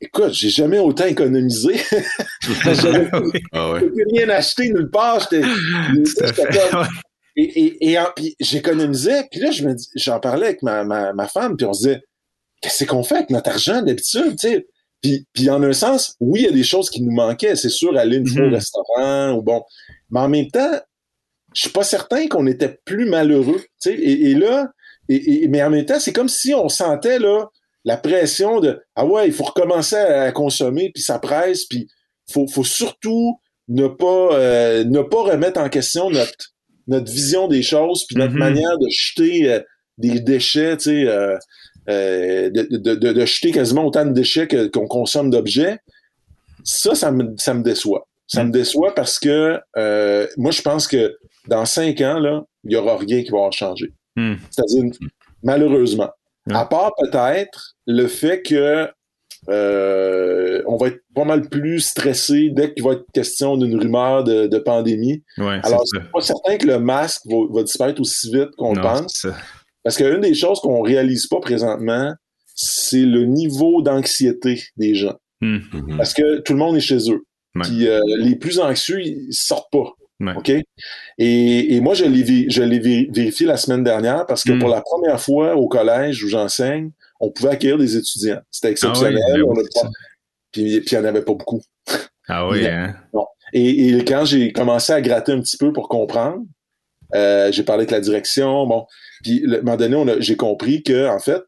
Écoute, 0.00 0.32
j'ai 0.32 0.48
jamais 0.50 0.78
autant 0.78 1.06
économisé. 1.06 1.74
j'avais 2.64 3.08
ah 3.52 3.72
ouais. 3.72 3.80
rien 4.12 4.28
acheté 4.30 4.70
nulle 4.70 4.90
part. 4.90 5.20
J'étais, 5.20 5.40
comme... 5.42 6.86
Et, 7.36 7.42
et, 7.42 7.90
et, 7.92 7.94
et 7.94 8.34
j'économisais. 8.40 9.26
Puis 9.30 9.40
là, 9.40 9.50
je 9.50 9.64
me 9.64 9.74
dis, 9.74 9.88
j'en 9.96 10.20
parlais 10.20 10.46
avec 10.46 10.62
ma, 10.62 10.84
ma, 10.84 11.12
ma 11.12 11.26
femme, 11.28 11.56
puis 11.56 11.66
on 11.66 11.72
se 11.72 11.86
disait, 11.88 12.02
qu'est-ce 12.60 12.84
qu'on 12.84 13.02
fait 13.02 13.16
avec 13.16 13.30
notre 13.30 13.50
argent 13.50 13.82
d'habitude? 13.82 14.36
Tu 14.38 14.48
sais, 14.48 14.66
Puis, 15.02 15.26
puis 15.32 15.50
en 15.50 15.62
un 15.62 15.72
sens, 15.72 16.14
oui, 16.20 16.40
il 16.40 16.44
y 16.46 16.48
a 16.48 16.52
des 16.52 16.64
choses 16.64 16.90
qui 16.90 17.02
nous 17.02 17.12
manquaient. 17.12 17.56
C'est 17.56 17.68
sûr, 17.68 17.96
aller 17.96 18.16
une 18.18 18.26
fois 18.26 18.42
au 18.42 18.46
Mhm. 18.48 18.54
restaurant 18.54 19.32
ou 19.32 19.42
bon. 19.42 19.62
Mais 20.10 20.20
en 20.20 20.28
même 20.28 20.48
temps, 20.48 20.80
je 21.54 21.62
suis 21.62 21.70
pas 21.70 21.84
certain 21.84 22.28
qu'on 22.28 22.46
était 22.46 22.78
plus 22.84 23.08
malheureux. 23.08 23.60
tu 23.82 23.90
sais? 23.90 23.94
Et, 23.94 24.30
et 24.30 24.34
là, 24.34 24.68
et, 25.08 25.44
et- 25.44 25.48
mais 25.48 25.62
en 25.62 25.70
même 25.70 25.84
temps, 25.86 25.98
c'est 26.00 26.12
comme 26.12 26.28
si 26.28 26.54
on 26.54 26.68
sentait 26.68 27.18
là 27.18 27.46
la 27.88 27.96
pression 27.96 28.60
de 28.60 28.70
ah 28.96 29.04
ouais, 29.06 29.26
il 29.28 29.32
faut 29.32 29.44
recommencer 29.52 29.96
à, 29.96 30.22
à 30.24 30.32
consommer, 30.32 30.90
puis 30.94 31.02
ça 31.02 31.18
presse, 31.18 31.64
puis 31.64 31.88
faut, 32.30 32.46
faut 32.46 32.64
surtout 32.64 33.40
ne 33.68 33.86
pas 33.88 34.28
euh, 34.32 34.84
ne 34.84 35.02
pas 35.02 35.22
remettre 35.32 35.58
en 35.60 35.68
question 35.68 36.10
notre 36.10 36.44
notre 36.86 37.10
vision 37.10 37.48
des 37.48 37.62
choses, 37.62 38.06
puis 38.06 38.16
notre 38.16 38.34
Mhm. 38.34 38.38
manière 38.48 38.76
de 38.78 38.88
jeter 38.90 39.52
euh, 39.52 39.60
des 39.98 40.20
déchets, 40.20 40.76
tu 40.76 40.84
sais, 40.84 41.06
euh, 41.08 41.36
de, 42.56 42.62
de, 42.76 42.94
de, 42.94 43.12
de 43.12 43.24
jeter 43.26 43.50
quasiment 43.52 43.84
autant 43.86 44.04
de 44.04 44.12
déchets 44.12 44.46
qu'on 44.74 44.86
consomme 44.86 45.30
d'objets. 45.30 45.78
Ça, 46.64 46.94
ça 46.94 47.10
me, 47.10 47.34
ça 47.38 47.54
me 47.54 47.62
déçoit. 47.62 48.06
Ça 48.26 48.44
me 48.44 48.50
déçoit 48.52 48.94
parce 48.94 49.18
que 49.18 49.58
moi, 50.36 50.50
je 50.50 50.60
pense 50.60 50.86
que 50.86 51.16
dans 51.46 51.64
cinq 51.64 52.02
ans, 52.02 52.18
là, 52.20 52.44
il 52.64 52.70
n'y 52.70 52.76
aura 52.76 52.98
rien 52.98 53.22
qui 53.22 53.30
va 53.30 53.50
changé. 53.50 53.86
Hmm. 54.16 54.34
C'est-à-dire, 54.50 54.84
malheureusement. 55.42 56.10
À 56.50 56.64
part 56.64 56.92
peut-être 56.98 57.76
le 57.88 58.06
fait 58.06 58.42
que 58.42 58.86
euh, 59.48 60.62
on 60.66 60.76
va 60.76 60.88
être 60.88 61.00
pas 61.14 61.24
mal 61.24 61.48
plus 61.48 61.80
stressé 61.80 62.50
dès 62.50 62.74
qu'il 62.74 62.84
va 62.84 62.92
être 62.92 63.04
question 63.14 63.56
d'une 63.56 63.78
rumeur 63.78 64.24
de, 64.24 64.46
de 64.46 64.58
pandémie. 64.58 65.22
Ouais, 65.38 65.60
Alors, 65.62 65.82
c'est 65.86 66.10
pas 66.10 66.20
certain 66.20 66.58
que 66.58 66.66
le 66.66 66.78
masque 66.78 67.22
va, 67.26 67.36
va 67.50 67.62
disparaître 67.62 68.00
aussi 68.00 68.30
vite 68.32 68.50
qu'on 68.56 68.74
le 68.74 68.82
pense. 68.82 69.26
Parce 69.82 69.96
qu'une 69.96 70.20
des 70.20 70.34
choses 70.34 70.60
qu'on 70.60 70.82
réalise 70.82 71.26
pas 71.28 71.40
présentement, 71.40 72.12
c'est 72.54 73.06
le 73.06 73.24
niveau 73.24 73.80
d'anxiété 73.80 74.62
des 74.76 74.94
gens. 74.94 75.14
Hmm. 75.40 75.58
Mhm. 75.72 75.96
Parce 75.96 76.12
que 76.12 76.40
tout 76.40 76.52
le 76.52 76.58
monde 76.58 76.76
est 76.76 76.80
chez 76.80 77.10
eux. 77.10 77.22
Ouais. 77.54 77.62
Puis 77.62 77.88
euh, 77.88 78.00
les 78.18 78.36
plus 78.36 78.58
anxieux, 78.58 79.00
ils 79.00 79.28
sortent 79.30 79.70
pas. 79.70 79.92
Ouais. 80.20 80.34
OK? 80.36 80.50
Et, 81.18 81.74
et 81.74 81.80
moi, 81.80 81.94
je 81.94 82.04
l'ai, 82.04 83.08
vérifié 83.12 83.46
la 83.46 83.56
semaine 83.56 83.84
dernière 83.84 84.26
parce 84.26 84.42
que 84.42 84.52
Mm. 84.52 84.58
pour 84.58 84.68
la 84.68 84.82
première 84.82 85.20
fois 85.20 85.54
au 85.54 85.68
collège 85.68 86.24
où 86.24 86.28
j'enseigne, 86.28 86.90
on 87.20 87.30
pouvait 87.30 87.50
accueillir 87.50 87.78
des 87.78 87.96
étudiants. 87.96 88.40
C'était 88.50 88.70
exceptionnel. 88.70 89.18
Ah 89.28 89.34
oui, 89.34 89.42
on 89.46 89.52
a 89.52 89.62
ben 89.62 89.90
puis 90.52 90.80
puis 90.80 90.88
il 90.96 90.98
n'y 90.98 91.04
en 91.04 91.08
avait 91.08 91.22
pas 91.22 91.34
beaucoup. 91.34 91.62
Ah 92.28 92.48
oui, 92.48 92.66
hein? 92.66 92.94
Et, 93.52 93.88
et 93.88 94.04
quand 94.04 94.24
j'ai 94.24 94.52
commencé 94.52 94.92
à 94.92 95.00
gratter 95.00 95.32
un 95.32 95.40
petit 95.40 95.56
peu 95.56 95.72
pour 95.72 95.88
comprendre, 95.88 96.42
euh, 97.14 97.50
j'ai 97.50 97.62
parlé 97.62 97.82
avec 97.82 97.90
la 97.90 98.00
direction, 98.00 98.66
bon, 98.66 98.84
puis 99.24 99.40
le- 99.40 99.56
à 99.56 99.60
un 99.60 99.62
moment 99.62 99.76
donné, 99.76 100.14
j'ai 100.20 100.36
compris 100.36 100.82
que 100.82 101.08
en 101.08 101.18
fait, 101.18 101.42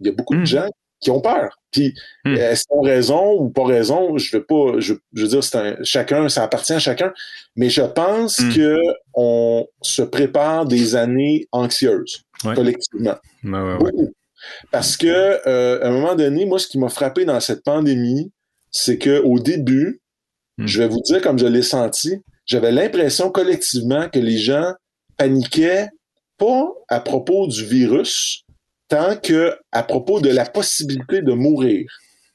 il 0.00 0.06
y 0.06 0.08
a 0.08 0.12
beaucoup 0.12 0.34
Mm. 0.34 0.40
de 0.40 0.46
gens 0.46 0.68
qui 1.00 1.10
ont 1.10 1.20
peur. 1.20 1.58
Puis 1.70 1.94
Mm. 2.24 2.34
est-ce 2.36 2.64
qu'ils 2.64 2.76
ont 2.78 2.82
raison 2.82 3.32
ou 3.40 3.50
pas 3.50 3.64
raison? 3.66 4.16
Je 4.16 4.36
veux 4.36 4.44
pas, 4.44 4.78
je, 4.78 4.94
je 5.12 5.22
veux 5.22 5.28
dire, 5.28 5.44
c'est 5.44 5.56
un 5.58 5.76
chacun, 5.82 6.28
ça 6.30 6.44
appartient 6.44 6.72
à 6.72 6.78
chacun. 6.78 7.12
Mais 7.56 7.68
je 7.68 7.82
pense 7.82 8.38
Mm. 8.38 8.54
que 8.54 8.78
on 9.14 9.66
se 9.82 10.00
prépare 10.02 10.64
des 10.64 10.94
années 10.96 11.46
anxieuses 11.52 12.22
Ouais. 12.44 12.54
collectivement. 12.54 13.16
Ouais, 13.44 13.50
ouais, 13.50 13.60
ouais. 13.60 13.78
Beaucoup. 13.78 14.12
Parce 14.70 14.96
que 14.96 15.06
euh, 15.46 15.82
à 15.82 15.88
un 15.88 15.90
moment 15.90 16.14
donné, 16.14 16.44
moi, 16.46 16.58
ce 16.58 16.66
qui 16.66 16.78
m'a 16.78 16.88
frappé 16.88 17.24
dans 17.24 17.40
cette 17.40 17.62
pandémie, 17.62 18.32
c'est 18.70 18.98
que 18.98 19.20
au 19.22 19.38
début, 19.38 20.02
Mm. 20.58 20.66
je 20.66 20.78
vais 20.78 20.88
vous 20.88 21.00
dire 21.00 21.20
comme 21.20 21.38
je 21.38 21.46
l'ai 21.46 21.62
senti, 21.62 22.20
j'avais 22.46 22.72
l'impression 22.72 23.30
collectivement 23.30 24.08
que 24.08 24.18
les 24.18 24.38
gens 24.38 24.72
paniquaient 25.16 25.88
pas 26.38 26.68
à 26.88 27.00
propos 27.00 27.46
du 27.46 27.64
virus, 27.64 28.44
tant 28.88 29.16
que 29.16 29.56
à 29.70 29.82
propos 29.82 30.20
de 30.20 30.28
la 30.28 30.44
possibilité 30.44 31.22
de 31.22 31.32
mourir. 31.32 31.86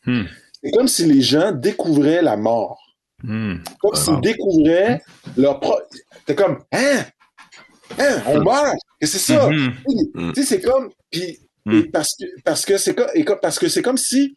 Hmm. 0.05 0.24
C'est 0.64 0.72
comme 0.72 0.88
si 0.88 1.05
les 1.05 1.22
gens 1.22 1.51
découvraient 1.51 2.22
la 2.22 2.38
mort. 2.38 2.80
Hmm. 3.22 3.58
Comme 3.80 3.95
s'ils 3.95 4.22
découvraient 4.22 5.01
leur 5.36 5.60
propre. 5.60 5.84
C'était 6.20 6.36
comme, 6.36 6.64
hein? 6.72 7.03
Hein? 7.99 8.22
On 8.28 8.41
meurt? 8.43 8.76
Que 8.99 9.08
c'est 9.08 9.20
ça? 9.20 9.49
Tu 9.49 10.34
sais, 10.36 10.43
c'est 10.43 10.62
comme. 10.62 10.89
Puis, 11.12 11.39
Mm. 11.68 11.76
et 11.80 11.84
parce 11.89 12.15
que 12.20 12.26
parce 12.43 12.65
que 12.65 12.78
c'est 12.78 12.95
parce 13.41 13.59
que 13.59 13.80
comme 13.82 13.97
si 13.97 14.34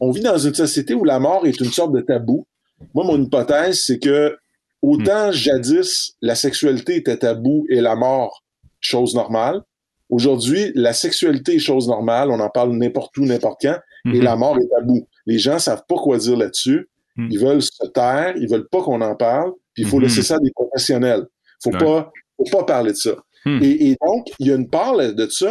on 0.00 0.10
vit 0.10 0.20
dans 0.22 0.38
une 0.38 0.54
société 0.54 0.94
où 0.94 1.04
la 1.04 1.18
mort 1.18 1.46
est 1.46 1.58
une 1.60 1.70
sorte 1.72 1.92
de 1.92 2.00
tabou. 2.00 2.46
Moi, 2.94 3.04
mon 3.04 3.20
hypothèse, 3.22 3.82
c'est 3.86 3.98
que 3.98 4.36
autant 4.82 5.30
jadis 5.32 6.14
la 6.20 6.34
sexualité 6.34 6.96
était 6.96 7.16
tabou 7.16 7.64
et 7.70 7.80
la 7.80 7.94
mort 7.96 8.42
chose 8.80 9.14
normale. 9.14 9.62
Aujourd'hui, 10.10 10.72
la 10.74 10.92
sexualité 10.92 11.54
est 11.56 11.58
chose 11.60 11.88
normale. 11.88 12.30
On 12.30 12.40
en 12.40 12.50
parle 12.50 12.72
n'importe 12.76 13.16
où, 13.16 13.24
n'importe 13.24 13.60
quand, 13.62 13.78
et 14.06 14.18
Mhm. 14.18 14.22
la 14.22 14.36
mort 14.36 14.58
est 14.58 14.68
tabou. 14.68 15.06
Les 15.26 15.38
gens 15.38 15.58
savent 15.58 15.84
pas 15.88 15.96
quoi 15.96 16.18
dire 16.18 16.36
là-dessus. 16.36 16.88
Ils 17.30 17.38
veulent 17.38 17.62
se 17.62 17.86
taire. 17.94 18.34
Ils 18.36 18.48
veulent 18.50 18.68
pas 18.68 18.82
qu'on 18.82 19.00
en 19.00 19.14
parle. 19.14 19.52
Puis 19.72 19.84
il 19.84 19.88
faut 19.88 20.00
laisser 20.00 20.22
ça 20.22 20.34
à 20.34 20.38
des 20.40 20.50
professionnels. 20.50 21.24
Faut 21.62 21.70
Ouais. 21.70 21.78
pas, 21.78 22.12
faut 22.36 22.58
pas 22.58 22.64
parler 22.64 22.90
de 22.90 22.96
ça. 22.96 23.14
Hmm. 23.44 23.58
Et, 23.62 23.90
et 23.90 23.96
donc, 24.04 24.28
il 24.38 24.46
y 24.46 24.52
a 24.52 24.54
une 24.54 24.68
part 24.68 24.96
de 24.96 25.28
ça, 25.28 25.50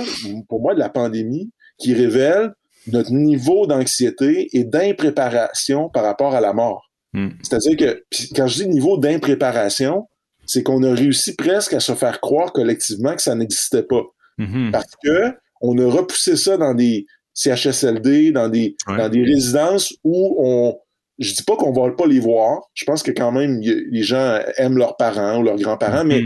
pour 0.50 0.62
moi, 0.62 0.74
de 0.74 0.80
la 0.80 0.90
pandémie, 0.90 1.52
qui 1.78 1.94
révèle 1.94 2.52
notre 2.92 3.12
niveau 3.12 3.66
d'anxiété 3.68 4.50
et 4.54 4.64
d'impréparation 4.64 5.90
par 5.90 6.04
rapport 6.04 6.34
à 6.36 6.42
la 6.42 6.54
mort. 6.54 6.90
Hmm. 7.14 7.30
C'est-à-dire 7.42 7.78
que, 7.78 8.04
quand 8.36 8.48
je 8.48 8.64
dis 8.64 8.68
niveau 8.68 8.98
d'impréparation, 8.98 10.08
c'est 10.46 10.64
qu'on 10.64 10.84
a 10.84 10.94
réussi 10.94 11.36
presque 11.36 11.74
à 11.74 11.80
se 11.80 11.94
faire 11.94 12.20
croire 12.20 12.52
collectivement 12.52 13.16
que 13.16 13.22
ça 13.22 13.36
n'existait 13.36 13.84
pas. 13.84 14.02
Mhm. 14.38 14.72
Parce 14.72 14.92
que 15.04 15.32
on 15.62 15.78
a 15.78 15.90
repoussé 15.90 16.36
ça 16.36 16.58
dans 16.58 16.74
des 16.74 17.06
CHSLD, 17.34 18.32
dans 18.32 18.50
des, 18.50 18.76
Ouais. 18.88 18.98
dans 18.98 19.10
des 19.10 19.24
résidences 19.24 19.94
où 20.04 20.36
on. 20.40 20.76
Je 21.20 21.34
dis 21.34 21.44
pas 21.44 21.56
qu'on 21.56 21.72
va 21.72 21.92
pas 21.92 22.08
les 22.08 22.20
voir. 22.20 22.60
Je 22.74 22.84
pense 22.86 23.04
que 23.04 23.12
quand 23.12 23.32
même, 23.32 23.62
y 23.62 23.74
les 23.92 24.04
gens 24.04 24.40
aiment 24.58 24.78
leurs 24.78 24.98
parents 24.98 25.40
ou 25.40 25.44
leurs 25.44 25.58
grands-parents, 25.58 26.04
Mhm. 26.04 26.08
mais 26.08 26.24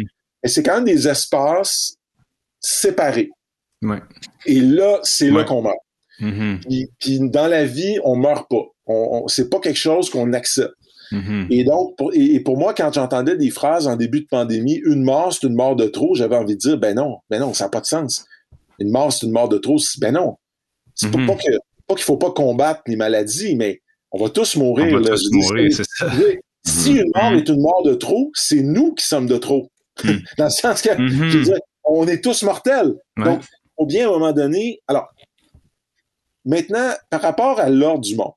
c'est 0.47 0.63
quand 0.63 0.75
même 0.75 0.85
des 0.85 1.07
espaces 1.07 1.95
séparés. 2.59 3.29
Ouais. 3.81 4.01
Et 4.45 4.59
là, 4.59 4.99
c'est 5.03 5.29
là 5.29 5.37
Ouais. 5.39 5.45
qu'on 5.45 5.61
meurt. 5.61 5.77
Mhm. 6.19 6.59
Puis, 6.67 6.89
puis 6.99 7.19
dans 7.29 7.47
la 7.47 7.65
vie, 7.65 7.99
on 8.03 8.15
meurt 8.15 8.49
pas. 8.49 8.63
On, 8.87 9.23
on- 9.23 9.27
c'est 9.27 9.49
pas 9.49 9.59
quelque 9.59 9.77
chose 9.77 10.09
qu'on 10.09 10.33
accepte. 10.33 10.73
Mhm. 11.11 11.47
Et 11.51 11.63
donc, 11.63 11.95
pour, 11.97 12.13
et, 12.13 12.33
et 12.35 12.39
pour 12.39 12.57
moi, 12.57 12.73
quand 12.73 12.91
j'entendais 12.91 13.37
des 13.37 13.49
phrases 13.49 13.87
en 13.87 13.95
début 13.95 14.21
de 14.21 14.27
pandémie, 14.27 14.81
une 14.85 15.03
mort, 15.03 15.31
c'est 15.33 15.43
une 15.47 15.53
mort 15.55 15.75
de 15.75 15.85
trop, 15.87 16.15
j'avais 16.15 16.35
envie 16.35 16.55
de 16.55 16.59
dire, 16.59 16.77
ben 16.77 16.95
non, 16.95 17.17
ben 17.29 17.39
non, 17.39 17.53
ça 17.53 17.65
n'a 17.65 17.69
pas 17.69 17.81
de 17.81 17.85
sens. 17.85 18.25
Une 18.79 18.89
mort, 18.89 19.13
c'est 19.13 19.25
une 19.25 19.31
mort 19.31 19.47
de 19.47 19.57
trop. 19.57 19.77
Ben 19.99 20.11
non. 20.13 20.35
C'est 20.95 21.15
Mhm. 21.15 21.27
pas, 21.27 21.35
que, 21.35 21.51
pas 21.87 21.95
qu'il 21.95 22.03
faut 22.03 22.17
pas 22.17 22.31
combattre 22.31 22.81
les 22.87 22.95
maladies, 22.95 23.55
mais 23.55 23.81
on 24.11 24.21
va 24.21 24.29
tous 24.29 24.55
mourir. 24.55 24.87
On 24.89 24.99
va 25.01 25.09
là. 25.11 25.15
tous 25.15 25.29
mourir, 25.31 25.71
c'est 25.71 25.85
ça. 25.85 26.11
Si 26.65 26.93
une 26.95 27.11
mort 27.15 27.31
est 27.33 27.47
une 27.47 27.61
mort 27.61 27.83
de 27.83 27.93
trop, 27.93 28.31
c'est 28.33 28.61
nous 28.61 28.93
qui 28.95 29.05
sommes 29.05 29.27
de 29.27 29.37
trop. 29.37 29.69
Dans 30.37 30.45
le 30.45 30.49
sens 30.49 30.81
que, 30.81 30.95
Mhm. 30.99 31.29
je 31.29 31.37
veux 31.37 31.43
dire, 31.43 31.57
on 31.85 32.07
est 32.07 32.23
tous 32.23 32.43
mortels. 32.43 32.93
Ouais. 33.17 33.23
Donc, 33.25 33.41
faut 33.77 33.85
bien 33.85 34.05
à 34.05 34.09
un 34.09 34.13
moment 34.13 34.31
donné. 34.33 34.79
Alors, 34.87 35.07
maintenant, 36.45 36.91
par 37.09 37.21
rapport 37.21 37.59
à 37.59 37.69
l'ordre 37.69 38.01
du 38.01 38.15
monde, 38.15 38.31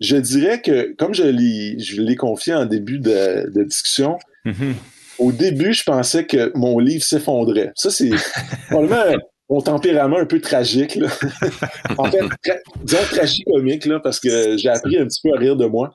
je 0.00 0.16
dirais 0.16 0.60
que, 0.60 0.94
comme 0.98 1.14
je 1.14 1.22
l'ai, 1.24 2.16
confié 2.16 2.54
en 2.54 2.66
début 2.66 2.98
de, 2.98 3.50
de 3.50 3.62
discussion, 3.64 4.18
Mhm. 4.44 4.74
au 5.18 5.32
début, 5.32 5.72
je 5.72 5.82
pensais 5.84 6.26
que 6.26 6.52
mon 6.54 6.78
livre 6.78 7.02
s'effondrait. 7.02 7.72
Ça, 7.74 7.90
c'est 7.90 8.10
probablement 8.70 9.16
mon 9.48 9.60
tempérament 9.60 10.18
un 10.18 10.26
peu 10.26 10.40
tragique. 10.40 10.96
Là. 10.96 11.08
en 11.98 12.04
fait, 12.10 12.18
tra- 12.20 12.58
disons 12.82 12.98
tragicomique, 13.10 13.86
là, 13.86 14.00
parce 14.00 14.20
que 14.20 14.56
j'ai 14.58 14.68
appris 14.68 14.98
un 14.98 15.06
petit 15.06 15.20
peu 15.22 15.34
à 15.34 15.38
rire 15.38 15.56
de 15.56 15.66
moi. 15.66 15.94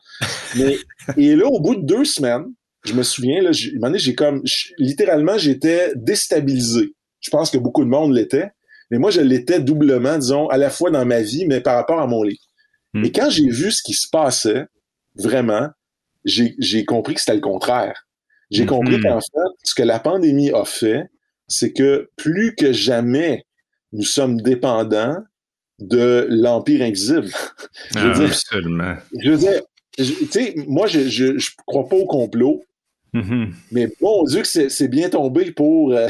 Mais, 0.57 0.77
et 1.17 1.35
là, 1.35 1.45
au 1.47 1.59
bout 1.59 1.75
de 1.75 1.85
deux 1.85 2.05
semaines, 2.05 2.45
je 2.85 2.93
me 2.93 3.03
souviens, 3.03 3.41
là, 3.41 3.51
j'ai, 3.51 3.71
j'ai 3.95 4.15
comme, 4.15 4.43
littéralement, 4.77 5.37
j'étais 5.37 5.93
déstabilisé. 5.95 6.93
Je 7.19 7.29
pense 7.29 7.51
que 7.51 7.57
beaucoup 7.57 7.83
de 7.83 7.89
monde 7.89 8.13
l'était. 8.15 8.49
Mais 8.89 8.97
moi, 8.97 9.11
je 9.11 9.21
l'étais 9.21 9.59
doublement, 9.59 10.17
disons, 10.17 10.47
à 10.49 10.57
la 10.57 10.69
fois 10.69 10.91
dans 10.91 11.05
ma 11.05 11.21
vie, 11.21 11.45
mais 11.45 11.61
par 11.61 11.75
rapport 11.75 11.99
à 11.99 12.07
mon 12.07 12.23
livre. 12.23 12.41
Mm. 12.93 13.05
Et 13.05 13.11
quand 13.11 13.29
j'ai 13.29 13.47
vu 13.49 13.71
ce 13.71 13.81
qui 13.83 13.93
se 13.93 14.07
passait, 14.09 14.65
vraiment, 15.15 15.69
j'ai, 16.25 16.55
j'ai 16.59 16.83
compris 16.85 17.13
que 17.13 17.19
c'était 17.21 17.35
le 17.35 17.39
contraire. 17.41 18.05
J'ai 18.49 18.63
Mhm. 18.63 18.69
compris 18.69 18.99
qu'en 18.99 19.19
fait, 19.21 19.49
ce 19.63 19.73
que 19.75 19.83
la 19.83 19.99
pandémie 19.99 20.51
a 20.51 20.65
fait, 20.65 21.03
c'est 21.47 21.71
que 21.71 22.09
plus 22.17 22.53
que 22.55 22.73
jamais, 22.73 23.45
nous 23.93 24.03
sommes 24.03 24.41
dépendants 24.41 25.17
de 25.79 26.27
l'Empire 26.29 26.81
invisible. 26.81 27.29
Je 27.95 27.99
veux 27.99 28.11
Ah, 28.11 28.19
dire- 28.19 28.27
absolument. 28.27 28.95
Je 29.21 29.31
veux 29.31 29.37
dire, 29.37 29.61
tu 29.97 30.03
sais, 30.29 30.53
moi, 30.67 30.87
je, 30.87 31.07
je, 31.07 31.37
je 31.37 31.51
crois 31.65 31.87
pas 31.87 31.95
au 31.95 32.05
complot, 32.05 32.61
Mhm. 33.13 33.53
mais 33.71 33.89
bon 33.99 34.23
Dieu 34.23 34.41
que 34.41 34.47
c'est 34.69 34.87
bien 34.87 35.09
tombé 35.09 35.51
pour... 35.51 35.91
euh, 35.93 36.07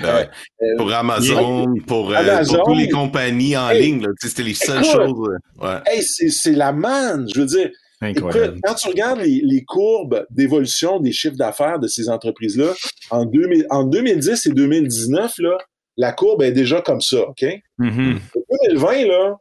Ben 0.00 0.14
ouais. 0.14 0.28
euh, 0.62 0.76
Pour 0.76 0.92
Amazon, 0.92 1.74
pour, 1.86 2.10
euh, 2.10 2.14
Amazon. 2.14 2.56
pour 2.56 2.64
toutes 2.66 2.78
les 2.78 2.88
compagnies 2.88 3.56
en 3.56 3.70
Hey. 3.70 3.82
ligne, 3.82 4.06
c'était 4.20 4.42
les 4.42 4.54
seules 4.54 4.84
Écoute. 4.84 4.92
choses. 5.00 5.28
Ouais. 5.60 5.78
hey, 5.86 6.02
c'est 6.02 6.28
c'est 6.30 6.52
la 6.52 6.72
manne, 6.72 7.28
je 7.34 7.40
veux 7.40 7.46
dire. 7.46 7.70
Incroyable. 8.00 8.44
Écoute, 8.56 8.60
quand 8.64 8.74
tu 8.74 8.88
regardes 8.88 9.20
les, 9.20 9.40
les 9.44 9.62
courbes 9.64 10.26
d'évolution 10.30 10.98
des 10.98 11.12
chiffres 11.12 11.36
d'affaires 11.36 11.78
de 11.78 11.86
ces 11.86 12.08
entreprises-là, 12.08 12.72
en, 13.10 13.24
2000 13.24 13.66
en 13.70 13.84
2010 13.84 14.46
et 14.46 14.50
2019, 14.50 15.34
là, 15.38 15.56
la 15.96 16.12
courbe 16.12 16.42
est 16.42 16.50
déjà 16.52 16.80
comme 16.80 17.00
ça, 17.00 17.28
OK? 17.28 17.44
Mhm. 17.78 18.18
En 18.36 18.40
2020, 18.70 19.06
là, 19.06 19.36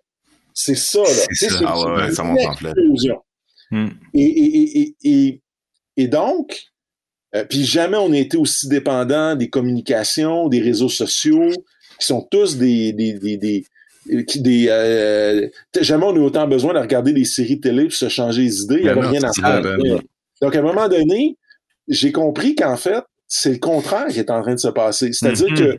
C'est 0.53 0.75
ça, 0.75 0.99
là. 0.99 1.05
C'est 1.31 1.49
ça. 1.49 1.59
Ah 1.65 1.79
ouais, 1.95 2.11
ça 2.11 2.23
monte 2.23 2.39
en 2.45 2.53
flèche. 2.53 2.73
Et, 4.13 4.21
et, 4.21 4.79
et, 4.81 4.95
et, 5.03 5.40
et 6.01 6.07
donc, 6.07 6.63
euh, 7.35 7.45
puis 7.47 7.63
jamais 7.63 7.97
on 7.97 8.11
a 8.11 8.17
été 8.17 8.35
aussi 8.35 8.67
dépendant 8.67 9.35
des 9.35 9.49
communications, 9.49 10.49
des 10.49 10.59
réseaux 10.59 10.89
sociaux, 10.89 11.51
qui 11.99 12.07
sont 12.07 12.27
tous 12.31 12.57
des, 12.57 12.91
des, 12.91 13.13
des, 13.13 13.37
des 13.37 13.63
des, 14.07 14.65
euh, 14.67 15.47
jamais 15.79 16.05
on 16.05 16.15
a 16.15 16.19
autant 16.19 16.47
besoin 16.47 16.73
de 16.73 16.79
regarder 16.79 17.13
des 17.13 17.23
séries 17.23 17.59
télé 17.59 17.83
pour 17.83 17.93
se 17.93 18.09
changer 18.09 18.41
les 18.41 18.63
idées. 18.63 18.77
Il 18.77 18.83
n'y 18.83 18.89
avait 18.89 19.07
rien 19.07 19.21
à 19.21 19.31
faire. 19.31 19.61
Ben 19.61 19.99
Donc, 20.41 20.55
à 20.55 20.59
un 20.59 20.63
moment 20.63 20.89
donné, 20.89 21.37
j'ai 21.87 22.11
compris 22.11 22.55
qu'en 22.55 22.77
fait, 22.77 23.03
c'est 23.27 23.51
le 23.51 23.59
contraire 23.59 24.07
qui 24.07 24.17
est 24.17 24.31
en 24.31 24.41
train 24.41 24.55
de 24.55 24.59
se 24.59 24.69
passer. 24.69 25.13
C'est-à-dire 25.13 25.49
mm-hmm. 25.49 25.73
que 25.73 25.77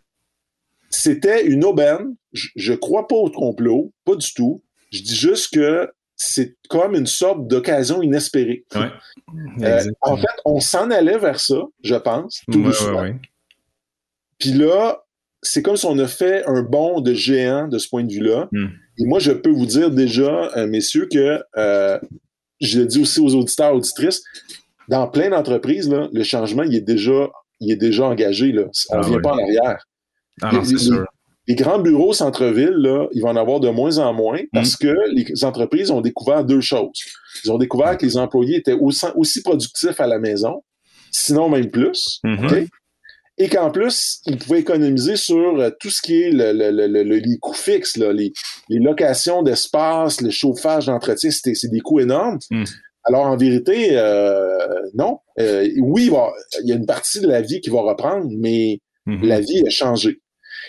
c'était 0.89 1.45
une 1.47 1.65
aubaine. 1.65 2.15
Je, 2.33 2.71
ne 2.71 2.77
crois 2.77 3.09
pas 3.09 3.17
au 3.17 3.29
complot, 3.29 3.93
pas 4.05 4.15
du 4.15 4.33
tout. 4.33 4.63
Je 4.93 5.03
dis 5.03 5.17
juste 5.17 5.53
que 5.53 5.91
c'est 6.25 6.57
comme 6.69 6.95
une 6.95 7.07
sorte 7.07 7.49
d'occasion 7.49 8.03
inespérée. 8.03 8.65
Euh, 8.75 9.85
en 10.01 10.17
fait, 10.17 10.41
on 10.45 10.61
s'en 10.61 10.91
allait 10.91 11.19
vers 11.19 11.41
ça, 11.41 11.63
je 11.83 11.95
pense, 11.97 12.43
tout 12.51 12.63
doucement. 12.63 13.09
Puis 14.39 14.53
là, 14.53 15.03
c'est 15.43 15.63
comme 15.63 15.77
si 15.77 15.87
on 15.87 15.99
a 15.99 16.07
fait 16.07 16.45
un 16.47 16.63
bond 16.63 17.01
de 17.01 17.13
géant 17.13 17.67
de 17.67 17.79
ce 17.79 17.89
point 17.89 18.05
de 18.05 18.13
vue-là. 18.13 18.49
Hmm. 18.53 18.69
Et 18.99 19.05
moi, 19.05 19.19
je 19.19 19.33
peux 19.33 19.51
vous 19.51 19.67
dire 19.67 19.91
déjà, 19.91 20.51
euh, 20.57 20.67
messieurs, 20.67 21.09
que 21.11 21.43
euh, 21.57 21.99
je 22.61 22.81
le 22.81 22.87
dis 22.87 23.01
aussi 23.01 23.21
aux 23.21 23.35
auditeurs, 23.35 23.75
auditrices, 23.75 24.23
dans 24.89 25.09
plein 25.09 25.31
d'entreprises, 25.31 25.91
le 25.91 26.23
changement, 26.23 26.63
il 26.63 26.75
est 26.75 26.81
déjà, 26.81 27.31
il 27.61 27.73
est 27.73 27.77
déjà 27.77 28.07
engagé. 28.07 28.53
Là. 28.53 28.65
On 28.91 28.99
ne 28.99 29.05
ah 29.05 29.09
vient 29.09 29.21
pas 29.21 29.33
en 29.33 29.39
arrière. 29.39 29.87
Ah 30.41 30.53
non, 30.53 30.65
c'est 30.65 30.79
sûr 30.79 31.05
les 31.49 31.55
grands 31.57 31.79
bureaux 31.79 32.13
centre-ville, 32.13 32.75
là, 32.77 33.09
ils 33.13 33.21
vont 33.21 33.31
en 33.31 33.37
avoir 33.37 33.61
de 33.61 33.69
moins 33.69 33.99
en 33.99 34.13
moins 34.13 34.39
parce 34.53 34.75
mm. 34.75 34.79
que 34.79 34.97
les 35.13 35.45
entreprises 35.45 35.91
ont 35.91 36.01
découvert 36.01 36.45
deux 36.45 36.61
choses. 36.61 37.03
Ils 37.45 37.51
ont 37.51 37.59
découvert 37.59 37.97
que 37.99 38.07
les 38.07 38.17
employés 38.17 38.59
étaient 38.59 38.77
aussi, 38.79 39.43
productifs 39.43 40.01
à 40.01 40.07
la 40.07 40.19
maison, 40.19 40.63
sinon 41.11 41.49
même 41.49 41.71
plus. 41.71 42.21
Mm-hmm. 42.25 42.69
Et 43.39 43.49
qu'en 43.49 43.71
plus, 43.71 44.21
ils 44.27 44.39
pouvaient 44.39 44.61
économiser 44.61 45.17
sur 45.17 45.59
euh, 45.59 45.71
tout 45.81 45.91
ce 45.91 46.01
qui 46.03 46.23
est 46.23 46.31
le, 46.31 47.01
les 47.01 47.39
coûts 47.39 47.55
fixes, 47.55 47.97
les, 47.97 48.33
locations 48.69 49.43
d'espace, 49.43 50.21
le 50.21 50.31
chauffage 50.31 50.87
d'entretien, 50.87 51.31
c'est 51.31 51.71
des 51.71 51.81
coûts 51.81 51.99
énormes. 51.99 52.39
Mm. 52.51 52.65
Alors, 53.05 53.27
en 53.27 53.37
vérité, 53.37 53.97
euh, 53.97 54.59
non. 54.95 55.19
Euh, 55.41 55.69
oui, 55.81 56.09
il 56.63 56.69
y 56.69 56.73
a 56.73 56.77
une 56.77 56.87
partie 56.87 57.21
de 57.21 57.27
la 57.27 57.41
vie 57.41 57.61
qui 57.61 57.71
va 57.71 57.81
reprendre, 57.81 58.29
mais 58.39 58.79
mm-hmm. 59.09 59.27
la 59.27 59.41
vie 59.41 59.67
a 59.67 59.71
changé. 59.71 60.21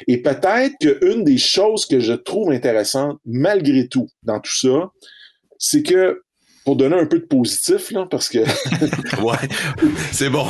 Et 0.08 0.22
peut-être 0.22 0.74
qu'une 0.80 1.24
des 1.24 1.38
choses 1.38 1.86
que 1.86 2.00
je 2.00 2.14
trouve 2.14 2.52
intéressante, 2.52 3.20
malgré 3.26 3.88
tout, 3.88 4.10
dans 4.24 4.40
tout 4.40 4.56
ça, 4.56 4.92
c'est 5.58 5.84
que 5.84 6.22
pour 6.66 6.78
donner 6.78 6.96
un 6.96 7.06
peu 7.06 7.20
de 7.20 7.26
positif, 7.26 7.92
là, 7.92 8.06
parce 8.10 8.30
que. 8.30 8.40
ouais, 9.22 9.50
c'est 10.12 10.30
bon. 10.30 10.46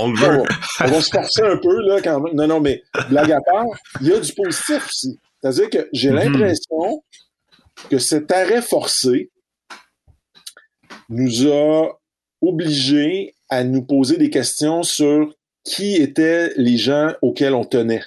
on, 0.00 0.12
veut. 0.14 0.42
On, 0.80 0.86
va 0.86 1.00
se 1.00 1.10
forcer 1.10 1.42
un 1.42 1.58
peu, 1.58 1.80
là, 1.82 2.00
quand 2.02 2.20
même. 2.20 2.34
Non, 2.34 2.46
non, 2.46 2.60
mais 2.60 2.82
blague 3.10 3.32
à 3.32 3.40
part, 3.40 3.66
il 4.00 4.08
y 4.08 4.12
a 4.12 4.18
du 4.18 4.32
positif 4.32 4.86
aussi. 4.86 5.18
C'est-à-dire 5.40 5.70
que 5.70 5.88
j'ai 5.92 6.10
mhm. 6.10 6.16
l'impression 6.16 7.02
que 7.90 7.98
cet 7.98 8.32
arrêt 8.32 8.62
forcé 8.62 9.30
nous 11.08 11.52
a 11.52 12.00
obligés 12.40 13.34
à 13.48 13.62
nous 13.62 13.82
poser 13.82 14.16
des 14.16 14.30
questions 14.30 14.82
sur 14.82 15.32
qui 15.64 15.96
étaient 15.96 16.52
les 16.56 16.78
gens 16.78 17.12
auxquels 17.22 17.54
on 17.54 17.64
tenait. 17.64 18.02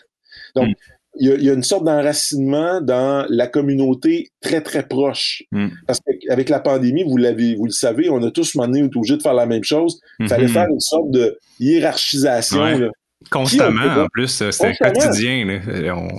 Donc, 0.55 0.69
mm. 0.69 0.73
il 1.19 1.43
y, 1.43 1.49
a, 1.49 1.53
une 1.53 1.63
sorte 1.63 1.83
d'enracinement 1.83 2.81
dans 2.81 3.25
la 3.29 3.47
communauté 3.47 4.29
très, 4.41 4.61
très 4.61 4.87
proche. 4.87 5.43
Mm. 5.51 5.67
Parce 5.87 5.99
qu'avec 5.99 6.49
la 6.49 6.59
pandémie, 6.59 7.03
vous 7.03 7.17
l'avez, 7.17 7.55
vous 7.55 7.65
le 7.65 7.71
savez, 7.71 8.09
on 8.09 8.21
a 8.23 8.31
tous 8.31 8.55
maintenant 8.55 8.85
été 8.85 8.97
obligés 8.97 9.17
de 9.17 9.21
faire 9.21 9.33
la 9.33 9.45
même 9.45 9.63
chose. 9.63 9.99
Il 10.19 10.27
fallait 10.27 10.45
mm-hmm. 10.45 10.49
faire 10.49 10.67
une 10.69 10.79
sorte 10.79 11.11
de 11.11 11.37
hiérarchisation. 11.59 12.89
Constamment, 13.31 14.03
en 14.03 14.07
plus, 14.13 14.41
euh, 14.41 14.51
c'était 14.51 14.75
quotidien. 14.75 15.59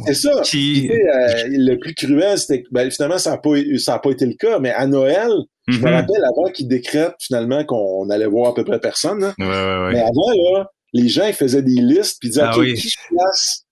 C'est 0.07 0.14
ça. 0.14 0.33
Euh, 0.33 1.45
le 1.49 1.76
plus 1.76 1.95
cruel, 1.95 2.39
c'était 2.39 2.62
que 2.62 2.68
ben, 2.70 2.91
finalement, 2.91 3.16
ça 3.16 3.31
n'a 3.31 3.39
pas, 3.39 3.99
pas 4.03 4.11
été 4.11 4.26
le 4.26 4.35
cas, 4.35 4.59
mais 4.59 4.70
à 4.70 4.87
Noël, 4.87 5.31
je 5.66 5.78
me 5.78 5.85
mm-hmm. 5.85 5.93
rappelle 5.93 6.24
avant 6.24 6.53
qu'ils 6.53 6.68
décrètent 6.68 7.14
finalement 7.18 7.64
qu'on 7.64 8.11
allait 8.11 8.26
voir 8.26 8.51
à 8.51 8.55
peu 8.55 8.64
près 8.64 8.78
personne. 8.78 9.33
mais 9.39 9.47
avant, 9.47 10.31
là, 10.31 10.66
les 10.93 11.09
gens 11.09 11.26
ils 11.26 11.35
faisaient 11.35 11.62
des 11.62 11.81
listes 11.81 12.18
puis 12.20 12.31
disaient 12.31 12.43
ah, 12.45 12.53
qui 12.55 12.76
je 12.76 12.97
place 13.09 13.64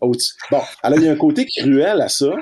Bon, 0.00 0.60
alors 0.82 0.98
il 0.98 1.04
y 1.04 1.08
a 1.08 1.12
un 1.12 1.16
côté 1.16 1.46
cruel 1.46 2.00
à 2.00 2.08
ça, 2.08 2.34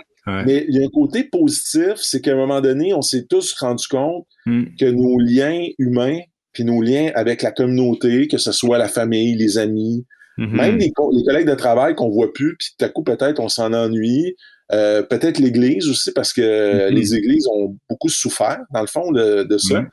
mais 0.45 0.67
il 0.69 0.77
y 0.77 0.83
a 0.83 0.87
un 0.87 0.91
côté 0.91 1.25
positif, 1.25 1.95
c'est 1.97 2.21
qu'à 2.21 2.33
un 2.33 2.37
moment 2.37 2.61
donné, 2.61 2.93
on 2.93 3.03
s'est 3.03 3.25
tous 3.25 3.55
rendu 3.55 3.87
compte 3.89 4.27
hmm. 4.45 4.65
que 4.79 4.85
nos 4.85 5.19
liens 5.19 5.67
humains, 5.79 6.19
puis 6.53 6.65
nos 6.65 6.83
liens 6.83 7.11
avec 7.15 7.43
la 7.43 7.53
communauté, 7.53 8.29
que 8.29 8.39
ce 8.39 8.53
soit 8.53 8.79
la 8.79 8.89
famille, 8.89 9.37
les 9.37 9.59
amis, 9.59 10.05
mm-hmm. 10.39 10.57
même 10.57 10.77
les, 10.77 10.91
collègues 10.93 11.47
de 11.47 11.55
travail 11.55 11.95
qu'on 11.95 12.11
voit 12.11 12.33
plus, 12.33 12.57
puis 12.59 12.69
tout 12.77 12.85
à 12.85 12.89
coup 12.89 13.05
peut-être 13.05 13.39
on 13.39 13.49
s'en 13.49 13.73
ennuie, 13.73 14.35
euh, 14.73 15.03
peut-être 15.03 15.39
l'Église 15.39 15.89
aussi, 15.89 16.13
parce 16.13 16.33
que 16.33 16.41
mm-hmm. 16.41 16.93
les 16.93 17.15
Églises 17.15 17.47
ont 17.49 17.77
beaucoup 17.89 18.09
souffert, 18.09 18.59
dans 18.73 18.81
le 18.81 18.87
fond, 18.87 19.13
de, 19.13 19.59
ça. 19.59 19.85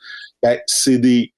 Ben, 0.42 0.60
c'est 0.66 0.98
des, 0.98 1.34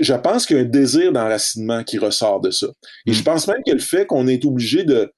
je 0.00 0.14
pense 0.14 0.46
qu'il 0.46 0.56
y 0.56 0.58
a 0.58 0.62
un 0.62 0.66
désir 0.66 1.12
d'enracinement 1.12 1.84
qui 1.84 1.98
ressort 1.98 2.40
de 2.40 2.50
ça. 2.50 2.66
Et 3.06 3.12
mm. 3.12 3.14
je 3.14 3.22
pense 3.22 3.48
même 3.48 3.62
que 3.66 3.72
le 3.72 3.78
fait 3.78 4.06
qu'on 4.06 4.26
est 4.26 4.44
obligé 4.44 4.84
de, 4.84 5.12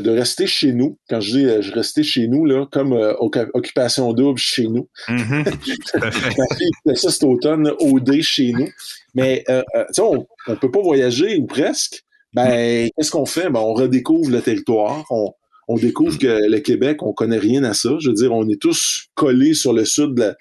de, 0.00 0.10
rester 0.10 0.46
chez 0.46 0.72
nous. 0.72 0.98
Quand 1.08 1.20
je 1.20 1.30
dis 1.30 1.44
euh, 1.44 1.62
je 1.62 1.72
restais 1.72 2.02
chez 2.02 2.28
nous, 2.28 2.44
là, 2.44 2.66
comme 2.70 2.92
euh, 2.92 3.14
occupation 3.18 4.12
double 4.12 4.38
chez 4.38 4.66
nous. 4.66 4.88
Mm-hmm. 5.08 6.94
ça 6.94 7.10
cet 7.10 7.24
automne, 7.24 7.72
OD 7.80 8.20
chez 8.20 8.52
nous. 8.52 8.68
Mais 9.14 9.44
euh, 9.48 9.62
on 9.98 10.26
ne 10.48 10.54
peut 10.54 10.70
pas 10.70 10.82
voyager 10.82 11.36
ou 11.36 11.46
presque. 11.46 12.04
Ben, 12.34 12.86
mm. 12.86 12.90
qu'est-ce 12.96 13.10
qu'on 13.10 13.26
fait? 13.26 13.50
Ben, 13.50 13.60
on 13.60 13.74
redécouvre 13.74 14.30
le 14.30 14.40
territoire. 14.40 15.04
On, 15.10 15.76
découvre 15.76 16.14
mm. 16.14 16.18
que 16.18 16.50
le 16.50 16.58
Québec, 16.60 17.02
on 17.02 17.12
connaît 17.12 17.38
rien 17.38 17.64
à 17.64 17.74
ça. 17.74 17.90
Je 18.00 18.08
veux 18.08 18.14
dire, 18.14 18.32
on 18.32 18.48
est 18.48 18.60
tous 18.60 19.08
collés 19.14 19.54
sur 19.54 19.72
le 19.72 19.84
sud 19.84 20.14
de 20.14 20.34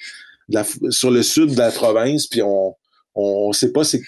la, 0.49 0.65
sur 0.89 1.11
le 1.11 1.23
sud 1.23 1.53
de 1.53 1.57
la 1.57 1.71
province, 1.71 2.27
puis 2.27 2.41
on, 2.41 2.73
on 3.17 3.51
sait 3.51 3.71
pas, 3.71 3.83
c'est, 3.83 3.99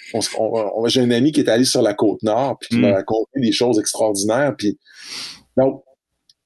j'ai 0.85 1.01
un 1.01 1.11
ami 1.11 1.31
qui 1.31 1.39
est 1.39 1.49
allé 1.49 1.65
sur 1.65 1.81
la 1.81 1.93
côte 1.93 2.21
nord, 2.21 2.57
puis 2.59 2.69
qui 2.69 2.77
m'a 2.77 2.93
raconté 2.93 3.39
des 3.39 3.51
choses 3.51 3.79
extraordinaires, 3.79 4.53
puis 4.57 4.77
donc, 5.57 5.83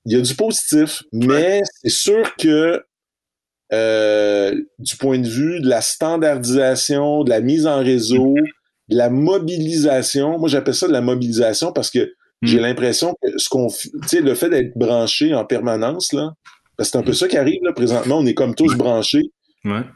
il 0.05 0.13
y 0.13 0.15
a 0.15 0.21
du 0.21 0.35
positif, 0.35 1.03
mais 1.11 1.61
c'est 1.81 1.89
sûr 1.89 2.35
que 2.37 2.83
euh, 3.71 4.53
du 4.79 4.95
point 4.97 5.19
de 5.19 5.27
vue 5.27 5.59
de 5.61 5.67
la 5.67 5.81
standardisation, 5.81 7.23
de 7.23 7.29
la 7.29 7.41
mise 7.41 7.65
en 7.65 7.79
réseau, 7.79 8.35
de 8.89 8.95
la 8.95 9.09
mobilisation, 9.09 10.37
moi 10.37 10.49
j'appelle 10.49 10.75
ça 10.75 10.87
de 10.87 10.93
la 10.93 11.01
mobilisation 11.01 11.71
parce 11.71 11.89
que 11.89 11.99
hmm. 11.99 12.47
j'ai 12.47 12.59
l'impression 12.59 13.15
que 13.21 13.37
ce 13.37 13.49
qu'on, 13.49 13.69
tu 13.69 13.89
sais, 14.07 14.21
le 14.21 14.35
fait 14.35 14.49
d'être 14.49 14.77
branché 14.77 15.33
en 15.33 15.45
permanence 15.45 16.13
là, 16.13 16.33
parce 16.77 16.89
que 16.89 16.91
c'est 16.91 16.97
un 16.97 17.03
peu 17.03 17.13
ça 17.13 17.27
qui 17.27 17.37
arrive 17.37 17.63
là 17.63 17.73
présentement, 17.73 18.19
on 18.19 18.25
est 18.25 18.33
comme 18.33 18.55
tous 18.55 18.75
branchés, 18.75 19.31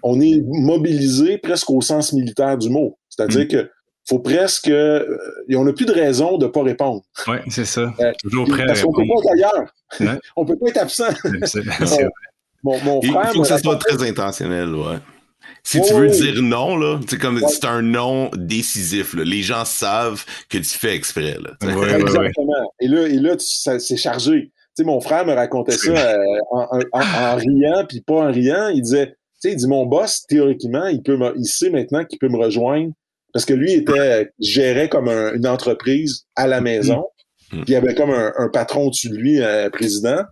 on 0.04 0.22
est 0.22 0.42
mobilisé 0.46 1.38
presque 1.38 1.70
au 1.70 1.82
sens 1.82 2.14
militaire 2.14 2.58
du 2.58 2.70
mot, 2.70 2.98
c'est-à-dire 3.10 3.46
hmm. 3.46 3.48
que 3.48 3.72
faut 4.08 4.20
presque. 4.20 4.70
Euh, 4.70 5.06
on 5.54 5.66
n'a 5.66 5.74
plus 5.74 5.86
de 5.86 5.92
raison 5.92 6.38
de 6.38 6.46
ne 6.46 6.52
pas 6.52 6.64
répondre. 6.64 7.02
Oui, 7.28 7.38
c'est 7.50 7.66
ça. 7.66 7.94
Euh, 8.00 8.12
Toujours 8.24 8.48
prêt 8.48 8.66
parce 8.66 8.82
qu'on 8.82 8.92
ne 8.92 9.06
peut 9.06 9.14
pas 9.14 9.20
être 9.20 9.34
ailleurs. 9.34 10.20
on 10.36 10.44
ne 10.44 10.48
peut 10.48 10.58
pas 10.58 10.70
être 10.70 10.78
absent. 10.78 11.10
mon, 12.64 12.80
mon 12.84 13.02
frère. 13.02 13.30
Il 13.32 13.36
faut 13.36 13.42
que 13.42 13.48
ça 13.48 13.58
soit 13.58 13.78
très 13.78 14.08
intentionnel, 14.08 14.74
ouais. 14.74 14.98
Si 15.64 15.82
tu 15.82 15.94
veux 15.94 16.08
dire 16.08 16.42
non, 16.42 16.78
là, 16.78 17.00
c'est 17.10 17.18
comme 17.18 17.42
c'est 17.48 17.66
un 17.66 17.82
non 17.82 18.30
décisif. 18.36 19.14
Là. 19.14 19.24
Les 19.26 19.42
gens 19.42 19.66
savent 19.66 20.24
que 20.50 20.58
tu 20.58 20.78
fais 20.78 20.96
exprès. 20.96 21.38
Là, 21.42 21.52
Exactement. 21.98 22.72
Et 22.80 22.88
là, 22.88 23.08
et 23.08 23.18
là 23.18 23.36
c'est 23.38 23.98
chargé. 23.98 24.52
Tu 24.76 24.84
sais, 24.84 24.86
mon 24.86 25.02
frère 25.02 25.26
me 25.26 25.34
racontait 25.34 25.74
ça 25.74 25.92
euh, 25.92 26.18
en, 26.52 26.68
en, 26.94 27.02
en, 27.02 27.36
riant, 27.36 27.84
puis 27.88 28.00
pas 28.00 28.28
en 28.28 28.32
riant. 28.32 28.70
Il 28.70 28.82
disait, 28.82 29.17
sais, 29.40 29.52
il 29.52 29.58
dit 29.58 29.68
mon 29.68 29.86
boss, 29.86 30.26
théoriquement, 30.28 30.88
il 30.88 31.02
peut 31.02 31.18
il 31.38 31.46
sait 31.46 31.70
maintenant 31.70 32.06
qu'il 32.06 32.20
peut 32.20 32.30
me 32.30 32.38
rejoindre 32.38 32.94
parce 33.34 33.46
que 33.46 33.54
lui 33.54 33.74
était 33.74 34.32
gérait 34.40 34.90
comme 34.90 35.10
une 35.10 35.48
entreprise 35.48 36.26
à 36.36 36.48
la 36.48 36.62
maison. 36.62 37.06
Mm. 37.52 37.62
Puis 37.62 37.66
il 37.68 37.72
y 37.72 37.76
avait 37.76 37.96
comme 37.96 38.12
un, 38.12 38.50
patron 38.52 38.88
au-dessus 38.88 39.10
de 39.10 39.16
lui, 39.16 39.44
un 39.44 39.70
président. 39.70 40.24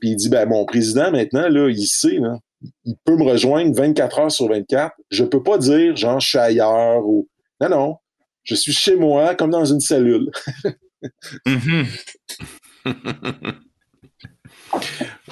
Puis 0.00 0.10
il 0.10 0.16
dit 0.16 0.28
ben 0.28 0.48
mon 0.48 0.64
président 0.64 1.10
maintenant 1.10 1.48
là, 1.48 1.68
il 1.68 1.86
sait 1.86 2.18
là, 2.18 2.38
il 2.84 2.96
peut 3.04 3.16
me 3.16 3.24
rejoindre 3.24 3.74
24 3.76 4.18
heures 4.18 4.32
sur 4.32 4.48
24. 4.48 4.94
Je 5.10 5.24
peux 5.24 5.42
pas 5.42 5.58
dire 5.58 5.96
genre 5.96 6.20
je 6.20 6.28
suis 6.28 6.38
ailleurs 6.38 7.06
ou 7.06 7.28
non 7.60 7.68
non, 7.68 7.96
je 8.42 8.54
suis 8.54 8.72
chez 8.72 8.96
moi 8.96 9.34
comme 9.34 9.50
dans 9.50 9.64
une 9.64 9.80
cellule. 9.80 10.30
Mm-hmm. 11.46 11.86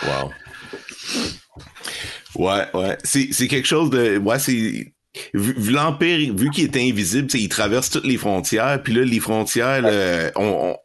wow. 0.03 0.30
Ouais, 2.37 2.66
ouais. 2.74 2.99
C'est 3.05 3.49
quelque 3.49 3.66
chose 3.66 3.91
de. 3.91 4.18
Ouais, 4.18 4.39
c'est 4.39 4.93
vu, 5.32 5.70
l'Empire, 5.70 6.35
vu 6.35 6.51
qu'il 6.51 6.64
est 6.64 6.76
invisible, 6.76 7.28
il 7.35 7.49
traverse 7.49 7.91
toutes 7.91 8.07
les 8.07 8.16
frontières, 8.16 8.82
puis 8.82 8.93
là, 8.95 9.05
les 9.05 9.20
frontières, 9.20 10.32
on, 10.37 10.76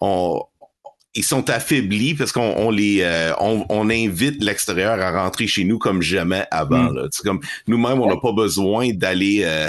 on, 0.00 0.42
ils 1.18 1.24
sont 1.24 1.50
affaiblis 1.50 2.14
parce 2.14 2.30
qu'on 2.30 2.54
on 2.56 2.70
les 2.70 3.00
euh, 3.00 3.32
on, 3.40 3.66
on, 3.70 3.90
invite 3.90 4.42
l'extérieur 4.42 5.00
à 5.00 5.10
rentrer 5.10 5.48
chez 5.48 5.64
nous 5.64 5.76
comme 5.76 6.00
jamais 6.00 6.44
avant. 6.52 6.92
Mm. 6.92 7.08
C'est 7.10 7.24
comme 7.24 7.40
nous-mêmes, 7.66 8.00
on 8.00 8.06
n'a 8.06 8.18
pas 8.18 8.30
besoin 8.30 8.92
d'aller. 8.92 9.40
Euh, 9.42 9.68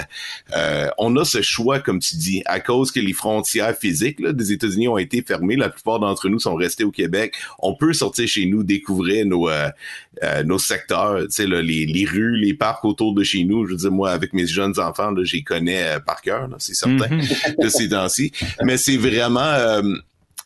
euh, 0.56 0.88
on 0.96 1.16
a 1.16 1.24
ce 1.24 1.42
choix, 1.42 1.80
comme 1.80 1.98
tu 1.98 2.14
dis, 2.14 2.42
à 2.46 2.60
cause 2.60 2.92
que 2.92 3.00
les 3.00 3.12
frontières 3.12 3.76
physiques 3.76 4.20
là, 4.20 4.32
des 4.32 4.52
États-Unis 4.52 4.86
ont 4.86 4.98
été 4.98 5.22
fermées. 5.22 5.56
La 5.56 5.70
plupart 5.70 5.98
d'entre 5.98 6.28
nous 6.28 6.38
sont 6.38 6.54
restés 6.54 6.84
au 6.84 6.92
Québec. 6.92 7.34
On 7.58 7.74
peut 7.74 7.92
sortir 7.94 8.28
chez 8.28 8.46
nous, 8.46 8.62
découvrir 8.62 9.26
nos 9.26 9.50
nos 10.44 10.58
secteurs, 10.58 11.22
tu 11.22 11.26
sais, 11.30 11.46
les, 11.46 11.86
les 11.86 12.04
rues, 12.04 12.36
les 12.36 12.54
parcs 12.54 12.84
autour 12.84 13.14
de 13.14 13.24
chez 13.24 13.42
nous. 13.44 13.66
Je 13.66 13.72
veux 13.72 13.76
dire, 13.76 13.90
moi, 13.90 14.10
avec 14.10 14.34
mes 14.34 14.46
jeunes 14.46 14.78
enfants, 14.78 15.10
là, 15.10 15.24
j'y 15.24 15.42
connais 15.42 15.98
par 16.06 16.20
cœur, 16.20 16.48
c'est 16.58 16.74
certain, 16.74 17.08
mm-hmm. 17.08 17.60
de 17.64 17.68
ces 17.68 17.88
temps-ci. 17.88 18.30
Mais 18.62 18.76
c'est 18.76 18.98
vraiment 18.98 19.56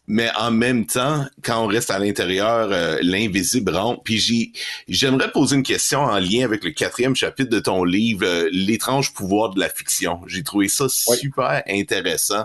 mais 0.06 0.30
en 0.36 0.50
même 0.50 0.86
temps, 0.86 1.24
quand 1.42 1.64
on 1.64 1.66
reste 1.66 1.90
à 1.90 1.98
l'intérieur, 1.98 2.68
euh, 2.70 2.98
l'invisible 3.02 3.74
rentre. 3.74 4.02
Puis 4.02 4.52
j'aimerais 4.88 5.30
poser 5.30 5.56
une 5.56 5.62
question 5.62 6.00
en 6.00 6.18
lien 6.18 6.44
avec 6.44 6.62
le 6.62 6.70
quatrième 6.70 7.16
chapitre 7.16 7.50
de 7.50 7.60
ton 7.60 7.84
livre, 7.84 8.24
euh, 8.24 8.48
L'étrange 8.52 9.14
pouvoir 9.14 9.50
de 9.50 9.60
la 9.60 9.68
fiction. 9.68 10.20
J'ai 10.26 10.42
trouvé 10.42 10.68
ça 10.68 10.88
super 10.88 11.62
intéressant. 11.68 12.44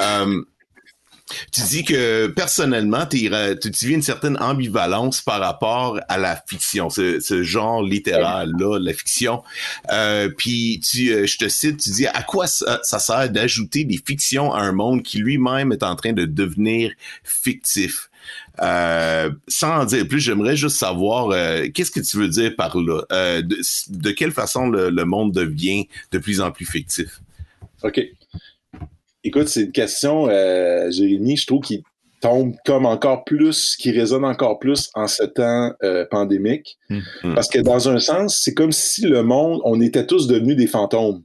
Euh, 0.00 0.42
tu 1.52 1.60
dis 1.62 1.84
que 1.84 2.26
personnellement, 2.28 3.06
tu 3.06 3.18
vis 3.18 3.94
une 3.94 4.02
certaine 4.02 4.36
ambivalence 4.38 5.20
par 5.20 5.40
rapport 5.40 6.00
à 6.08 6.18
la 6.18 6.42
fiction, 6.46 6.90
ce, 6.90 7.20
ce 7.20 7.42
genre 7.42 7.82
littéral-là, 7.82 8.78
la 8.78 8.92
fiction. 8.92 9.42
Euh, 9.92 10.28
puis 10.28 10.80
tu, 10.80 11.10
euh, 11.10 11.26
je 11.26 11.38
te 11.38 11.48
cite, 11.48 11.82
tu 11.82 11.90
dis 11.90 12.06
à 12.06 12.22
quoi 12.22 12.46
ça, 12.46 12.80
sert 12.82 13.30
d'ajouter 13.30 13.84
des 13.84 14.00
fictions 14.04 14.52
à 14.52 14.60
un 14.60 14.72
monde 14.72 15.02
qui 15.02 15.18
lui-même 15.18 15.72
est 15.72 15.82
en 15.82 15.96
train 15.96 16.12
de 16.12 16.24
devenir 16.24 16.92
fictif? 17.24 18.08
Euh, 18.60 19.30
sans 19.46 19.82
en 19.82 19.84
dire 19.84 20.06
plus, 20.06 20.20
j'aimerais 20.20 20.56
juste 20.56 20.76
savoir 20.76 21.30
euh, 21.30 21.66
qu'est-ce 21.72 21.90
que 21.90 22.00
tu 22.00 22.16
veux 22.16 22.28
dire 22.28 22.54
par 22.56 22.76
là? 22.76 23.02
Euh, 23.12 23.42
de, 23.42 23.58
de, 23.90 24.10
quelle 24.10 24.32
façon 24.32 24.68
le, 24.68 24.90
le 24.90 25.04
monde 25.04 25.32
devient 25.32 25.88
de 26.12 26.18
plus 26.18 26.40
en 26.40 26.50
plus 26.50 26.66
fictif? 26.66 27.20
OK. 27.82 28.00
Écoute, 29.28 29.48
c'est 29.48 29.64
une 29.64 29.72
question, 29.72 30.26
euh, 30.30 30.90
Jérémy, 30.90 31.36
je 31.36 31.46
trouve 31.46 31.60
qu'il 31.60 31.82
tombe 32.22 32.54
comme 32.64 32.86
encore 32.86 33.24
plus, 33.24 33.76
qui 33.76 33.90
résonne 33.90 34.24
encore 34.24 34.58
plus 34.58 34.88
en 34.94 35.06
ce 35.06 35.22
temps 35.22 35.74
euh, 35.82 36.06
pandémique. 36.10 36.78
Hmm. 36.88 37.34
Parce 37.34 37.48
que 37.48 37.58
dans 37.58 37.90
un 37.90 37.98
sens, 37.98 38.40
c'est 38.42 38.54
comme 38.54 38.72
si 38.72 39.02
le 39.02 39.22
monde, 39.22 39.60
on 39.64 39.82
était 39.82 40.06
tous 40.06 40.28
devenus 40.28 40.56
des 40.56 40.66
fantômes. 40.66 41.22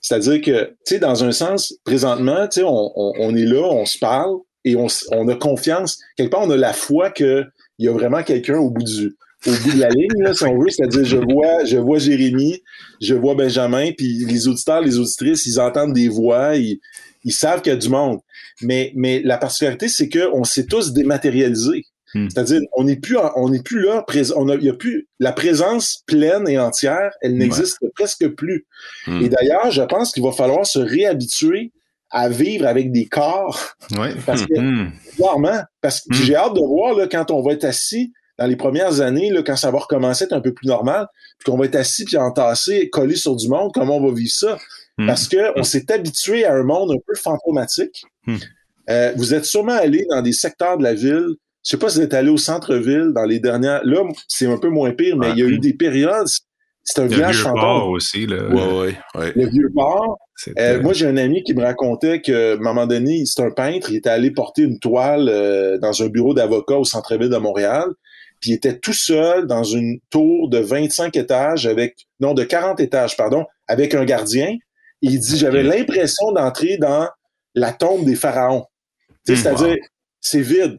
C'est-à-dire 0.00 0.40
que, 0.40 0.64
tu 0.64 0.94
sais, 0.94 0.98
dans 0.98 1.22
un 1.22 1.32
sens, 1.32 1.74
présentement, 1.84 2.48
tu 2.48 2.60
sais, 2.60 2.66
on, 2.66 2.92
on, 2.96 3.36
est 3.36 3.44
là, 3.44 3.68
on 3.70 3.84
se 3.84 3.98
parle 3.98 4.36
et 4.64 4.74
on, 4.74 4.86
on 5.12 5.28
a 5.28 5.34
confiance. 5.34 5.98
Quelque 6.16 6.30
part, 6.30 6.44
on 6.44 6.50
a 6.50 6.56
la 6.56 6.72
foi 6.72 7.10
qu'il 7.10 7.46
y 7.78 7.88
a 7.88 7.92
vraiment 7.92 8.22
quelqu'un 8.22 8.56
au 8.56 8.70
bout 8.70 8.84
du, 8.84 9.18
au 9.46 9.50
bout 9.50 9.72
de 9.72 9.80
la 9.80 9.88
ligne, 9.88 10.22
là, 10.22 10.34
si 10.34 10.44
on 10.44 10.58
veut, 10.58 10.70
c'est-à-dire 10.70 11.04
je 11.04 11.16
vois, 11.16 11.64
je 11.64 11.76
vois 11.76 11.98
Jérémy, 11.98 12.62
je 13.00 13.14
vois 13.14 13.34
Benjamin, 13.34 13.92
puis 13.96 14.24
les 14.26 14.48
auditeurs, 14.48 14.80
les 14.80 14.98
auditrices, 14.98 15.46
ils 15.46 15.60
entendent 15.60 15.92
des 15.92 16.08
voix, 16.08 16.56
ils, 16.56 16.80
ils 17.24 17.32
savent 17.32 17.62
qu'il 17.62 17.72
y 17.72 17.76
a 17.76 17.78
du 17.78 17.88
monde. 17.88 18.20
Mais, 18.62 18.92
mais 18.94 19.20
la 19.22 19.36
particularité, 19.36 19.88
c'est 19.88 20.08
qu'on 20.08 20.44
s'est 20.44 20.66
tous 20.66 20.92
dématérialisés. 20.92 21.84
Hmm. 22.14 22.28
C'est-à-dire, 22.30 22.60
on 22.76 22.84
n'est 22.84 22.96
plus, 22.96 23.16
on 23.36 23.48
n'est 23.48 23.62
plus 23.62 23.82
là, 23.82 24.04
on 24.36 24.48
a, 24.48 24.54
il 24.54 24.64
y 24.64 24.70
a 24.70 24.74
plus 24.74 25.08
la 25.18 25.32
présence 25.32 26.02
pleine 26.06 26.48
et 26.48 26.58
entière, 26.58 27.10
elle 27.20 27.36
n'existe 27.36 27.78
presque 27.94 28.28
plus. 28.28 28.66
Hmm. 29.06 29.22
Et 29.22 29.28
d'ailleurs, 29.28 29.70
je 29.70 29.82
pense 29.82 30.12
qu'il 30.12 30.22
va 30.22 30.32
falloir 30.32 30.64
se 30.64 30.78
réhabituer 30.78 31.72
à 32.10 32.28
vivre 32.28 32.66
avec 32.66 32.92
des 32.92 33.06
corps. 33.06 33.74
Ouais. 33.98 34.14
Parce 34.24 34.46
que, 34.46 34.58
hmm. 34.58 34.92
clairement, 35.16 35.60
parce 35.80 36.02
que 36.02 36.14
j'ai 36.14 36.36
hâte 36.36 36.54
de 36.54 36.60
voir 36.60 36.94
là, 36.94 37.08
quand 37.08 37.32
on 37.32 37.42
va 37.42 37.52
être 37.52 37.64
assis 37.64 38.12
dans 38.38 38.46
les 38.46 38.56
premières 38.56 39.00
années, 39.00 39.30
là, 39.30 39.42
quand 39.42 39.56
ça 39.56 39.70
va 39.70 39.78
recommencer 39.78 40.24
à 40.24 40.26
être 40.26 40.32
un 40.32 40.40
peu 40.40 40.52
plus 40.52 40.66
normal, 40.66 41.06
puis 41.38 41.50
qu'on 41.50 41.58
va 41.58 41.66
être 41.66 41.76
assis 41.76 42.04
puis 42.04 42.16
entassé, 42.16 42.90
collé 42.90 43.16
sur 43.16 43.36
du 43.36 43.48
monde, 43.48 43.70
comment 43.72 43.96
on 43.96 44.06
va 44.06 44.12
vivre 44.12 44.32
ça? 44.32 44.58
Hmm. 44.98 45.06
Parce 45.06 45.28
que 45.28 45.58
on 45.58 45.62
s'est 45.62 45.90
habitué 45.92 46.44
à 46.44 46.54
un 46.54 46.62
monde 46.62 46.92
un 46.92 47.00
peu 47.06 47.14
fantomatique. 47.14 48.04
Hmm. 48.26 48.36
Euh, 48.90 49.12
vous 49.16 49.34
êtes 49.34 49.44
sûrement 49.44 49.76
allé 49.76 50.06
dans 50.10 50.22
des 50.22 50.32
secteurs 50.32 50.78
de 50.78 50.82
la 50.82 50.94
ville. 50.94 51.28
Je 51.64 51.70
sais 51.70 51.76
pas 51.78 51.88
si 51.88 51.98
vous 51.98 52.04
êtes 52.04 52.14
allé 52.14 52.28
au 52.28 52.36
centre-ville 52.36 53.12
dans 53.14 53.24
les 53.24 53.38
dernières. 53.38 53.82
Là, 53.84 54.02
c'est 54.28 54.46
un 54.46 54.58
peu 54.58 54.68
moins 54.68 54.90
pire, 54.90 55.16
mais 55.16 55.30
il 55.30 55.38
y 55.38 55.42
a 55.42 55.46
eu 55.46 55.58
des 55.58 55.72
périodes. 55.72 56.26
C'est 56.82 57.00
un 57.00 57.06
village 57.06 57.38
fantôme. 57.38 57.60
Port 57.60 57.88
aussi. 57.88 58.26
Ouais, 58.26 58.94
ouais, 59.14 59.32
Le 59.34 59.46
vieux 59.48 59.70
port. 59.74 60.18
Euh, 60.58 60.82
moi, 60.82 60.92
j'ai 60.92 61.06
un 61.06 61.16
ami 61.16 61.42
qui 61.42 61.54
me 61.54 61.62
racontait 61.62 62.20
que, 62.20 62.52
à 62.52 62.54
un 62.56 62.60
moment 62.60 62.86
donné, 62.86 63.24
c'est 63.24 63.42
un 63.42 63.50
peintre, 63.50 63.90
il 63.90 63.96
était 63.96 64.10
allé 64.10 64.30
porter 64.30 64.62
une 64.62 64.78
toile 64.78 65.30
euh, 65.30 65.78
dans 65.78 66.02
un 66.02 66.08
bureau 66.08 66.34
d'avocat 66.34 66.76
au 66.76 66.84
centre-ville 66.84 67.30
de 67.30 67.36
Montréal 67.38 67.86
puis 68.40 68.50
il 68.50 68.54
était 68.54 68.78
tout 68.78 68.92
seul 68.92 69.46
dans 69.46 69.64
une 69.64 69.98
tour 70.10 70.48
de 70.48 70.58
25 70.58 71.16
étages 71.16 71.66
avec, 71.66 72.06
non, 72.20 72.34
de 72.34 72.44
40 72.44 72.80
étages, 72.80 73.16
pardon, 73.16 73.46
avec 73.66 73.94
un 73.94 74.04
gardien. 74.04 74.54
il 75.00 75.18
dit, 75.18 75.38
j'avais 75.38 75.62
l'impression 75.62 76.32
d'entrer 76.32 76.76
dans 76.76 77.08
la 77.54 77.72
tombe 77.72 78.04
des 78.04 78.16
pharaons. 78.16 78.66
Hmm. 79.28 79.34
C'est-à-dire, 79.34 79.76
c'est 80.20 80.40
vide. 80.40 80.78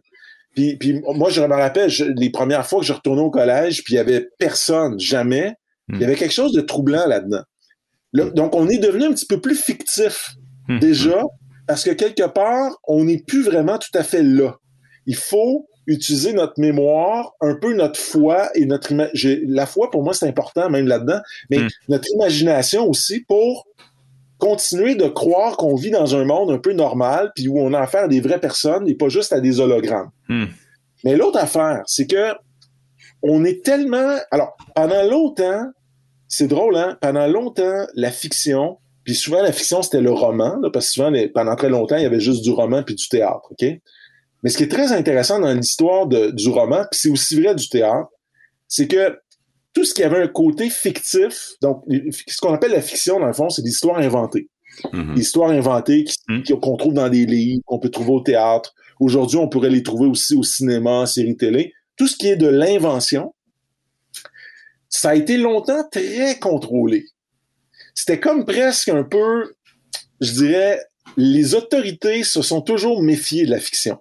Puis, 0.56 0.78
puis, 0.78 1.02
moi, 1.16 1.30
je 1.30 1.42
me 1.42 1.54
rappelle, 1.54 1.92
les 2.16 2.30
premières 2.30 2.66
fois 2.66 2.80
que 2.80 2.86
je 2.86 2.94
retournais 2.94 3.22
au 3.22 3.30
collège, 3.30 3.84
puis 3.84 3.96
il 3.96 3.98
y 3.98 4.00
avait 4.00 4.28
personne, 4.38 5.00
jamais. 5.00 5.54
Il 5.90 5.96
y 5.96 6.00
hmm. 6.00 6.04
avait 6.04 6.16
quelque 6.16 6.34
chose 6.34 6.54
de 6.54 6.62
troublant 6.62 7.08
là-dedans. 7.08 7.44
donc, 8.14 8.56
on 8.56 8.70
est 8.70 8.78
devenu 8.78 9.06
un 9.06 9.14
petit 9.14 9.28
peu 9.28 9.42
plus 9.42 9.56
fictif, 9.56 10.32
hmm. 10.68 10.80
déjà, 10.80 11.22
parce 11.68 11.84
que 11.84 11.92
quelque 11.92 12.28
part, 12.28 12.78
on 12.88 13.06
n'est 13.06 13.24
plus 13.26 13.44
vraiment 13.44 13.78
tout 13.78 13.96
à 13.98 14.04
fait 14.04 14.24
là. 14.24 14.56
Il 15.06 15.16
faut 15.16 15.68
utiliser 15.88 16.34
notre 16.34 16.60
mémoire, 16.60 17.34
un 17.42 17.56
peu 17.56 17.74
notre 17.74 18.00
foi 18.00 18.50
et 18.56 18.66
notre 18.66 18.94
la 18.94 19.66
foi 19.66 19.92
pour 19.92 20.04
moi 20.04 20.14
c'est 20.14 20.28
important 20.28 20.70
même 20.70 20.88
là-dedans, 20.88 21.20
mais 21.50 21.60
hmm. 21.60 21.70
notre 21.90 22.12
imagination 22.14 22.88
aussi 22.88 23.22
pour 23.22 23.68
continuer 24.38 24.96
de 24.96 25.08
croire 25.08 25.58
qu'on 25.58 25.76
vit 25.76 25.92
dans 25.92 26.16
un 26.16 26.26
monde 26.26 26.52
un 26.52 26.58
peu 26.58 26.74
normal 26.74 27.32
puis 27.36 27.48
où 27.48 27.60
on 27.60 27.74
a 27.74 27.80
affaire 27.80 28.04
à 28.04 28.08
des 28.08 28.20
vraies 28.20 28.40
personnes 28.40 28.88
et 28.88 28.96
pas 28.96 29.10
juste 29.10 29.34
à 29.34 29.40
des 29.40 29.60
hologrammes. 29.60 30.10
Hmm. 30.28 30.46
Mais 31.04 31.16
l'autre 31.16 31.38
affaire, 31.38 31.84
c'est 31.86 32.08
que 32.08 32.34
on 33.22 33.44
est 33.44 33.64
tellement 33.64 34.18
alors 34.32 34.58
pendant 34.76 35.04
longtemps, 35.04 35.72
c'est 36.28 36.48
drôle 36.48 36.76
hein, 36.78 36.98
pendant 37.02 37.28
longtemps 37.28 37.86
la 37.94 38.12
fiction 38.12 38.78
puis 39.04 39.14
souvent 39.14 39.42
la 39.42 39.52
fiction 39.52 39.84
c'était 39.84 40.02
le 40.02 40.12
roman 40.12 40.60
parce 40.74 40.88
que 40.88 40.94
souvent 40.94 41.14
pendant 41.34 41.56
très 41.56 41.70
longtemps 41.70 41.96
il 41.98 42.04
y 42.04 42.08
avait 42.08 42.20
juste 42.20 42.44
du 42.44 42.52
roman 42.52 42.84
puis 42.84 42.96
du 42.96 43.08
théâtre, 43.08 43.52
OK? 43.52 43.66
Mais 44.46 44.52
ce 44.52 44.58
qui 44.58 44.64
est 44.64 44.72
très 44.72 44.92
intéressant 44.92 45.40
dans 45.40 45.52
l'histoire 45.52 46.06
du 46.06 46.50
roman, 46.50 46.86
puis 46.92 47.00
c'est 47.00 47.10
aussi 47.10 47.42
vrai 47.42 47.56
du 47.56 47.68
théâtre, 47.68 48.12
c'est 48.68 48.88
que 48.88 49.18
tout 49.74 49.84
ce 49.84 49.92
qui 49.96 50.04
avait 50.04 50.22
un 50.22 50.28
côté 50.28 50.70
fictif, 50.70 51.54
donc 51.64 51.84
ce 52.28 52.38
qu'on 52.38 52.54
appelle 52.54 52.74
la 52.74 52.84
fiction, 52.84 53.20
dans 53.20 53.26
le 53.26 53.34
fond, 53.34 53.50
c'est 53.50 53.64
l'histoire 53.64 53.98
inventée. 53.98 54.52
L'histoire 55.16 55.50
inventée 55.50 56.06
mm. 56.28 56.44
qu'on 56.62 56.78
trouve 56.78 56.94
dans 56.94 57.10
des 57.10 57.26
livres, 57.26 57.64
qu'on 57.66 57.80
peut 57.80 57.90
trouver 57.90 58.12
au 58.12 58.22
théâtre. 58.22 58.76
Aujourd'hui, 59.00 59.38
on 59.38 59.50
pourrait 59.50 59.72
les 59.72 59.82
trouver 59.82 60.08
aussi 60.08 60.36
au 60.36 60.44
cinéma, 60.44 60.92
en 60.92 61.06
série 61.08 61.36
télé. 61.36 61.74
Tout 61.98 62.06
ce 62.06 62.16
qui 62.16 62.28
est 62.28 62.36
de 62.36 62.48
l'invention, 62.48 63.34
ça 64.90 65.10
a 65.10 65.16
été 65.16 65.38
longtemps 65.38 65.88
très 65.92 66.38
contrôlé. 66.38 67.06
C'était 67.96 68.20
comme 68.20 68.46
presque 68.46 68.90
un 68.90 69.04
peu, 69.04 69.56
je 70.22 70.34
dirais, 70.34 70.82
les 71.18 71.56
autorités 71.56 72.22
se 72.24 72.44
sont 72.44 72.62
toujours 72.62 73.02
méfiées 73.02 73.48
de 73.48 73.52
la 73.52 73.60
fiction. 73.60 73.98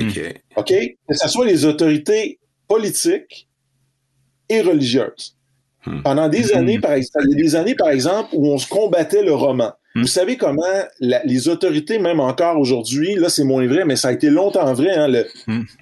OK. 0.00 0.20
OK? 0.56 0.72
Que 1.08 1.14
ce 1.14 1.28
soit 1.28 1.46
les 1.46 1.64
autorités 1.64 2.38
politiques 2.66 3.48
et 4.48 4.60
religieuses. 4.60 5.36
Hmm. 5.86 6.02
Pendant 6.02 6.28
des 6.28 6.52
hmm. 6.52 6.56
années, 6.56 6.78
par 6.78 6.92
exemple, 6.92 7.28
des 7.34 7.54
années, 7.54 7.74
par 7.74 7.90
exemple, 7.90 8.30
où 8.32 8.48
on 8.48 8.58
se 8.58 8.68
combattait 8.68 9.22
le 9.22 9.32
roman. 9.32 9.72
Hmm. 9.94 10.02
Vous 10.02 10.06
savez 10.06 10.36
comment 10.36 10.62
les 11.00 11.48
autorités, 11.48 11.98
même 11.98 12.20
encore 12.20 12.58
aujourd'hui, 12.58 13.14
là 13.14 13.28
c'est 13.28 13.44
moins 13.44 13.66
vrai, 13.66 13.84
mais 13.84 13.96
ça 13.96 14.08
a 14.08 14.12
été 14.12 14.28
longtemps 14.28 14.72
vrai, 14.74 14.94
hein, 14.94 15.08
le, 15.08 15.26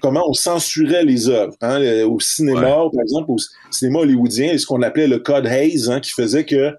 comment 0.01 0.23
on 0.27 0.33
censurait 0.33 1.03
les 1.03 1.29
œuvres. 1.29 1.55
Hein, 1.61 2.03
au 2.05 2.19
cinéma, 2.19 2.61
par 2.93 3.01
exemple, 3.01 3.31
au 3.31 3.37
cinéma 3.69 3.99
hollywoodien, 3.99 4.57
ce 4.57 4.65
qu'on 4.65 4.81
appelait 4.81 5.07
le 5.07 5.19
code 5.19 5.45
Hayes, 5.45 5.89
hein, 5.89 5.99
qui 5.99 6.11
faisait 6.11 6.45
que 6.45 6.73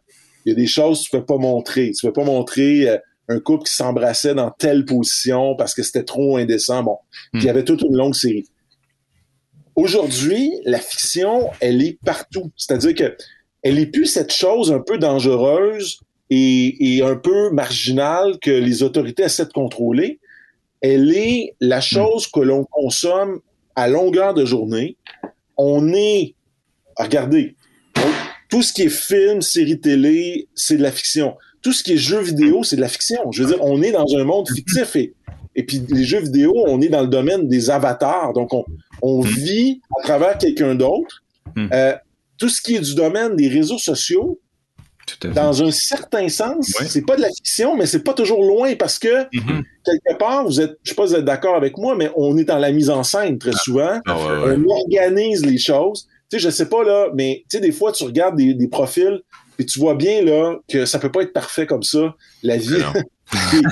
il 0.45 0.51
y 0.51 0.53
a 0.53 0.55
des 0.55 0.67
choses 0.67 1.05
que 1.05 1.11
tu 1.11 1.17
ne 1.17 1.21
peux 1.21 1.27
pas 1.27 1.37
montrer. 1.37 1.91
Tu 1.91 2.07
ne 2.07 2.11
peux 2.11 2.21
pas 2.21 2.25
montrer 2.25 2.89
euh, 2.89 2.97
un 3.29 3.41
couple 3.41 3.65
qui 3.65 3.75
s'embrassait 3.75 4.35
dans 4.35 4.51
telle 4.51 4.85
position 4.85 5.55
parce 5.55 5.75
que 5.75 5.83
c'était 5.83 6.05
trop 6.05 6.39
indécent. 6.39 6.83
Bon, 6.83 6.99
il 7.35 7.45
y 7.45 7.51
avait 7.51 7.65
toute 7.65 7.83
une 7.83 7.97
longue 7.97 8.15
série. 8.15 8.49
Aujourd'hui, 9.77 10.51
la 10.65 10.79
fiction, 10.79 11.51
elle 11.61 11.83
est 11.83 11.99
partout. 12.05 12.51
C'est-à-dire 12.57 12.95
que 12.95 13.17
elle 13.63 13.79
est 13.79 13.87
plus 13.87 14.07
cette 14.07 14.33
chose 14.33 14.73
un 14.73 14.81
peu 14.81 14.99
dangereuse 14.99 16.01
et, 16.31 17.01
un 17.05 17.17
peu 17.17 17.51
marginale 17.51 18.39
que 18.41 18.51
les 18.51 18.83
autorités 18.83 19.25
essaient 19.25 19.47
de 19.47 19.53
contrôler. 19.53 20.21
Elle 20.81 21.15
est 21.15 21.55
la 21.61 21.79
hmm. 21.79 21.83
chose 21.83 22.27
que 22.29 22.41
l'on 22.41 22.65
consomme 22.65 23.41
à 23.77 23.89
longueur 23.89 24.35
de 24.35 24.45
journée. 24.45 24.97
On 25.57 25.93
est, 25.93 26.35
regardez, 26.97 27.57
tout 28.49 28.63
ce 28.63 28.73
qui 28.73 28.83
est 28.83 28.89
film, 28.89 29.43
série 29.43 29.81
télé, 29.81 30.49
c'est 30.55 30.77
de 30.77 30.83
la 30.83 30.93
fiction 30.93 31.37
tout 31.63 31.73
ce 31.73 31.83
qui 31.83 31.95
est 31.95 31.97
jeu 31.97 32.21
vidéo, 32.21 32.63
c'est 32.63 32.77
de 32.77 32.81
la 32.81 32.89
fiction. 32.89 33.33
Je 33.33 33.43
veux 33.43 33.49
dire, 33.55 33.63
on 33.63 33.83
est 33.83 33.93
dans 33.93 34.07
un 34.17 34.25
monde 34.25 34.49
fictif 34.49 34.97
et, 34.97 35.15
Et 35.55 35.65
puis 35.65 35.83
les 35.89 36.05
jeux 36.05 36.21
vidéo, 36.21 36.53
on 36.67 36.81
est 36.81 36.89
dans 36.89 37.03
le 37.03 37.09
domaine 37.09 37.49
des 37.49 37.71
avatars. 37.71 38.33
Donc, 38.33 38.53
on, 38.55 38.65
on 39.03 39.23
mm. 39.23 39.27
vit 39.27 39.81
à 39.99 40.03
travers 40.03 40.39
quelqu'un 40.39 40.75
d'autre. 40.75 41.23
Mm. 41.57 41.69
Euh, 41.73 41.95
tout 42.39 42.49
ce 42.49 42.63
qui 42.63 42.77
est 42.77 42.81
du 42.81 42.95
domaine 42.95 43.35
des 43.37 43.49
réseaux 43.49 43.79
sociaux, 43.79 44.39
dans 45.35 45.63
un 45.63 45.71
certain 45.71 46.29
sens, 46.29 46.71
c'est 46.87 47.05
pas 47.05 47.17
de 47.17 47.23
la 47.23 47.29
fiction, 47.29 47.77
mais 47.77 47.87
c'est 47.87 48.05
pas 48.05 48.13
toujours 48.13 48.43
loin 48.43 48.75
parce 48.77 48.99
que 48.99 49.25
mm-hmm. 49.25 49.63
quelque 49.85 50.19
part, 50.19 50.45
vous 50.45 50.61
êtes, 50.61 50.79
je 50.83 50.91
sais 50.91 50.95
pas 50.95 51.07
si 51.07 51.15
vous 51.15 51.19
êtes 51.19 51.25
d'accord 51.25 51.57
avec 51.57 51.79
moi, 51.79 51.97
mais 51.97 52.11
on 52.15 52.37
est 52.37 52.45
dans 52.45 52.59
la 52.59 52.71
mise 52.73 52.91
en 52.91 53.03
scène 53.03 53.39
très 53.39 53.53
ah. 53.55 53.59
souvent. 53.59 54.01
Ah, 54.07 54.17
on 54.19 54.65
organise 54.69 55.45
les 55.45 55.59
choses. 55.59 56.07
Tu 56.31 56.39
sais, 56.39 56.45
je 56.45 56.51
sais 56.51 56.69
pas 56.69 56.85
là, 56.85 57.09
mais 57.15 57.43
tu 57.49 57.57
sais, 57.57 57.61
des 57.61 57.73
fois, 57.73 57.91
tu 57.91 58.05
regardes 58.05 58.37
des, 58.37 58.53
des 58.53 58.69
profils 58.69 59.23
et 59.59 59.67
tu 59.67 59.79
vois 59.79 59.95
bien 59.95 60.23
là 60.23 60.57
que 60.69 60.87
ça 60.87 60.99
peut 60.99 61.11
pas 61.11 61.23
être 61.23 61.33
parfait 61.33 61.67
comme 61.67 61.83
ça, 61.83 62.15
la 62.43 62.57
vie. 62.57 62.83
il 63.53 63.63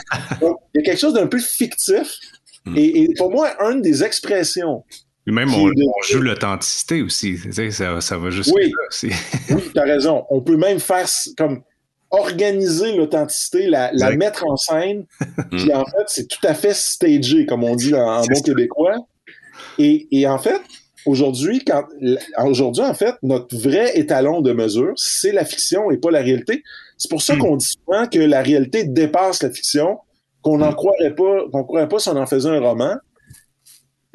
y 0.74 0.78
a 0.80 0.82
quelque 0.82 0.98
chose 0.98 1.14
d'un 1.14 1.26
peu 1.26 1.38
fictif. 1.38 2.18
Mm. 2.64 2.74
Et, 2.76 3.08
pour 3.16 3.30
moi, 3.30 3.54
une 3.70 3.80
des 3.82 4.02
expressions 4.02 4.84
même 5.32 5.52
on, 5.52 5.72
joue 6.08 6.20
l'authenticité 6.20 7.02
aussi. 7.02 7.36
Ça, 7.70 8.00
ça, 8.00 8.16
va 8.16 8.30
juste 8.30 8.52
oui. 8.54 8.72
aussi. 8.88 9.10
oui, 9.50 9.62
tu 9.72 9.78
as 9.78 9.82
raison. 9.82 10.24
On 10.30 10.40
peut 10.40 10.56
même 10.56 10.78
faire 10.78 11.06
comme 11.36 11.62
organiser 12.10 12.94
l'authenticité, 12.94 13.66
la, 13.66 13.90
mettre 14.16 14.44
en 14.46 14.56
scène. 14.56 15.04
puis 15.50 15.74
en 15.74 15.84
fait, 15.84 16.04
c'est 16.06 16.28
tout 16.28 16.46
à 16.46 16.54
fait 16.54 16.74
stagé, 16.74 17.44
comme 17.44 17.64
on 17.64 17.74
dit 17.74 17.94
en, 17.94 18.24
bon 18.24 18.40
québécois. 18.40 18.94
Et, 19.78 20.06
et, 20.12 20.28
en 20.28 20.38
fait, 20.38 20.60
aujourd'hui, 21.06 21.64
quand 21.64 21.84
aujourd'hui, 22.44 22.84
en 22.84 22.94
fait, 22.94 23.14
notre 23.22 23.56
vrai 23.56 23.98
étalon 23.98 24.40
de 24.40 24.52
mesure, 24.52 24.92
c'est 24.96 25.32
la 25.32 25.44
fiction 25.44 25.90
et 25.90 25.96
pas 25.96 26.10
la 26.10 26.20
réalité. 26.20 26.62
C'est 26.98 27.10
pour 27.10 27.22
ça 27.22 27.34
hmm. 27.34 27.38
qu'on 27.38 27.56
dit 27.56 27.66
souvent 27.66 28.06
que 28.06 28.18
la 28.18 28.42
réalité 28.42 28.84
dépasse 28.84 29.42
la 29.42 29.50
fiction, 29.50 29.98
qu'on 30.42 30.58
n'en 30.58 30.72
hmm. 30.72 30.74
croirait 30.74 31.14
pas, 31.14 31.44
qu'on 31.52 31.64
croirait 31.64 31.88
pas 31.88 31.98
si 31.98 32.08
on 32.08 32.16
en 32.16 32.26
faisait 32.26 32.50
un 32.50 32.60
roman 32.60 32.96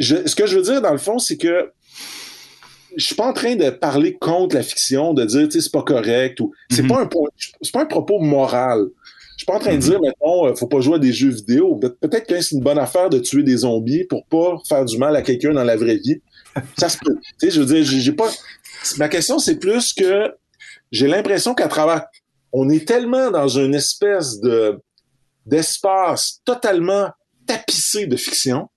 ce 0.01 0.35
que 0.35 0.47
je 0.47 0.57
veux 0.57 0.63
dire, 0.63 0.81
dans 0.81 0.91
le 0.91 0.97
fond, 0.97 1.19
c'est 1.19 1.37
que 1.37 1.71
je 2.95 3.05
suis 3.05 3.15
pas 3.15 3.27
en 3.27 3.33
train 3.33 3.55
de 3.55 3.69
parler 3.69 4.17
contre 4.17 4.55
la 4.55 4.63
fiction, 4.63 5.13
de 5.13 5.23
dire, 5.23 5.47
tu 5.47 5.51
sais, 5.51 5.61
c'est 5.61 5.71
pas 5.71 5.83
correct 5.83 6.39
ou 6.41 6.51
c'est 6.69 6.81
mhm. 6.81 6.89
pas 6.89 7.01
un 7.03 7.09
c'est 7.61 7.71
pas 7.71 7.83
un 7.83 7.85
propos 7.85 8.19
moral. 8.19 8.87
Je 9.37 9.43
suis 9.43 9.45
pas 9.45 9.55
en 9.55 9.59
train 9.59 9.73
de 9.73 9.79
dire, 9.79 9.99
mettons, 10.01 10.47
euh, 10.47 10.55
faut 10.55 10.67
pas 10.67 10.81
jouer 10.81 10.95
à 10.95 10.99
des 10.99 11.13
jeux 11.13 11.29
vidéo. 11.29 11.75
Peut-être 11.75 12.27
que 12.27 12.39
c'est 12.41 12.55
une 12.55 12.61
bonne 12.61 12.77
affaire 12.77 13.09
de 13.09 13.17
tuer 13.17 13.43
des 13.43 13.57
zombies 13.57 14.03
pour 14.03 14.25
pas 14.25 14.57
faire 14.67 14.85
du 14.85 14.97
mal 14.97 15.15
à 15.15 15.21
quelqu'un 15.21 15.53
dans 15.53 15.63
la 15.63 15.77
vraie 15.77 15.95
vie. 15.95 16.21
Ça 16.77 16.89
se 16.89 16.97
peut. 16.97 17.15
Tu 17.39 17.47
sais, 17.47 17.51
je 17.51 17.61
veux 17.61 17.65
dire, 17.65 17.83
j'ai 17.83 18.11
pas. 18.11 18.29
Ma 18.97 19.09
question, 19.09 19.39
c'est 19.39 19.59
plus 19.59 19.93
que 19.93 20.33
j'ai 20.91 21.07
l'impression 21.07 21.53
qu'à 21.53 21.67
travers, 21.67 22.05
on 22.51 22.69
est 22.69 22.87
tellement 22.87 23.31
dans 23.31 23.47
une 23.47 23.75
espèce 23.75 24.39
de 24.39 24.79
d'espace 25.45 26.41
totalement 26.45 27.09
tapissé 27.47 28.05
de 28.05 28.15
fiction 28.15 28.69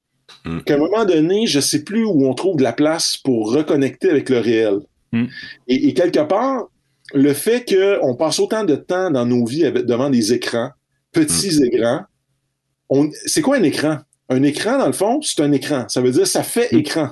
Mm. 0.44 0.60
Qu'à 0.60 0.74
un 0.74 0.78
moment 0.78 1.04
donné, 1.04 1.46
je 1.46 1.60
sais 1.60 1.82
plus 1.82 2.04
où 2.04 2.26
on 2.26 2.34
trouve 2.34 2.56
de 2.56 2.62
la 2.62 2.72
place 2.72 3.16
pour 3.16 3.52
reconnecter 3.52 4.10
avec 4.10 4.28
le 4.28 4.38
réel. 4.38 4.80
Mm. 5.12 5.24
Et, 5.68 5.94
quelque 5.94 6.20
part, 6.20 6.68
le 7.12 7.32
fait 7.32 7.64
qu'on 7.64 8.14
passe 8.16 8.38
autant 8.38 8.64
de 8.64 8.76
temps 8.76 9.10
dans 9.10 9.26
nos 9.26 9.44
vies 9.44 9.70
devant 9.72 10.10
des 10.10 10.32
écrans, 10.32 10.70
petits 11.12 11.60
mm. 11.60 11.64
écrans, 11.64 12.00
c'est 13.26 13.42
quoi 13.42 13.56
un 13.56 13.62
écran? 13.62 13.98
Un 14.28 14.42
écran, 14.42 14.78
dans 14.78 14.86
le 14.86 14.92
fond, 14.92 15.20
c'est 15.22 15.40
un 15.40 15.52
écran. 15.52 15.86
Ça 15.88 16.00
veut 16.00 16.10
dire 16.10 16.26
ça 16.26 16.42
fait 16.42 16.72
écran. 16.72 17.10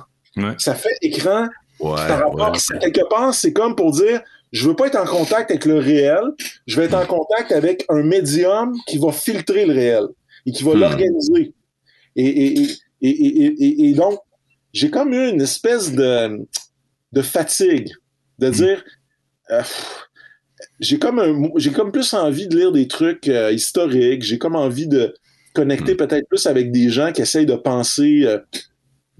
Ça 0.57 0.75
fait 0.75 0.97
écran. 1.01 1.47
quelque 1.79 3.09
part, 3.09 3.33
c'est 3.33 3.53
comme 3.53 3.75
pour 3.75 3.91
dire 3.91 4.21
je 4.51 4.67
veux 4.67 4.75
pas 4.75 4.85
être 4.85 4.99
en 4.99 5.05
contact 5.05 5.49
avec 5.49 5.65
le 5.65 5.79
réel, 5.79 6.21
je 6.67 6.79
vais 6.79 6.85
être 6.85 6.93
en 6.93 7.07
contact 7.07 7.51
avec 7.51 7.85
un 7.89 8.03
médium 8.03 8.73
qui 8.85 8.99
va 8.99 9.11
filtrer 9.11 9.65
le 9.65 9.73
réel 9.73 10.03
et 10.45 10.51
qui 10.51 10.63
va 10.63 10.75
l'organiser. 10.75 11.53
et, 12.15 12.67
et, 13.01 13.93
donc, 13.93 14.19
j'ai 14.73 14.89
comme 14.89 15.13
eu 15.13 15.29
une 15.29 15.41
espèce 15.41 15.91
de, 15.91 16.45
de 17.11 17.21
fatigue, 17.21 17.91
de 18.39 18.47
hmm. 18.47 18.51
dire, 18.51 18.83
euh, 19.51 19.61
j'ai 20.79 20.99
comme 20.99 21.51
j'ai 21.57 21.71
comme 21.71 21.91
plus 21.91 22.13
envie 22.13 22.47
de 22.47 22.57
lire 22.57 22.71
des 22.71 22.87
trucs 22.87 23.27
euh, 23.27 23.51
historiques, 23.51 24.23
j'ai 24.23 24.37
comme 24.37 24.55
envie 24.55 24.87
de 24.87 25.13
connecter 25.53 25.93
hmm. 25.93 25.97
peut-être 25.97 26.27
plus 26.27 26.47
avec 26.47 26.71
des 26.71 26.89
gens 26.89 27.11
qui 27.11 27.21
essayent 27.21 27.45
de 27.45 27.55
penser 27.55 28.23
euh, 28.25 28.39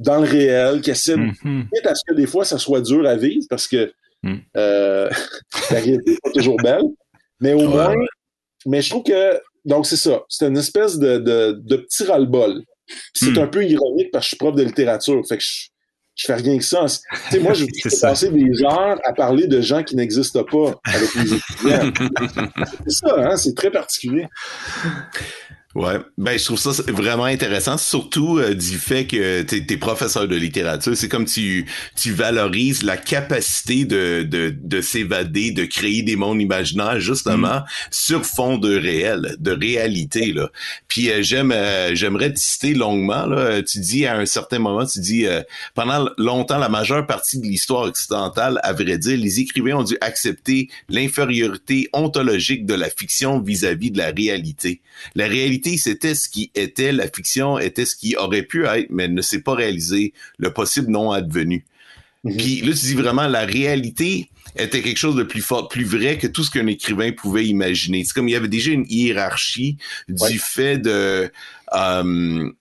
dans 0.03 0.19
le 0.21 0.27
réel, 0.27 0.81
qui 0.81 0.91
essaient, 0.91 1.15
mm 1.17 1.67
à 1.85 1.95
ce 1.95 2.01
que 2.07 2.13
des 2.13 2.27
fois 2.27 2.45
ça 2.45 2.57
soit 2.57 2.81
dur 2.81 3.05
à 3.05 3.15
vivre 3.15 3.45
parce 3.49 3.67
que 3.67 3.91
hmm. 4.23 4.37
la 4.55 5.09
réalité 5.69 6.11
n'est 6.11 6.17
pas 6.23 6.31
toujours 6.31 6.57
belle, 6.57 6.83
mais 7.39 7.53
au 7.53 7.67
moins, 7.67 7.93
mais 8.65 8.81
je 8.81 8.89
trouve 8.89 9.03
que, 9.03 9.39
donc 9.65 9.85
c'est 9.85 9.97
ça, 9.97 10.23
c'est 10.29 10.47
une 10.47 10.57
espèce 10.57 10.97
de, 10.97 11.17
de, 11.17 11.59
de 11.61 11.75
petit 11.77 12.03
ras-le-bol. 12.03 12.63
C'est 13.13 13.31
hmm. 13.31 13.39
un 13.39 13.47
peu 13.47 13.65
ironique 13.65 14.11
parce 14.11 14.25
que 14.25 14.25
je 14.25 14.27
suis 14.29 14.37
prof 14.37 14.55
de 14.55 14.63
littérature. 14.63 15.21
Fait 15.27 15.37
que 15.37 15.43
je, 15.43 15.67
je 16.15 16.25
fais 16.25 16.35
rien 16.35 16.57
que 16.57 16.63
ça. 16.63 16.87
sais, 16.87 17.39
moi, 17.39 17.53
je 17.53 17.65
vais 17.83 17.97
passer 18.01 18.29
des 18.29 18.63
heures 18.63 18.99
à 19.03 19.13
parler 19.13 19.47
de 19.47 19.61
gens 19.61 19.83
qui 19.83 19.95
n'existent 19.95 20.43
pas 20.43 20.79
avec 20.85 21.15
mes 21.15 21.33
étudiants. 21.33 21.93
c'est 22.87 22.91
ça, 22.91 23.15
hein? 23.17 23.37
C'est 23.37 23.55
très 23.55 23.71
particulier. 23.71 24.27
Ouais, 25.75 25.95
ben 26.19 26.37
je 26.37 26.45
trouve 26.45 26.59
ça 26.59 26.69
vraiment 26.89 27.23
intéressant, 27.23 27.77
surtout 27.79 28.37
euh, 28.37 28.53
du 28.53 28.77
fait 28.77 29.07
que 29.07 29.41
tu 29.41 29.65
es, 29.67 29.77
professeur 29.77 30.27
de 30.27 30.35
littérature. 30.35 30.95
C'est 30.95 31.09
comme 31.09 31.25
tu 31.25 31.65
tu 31.95 32.11
valorises 32.11 32.83
la 32.83 32.95
capacité 32.95 33.83
de 33.83 34.21
de, 34.21 34.55
de 34.55 34.81
s'évader, 34.81 35.49
de 35.49 35.65
créer 35.65 36.03
des 36.03 36.15
mondes 36.15 36.39
imaginaires 36.39 36.99
justement 36.99 37.55
mm. 37.57 37.65
sur 37.89 38.23
fond 38.23 38.59
de 38.59 38.77
réel, 38.77 39.35
de 39.39 39.49
réalité 39.51 40.31
là. 40.31 40.51
Puis 40.87 41.09
euh, 41.09 41.23
j'aime 41.23 41.51
euh, 41.51 41.95
j'aimerais 41.95 42.31
te 42.31 42.39
citer 42.39 42.75
longuement 42.75 43.25
là. 43.25 43.63
Tu 43.63 43.79
dis 43.79 44.05
à 44.05 44.15
un 44.15 44.27
certain 44.27 44.59
moment, 44.59 44.85
tu 44.85 44.99
dis 44.99 45.25
pendant 45.73 46.07
longtemps 46.19 46.59
la 46.59 46.69
majeure 46.69 47.07
partie 47.07 47.39
de 47.39 47.47
l'histoire 47.47 47.85
occidentale, 47.85 48.59
à 48.61 48.73
vrai 48.73 48.99
dire, 48.99 49.17
les 49.17 49.39
écrivains 49.39 49.77
ont 49.77 49.83
dû 49.83 49.97
accepter 50.01 50.69
l'infériorité 50.87 51.89
ontologique 51.93 52.67
de 52.67 52.75
la 52.75 52.91
fiction 52.91 53.39
vis-à-vis 53.39 53.89
-vis 53.89 53.91
de 53.91 53.97
la 53.97 54.11
réalité. 54.11 54.81
La 55.15 55.27
réalité 55.27 55.62
c'était 55.77 56.15
ce 56.15 56.29
qui 56.29 56.51
était, 56.55 56.91
la 56.91 57.07
fiction 57.07 57.59
était 57.59 57.85
ce 57.85 57.95
qui 57.95 58.15
aurait 58.15 58.43
pu 58.43 58.65
être, 58.65 58.87
mais 58.89 59.07
ne 59.07 59.21
s'est 59.21 59.41
pas 59.41 59.55
réalisé, 59.55 60.13
le 60.37 60.51
possible 60.51 60.91
non 60.91 61.11
advenu. 61.11 61.65
Mhm. 62.23 62.37
Puis 62.37 62.61
là, 62.61 62.73
tu 62.73 62.85
dis 62.85 62.93
vraiment, 62.95 63.27
la 63.27 63.45
réalité 63.45 64.29
était 64.55 64.81
quelque 64.81 64.97
chose 64.97 65.15
de 65.15 65.23
plus 65.23 65.41
fort, 65.41 65.67
plus 65.67 65.85
vrai 65.85 66.17
que 66.17 66.27
tout 66.27 66.43
ce 66.43 66.51
qu'un 66.51 66.67
écrivain 66.67 67.11
pouvait 67.11 67.45
imaginer. 67.45 68.03
C'est 68.03 68.13
comme 68.13 68.27
il 68.27 68.33
y 68.33 68.35
avait 68.35 68.47
déjà 68.47 68.71
une 68.71 68.85
hiérarchie 68.87 69.77
du 70.07 70.39
fait 70.39 70.77
de... 70.77 71.31
Euh, 71.73 72.51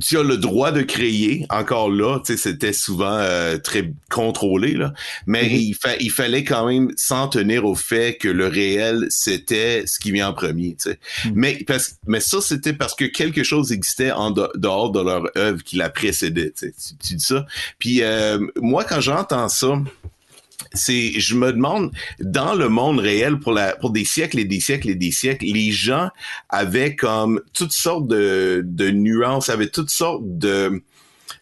tu 0.00 0.18
as 0.18 0.22
le 0.22 0.36
droit 0.36 0.72
de 0.72 0.82
créer, 0.82 1.46
encore 1.50 1.90
là, 1.90 2.20
c'était 2.24 2.72
souvent 2.72 3.18
euh, 3.18 3.58
très 3.58 3.92
contrôlé, 4.10 4.74
là, 4.74 4.92
mais 5.26 5.44
mm-hmm. 5.44 5.76
il, 5.98 6.00
il 6.00 6.10
fallait 6.10 6.44
quand 6.44 6.66
même 6.66 6.90
s'en 6.96 7.28
tenir 7.28 7.64
au 7.64 7.74
fait 7.74 8.16
que 8.16 8.28
le 8.28 8.46
réel, 8.46 9.06
c'était 9.10 9.84
ce 9.86 9.98
qui 9.98 10.12
vient 10.12 10.28
en 10.28 10.32
premier. 10.34 10.76
Mm. 11.24 11.30
Mais, 11.34 11.64
parce, 11.66 11.96
mais 12.06 12.20
ça, 12.20 12.40
c'était 12.40 12.72
parce 12.72 12.94
que 12.94 13.04
quelque 13.04 13.42
chose 13.42 13.72
existait 13.72 14.12
en 14.12 14.30
dehors 14.30 14.90
de 14.90 15.00
leur 15.00 15.24
œuvre 15.36 15.62
qui 15.62 15.76
la 15.76 15.90
précédait. 15.90 16.52
Tu, 16.56 16.72
tu 17.02 17.14
dis 17.14 17.24
ça. 17.24 17.46
Puis 17.78 18.02
euh, 18.02 18.38
moi, 18.56 18.84
quand 18.84 19.00
j'entends 19.00 19.48
ça, 19.48 19.80
c'est, 20.72 21.18
je 21.18 21.34
me 21.34 21.52
demande, 21.52 21.92
dans 22.20 22.54
le 22.54 22.68
monde 22.68 22.98
réel, 22.98 23.38
pour 23.38 23.52
la, 23.52 23.76
pour 23.76 23.90
des 23.90 24.04
siècles 24.04 24.38
et 24.38 24.44
des 24.44 24.60
siècles 24.60 24.90
et 24.90 24.94
des 24.94 25.10
siècles, 25.10 25.46
les 25.46 25.70
gens 25.70 26.08
avaient 26.48 26.96
comme 26.96 27.40
toutes 27.52 27.72
sortes 27.72 28.06
de, 28.06 28.62
de 28.64 28.90
nuances, 28.90 29.48
avaient 29.48 29.68
toutes 29.68 29.90
sortes 29.90 30.22
de, 30.24 30.82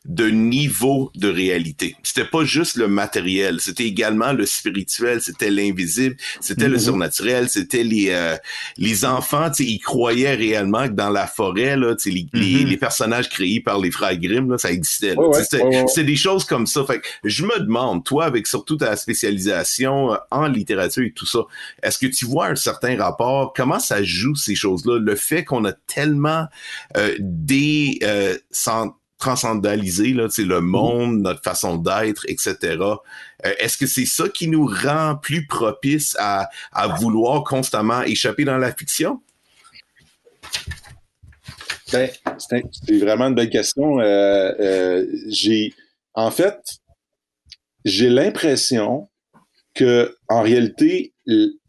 de 0.06 0.28
niveau 0.28 1.10
de 1.14 1.28
réalité. 1.28 1.94
C'était 2.02 2.24
pas 2.24 2.44
juste 2.44 2.76
le 2.76 2.88
matériel, 2.88 3.60
c'était 3.60 3.84
également 3.84 4.32
le 4.32 4.46
spirituel, 4.46 5.20
c'était 5.20 5.50
l'invisible, 5.50 6.16
c'était 6.40 6.68
le 6.68 6.76
mhm. 6.76 6.80
surnaturel, 6.80 7.48
c'était 7.50 7.84
les 7.84 8.08
euh, 8.08 8.34
les 8.78 9.04
enfants, 9.04 9.50
ils 9.58 9.78
croyaient 9.78 10.34
réellement 10.34 10.88
que 10.88 10.94
dans 10.94 11.10
la 11.10 11.26
forêt 11.26 11.76
là, 11.76 11.94
les, 12.06 12.26
les, 12.32 12.64
mhm. 12.64 12.66
les, 12.66 12.76
personnages 12.78 13.28
créés 13.28 13.60
par 13.60 13.78
les 13.78 13.90
frères 13.90 14.16
Grimm 14.16 14.50
là, 14.50 14.56
ça 14.56 14.72
existait. 14.72 15.14
c'était 15.86 16.04
des 16.04 16.16
choses 16.16 16.44
comme 16.44 16.66
ça. 16.66 16.82
Fait 16.84 17.02
je 17.22 17.44
me 17.44 17.60
demande, 17.60 18.02
toi 18.02 18.24
avec 18.24 18.46
surtout 18.46 18.76
ta 18.76 18.96
spécialisation 18.96 20.14
euh, 20.14 20.16
en 20.30 20.46
littérature 20.46 21.04
et 21.04 21.12
tout 21.12 21.26
ça, 21.26 21.40
est-ce 21.82 21.98
que 21.98 22.06
tu 22.06 22.24
vois 22.24 22.46
un 22.46 22.56
certain 22.56 22.96
rapport? 22.96 23.52
Comment 23.54 23.78
ça 23.78 24.02
joue 24.02 24.34
ces 24.34 24.54
choses-là? 24.54 24.98
Le 24.98 25.14
fait 25.14 25.44
qu'on 25.44 25.66
a 25.66 25.72
tellement 25.72 26.46
euh, 26.96 27.14
des 27.18 27.98
euh, 28.02 28.36
transcendaliser 29.20 30.12
là, 30.12 30.26
le 30.38 30.60
monde, 30.60 31.20
notre 31.20 31.42
façon 31.42 31.76
d'être, 31.76 32.24
etc. 32.28 32.56
Euh, 32.80 32.94
est-ce 33.58 33.76
que 33.78 33.86
c'est 33.86 34.06
ça 34.06 34.28
qui 34.28 34.48
nous 34.48 34.66
rend 34.66 35.16
plus 35.16 35.46
propice 35.46 36.16
à, 36.18 36.48
à 36.72 36.88
vouloir 36.88 37.44
constamment 37.44 38.02
échapper 38.02 38.44
dans 38.44 38.58
la 38.58 38.72
fiction? 38.72 39.20
Ben, 41.92 42.10
c'est 42.38 42.98
vraiment 42.98 43.26
une 43.26 43.34
belle 43.34 43.50
question. 43.50 44.00
Euh, 44.00 44.52
euh, 44.60 45.06
j'ai, 45.28 45.74
en 46.14 46.30
fait, 46.30 46.58
j'ai 47.84 48.08
l'impression 48.08 49.08
que 49.74 50.16
en 50.28 50.42
réalité, 50.42 51.12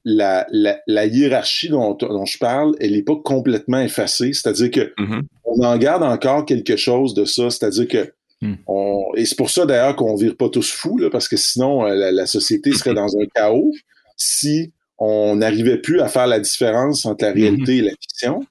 la, 0.03 0.47
la, 0.87 1.05
hiérarchie 1.05 1.69
dont, 1.69 1.93
dont, 1.93 2.25
je 2.25 2.37
parle, 2.37 2.75
elle 2.79 2.93
n'est 2.93 3.03
pas 3.03 3.15
complètement 3.23 3.79
effacée. 3.79 4.33
C'est-à-dire 4.33 4.71
que 4.71 4.93
mm-hmm. 5.01 5.21
on 5.45 5.63
en 5.63 5.77
garde 5.77 6.03
encore 6.03 6.45
quelque 6.45 6.75
chose 6.75 7.13
de 7.13 7.25
ça. 7.25 7.49
C'est-à-dire 7.49 7.87
que 7.87 8.13
mm. 8.41 8.53
on, 8.67 9.03
et 9.15 9.25
c'est 9.25 9.37
pour 9.37 9.49
ça 9.49 9.65
d'ailleurs 9.65 9.95
qu'on 9.95 10.15
vire 10.15 10.35
pas 10.35 10.49
tous 10.49 10.71
fous, 10.71 10.97
là, 10.97 11.09
parce 11.09 11.27
que 11.27 11.37
sinon 11.37 11.85
euh, 11.85 11.95
la, 11.95 12.11
la 12.11 12.25
société 12.25 12.71
serait 12.73 12.93
dans 12.93 13.15
un 13.17 13.25
chaos 13.35 13.71
si 14.17 14.71
on 14.97 15.37
n'arrivait 15.37 15.79
plus 15.79 15.99
à 15.99 16.07
faire 16.07 16.27
la 16.27 16.39
différence 16.39 17.05
entre 17.05 17.25
la 17.25 17.31
réalité 17.31 17.77
et 17.77 17.81
la 17.81 17.91
fiction. 17.99 18.45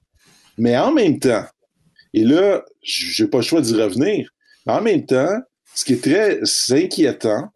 Mais 0.57 0.77
en 0.77 0.91
même 0.91 1.17
temps, 1.17 1.45
et 2.13 2.23
là, 2.23 2.63
j'ai 2.81 3.27
pas 3.27 3.37
le 3.37 3.43
choix 3.43 3.61
d'y 3.61 3.73
revenir, 3.73 4.29
mais 4.65 4.73
en 4.73 4.81
même 4.81 5.05
temps, 5.05 5.33
ce 5.73 5.85
qui 5.85 5.93
est 5.93 6.03
très 6.03 6.41
inquiétant, 6.71 7.49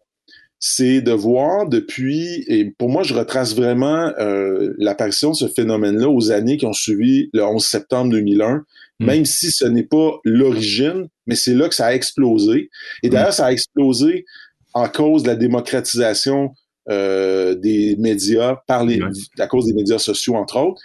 c'est 0.58 1.02
de 1.02 1.12
voir 1.12 1.68
depuis, 1.68 2.44
et 2.48 2.64
pour 2.78 2.88
moi, 2.88 3.02
je 3.02 3.14
retrace 3.14 3.54
vraiment 3.54 4.12
euh, 4.18 4.72
l'apparition 4.78 5.30
de 5.30 5.36
ce 5.36 5.48
phénomène-là 5.48 6.08
aux 6.08 6.30
années 6.30 6.56
qui 6.56 6.66
ont 6.66 6.72
suivi 6.72 7.28
le 7.34 7.44
11 7.44 7.64
septembre 7.64 8.10
2001, 8.12 8.64
hmm. 9.00 9.06
même 9.06 9.24
si 9.26 9.50
ce 9.50 9.66
n'est 9.66 9.84
pas 9.84 10.18
l'origine, 10.24 11.08
mais 11.26 11.34
c'est 11.34 11.54
là 11.54 11.68
que 11.68 11.74
ça 11.74 11.86
a 11.86 11.94
explosé. 11.94 12.70
Et 13.02 13.10
d'ailleurs, 13.10 13.34
ça 13.34 13.46
a 13.46 13.52
explosé 13.52 14.24
en 14.72 14.88
cause 14.88 15.24
de 15.24 15.28
la 15.28 15.36
démocratisation 15.36 16.52
euh, 16.88 17.54
des 17.54 17.96
médias 17.98 18.56
par 18.66 18.84
les, 18.84 19.00
à 19.38 19.46
cause 19.46 19.66
des 19.66 19.74
médias 19.74 19.98
sociaux, 19.98 20.36
entre 20.36 20.58
autres. 20.58 20.80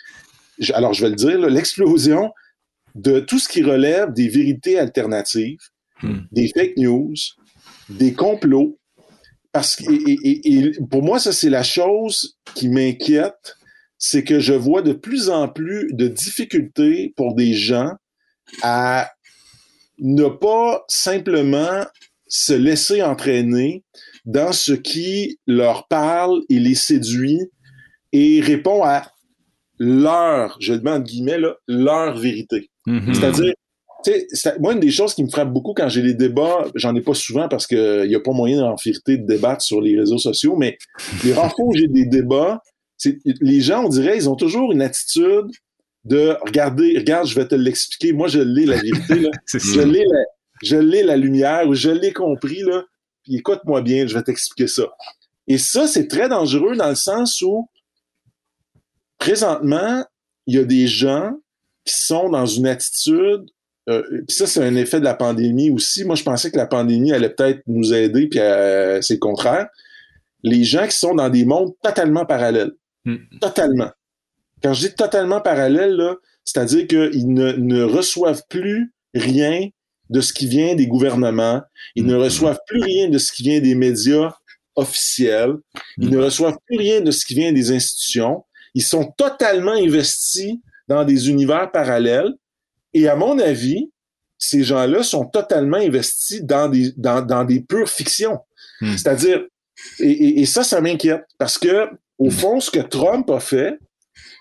Alors, 0.74 0.94
je 0.94 1.02
vais 1.02 1.10
le 1.10 1.16
dire, 1.16 1.40
l'explosion 1.50 2.32
de 2.96 3.22
tout 3.22 3.40
ce 3.40 3.48
qui 3.48 3.64
relève 3.64 4.12
des 4.12 4.28
vérités 4.28 4.78
alternatives, 4.78 5.60
hmm. 6.04 6.20
des 6.34 6.50
fake 6.50 6.76
news, 6.76 7.14
des 7.90 8.14
complots, 8.14 8.78
parce 9.52 9.76
que 9.76 9.84
et, 9.88 10.72
pour 10.90 11.04
moi, 11.04 11.20
ça, 11.20 11.32
c'est 11.32 11.50
la 11.50 11.64
chose 11.64 12.38
qui 12.56 12.70
m'inquiète, 12.70 13.58
c'est 13.98 14.24
que 14.24 14.40
je 14.40 14.54
vois 14.54 14.82
de 14.82 14.94
plus 14.94 15.30
en 15.30 15.48
plus 15.48 15.94
de 15.94 16.08
difficultés 16.08 17.14
pour 17.16 17.36
des 17.36 17.54
gens 17.54 17.92
à 18.64 19.12
ne 20.00 20.28
pas 20.28 20.84
simplement 20.88 21.86
se 22.28 22.54
laisser 22.54 23.04
entraîner 23.04 23.84
dans 24.26 24.54
ce 24.54 24.72
qui 24.72 25.40
leur 25.46 25.88
parle 25.88 26.42
et 26.50 26.60
les 26.60 26.76
séduit 26.76 27.42
et 28.14 28.42
répond 28.42 28.84
à 28.84 29.12
leur, 29.78 30.58
je 30.60 30.74
demande 30.74 31.04
guillemets, 31.04 31.40
là, 31.40 31.56
leur 31.68 32.18
vérité. 32.18 32.70
Mm-hmm. 32.88 33.14
C'est-à-dire, 33.14 33.54
moi, 34.60 34.74
une 34.74 34.80
des 34.80 34.92
choses 34.92 35.14
qui 35.14 35.24
me 35.24 35.30
frappe 35.30 35.52
beaucoup 35.52 35.74
quand 35.74 35.90
j'ai 35.90 36.02
des 36.02 36.14
débats, 36.14 36.66
j'en 36.76 36.96
ai 36.96 37.02
pas 37.02 37.14
souvent 37.14 37.48
parce 37.48 37.68
qu'il 37.68 38.08
n'y 38.08 38.16
a 38.16 38.20
pas 38.20 38.32
moyen 38.32 38.64
en 38.64 38.76
vérité 38.76 39.18
de 39.18 39.26
débattre 39.26 39.62
sur 39.62 39.82
les 39.82 39.98
réseaux 40.00 40.18
sociaux, 40.18 40.56
mais 40.56 40.78
les 41.24 41.34
rares 41.34 41.52
fois 41.56 41.66
où 41.66 41.74
j'ai 41.74 41.88
des 41.88 42.06
débats, 42.06 42.62
les 43.24 43.62
gens, 43.62 43.86
on 43.86 43.90
dirait, 43.90 44.18
ils 44.18 44.30
ont 44.30 44.36
toujours 44.36 44.72
une 44.72 44.82
attitude 44.82 45.52
de 46.06 46.36
regarder, 46.46 46.98
regarde, 46.98 47.28
je 47.28 47.36
vais 47.36 47.48
te 47.48 47.56
l'expliquer. 47.56 48.14
Moi, 48.14 48.28
je 48.28 48.40
l'ai 48.40 48.66
la 48.66 48.78
vérité, 48.78 49.20
là. 49.20 49.30
je 49.54 49.82
l'ai 49.82 50.04
la, 50.04 50.20
je 50.64 50.78
l'ai 50.78 51.04
la 51.04 51.18
lumière, 51.18 51.68
ou 51.68 51.74
je 51.74 51.90
l'ai 51.90 52.14
compris, 52.14 52.62
là. 52.62 52.84
Puis 53.24 53.36
écoute-moi 53.36 53.82
bien, 53.82 54.08
je 54.08 54.14
vais 54.16 54.24
t'expliquer 54.24 54.68
ça. 54.68 54.84
Et 55.48 55.58
ça, 55.58 55.88
c'est 55.88 56.08
très 56.08 56.30
dangereux 56.30 56.76
dans 56.76 56.90
le 56.90 56.96
sens 56.96 57.42
où 57.42 57.70
présentement, 59.20 60.04
il 60.48 60.56
y 60.56 60.60
a 60.60 60.64
des 60.64 60.88
gens 60.88 61.34
qui 61.86 61.94
sont 61.94 62.30
dans 62.30 62.46
une 62.46 62.68
attitude 62.68 63.46
euh, 63.90 64.04
puis 64.28 64.36
ça, 64.36 64.48
c'est 64.48 64.64
un 64.64 64.76
effet 64.76 65.00
de 65.00 65.06
la 65.06 65.14
pandémie 65.14 65.70
aussi. 65.70 66.04
Moi, 66.04 66.16
je 66.16 66.24
pensais 66.24 66.52
que 66.52 66.58
la 66.58 66.68
pandémie 66.68 67.14
allait 67.14 67.30
peut-être 67.30 67.62
nous 67.68 67.94
aider, 67.94 68.28
puis 68.28 68.40
euh, 68.40 69.02
c'est 69.02 69.16
le 69.16 69.20
contraire. 69.20 69.68
Les 70.44 70.64
gens 70.64 70.88
qui 70.88 70.98
sont 70.98 71.16
dans 71.16 71.30
des 71.30 71.46
mondes 71.46 71.74
totalement 71.84 72.26
parallèles. 72.26 72.72
Hmm. 73.06 73.18
Totalement. 73.40 73.90
Quand 74.64 74.74
je 74.74 74.88
dis 74.88 74.94
totalement 74.94 75.42
parallèles, 75.42 75.96
là, 75.96 76.16
c'est-à-dire 76.46 76.88
qu'ils 76.88 77.34
ne, 77.34 77.54
ne, 77.54 77.84
reçoivent 77.84 78.44
plus 78.50 78.94
rien 79.16 79.70
de 80.10 80.22
ce 80.22 80.34
qui 80.34 80.48
vient 80.48 80.76
des 80.76 80.88
gouvernements. 80.88 81.62
Ils 81.96 82.06
ne 82.06 82.16
hmm. 82.16 82.22
reçoivent 82.22 82.60
plus 82.68 82.82
rien 82.82 83.10
de 83.10 83.18
ce 83.18 83.32
qui 83.32 83.44
vient 83.44 83.60
des 83.60 83.76
médias 83.76 84.34
officiels. 84.76 85.56
Ils 85.98 86.10
ne 86.10 86.18
hmm. 86.18 86.24
reçoivent 86.24 86.58
plus 86.68 86.78
rien 86.78 87.02
de 87.02 87.10
ce 87.10 87.26
qui 87.26 87.34
vient 87.34 87.52
des 87.52 87.72
institutions. 87.72 88.44
Ils 88.76 88.84
sont 88.84 89.12
totalement 89.18 89.74
investis 89.74 90.56
dans 90.88 91.04
des 91.04 91.30
univers 91.30 91.72
parallèles 91.72 92.32
et 92.94 93.08
à 93.08 93.16
mon 93.16 93.40
avis, 93.40 93.92
ces 94.38 94.64
gens-là 94.64 95.04
sont 95.04 95.26
totalement 95.26 95.78
investis 95.78 96.42
dans 96.42 96.68
des, 96.68 96.92
dans, 96.98 97.22
dans 97.22 97.46
des 97.46 97.62
pures 97.62 97.90
fictions. 97.90 98.40
Hmm. 98.82 98.98
C'est-à-dire, 98.98 99.46
et, 100.00 100.42
et, 100.42 100.46
ça, 100.46 100.64
ça 100.64 100.82
m'inquiète 100.82 101.24
parce 101.38 101.58
que, 101.58 101.88
au 102.18 102.28
hmm. 102.28 102.32
fond, 102.32 102.60
ce 102.60 102.72
que 102.72 102.80
Trump 102.80 103.30
a 103.30 103.40
fait, 103.40 103.78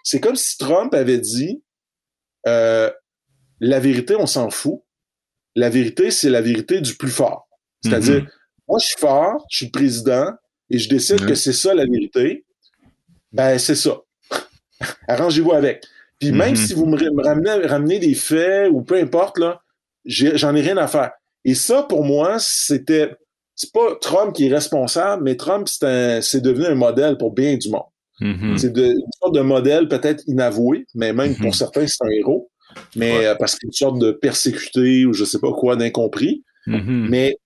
c'est 0.03 0.21
comme 0.21 0.37
si 0.37 0.57
Trump 0.57 0.95
avait 0.95 1.19
dit 1.19 1.63
euh, 2.47 2.91
la 3.61 3.79
vérité, 3.79 4.17
on 4.17 4.27
s'en 4.27 4.51
fout. 4.51 4.81
La 5.55 5.69
vérité, 5.69 6.11
c'est 6.11 6.31
la 6.31 6.41
vérité 6.41 6.81
du 6.81 6.95
plus 6.95 7.11
fort. 7.11 7.49
C'est-à-dire, 7.83 8.23
hmm. 8.23 8.29
moi, 8.69 8.79
je 8.81 8.87
suis 8.87 8.99
fort, 8.99 9.45
je 9.51 9.57
suis 9.59 9.67
le 9.67 9.73
président, 9.73 10.33
et 10.71 10.79
je 10.79 10.89
décide 10.89 11.27
que 11.27 11.35
c'est 11.35 11.53
ça 11.53 11.75
la 11.75 11.85
vérité. 11.85 12.47
Ben, 13.33 13.59
c'est 13.59 13.75
ça. 13.75 13.99
Arrangez-vous 15.09 15.53
avec. 15.53 15.85
Puis 16.21 16.33
même 16.33 16.55
mm-hmm. 16.55 16.67
si 16.67 16.75
vous 16.75 16.87
me 16.87 17.69
ramenez, 17.69 17.99
des 17.99 18.15
faits 18.15 18.71
ou 18.71 18.83
peu 18.83 18.97
importe, 18.97 19.39
là, 19.39 19.63
j'en 20.05 20.55
ai, 20.55 20.61
rien 20.61 20.77
à 20.77 20.87
faire. 20.87 21.11
Et 21.45 21.55
ça, 21.55 21.83
pour 21.83 22.05
moi, 22.05 22.37
c'était. 22.39 23.17
C'est 23.57 23.73
pas 23.73 23.95
Trump 24.01 24.35
qui 24.35 24.47
est 24.47 24.55
responsable, 24.55 25.23
mais 25.23 25.37
Trump, 25.37 25.69
c'est 25.69 26.41
devenu 26.41 26.67
un 26.67 26.75
modèle 26.75 27.19
pour 27.19 27.33
bien 27.33 27.57
du 27.57 27.69
monde. 27.69 27.83
Mm-hmm. 28.21 28.59
C'est 28.59 28.77
une 28.77 29.03
sorte 29.21 29.35
de 29.35 29.41
modèle 29.41 29.87
peut-être 29.89 30.23
inavoué, 30.27 30.87
mais 30.95 31.13
même 31.13 31.35
pour 31.35 31.51
mm-hmm. 31.51 31.57
certains, 31.57 31.87
c'est 31.87 32.03
un 32.05 32.11
héros. 32.11 32.51
Mais 32.97 33.27
euh, 33.27 33.35
parce 33.35 33.57
qu'il 33.57 33.67
y 33.67 33.69
a 33.69 33.71
une 33.71 33.73
sorte 33.73 33.99
de 33.99 34.13
persécuté 34.13 35.05
ou 35.05 35.13
je 35.13 35.25
sais 35.25 35.41
pas 35.41 35.53
quoi 35.53 35.77
d'incompris. 35.77 36.45
Mais 36.67 37.37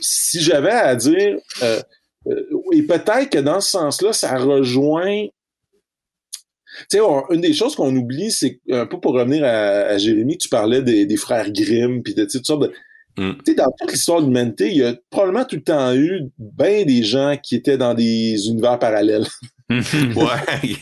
si 0.00 0.40
j'avais 0.40 0.70
à 0.70 0.94
dire, 0.96 1.38
euh, 1.62 1.80
euh, 2.26 2.42
et 2.72 2.82
peut-être 2.82 3.30
que 3.30 3.38
dans 3.38 3.60
ce 3.60 3.70
sens-là, 3.70 4.12
ça 4.12 4.36
rejoint 4.36 5.26
tu 6.90 6.98
sais, 6.98 7.04
une 7.30 7.40
des 7.40 7.52
choses 7.52 7.74
qu'on 7.74 7.94
oublie, 7.94 8.30
c'est 8.30 8.60
un 8.70 8.86
peu 8.86 8.98
pour 9.00 9.12
revenir 9.12 9.44
à, 9.44 9.96
Jérémy, 9.98 10.38
tu 10.38 10.48
parlais 10.48 10.82
des, 10.82 11.16
frères 11.16 11.50
Grimm, 11.50 12.02
puis 12.02 12.14
de 12.14 12.24
toutes 12.24 12.46
sortes 12.46 12.62
de... 12.62 12.72
Mm. 13.16 13.32
Tu 13.44 13.52
sais, 13.52 13.54
dans 13.54 13.70
toute 13.78 13.92
l'histoire 13.92 14.20
de 14.20 14.26
l'humanité, 14.26 14.68
il 14.70 14.76
y 14.78 14.84
a 14.84 14.94
probablement 15.10 15.44
tout 15.44 15.56
le 15.56 15.62
temps 15.62 15.94
eu 15.94 16.30
bien 16.38 16.84
des 16.84 17.02
gens 17.04 17.36
qui 17.40 17.54
étaient 17.54 17.78
dans 17.78 17.94
des 17.94 18.48
univers 18.48 18.78
parallèles. 18.78 19.26
ouais. 19.70 20.60
tu 20.62 20.76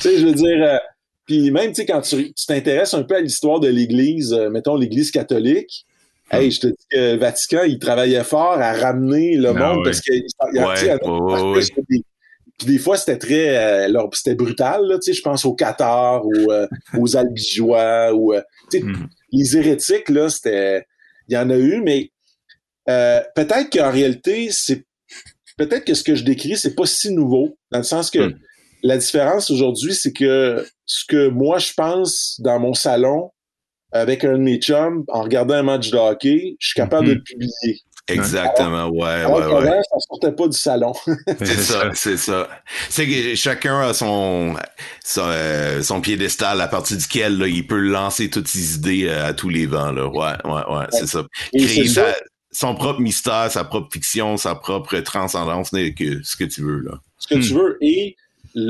sais, 0.00 0.18
je 0.18 0.26
veux 0.26 0.34
dire... 0.34 0.62
Euh, 0.62 0.78
puis 1.26 1.50
même, 1.50 1.70
tu 1.70 1.76
sais, 1.76 1.86
quand 1.86 2.02
tu 2.02 2.34
t'intéresses 2.46 2.92
un 2.92 3.02
peu 3.02 3.16
à 3.16 3.20
l'histoire 3.20 3.58
de 3.58 3.68
l'Église, 3.68 4.34
euh, 4.34 4.50
mettons 4.50 4.76
l'Église 4.76 5.10
catholique, 5.10 5.86
mm. 6.30 6.36
Hey, 6.36 6.50
je 6.50 6.60
te 6.60 6.66
dis 6.66 6.86
que 6.90 6.96
le 6.96 7.16
Vatican, 7.16 7.62
il 7.66 7.78
travaillait 7.78 8.24
fort 8.24 8.58
à 8.58 8.72
ramener 8.72 9.36
le 9.36 9.50
ah 9.50 9.52
monde 9.52 9.84
parce 9.84 10.00
qu'il 10.00 10.14
y 10.14 10.58
a, 10.58 10.68
ouais, 10.68 11.68
des, 11.88 12.02
puis 12.58 12.68
des 12.68 12.78
fois, 12.78 12.96
c'était 12.96 13.18
très... 13.18 13.88
Euh, 13.88 14.06
c'était 14.12 14.34
brutal, 14.34 14.86
là, 14.86 14.98
tu 14.98 15.10
sais, 15.10 15.12
je 15.12 15.22
pense 15.22 15.44
au 15.44 15.54
Qatar 15.54 16.24
ou 16.24 16.52
euh, 16.52 16.66
aux 16.98 17.16
Albigeois 17.16 18.12
ou... 18.14 18.32
Euh, 18.32 18.42
tu 18.70 18.78
sais, 18.78 18.84
mm-hmm. 18.84 19.06
les 19.32 19.56
hérétiques, 19.56 20.08
là, 20.08 20.28
c'était... 20.28 20.86
Il 21.28 21.34
y 21.34 21.38
en 21.38 21.50
a 21.50 21.56
eu, 21.56 21.80
mais 21.80 22.10
peut-être 22.86 23.70
qu'en 23.72 23.90
réalité, 23.90 24.48
c'est... 24.50 24.84
Peut-être 25.56 25.84
que 25.84 25.94
ce 25.94 26.02
que 26.02 26.16
je 26.16 26.24
décris, 26.24 26.56
c'est 26.56 26.74
pas 26.74 26.86
si 26.86 27.12
nouveau, 27.12 27.56
dans 27.70 27.78
le 27.78 27.84
sens 27.84 28.10
que 28.10 28.18
mm. 28.18 28.38
la 28.82 28.98
différence 28.98 29.50
aujourd'hui, 29.50 29.94
c'est 29.94 30.12
que 30.12 30.66
ce 30.84 31.04
que 31.06 31.28
moi, 31.28 31.58
je 31.58 31.72
pense 31.72 32.40
dans 32.40 32.58
mon 32.58 32.74
salon, 32.74 33.30
avec 33.92 34.24
un 34.24 34.32
de 34.32 34.42
mes 34.42 34.58
chums, 34.58 35.04
en 35.08 35.22
regardant 35.22 35.54
un 35.54 35.62
match 35.62 35.90
de 35.90 35.96
hockey, 35.96 36.56
je 36.58 36.66
suis 36.68 36.74
capable 36.74 37.06
de 37.06 37.12
le 37.12 37.20
mm-hmm. 37.20 37.24
publier. 37.24 37.80
Exactement, 38.06 38.88
ouais, 38.88 39.24
ouais, 39.24 39.46
ouais. 39.46 39.80
ça 39.90 39.96
sortait 40.08 40.32
pas 40.32 40.46
du 40.46 40.58
salon. 40.58 40.92
c'est 41.38 41.46
ça, 41.46 41.90
c'est 41.94 42.18
ça. 42.18 42.48
C'est 42.90 43.06
que 43.06 43.34
chacun 43.34 43.80
a 43.80 43.94
son, 43.94 44.54
son, 45.02 45.22
euh, 45.24 45.82
son, 45.82 46.02
piédestal 46.02 46.60
à 46.60 46.68
partir 46.68 46.98
duquel 46.98 47.38
là, 47.38 47.46
il 47.46 47.66
peut 47.66 47.78
lancer 47.78 48.28
toutes 48.28 48.48
ses 48.48 48.74
idées 48.74 49.06
euh, 49.08 49.28
à 49.28 49.32
tous 49.32 49.48
les 49.48 49.64
vents. 49.64 49.90
Là. 49.90 50.06
Ouais, 50.06 50.34
ouais, 50.44 50.76
ouais, 50.76 50.86
c'est 50.90 51.06
ça. 51.06 51.24
Créer 51.54 51.88
son 52.52 52.74
propre 52.74 53.00
mystère, 53.00 53.50
sa 53.50 53.64
propre 53.64 53.88
fiction, 53.90 54.36
sa 54.36 54.54
propre 54.54 54.98
transcendance, 55.00 55.70
que, 55.70 56.22
ce 56.22 56.36
que 56.36 56.44
tu 56.44 56.62
veux. 56.62 56.80
Là. 56.80 57.00
Ce 57.18 57.26
que 57.26 57.40
tu 57.40 57.54
hmm. 57.54 57.56
veux. 57.56 57.78
Et 57.80 58.16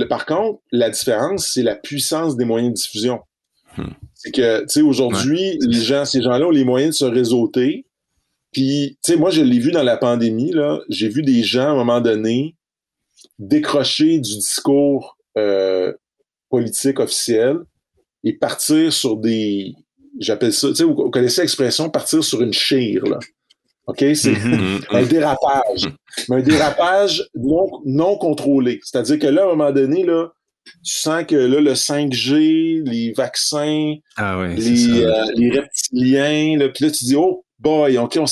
par 0.08 0.26
contre, 0.26 0.60
la 0.70 0.90
différence, 0.90 1.48
c'est 1.48 1.62
la 1.62 1.74
puissance 1.74 2.36
des 2.36 2.44
moyens 2.44 2.72
de 2.72 2.76
diffusion. 2.76 3.20
Hmm. 3.76 3.90
C'est 4.14 4.30
que, 4.30 4.60
tu 4.60 4.68
sais, 4.68 4.80
aujourd'hui, 4.80 5.58
les 5.60 5.82
gens, 5.82 6.04
ces 6.04 6.22
gens-là 6.22 6.46
ont 6.46 6.50
les 6.50 6.64
moyens 6.64 6.94
de 6.94 6.98
se 6.98 7.04
réseauter 7.04 7.84
puis, 8.54 8.98
tu 9.04 9.12
sais, 9.12 9.18
moi, 9.18 9.30
je 9.30 9.42
l'ai 9.42 9.58
vu 9.58 9.72
dans 9.72 9.82
la 9.82 9.96
pandémie, 9.96 10.52
là. 10.52 10.80
J'ai 10.88 11.08
vu 11.08 11.22
des 11.22 11.42
gens, 11.42 11.66
à 11.66 11.70
un 11.70 11.74
moment 11.74 12.00
donné, 12.00 12.56
décrocher 13.38 14.18
du 14.18 14.36
discours 14.36 15.18
euh, 15.36 15.92
politique 16.48 17.00
officiel 17.00 17.58
et 18.22 18.32
partir 18.32 18.92
sur 18.92 19.16
des... 19.16 19.74
J'appelle 20.20 20.52
ça... 20.52 20.68
Tu 20.68 20.76
sais, 20.76 20.84
vous 20.84 20.94
connaissez 21.10 21.42
l'expression 21.42 21.90
«partir 21.90 22.22
sur 22.22 22.40
une 22.42 22.52
chire», 22.52 23.04
là. 23.06 23.18
OK? 23.88 23.98
C'est 23.98 24.32
mm-hmm. 24.32 24.84
un 24.90 25.02
dérapage. 25.02 25.88
Mais 26.28 26.36
un 26.36 26.42
dérapage 26.42 27.28
non, 27.34 27.66
non 27.84 28.16
contrôlé. 28.16 28.80
C'est-à-dire 28.84 29.18
que 29.18 29.26
là, 29.26 29.42
à 29.42 29.44
un 29.46 29.48
moment 29.48 29.72
donné, 29.72 30.04
là, 30.04 30.28
tu 30.64 30.94
sens 30.94 31.24
que 31.24 31.34
là, 31.34 31.60
le 31.60 31.74
5G, 31.74 32.88
les 32.88 33.12
vaccins, 33.12 33.94
ah 34.16 34.46
les, 34.56 35.02
euh, 35.02 35.24
les, 35.34 35.50
reptiliens, 35.50 36.56
là, 36.56 36.68
puis 36.68 36.84
là, 36.84 36.90
tu 36.90 37.04
dis, 37.04 37.16
oh 37.16 37.44
boy, 37.64 37.98
OK, 37.98 38.18
on, 38.18 38.24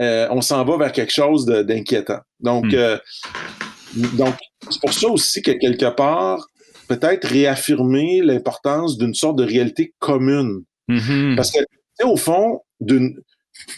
euh, 0.00 0.28
on 0.30 0.40
s'en 0.40 0.64
va 0.64 0.76
vers 0.78 0.92
quelque 0.92 1.12
chose 1.12 1.44
d'inquiétant. 1.44 2.20
Donc, 2.40 2.66
hmm. 2.66 2.74
euh, 2.74 2.98
donc 4.16 4.34
c'est 4.70 4.80
pour 4.80 4.92
ça 4.92 5.08
aussi 5.08 5.42
que 5.42 5.52
quelque 5.52 5.94
part, 5.94 6.46
peut-être 6.88 7.26
réaffirmer 7.26 8.20
l'importance 8.22 8.96
d'une 8.96 9.14
sorte 9.14 9.36
de 9.36 9.44
réalité 9.44 9.94
commune. 9.98 10.62
Mm-hmm. 10.88 11.34
Parce 11.34 11.50
que, 11.50 11.58
au 12.04 12.16
fond, 12.16 12.60
d'une 12.80 13.16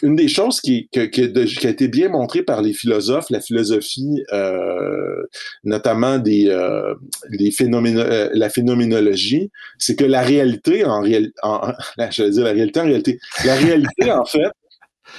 une 0.03 0.15
des 0.15 0.27
choses 0.27 0.61
qui, 0.61 0.89
qui, 0.91 0.99
a 0.99 1.69
été 1.69 1.87
bien 1.87 2.09
montrée 2.09 2.43
par 2.43 2.61
les 2.61 2.73
philosophes, 2.73 3.29
la 3.29 3.41
philosophie, 3.41 4.23
euh, 4.33 5.23
notamment 5.63 6.17
des, 6.19 6.47
euh, 6.47 6.93
euh, 7.31 8.29
la 8.33 8.49
phénoménologie, 8.49 9.51
c'est 9.77 9.95
que 9.95 10.05
la 10.05 10.21
réalité 10.21 10.85
en 10.85 11.01
réalité, 11.01 11.33
je 12.11 12.23
vais 12.23 12.29
dire 12.29 12.43
la 12.43 12.51
réalité 12.51 12.79
en 12.79 12.85
réalité, 12.85 13.19
la 13.45 13.55
réalité 13.55 14.11
en 14.11 14.25
fait, 14.25 14.51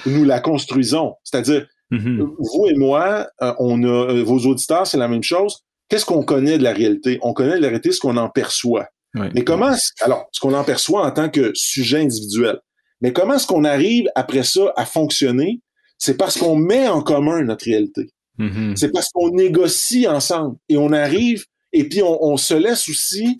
nous 0.05 0.23
la 0.23 0.39
construisons. 0.39 1.13
C'est-à-dire, 1.23 1.67
mm-hmm. 1.91 2.27
vous 2.37 2.67
et 2.67 2.75
moi, 2.75 3.27
on 3.59 3.83
a, 3.83 4.21
vos 4.23 4.39
auditeurs, 4.39 4.87
c'est 4.87 4.97
la 4.97 5.07
même 5.07 5.23
chose. 5.23 5.63
Qu'est-ce 5.89 6.05
qu'on 6.05 6.23
connaît 6.23 6.57
de 6.57 6.63
la 6.63 6.73
réalité? 6.73 7.19
On 7.21 7.33
connaît 7.33 7.57
de 7.57 7.61
la 7.61 7.67
réalité 7.67 7.91
ce 7.91 7.99
qu'on 7.99 8.17
en 8.17 8.29
perçoit. 8.29 8.87
Mais 9.13 9.43
comment, 9.43 9.75
alors, 9.99 10.25
ce 10.31 10.39
qu'on 10.39 10.53
en 10.53 10.63
perçoit 10.63 11.05
en 11.05 11.11
tant 11.11 11.29
que 11.29 11.51
sujet 11.53 11.99
individuel. 11.99 12.59
Mais 13.01 13.11
comment 13.11 13.33
est-ce 13.33 13.47
qu'on 13.47 13.65
arrive 13.65 14.07
après 14.15 14.43
ça 14.43 14.71
à 14.77 14.85
fonctionner? 14.85 15.59
C'est 15.97 16.15
parce 16.15 16.37
qu'on 16.37 16.55
met 16.55 16.87
en 16.87 17.01
commun 17.01 17.43
notre 17.43 17.65
réalité. 17.65 18.07
Mm-hmm. 18.39 18.75
C'est 18.77 18.91
parce 18.91 19.09
qu'on 19.09 19.31
négocie 19.31 20.07
ensemble 20.07 20.55
et 20.69 20.77
on 20.77 20.93
arrive 20.93 21.43
et 21.73 21.87
puis 21.87 22.01
on, 22.03 22.37
se 22.37 22.53
laisse 22.53 22.89
aussi 22.89 23.37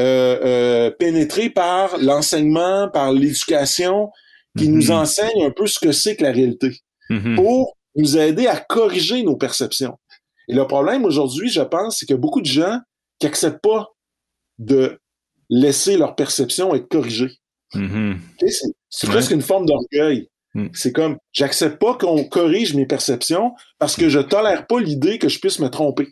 euh, 0.00 0.38
euh, 0.44 0.90
pénétrer 0.90 1.50
par 1.50 1.98
l'enseignement, 1.98 2.88
par 2.90 3.12
l'éducation 3.12 4.10
qui 4.56 4.68
nous 4.68 4.86
mm-hmm. 4.86 4.92
enseigne 4.92 5.44
un 5.44 5.50
peu 5.50 5.66
ce 5.66 5.78
que 5.78 5.92
c'est 5.92 6.16
que 6.16 6.22
la 6.22 6.32
réalité 6.32 6.78
mm-hmm. 7.10 7.36
pour 7.36 7.76
nous 7.96 8.16
aider 8.16 8.46
à 8.46 8.56
corriger 8.56 9.22
nos 9.22 9.36
perceptions. 9.36 9.98
Et 10.48 10.54
le 10.54 10.66
problème 10.66 11.04
aujourd'hui, 11.04 11.48
je 11.48 11.62
pense, 11.62 11.98
c'est 11.98 12.06
que 12.06 12.14
beaucoup 12.14 12.40
de 12.40 12.46
gens 12.46 12.80
qui 13.18 13.26
acceptent 13.26 13.62
pas 13.62 13.88
de 14.58 14.98
laisser 15.48 15.96
leur 15.96 16.14
perception 16.14 16.74
être 16.74 16.88
corrigée. 16.88 17.30
C'est 18.90 19.08
presque 19.08 19.32
une 19.32 19.42
forme 19.42 19.66
d'orgueil. 19.66 20.28
Mm. 20.54 20.68
C'est 20.72 20.92
comme, 20.92 21.18
j'accepte 21.32 21.78
pas 21.78 21.94
qu'on 21.94 22.24
corrige 22.24 22.74
mes 22.74 22.86
perceptions 22.86 23.52
parce 23.78 23.96
que 23.96 24.08
je 24.08 24.20
tolère 24.20 24.66
pas 24.66 24.80
l'idée 24.80 25.18
que 25.18 25.28
je 25.28 25.40
puisse 25.40 25.58
me 25.58 25.68
tromper. 25.68 26.08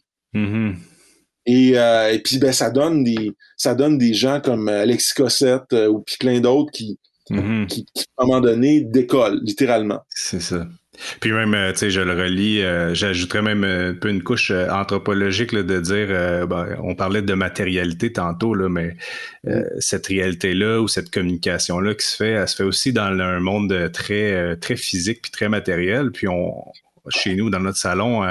Et, 1.47 1.79
euh, 1.79 2.13
et, 2.13 2.21
puis 2.21 2.39
ben 2.39 2.53
ça 2.53 2.71
donne 2.71 3.03
des 3.03 3.33
ça 3.57 3.75
donne 3.75 3.99
des 3.99 4.15
gens 4.15 4.41
comme 4.41 4.69
Alexis 4.69 5.13
Cossette 5.15 5.73
euh, 5.73 5.89
ou 5.89 6.01
puis 6.01 6.17
plein 6.19 6.41
d'autres 6.41 6.71
qui, 6.71 7.01
mm-hmm. 7.33 7.67
qui, 7.67 7.87
qui, 7.95 8.05
à 8.17 8.23
un 8.23 8.27
moment 8.27 8.41
donné 8.41 8.81
décollent 8.81 9.41
littéralement. 9.43 10.01
C'est 10.11 10.41
ça. 10.41 10.67
Puis 11.21 11.33
même, 11.33 11.55
euh, 11.55 11.73
tu 11.73 11.79
sais, 11.79 11.91
je 11.91 12.01
le 12.01 12.13
relis, 12.13 12.63
euh, 12.63 12.95
j'ajouterais 12.95 13.41
même 13.41 13.65
un 13.65 13.95
peu 13.95 14.11
une 14.11 14.23
couche 14.23 14.51
euh, 14.51 14.69
anthropologique 14.69 15.55
de 15.55 15.81
dire, 15.81 16.47
ben, 16.47 16.77
on 16.83 16.95
parlait 16.95 17.23
de 17.23 17.35
matérialité 17.35 18.13
tantôt, 18.13 18.55
là, 18.55 18.69
mais 18.69 18.97
cette 19.79 20.07
réalité-là 20.07 20.81
ou 20.81 20.89
cette 20.89 21.11
communication-là 21.11 21.95
qui 21.95 22.07
se 22.07 22.17
fait, 22.17 22.31
elle 22.33 22.49
se 22.49 22.57
fait 22.57 22.65
aussi 22.65 22.93
dans 22.93 23.05
un 23.05 23.41
monde 23.41 23.91
très, 23.93 24.57
très 24.57 24.77
physique 24.77 25.23
puis 25.23 25.31
très 25.31 25.49
matériel. 25.49 26.13
Puis 26.13 26.29
on, 26.29 26.53
chez 27.09 27.35
nous, 27.35 27.51
dans 27.51 27.61
notre 27.61 27.79
salon, 27.79 28.23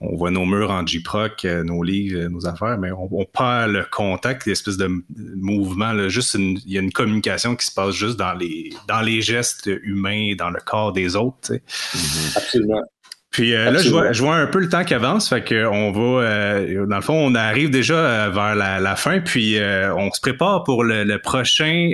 on 0.00 0.14
voit 0.16 0.30
nos 0.30 0.44
murs 0.44 0.70
en 0.70 0.86
J-Proc, 0.86 1.44
euh, 1.44 1.64
nos 1.64 1.82
livres, 1.82 2.20
euh, 2.20 2.28
nos 2.28 2.46
affaires, 2.46 2.78
mais 2.78 2.90
on, 2.92 3.24
perd 3.24 3.70
le 3.70 3.86
contact, 3.90 4.46
l'espèce 4.46 4.76
de 4.76 4.90
mouvement. 5.36 5.92
Là, 5.92 6.08
juste 6.08 6.34
il 6.34 6.60
y 6.66 6.76
a 6.76 6.82
une 6.82 6.92
communication 6.92 7.56
qui 7.56 7.66
se 7.66 7.72
passe 7.72 7.94
juste 7.94 8.18
dans 8.18 8.34
les, 8.34 8.70
dans 8.88 9.00
les 9.00 9.22
gestes 9.22 9.70
humains, 9.82 10.34
dans 10.36 10.50
le 10.50 10.60
corps 10.64 10.92
des 10.92 11.16
autres. 11.16 11.54
Mm-hmm. 11.54 12.36
Absolument. 12.36 12.82
Puis 13.30 13.54
euh, 13.54 13.70
là, 13.70 13.78
je 13.78 13.90
vois, 13.90 14.12
je 14.12 14.22
vois 14.22 14.36
un 14.36 14.46
peu 14.46 14.60
le 14.60 14.68
temps 14.68 14.84
qui 14.84 14.94
avance, 14.94 15.28
fait 15.28 15.44
que 15.44 15.66
on 15.66 15.92
va, 15.92 16.60
dans 16.86 16.96
le 16.96 17.02
fond, 17.02 17.14
on 17.14 17.34
arrive 17.34 17.70
déjà 17.70 18.30
vers 18.30 18.54
la, 18.54 18.96
fin, 18.96 19.20
puis 19.20 19.58
on 19.60 20.10
se 20.10 20.20
prépare 20.20 20.64
pour 20.64 20.84
le, 20.84 21.04
le 21.04 21.18
prochain 21.18 21.90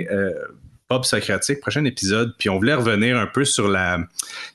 Socratique, 1.01 1.59
prochain 1.59 1.83
épisode. 1.85 2.33
Puis 2.37 2.49
on 2.49 2.57
voulait 2.57 2.73
revenir 2.73 3.17
un 3.17 3.27
peu 3.27 3.45
sur 3.45 3.67
la 3.67 3.99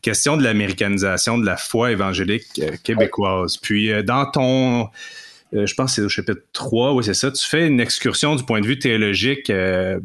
question 0.02 0.36
de 0.36 0.42
l'américanisation 0.42 1.38
de 1.38 1.44
la 1.44 1.56
foi 1.56 1.92
évangélique 1.92 2.60
euh, 2.60 2.76
québécoise. 2.82 3.56
Puis 3.56 3.92
euh, 3.92 4.02
dans 4.02 4.30
ton, 4.30 4.88
euh, 5.54 5.66
je 5.66 5.74
pense 5.74 5.90
que 5.90 5.96
c'est 5.96 6.02
au 6.02 6.08
chapitre 6.08 6.42
3, 6.52 6.94
oui 6.94 7.04
c'est 7.04 7.14
ça, 7.14 7.30
tu 7.30 7.44
fais 7.46 7.66
une 7.66 7.80
excursion 7.80 8.36
du 8.36 8.44
point 8.44 8.60
de 8.60 8.66
vue 8.66 8.78
théologique, 8.78 9.50
un 9.50 10.00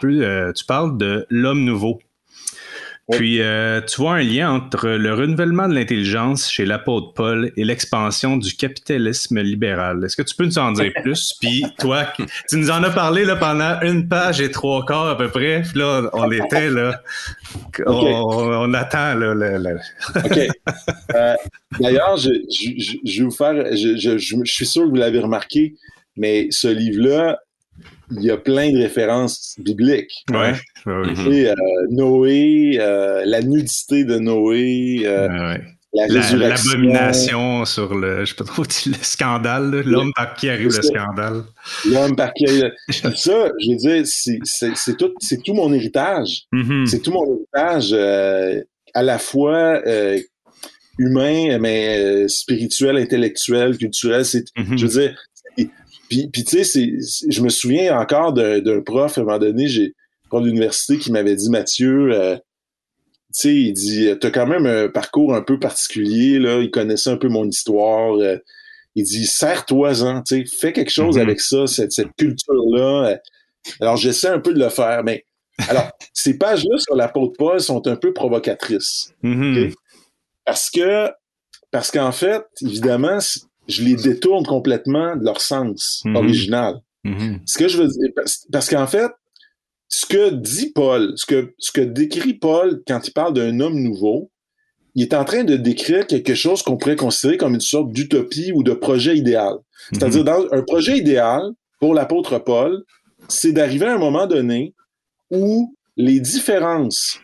peu, 0.00 0.52
tu 0.54 0.64
parles 0.64 0.96
de 0.96 1.26
l'homme 1.30 1.64
nouveau. 1.64 2.00
Puis, 3.10 3.40
euh, 3.40 3.80
tu 3.80 4.00
vois 4.00 4.14
un 4.14 4.22
lien 4.22 4.50
entre 4.50 4.88
le 4.88 5.14
renouvellement 5.14 5.68
de 5.68 5.74
l'intelligence 5.74 6.50
chez 6.50 6.64
l'apôtre 6.64 7.12
Paul 7.14 7.52
et 7.56 7.64
l'expansion 7.64 8.36
du 8.36 8.54
capitalisme 8.54 9.40
libéral. 9.40 10.04
Est-ce 10.04 10.16
que 10.16 10.22
tu 10.22 10.34
peux 10.34 10.44
nous 10.44 10.58
en 10.58 10.72
dire 10.72 10.92
plus? 11.02 11.34
Puis, 11.40 11.64
toi, 11.78 12.06
tu 12.48 12.56
nous 12.56 12.70
en 12.70 12.82
as 12.82 12.90
parlé 12.90 13.24
là, 13.24 13.36
pendant 13.36 13.80
une 13.82 14.08
page 14.08 14.40
et 14.40 14.50
trois 14.50 14.84
quarts 14.84 15.08
à 15.08 15.16
peu 15.16 15.28
près. 15.28 15.62
Puis 15.62 15.78
là, 15.78 16.10
on 16.12 16.30
était 16.30 16.70
là. 16.70 17.00
On, 17.86 18.74
attend. 18.74 19.14
Là, 19.14 19.34
OK. 20.16 20.38
Euh, 21.14 21.34
d'ailleurs, 21.78 22.16
je, 22.16 22.30
je, 22.48 23.18
vais 23.18 23.24
vous 23.24 23.30
faire. 23.30 23.54
Je, 23.74 23.96
je 23.96 24.44
suis 24.44 24.66
sûr 24.66 24.84
que 24.84 24.88
vous 24.88 24.96
l'avez 24.96 25.18
remarqué, 25.18 25.74
mais 26.16 26.48
ce 26.50 26.68
livre-là, 26.68 27.38
il 28.10 28.22
y 28.22 28.30
a 28.30 28.36
plein 28.36 28.72
de 28.72 28.78
références 28.78 29.54
bibliques. 29.58 30.24
Hein. 30.32 30.52
Ouais. 30.86 30.92
Euh, 30.92 31.54
Noé, 31.90 32.78
euh, 32.80 33.22
la 33.24 33.42
nudité 33.42 34.04
de 34.04 34.18
Noé, 34.18 35.02
euh, 35.04 35.56
la 35.92 36.06
L'abomination 36.06 37.64
sur 37.64 37.94
le, 37.94 38.24
je 38.24 38.30
sais 38.30 38.36
pas 38.36 38.44
trop, 38.44 38.62
le 38.86 38.94
scandale, 39.02 39.82
l'homme 39.84 40.12
par 40.14 40.34
qui 40.34 40.48
arrive 40.48 40.76
le 40.76 40.82
scandale. 40.82 41.42
L'homme 41.86 42.16
par 42.16 42.32
qui 42.32 42.46
arrive. 42.46 42.72
ça, 42.88 43.50
je 43.58 43.70
veux 43.70 43.76
dire, 43.76 44.02
c'est 44.06 44.96
tout, 44.96 45.12
c'est 45.20 45.42
tout 45.42 45.54
mon 45.54 45.72
héritage. 45.72 46.44
Mm-hmm. 46.52 46.86
C'est 46.86 47.00
tout 47.00 47.12
mon 47.12 47.26
héritage 47.26 47.92
à 48.94 49.02
la 49.02 49.18
fois 49.18 49.82
humain, 50.98 51.58
mais 51.58 52.28
spirituel, 52.28 52.96
intellectuel, 52.96 53.76
culturel. 53.76 54.24
C'est, 54.24 54.44
mm-hmm. 54.56 54.78
je 54.78 54.86
veux 54.86 55.00
dire, 55.00 55.16
puis, 56.10 56.28
puis 56.28 56.44
tu 56.44 56.64
sais, 56.64 56.98
je 57.30 57.40
me 57.40 57.48
souviens 57.48 57.98
encore 57.98 58.32
d'un 58.32 58.82
prof, 58.82 59.16
à 59.16 59.20
un 59.20 59.24
moment 59.24 59.38
donné, 59.38 59.68
j'ai 59.68 59.94
prof 60.28 60.42
d'université 60.42 60.98
qui 60.98 61.12
m'avait 61.12 61.36
dit, 61.36 61.48
Mathieu, 61.48 62.12
euh, 62.12 62.36
tu 62.36 63.42
sais, 63.42 63.54
il 63.54 63.72
dit, 63.72 64.10
t'as 64.20 64.32
quand 64.32 64.48
même 64.48 64.66
un 64.66 64.88
parcours 64.88 65.34
un 65.34 65.40
peu 65.40 65.60
particulier, 65.60 66.40
là, 66.40 66.60
il 66.60 66.70
connaissait 66.70 67.10
un 67.10 67.16
peu 67.16 67.28
mon 67.28 67.48
histoire. 67.48 68.16
Euh, 68.16 68.38
il 68.96 69.04
dit, 69.04 69.24
serre-toi-en, 69.24 70.22
tu 70.22 70.44
sais, 70.44 70.56
fais 70.60 70.72
quelque 70.72 70.90
chose 70.90 71.16
mm-hmm. 71.16 71.22
avec 71.22 71.40
ça, 71.40 71.68
cette, 71.68 71.92
cette 71.92 72.10
culture-là. 72.18 73.16
Alors, 73.80 73.96
j'essaie 73.96 74.28
un 74.28 74.40
peu 74.40 74.52
de 74.52 74.58
le 74.58 74.68
faire, 74.68 75.04
mais 75.04 75.24
alors, 75.68 75.90
ces 76.12 76.36
pages-là 76.36 76.76
sur 76.78 76.96
la 76.96 77.06
peau 77.06 77.28
de 77.28 77.36
Paul 77.36 77.60
sont 77.60 77.86
un 77.86 77.94
peu 77.94 78.12
provocatrices. 78.12 79.12
Mm-hmm. 79.22 79.74
Parce 80.44 80.70
que, 80.70 81.08
parce 81.70 81.92
qu'en 81.92 82.10
fait, 82.10 82.42
évidemment, 82.62 83.20
je 83.70 83.82
les 83.82 83.94
détourne 83.94 84.44
complètement 84.44 85.16
de 85.16 85.24
leur 85.24 85.40
sens 85.40 86.02
mhm. 86.04 86.16
original. 86.16 86.74
Mhm. 87.04 87.40
Ce 87.46 87.58
que 87.58 87.68
je 87.68 87.78
veux 87.78 87.88
dire, 87.88 88.10
parce, 88.52 88.68
qu'en 88.68 88.86
fait, 88.86 89.10
ce 89.88 90.06
que 90.06 90.30
dit 90.30 90.72
Paul, 90.72 91.12
ce 91.16 91.26
que, 91.26 91.54
ce 91.58 91.72
que 91.72 91.80
décrit 91.80 92.34
Paul 92.34 92.82
quand 92.86 93.00
il 93.06 93.12
parle 93.12 93.34
d'un 93.34 93.60
homme 93.60 93.80
nouveau, 93.80 94.30
il 94.94 95.02
est 95.02 95.14
en 95.14 95.24
train 95.24 95.44
de 95.44 95.56
décrire 95.56 96.06
quelque 96.06 96.34
chose 96.34 96.62
qu'on 96.62 96.76
pourrait 96.76 96.96
considérer 96.96 97.36
comme 97.36 97.54
une 97.54 97.60
sorte 97.60 97.92
d'utopie 97.92 98.52
ou 98.52 98.62
de 98.62 98.72
projet 98.72 99.16
idéal. 99.16 99.54
C'est-à-dire, 99.92 100.20
mhm. 100.20 100.26
dans 100.26 100.52
un 100.52 100.62
projet 100.62 100.98
idéal, 100.98 101.42
pour 101.78 101.94
l'apôtre 101.94 102.38
Paul, 102.38 102.84
c'est 103.28 103.52
d'arriver 103.52 103.86
à 103.86 103.94
un 103.94 103.98
moment 103.98 104.26
donné 104.26 104.74
où 105.30 105.74
les 105.96 106.20
différences 106.20 107.18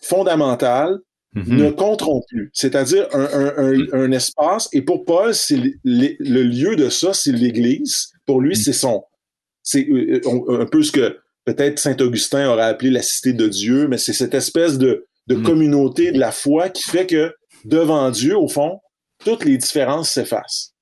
fondamentales 0.00 0.98
Mhm. 1.34 1.56
ne 1.56 1.70
compteront 1.70 2.22
plus. 2.28 2.50
C'est-à-dire 2.52 3.08
un, 3.12 4.12
espace, 4.12 4.68
et 4.72 4.82
pour 4.82 5.04
Paul, 5.04 5.34
c'est 5.34 5.58
le 5.84 6.42
lieu 6.42 6.76
de 6.76 6.88
ça, 6.88 7.12
c'est 7.12 7.32
l'Église. 7.32 8.10
Pour 8.24 8.40
lui, 8.40 8.50
mhm. 8.50 8.62
c'est 8.62 8.72
son, 8.72 9.02
c'est 9.62 9.88
euh, 9.88 10.20
euh, 10.24 10.60
un 10.62 10.66
peu 10.66 10.82
ce 10.82 10.92
que 10.92 11.18
peut-être 11.44 11.78
Saint 11.78 11.96
Augustin 12.00 12.48
aurait 12.48 12.64
appelé 12.64 12.90
la 12.90 13.02
cité 13.02 13.32
de 13.32 13.48
Dieu, 13.48 13.88
mais 13.88 13.98
c'est 13.98 14.12
cette 14.12 14.34
espèce 14.34 14.78
de, 14.78 15.06
de 15.26 15.34
mhm. 15.34 15.42
communauté 15.42 16.12
de 16.12 16.18
la 16.18 16.30
foi 16.30 16.68
qui 16.68 16.84
fait 16.84 17.06
que 17.06 17.34
devant 17.64 18.10
Dieu, 18.10 18.36
au 18.36 18.48
fond, 18.48 18.80
toutes 19.24 19.44
les 19.44 19.56
différences 19.56 20.10
s'effacent. 20.10 20.74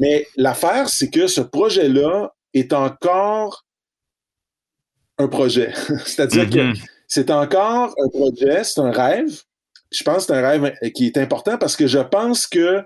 Mais 0.00 0.26
l'affaire, 0.36 0.88
c'est 0.88 1.08
que 1.08 1.26
ce 1.26 1.40
projet-là 1.40 2.34
est 2.54 2.72
encore 2.72 3.64
un 5.18 5.28
projet. 5.28 5.72
C'est-à-dire 6.04 6.50
que 6.50 6.72
c'est 7.14 7.30
encore 7.30 7.94
un 8.02 8.08
projet, 8.08 8.64
c'est 8.64 8.80
un 8.80 8.90
rêve. 8.90 9.42
Je 9.90 10.02
pense 10.02 10.24
que 10.24 10.32
c'est 10.32 10.38
un 10.38 10.40
rêve 10.40 10.72
qui 10.94 11.04
est 11.04 11.18
important 11.18 11.58
parce 11.58 11.76
que 11.76 11.86
je 11.86 11.98
pense 11.98 12.46
que 12.46 12.82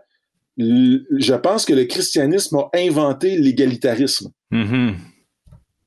je 0.58 1.34
pense 1.34 1.64
que 1.64 1.72
le 1.72 1.84
christianisme 1.84 2.56
a 2.56 2.68
inventé 2.74 3.36
l'égalitarisme. 3.38 4.32
Mm-hmm. 4.50 4.94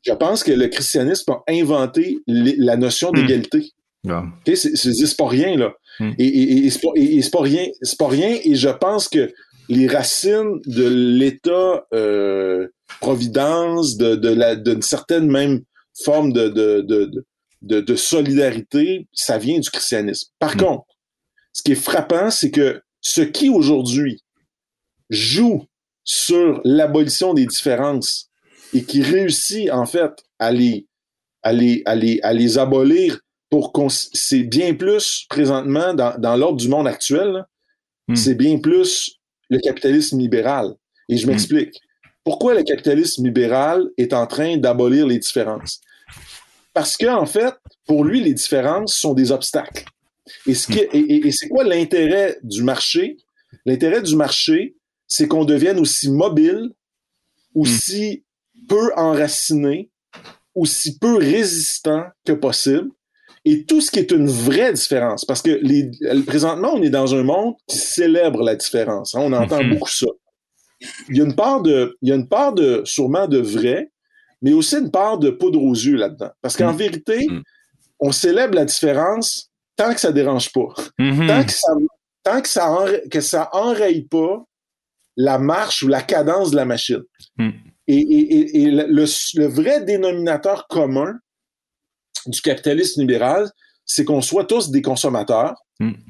Je 0.03 0.13
pense 0.13 0.45
que 0.45 0.53
le 0.53 0.67
christianisme 0.67 1.31
a 1.31 1.43
inventé 1.49 2.19
la 2.27 2.77
notion 2.77 3.11
d'égalité. 3.11 3.73
Mm. 4.05 4.29
c'est 4.45 5.17
pas 5.17 5.27
rien, 5.27 5.57
là. 5.57 5.73
Mm. 5.99 6.11
Et, 6.17 6.25
et, 6.25 6.65
et 6.65 6.69
c'est 6.69 6.79
pas, 6.79 7.39
pas, 7.39 7.43
rien. 7.43 7.67
C'est 7.81 7.99
pas 7.99 8.07
rien. 8.07 8.37
Et 8.45 8.55
je 8.55 8.69
pense 8.69 9.09
que 9.09 9.33
les 9.67 9.87
racines 9.87 10.61
de 10.65 10.87
l'État 10.87 11.85
euh, 11.93 12.69
providence, 13.01 13.97
de, 13.97 14.15
de 14.15 14.29
la, 14.29 14.55
d'une 14.55 14.81
certaine 14.81 15.29
même 15.29 15.59
forme 16.05 16.31
de, 16.31 16.47
de, 16.47 16.81
de, 16.81 17.25
de, 17.61 17.95
solidarité, 17.95 19.07
ça 19.13 19.37
vient 19.37 19.59
du 19.59 19.69
christianisme. 19.69 20.29
Par 20.39 20.55
Mm. 20.55 20.59
contre, 20.59 20.85
ce 21.53 21.61
qui 21.63 21.73
est 21.73 21.75
frappant, 21.75 22.29
c'est 22.29 22.51
que 22.51 22.81
ce 23.01 23.21
qui 23.21 23.49
aujourd'hui 23.49 24.23
joue 25.09 25.65
sur 26.03 26.61
l'abolition 26.63 27.33
des 27.33 27.45
différences 27.45 28.29
et 28.73 28.83
qui 28.83 29.01
réussit 29.01 29.69
en 29.71 29.85
fait 29.85 30.11
à 30.39 30.51
les, 30.51 30.87
à 31.43 31.53
les, 31.53 31.81
à 31.85 31.95
les, 31.95 32.19
à 32.21 32.33
les 32.33 32.57
abolir 32.57 33.19
pour 33.49 33.73
qu'on 33.73 33.89
c'est 33.89 34.43
bien 34.43 34.73
plus 34.75 35.25
présentement 35.29 35.93
dans, 35.93 36.15
dans 36.19 36.35
l'ordre 36.35 36.57
du 36.57 36.67
monde 36.69 36.87
actuel, 36.87 37.45
Hmm. 38.07 38.15
c'est 38.15 38.33
bien 38.33 38.57
plus 38.57 39.19
le 39.51 39.59
capitalisme 39.59 40.17
libéral. 40.19 40.73
Et 41.09 41.17
je 41.17 41.25
Hmm. 41.25 41.29
m'explique. 41.29 41.75
Pourquoi 42.23 42.55
le 42.55 42.63
capitalisme 42.63 43.23
libéral 43.23 43.87
est 43.97 44.13
en 44.13 44.25
train 44.25 44.57
d'abolir 44.57 45.05
les 45.05 45.19
différences? 45.19 45.79
Parce 46.79 46.95
que, 46.95 47.07
en 47.07 47.25
fait, 47.25 47.53
pour 47.85 48.05
lui, 48.05 48.21
les 48.23 48.33
différences 48.33 48.95
sont 48.95 49.13
des 49.13 49.33
obstacles. 49.33 49.83
Et, 50.47 50.53
ce 50.53 50.65
qui, 50.71 50.79
et, 50.79 50.87
et- 50.97 51.27
et 51.27 51.31
c'est 51.33 51.49
quoi 51.49 51.65
l'intérêt 51.65 52.37
du 52.41 52.63
marché? 52.63 53.17
L'intérêt 53.65 54.01
du 54.01 54.15
marché, 54.15 54.77
c'est 55.05 55.27
qu'on 55.27 55.43
devienne 55.43 55.77
aussi 55.77 56.09
mobile, 56.09 56.69
aussi 57.53 58.23
peu 58.69 58.93
enraciné, 58.95 59.89
aussi 60.55 60.97
peu 60.97 61.17
résistant 61.17 62.05
que 62.23 62.31
possible. 62.31 62.89
Et 63.43 63.65
tout 63.65 63.81
ce 63.81 63.91
qui 63.91 63.99
est 63.99 64.11
une 64.11 64.27
vraie 64.29 64.71
différence, 64.71 65.25
parce 65.25 65.41
que 65.41 65.51
les, 65.61 65.91
présentement, 66.25 66.75
on 66.75 66.81
est 66.81 66.89
dans 66.89 67.13
un 67.13 67.23
monde 67.23 67.55
qui 67.67 67.77
célèbre 67.77 68.41
la 68.41 68.55
différence. 68.55 69.15
hein, 69.15 69.19
on 69.21 69.33
entend 69.33 69.65
Mhm. 69.65 69.69
beaucoup 69.71 69.89
ça. 69.89 70.07
Il 71.09 71.17
y 71.17 71.21
a 71.21 71.25
une 71.25 71.35
part 71.35 71.61
de, 71.61 71.97
il 72.01 72.07
y 72.07 72.11
a 72.13 72.15
une 72.15 72.29
part 72.29 72.53
de, 72.53 72.83
sûrement 72.85 73.27
de 73.27 73.39
vrai, 73.39 73.91
mais 74.41 74.53
aussi 74.53 74.75
une 74.77 74.91
part 74.91 75.17
de 75.17 75.29
poudre 75.29 75.61
aux 75.61 75.73
yeux 75.73 75.95
là-dedans. 75.95 76.31
Parce 76.41 76.55
qu'en 76.57 76.71
Mhm. 76.73 76.77
vérité, 76.77 77.27
Mhm. 77.29 77.43
on 77.99 78.11
célèbre 78.11 78.55
la 78.55 78.65
différence 78.65 79.49
tant 79.75 79.93
que 79.93 79.99
ça 79.99 80.11
dérange 80.11 80.51
pas. 80.51 80.73
Mhm. 80.97 81.27
Tant 81.27 81.43
que 81.45 81.51
ça, 81.51 81.73
tant 82.23 82.41
que 82.41 82.47
ça, 82.49 82.69
enra- 82.69 83.07
que 83.11 83.21
ça 83.21 83.49
enraye 83.53 84.03
pas 84.03 84.43
la 85.17 85.37
marche 85.39 85.83
ou 85.83 85.87
la 85.87 86.01
cadence 86.01 86.51
de 86.51 86.55
la 86.55 86.65
machine. 86.65 87.01
Hmm. 87.37 87.49
Et, 87.87 87.97
et- 87.97 88.35
et- 88.35 88.61
et 88.63 88.71
le, 88.71 88.85
le- 88.87 89.39
le 89.39 89.47
vrai 89.47 89.83
dénominateur 89.83 90.67
commun 90.67 91.13
du 92.27 92.41
capitalisme 92.41 93.01
libéral, 93.01 93.49
c'est 93.85 94.05
qu'on 94.05 94.21
soit 94.21 94.45
tous 94.45 94.69
des 94.69 94.81
consommateurs, 94.81 95.55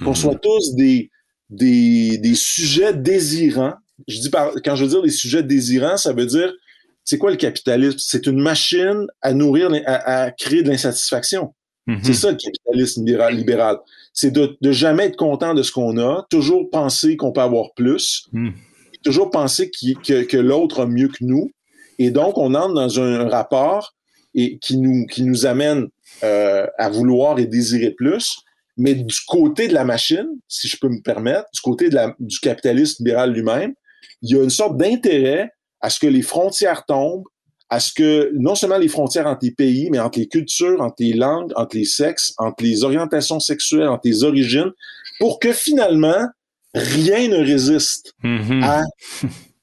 qu'on 0.04 0.14
soit 0.16 0.36
tous 0.36 0.76
des, 0.76 1.10
des, 1.50 2.18
des 2.18 2.36
sujets 2.36 2.94
désirants. 2.94 3.76
Je 4.08 4.20
dis 4.20 4.30
par, 4.30 4.52
quand 4.66 4.76
je 4.76 4.84
veux 4.84 4.90
dire 4.90 5.02
des 5.02 5.10
sujets 5.12 5.44
désirants, 5.44 5.98
ça 5.98 6.12
veut 6.14 6.26
dire, 6.26 6.52
c'est 7.10 7.18
quoi 7.18 7.32
le 7.32 7.38
capitalisme? 7.38 7.97
C'est 7.97 8.28
une 8.28 8.39
machine 8.39 9.07
à 9.24 9.34
nourrir, 9.34 9.72
à, 9.88 10.26
à 10.26 10.32
créer 10.32 10.62
de 10.62 10.70
l'insatisfaction. 10.70 11.55
Mhm. 11.88 12.01
C'est 12.03 12.14
ça 12.14 12.30
le 12.30 12.38
capitalisme 12.38 13.03
libéral. 13.03 13.36
libéral. 13.36 13.78
C'est 14.14 14.30
de, 14.30 14.55
de 14.62 14.72
jamais 14.72 15.05
être 15.05 15.16
content 15.16 15.55
de 15.55 15.64
ce 15.64 15.72
qu'on 15.72 15.97
a, 15.97 16.28
toujours 16.30 16.70
penser 16.70 17.18
qu'on 17.18 17.32
peut 17.32 17.41
avoir 17.41 17.74
plus, 17.74 18.28
Mm. 18.32 18.49
toujours 19.03 19.32
penser 19.32 19.72
que, 19.72 20.22
que 20.22 20.38
l'autre 20.38 20.82
a 20.82 20.86
mieux 20.86 21.07
que 21.07 21.24
nous. 21.24 21.49
Et 21.97 22.12
donc, 22.12 22.38
on 22.38 22.53
entre 22.53 22.76
dans 22.76 22.99
un, 22.99 23.28
rapport 23.28 23.95
et 24.36 24.60
qui 24.60 24.78
nous, 24.78 25.07
qui 25.07 25.24
nous 25.24 25.47
amène 25.47 25.88
euh, 26.24 26.68
à 26.78 26.89
vouloir 26.91 27.39
et 27.39 27.47
désirer 27.47 27.89
plus. 27.89 28.38
Mais 28.78 28.93
du 28.93 29.16
côté 29.28 29.68
de 29.68 29.74
la 29.74 29.84
machine, 29.84 30.28
si 30.47 30.68
je 30.68 30.78
peux 30.78 30.89
me 30.89 31.01
permettre, 31.01 31.47
du 31.55 31.62
côté 31.62 31.89
de 31.89 31.95
la, 31.95 32.16
du 32.20 32.38
capitalisme 32.39 33.03
libéral 33.03 33.34
lui-même, 33.34 33.74
il 34.22 34.30
y 34.30 34.39
a 34.39 34.43
une 34.43 34.51
sorte 34.51 34.78
d'intérêt 34.78 35.49
à 35.82 35.90
ce 35.90 36.00
que 36.00 36.08
les 36.08 36.22
frontières 36.22 36.86
tombent, 36.86 37.24
à 37.70 37.80
ce 37.80 37.94
que 37.94 38.32
non 38.34 38.56
seulement 38.56 38.78
les 38.80 38.88
frontières 38.88 39.28
entre 39.28 39.46
les 39.46 39.52
pays, 39.52 39.90
mais 39.92 40.00
entre 40.00 40.20
les 40.20 40.28
cultures, 40.28 40.82
entre 40.82 40.96
les 41.00 41.14
langues, 41.14 41.52
entre 41.56 41.78
les 41.78 41.86
sexes, 41.86 42.34
entre 42.38 42.64
les 42.64 42.84
orientations 42.84 43.40
sexuelles, 43.40 43.88
entre 43.88 44.08
les 44.08 44.24
origines, 44.24 44.72
pour 45.20 45.40
que 45.40 45.54
finalement, 45.54 46.26
rien 46.74 47.28
ne 47.28 47.38
résiste 47.38 48.14
Mhm. 48.24 48.64
à, 48.64 48.84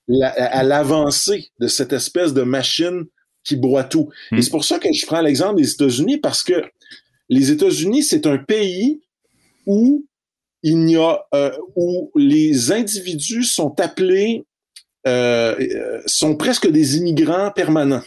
la- 0.09 0.29
à 0.31 0.63
l'avancée 0.63 1.49
de 1.61 1.67
cette 1.67 1.93
espèce 1.93 2.33
de 2.33 2.43
machine 2.43 3.05
qui 3.45 3.57
broie 3.57 3.85
tout. 3.85 4.09
Mm. 4.31 4.39
Et 4.39 4.43
c'est 4.43 4.51
pour 4.51 4.65
ça 4.65 4.79
que 4.79 4.93
je 4.93 5.07
prends 5.07 5.21
l'exemple 5.21 5.57
des 5.61 5.71
États-Unis, 5.73 6.19
parce 6.19 6.43
que 6.45 6.65
les 7.29 7.51
États-Unis, 7.51 8.03
c'est 8.05 8.27
un 8.27 8.39
pays 8.39 9.01
où 9.67 10.05
il 10.63 10.79
n'y 10.79 10.97
a 10.97 11.25
euh, 11.35 11.51
où 11.77 12.11
les 12.17 12.73
individus 12.73 13.45
sont 13.45 13.79
appelés 13.81 14.45
euh, 15.07 15.55
euh, 15.61 16.03
sont 16.07 16.37
presque 16.37 16.69
des 16.69 16.97
immigrants 16.97 17.53
permanents. 17.53 18.03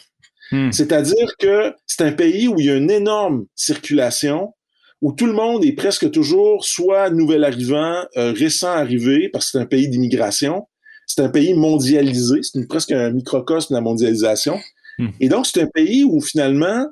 Hmm. 0.52 0.72
C'est-à-dire 0.72 1.36
que 1.38 1.74
c'est 1.88 2.04
un 2.04 2.12
pays 2.12 2.48
où 2.48 2.60
il 2.60 2.66
y 2.66 2.70
a 2.70 2.76
une 2.76 2.92
énorme 2.92 3.46
circulation, 3.56 4.54
où 5.02 5.14
tout 5.14 5.26
le 5.26 5.34
monde 5.34 5.64
est 5.64 5.74
presque 5.74 6.12
toujours 6.12 6.66
soit 6.66 7.10
nouvel 7.10 7.44
arrivant, 7.44 8.04
euh, 8.18 8.34
récent 8.34 8.72
arrivé, 8.72 9.30
parce 9.30 9.46
que 9.46 9.52
c'est 9.52 9.60
un 9.60 9.66
pays 9.66 9.88
d'immigration. 9.88 10.68
C'est 11.08 11.22
un 11.22 11.30
pays 11.30 11.54
mondialisé, 11.54 12.42
c'est 12.44 12.68
presque 12.68 12.92
un 12.92 13.12
microcosme 13.12 13.74
de 13.74 13.78
la 13.78 13.82
mondialisation. 13.82 14.60
Hmm. 14.98 15.08
Et 15.20 15.30
donc, 15.30 15.48
c'est 15.48 15.62
un 15.62 15.68
pays 15.68 16.04
où 16.04 16.20
finalement, 16.22 16.86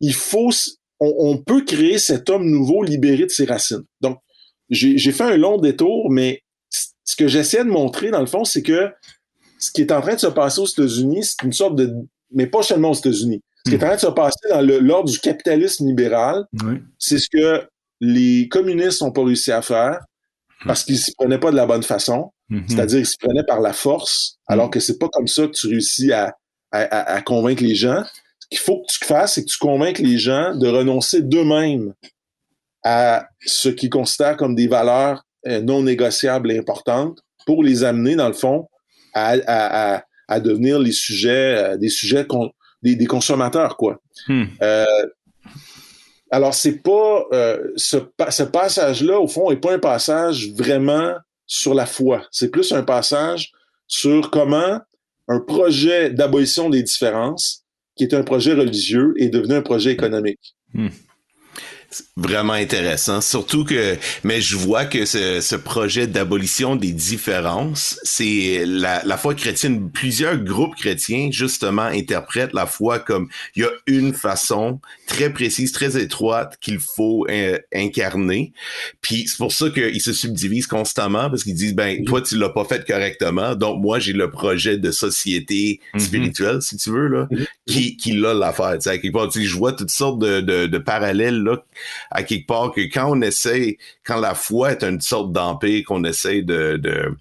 il 0.00 0.14
faut, 0.14 0.50
on, 1.00 1.12
on 1.18 1.38
peut 1.38 1.64
créer 1.64 1.98
cet 1.98 2.30
homme 2.30 2.48
nouveau 2.48 2.82
libéré 2.84 3.24
de 3.24 3.30
ses 3.30 3.46
racines. 3.46 3.84
Donc, 4.00 4.18
j'ai 4.70 5.12
fait 5.12 5.24
un 5.24 5.36
long 5.36 5.58
détour, 5.58 6.08
mais 6.10 6.42
ce 6.70 7.16
que 7.16 7.26
j'essaie 7.26 7.64
de 7.64 7.70
montrer, 7.70 8.12
dans 8.12 8.20
le 8.20 8.26
fond, 8.26 8.44
c'est 8.44 8.62
que 8.62 8.92
ce 9.60 9.70
qui 9.70 9.82
est 9.82 9.92
en 9.92 10.00
train 10.00 10.14
de 10.14 10.20
se 10.20 10.26
passer 10.26 10.60
aux 10.60 10.66
États-Unis, 10.66 11.22
c'est 11.24 11.42
une 11.44 11.52
sorte 11.52 11.76
de, 11.76 11.94
mais 12.32 12.46
pas 12.46 12.62
seulement 12.62 12.90
aux 12.90 12.94
États-Unis. 12.94 13.40
Ce 13.64 13.70
qui 13.70 13.76
est 13.76 13.84
en 13.84 13.86
train 13.88 13.96
de 13.96 14.00
se 14.00 14.06
passer 14.06 14.48
dans 14.48 14.60
l'ordre 14.62 15.10
du 15.10 15.18
capitalisme 15.18 15.86
libéral, 15.86 16.44
Oui. 16.64 16.78
c'est 16.98 17.18
ce 17.18 17.28
que 17.30 17.68
les 18.00 18.48
communistes 18.48 19.02
n'ont 19.02 19.12
pas 19.12 19.22
réussi 19.24 19.52
à 19.52 19.60
faire 19.62 20.00
parce 20.66 20.82
qu'ils 20.84 20.98
s'y 20.98 21.12
prenaient 21.14 21.38
pas 21.38 21.50
de 21.50 21.56
la 21.56 21.66
bonne 21.66 21.82
façon. 21.82 22.32
Mhm. 22.48 22.64
C'est-à-dire 22.68 22.98
qu'ils 22.98 23.06
s'y 23.06 23.18
prenaient 23.18 23.44
par 23.44 23.60
la 23.60 23.72
force, 23.74 24.36
alors 24.48 24.70
que 24.70 24.80
c'est 24.80 24.98
pas 24.98 25.08
comme 25.08 25.28
ça 25.28 25.46
que 25.46 25.52
tu 25.52 25.66
réussis 25.68 26.10
à, 26.12 26.34
à, 26.72 26.80
à- 26.80 27.12
à 27.16 27.22
convaincre 27.22 27.62
les 27.62 27.74
gens. 27.74 28.02
Ce 28.40 28.48
qu'il 28.48 28.58
faut 28.58 28.80
que 28.80 28.86
tu 28.90 29.04
fasses, 29.04 29.34
c'est 29.34 29.42
que 29.44 29.48
tu 29.50 29.58
convainques 29.58 29.98
les 29.98 30.18
gens 30.18 30.54
de 30.56 30.66
renoncer 30.66 31.20
d'eux-mêmes 31.22 31.92
à 32.82 33.28
ce 33.44 33.68
qu'ils 33.68 33.90
considèrent 33.90 34.36
comme 34.36 34.54
des 34.54 34.68
valeurs 34.68 35.22
euh, 35.46 35.60
non 35.60 35.82
négociables 35.82 36.50
et 36.50 36.58
importantes 36.58 37.18
pour 37.46 37.62
les 37.62 37.84
amener, 37.84 38.16
dans 38.16 38.28
le 38.28 38.34
fond, 38.34 38.68
à, 39.14 39.30
à, 39.46 39.94
à, 39.96 40.04
à 40.28 40.40
devenir 40.40 40.78
les 40.78 40.92
sujets, 40.92 41.56
euh, 41.56 41.76
des 41.76 41.88
sujets 41.88 42.26
con- 42.26 42.50
des, 42.82 42.96
des 42.96 43.06
consommateurs, 43.06 43.76
quoi. 43.76 44.00
Hmm. 44.28 44.44
Euh, 44.62 44.84
alors, 46.30 46.54
c'est 46.54 46.78
pas 46.82 47.24
euh, 47.32 47.58
ce, 47.76 47.96
pa- 47.96 48.30
ce 48.30 48.44
passage-là, 48.44 49.18
au 49.18 49.26
fond, 49.26 49.50
est 49.50 49.56
pas 49.56 49.74
un 49.74 49.78
passage 49.80 50.50
vraiment 50.52 51.14
sur 51.46 51.74
la 51.74 51.86
foi. 51.86 52.24
C'est 52.30 52.50
plus 52.50 52.72
un 52.72 52.84
passage 52.84 53.50
sur 53.88 54.30
comment 54.30 54.80
un 55.26 55.40
projet 55.40 56.10
d'abolition 56.10 56.70
des 56.70 56.82
différences, 56.84 57.64
qui 57.96 58.04
est 58.04 58.14
un 58.14 58.22
projet 58.22 58.52
religieux, 58.54 59.14
est 59.16 59.28
devenu 59.28 59.54
un 59.54 59.62
projet 59.62 59.90
économique. 59.90 60.54
Vraiment 62.16 62.52
intéressant. 62.52 63.20
Surtout 63.20 63.64
que, 63.64 63.96
mais 64.22 64.40
je 64.40 64.56
vois 64.56 64.84
que 64.84 65.04
ce, 65.04 65.40
ce 65.40 65.56
projet 65.56 66.06
d'abolition 66.06 66.76
des 66.76 66.92
différences, 66.92 67.98
c'est 68.04 68.64
la, 68.66 69.02
la 69.04 69.16
foi 69.16 69.34
chrétienne. 69.34 69.90
Plusieurs 69.90 70.36
groupes 70.38 70.76
chrétiens, 70.76 71.30
justement, 71.32 71.82
interprètent 71.82 72.52
la 72.52 72.66
foi 72.66 72.98
comme 73.00 73.28
il 73.56 73.62
y 73.62 73.64
a 73.64 73.70
une 73.86 74.14
façon 74.14 74.80
très 75.06 75.32
précise, 75.32 75.72
très 75.72 76.00
étroite 76.00 76.58
qu'il 76.60 76.78
faut 76.78 77.26
euh, 77.28 77.58
incarner. 77.74 78.52
Puis 79.00 79.26
c'est 79.26 79.38
pour 79.38 79.52
ça 79.52 79.70
qu'ils 79.70 80.00
se 80.02 80.12
subdivisent 80.12 80.68
constamment 80.68 81.28
parce 81.28 81.42
qu'ils 81.42 81.54
disent, 81.54 81.74
ben, 81.74 82.04
toi, 82.04 82.22
tu 82.22 82.36
l'as 82.36 82.50
pas 82.50 82.64
fait 82.64 82.86
correctement. 82.86 83.54
Donc, 83.56 83.80
moi, 83.82 83.98
j'ai 83.98 84.12
le 84.12 84.30
projet 84.30 84.76
de 84.78 84.90
société 84.90 85.80
Mhm. 85.94 86.00
spirituelle, 86.00 86.62
si 86.62 86.76
tu 86.76 86.90
veux, 86.90 87.08
là, 87.08 87.28
qui, 87.66 87.96
qui 87.96 88.12
l'a 88.12 88.34
l'affaire. 88.34 88.76
Tu 88.80 88.90
sais, 88.90 89.44
je 89.44 89.56
vois 89.56 89.72
toutes 89.72 89.90
sortes 89.90 90.18
de, 90.20 90.40
de, 90.40 90.66
de 90.66 90.78
parallèles, 90.78 91.42
là, 91.42 91.64
à 92.10 92.22
quelque 92.22 92.46
part 92.46 92.72
que 92.72 92.80
quand 92.82 93.06
on 93.10 93.20
essaie, 93.20 93.78
quand 94.04 94.20
la 94.20 94.34
foi 94.34 94.72
est 94.72 94.84
une 94.84 95.00
sorte 95.00 95.32
d'empire 95.32 95.84
qu'on 95.86 96.04
essaie 96.04 96.42
de, 96.42 96.76
de 96.76 97.16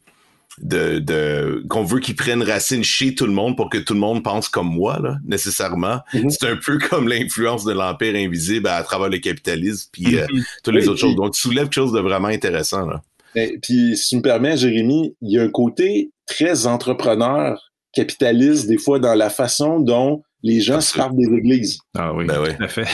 de, 0.61 0.99
de 0.99 1.64
qu'on 1.69 1.84
veut 1.84 1.99
qu'ils 1.99 2.15
prennent 2.15 2.44
racine 2.44 2.84
chez 2.84 3.15
tout 3.15 3.26
le 3.26 3.31
monde 3.31 3.56
pour 3.56 3.69
que 3.69 3.77
tout 3.77 3.94
le 3.94 3.99
monde 3.99 4.23
pense 4.23 4.49
comme 4.49 4.68
moi 4.68 4.99
là 5.02 5.18
nécessairement 5.26 5.99
mm-hmm. 6.14 6.30
c'est 6.30 6.48
un 6.49 6.57
peu 6.57 6.77
comme 6.90 7.07
l'influence 7.07 7.64
de 7.64 7.72
l'empire 7.72 8.15
invisible 8.15 8.68
à, 8.68 8.84
travers 8.84 9.10
le 9.10 9.19
capitalisme 9.19 9.90
puis 9.91 10.18
euh, 10.18 10.26
mm-hmm. 10.26 10.45
toutes 10.64 10.76
les 10.76 10.88
autres 10.88 10.99
choses 10.99 11.15
donc 11.15 11.34
tu 11.34 11.41
soulèves 11.41 11.65
quelque 11.65 11.76
chose 11.76 11.94
de 11.94 11.99
vraiment 11.99 12.27
intéressant 12.27 12.86
là 12.86 13.02
et, 13.36 13.57
puis 13.61 13.95
si 13.95 14.10
tu 14.10 14.18
me 14.18 14.22
permets 14.22 14.57
Jérémy 14.57 15.15
il 15.22 15.31
y 15.31 15.40
a 15.40 15.44
un 15.44 15.49
côté 15.49 16.11
très 16.26 16.68
entrepreneur 16.68 17.72
capitaliste 17.94 18.68
des 18.68 18.77
fois 18.77 18.99
dans 18.99 19.15
la 19.15 19.30
façon 19.30 19.80
dont 19.80 20.23
les 20.41 20.61
gens 20.61 20.81
se 20.81 20.97
parlent 20.97 21.15
des 21.15 21.25
églises. 21.35 21.79
Ah 21.95 22.13
oui, 22.13 22.25
ben 22.25 22.41
oui. 22.41 22.49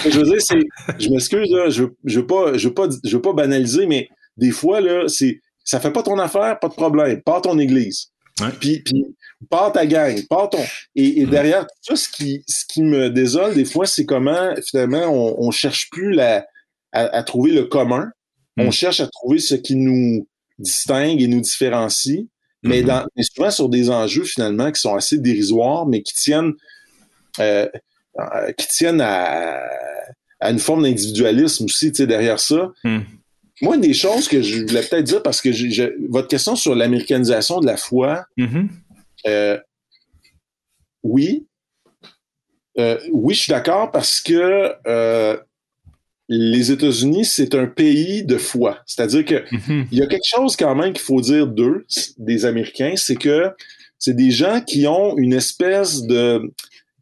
Je 0.10 0.20
veux 0.20 0.26
dire, 0.26 0.40
c'est, 0.40 0.60
je 1.00 1.10
m'excuse, 1.10 1.48
je, 1.70 1.84
je 2.04 2.20
veux 2.20 2.26
pas, 2.26 2.58
je 2.58 2.68
veux 2.68 2.74
pas, 2.74 2.88
je 3.04 3.16
veux 3.16 3.22
pas 3.22 3.34
banaliser, 3.34 3.86
mais 3.86 4.10
des 4.38 4.52
fois, 4.52 4.82
là, 4.82 5.08
c'est, 5.08 5.40
ça 5.64 5.80
fait 5.80 5.92
pas 5.92 6.04
ton 6.04 6.18
affaire, 6.20 6.60
pas 6.60 6.68
de 6.68 6.74
problème. 6.74 7.22
Pars 7.22 7.42
ton 7.42 7.60
église. 7.60 8.12
Puis, 8.60 8.82
puis, 8.82 9.16
pars 9.50 9.72
ta 9.72 9.86
gang, 9.86 10.22
pars 10.28 10.50
ton. 10.50 10.64
Et, 10.96 11.22
et 11.22 11.26
derrière 11.26 11.66
tout 11.66 11.74
ça, 11.82 11.96
ce 11.96 12.10
qui, 12.10 12.44
ce 12.48 12.66
qui 12.66 12.82
me 12.82 13.10
désole 13.10 13.54
des 13.54 13.66
fois, 13.66 13.86
c'est 13.86 14.06
comment, 14.06 14.54
finalement, 14.68 15.06
on, 15.08 15.48
on 15.48 15.52
cherche 15.52 15.90
plus 15.90 16.12
la, 16.12 16.46
à, 16.92 17.24
trouver 17.24 17.52
le 17.52 17.66
commun. 17.66 18.10
On 18.58 18.68
mm. 18.68 18.72
cherche 18.72 19.00
à 19.00 19.08
trouver 19.08 19.40
ce 19.40 19.56
qui 19.56 19.76
nous 19.76 20.28
distingue 20.60 21.22
et 21.22 21.28
nous 21.28 21.42
différencie. 21.42 22.26
Mais, 22.64 22.82
mm-hmm. 22.82 22.86
dans, 22.86 23.06
mais 23.16 23.24
souvent 23.24 23.52
sur 23.52 23.70
des 23.70 23.90
enjeux, 23.90 24.24
finalement, 24.24 24.72
qui 24.72 24.82
sont 24.82 24.96
assez 24.96 25.18
dérisoires, 25.18 25.86
mais 25.86 26.02
qui 26.02 26.14
tiennent, 26.14 26.54
euh, 27.40 27.68
euh 28.20 28.52
qui 28.54 28.68
tiennent 28.68 29.02
à, 29.02 29.62
à 30.40 30.52
une 30.52 30.60
forme 30.60 30.84
d'individualisme 30.84 31.66
aussi, 31.66 31.92
tu 31.92 31.98
sais, 31.98 32.08
derrière 32.08 32.40
ça. 32.40 32.72
Mm. 32.84 33.00
Moi, 33.62 33.76
une 33.76 33.82
des 33.82 33.94
choses 33.94 34.28
que 34.28 34.42
je 34.42 34.66
voulais 34.66 34.82
peut-être 34.82 35.04
dire, 35.04 35.24
parce 35.24 35.42
que 35.42 35.50
votre 36.10 36.28
question 36.28 36.56
sur 36.56 36.76
l'américanisation 36.76 37.60
de 37.62 37.66
la 37.66 37.78
foi, 37.78 38.26
mm-hmm. 38.38 38.68
euh, 39.28 39.58
oui. 41.04 41.48
Euh, 42.78 43.00
oui, 43.14 43.34
je 43.34 43.40
suis 43.42 43.52
d'accord 43.52 43.92
parce 43.92 44.20
que 44.20 44.74
euh, 44.86 45.38
les 46.28 46.72
États-Unis, 46.72 47.24
c'est 47.24 47.56
un 47.56 47.68
pays 47.68 48.26
de 48.26 48.38
foi. 48.38 48.80
C'est-à-dire 48.86 49.24
que 49.24 49.36
mm-hmm. 49.36 49.88
il 49.92 49.98
y 49.98 50.02
a 50.02 50.08
quelque 50.08 50.28
chose 50.28 50.58
quand 50.58 50.76
même 50.76 50.92
qu'il 50.92 51.04
faut 51.04 51.22
dire 51.22 51.48
d'eux, 51.48 51.86
des 52.18 52.44
Américains, 52.44 52.96
c'est 52.98 53.16
que 53.16 53.52
c'est 53.98 54.16
des 54.16 54.32
gens 54.32 54.60
qui 54.60 54.86
ont 54.88 55.18
une 55.18 55.34
espèce 55.34 56.04
de 56.04 56.42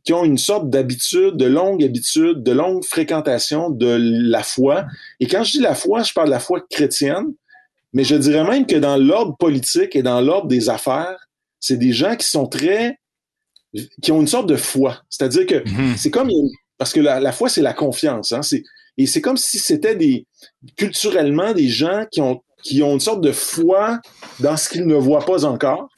qui 0.03 0.13
ont 0.13 0.25
une 0.25 0.37
sorte 0.37 0.69
d'habitude, 0.69 1.37
de 1.37 1.45
longue 1.45 1.83
habitude, 1.83 2.43
de 2.43 2.51
longue 2.51 2.83
fréquentation 2.83 3.69
de 3.69 3.97
la 3.99 4.43
foi. 4.43 4.85
Et 5.19 5.27
quand 5.27 5.43
je 5.43 5.51
dis 5.53 5.59
la 5.59 5.75
foi, 5.75 6.03
je 6.03 6.13
parle 6.13 6.27
de 6.27 6.33
la 6.33 6.39
foi 6.39 6.61
chrétienne, 6.69 7.33
mais 7.93 8.03
je 8.03 8.15
dirais 8.15 8.43
même 8.43 8.65
que 8.65 8.75
dans 8.75 8.97
l'ordre 8.97 9.37
politique 9.37 9.95
et 9.95 10.03
dans 10.03 10.19
l'ordre 10.19 10.47
des 10.47 10.69
affaires, 10.69 11.27
c'est 11.59 11.77
des 11.77 11.93
gens 11.93 12.15
qui 12.17 12.27
sont 12.27 12.47
très, 12.47 12.99
qui 14.01 14.11
ont 14.11 14.19
une 14.19 14.27
sorte 14.27 14.49
de 14.49 14.57
foi. 14.57 15.01
C'est-à-dire 15.09 15.45
que 15.45 15.69
mhm. 15.69 15.95
c'est 15.95 16.11
comme, 16.11 16.29
parce 16.77 16.91
que 16.91 16.99
la, 16.99 17.31
foi, 17.31 17.47
c'est 17.47 17.61
la 17.61 17.73
confiance. 17.73 18.33
Hein, 18.33 18.41
et 18.97 19.05
c'est 19.05 19.21
comme 19.21 19.37
si 19.37 19.57
c'était 19.57 19.95
des, 19.95 20.25
culturellement, 20.75 21.53
des 21.53 21.69
gens 21.69 22.05
qui 22.11 22.19
ont, 22.19 22.41
qui 22.61 22.83
ont 22.83 22.93
une 22.93 22.99
sorte 22.99 23.21
de 23.21 23.31
foi 23.31 23.99
dans 24.39 24.57
ce 24.57 24.69
qu'ils 24.69 24.85
ne 24.85 24.95
voient 24.95 25.25
pas 25.25 25.45
encore. 25.45 25.89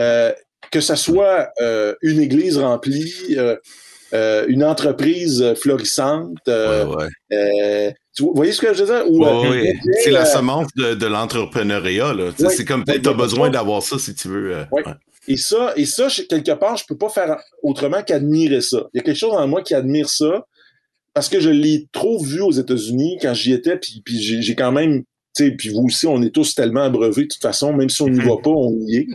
Euh, 0.00 0.32
que 0.70 0.80
ce 0.80 0.94
soit 0.94 1.50
euh, 1.60 1.94
une 2.02 2.20
église 2.20 2.58
remplie, 2.58 3.14
euh, 3.36 3.56
euh, 4.12 4.44
une 4.48 4.64
entreprise 4.64 5.54
florissante. 5.60 6.38
Ouais, 6.46 7.94
vous 8.20 8.32
voyez 8.34 8.52
ce 8.52 8.60
que 8.60 8.74
je 8.74 8.82
veux 8.82 8.94
dire? 8.94 9.04
oui, 9.08 9.72
c'est 10.02 10.10
la 10.10 10.24
semence 10.24 10.68
de, 10.74 11.06
l'entrepreneuriat. 11.06 12.14
c'est 12.36 12.64
comme 12.64 12.84
tu 12.84 13.08
as 13.08 13.12
besoin 13.12 13.50
d'avoir 13.50 13.82
ça 13.82 13.98
si 13.98 14.14
tu 14.14 14.28
veux. 14.28 14.56
Et 15.28 15.36
ça, 15.36 15.74
et 15.76 15.84
ça, 15.84 16.08
quelque 16.28 16.52
part, 16.52 16.76
je 16.76 16.84
peux 16.88 16.96
pas 16.96 17.10
faire 17.10 17.36
autrement 17.62 18.02
qu'admirer 18.02 18.62
ça. 18.62 18.88
Il 18.94 18.98
y 18.98 19.00
a 19.00 19.02
quelque 19.02 19.18
chose 19.18 19.34
en 19.34 19.46
moi 19.46 19.62
qui 19.62 19.74
admire 19.74 20.08
ça 20.08 20.46
parce 21.12 21.28
que 21.28 21.38
je 21.38 21.50
l'ai 21.50 21.86
trop 21.92 22.22
vu 22.22 22.40
aux 22.40 22.50
États-Unis 22.50 23.18
quand 23.20 23.34
j'y 23.34 23.52
étais, 23.52 23.76
puis, 23.76 24.02
puis 24.04 24.20
j'ai 24.20 24.54
quand 24.54 24.72
même 24.72 25.02
puis 25.56 25.70
vous 25.70 25.84
aussi, 25.84 26.06
on 26.06 26.22
est 26.22 26.30
tous 26.30 26.54
tellement 26.54 26.82
abreuvés 26.82 27.22
de 27.22 27.28
toute 27.28 27.42
façon, 27.42 27.72
même 27.72 27.88
si 27.88 28.02
on 28.02 28.08
n'y 28.08 28.20
va 28.20 28.36
pas, 28.42 28.50
on 28.50 28.76
y 28.80 28.96
est. 28.96 29.06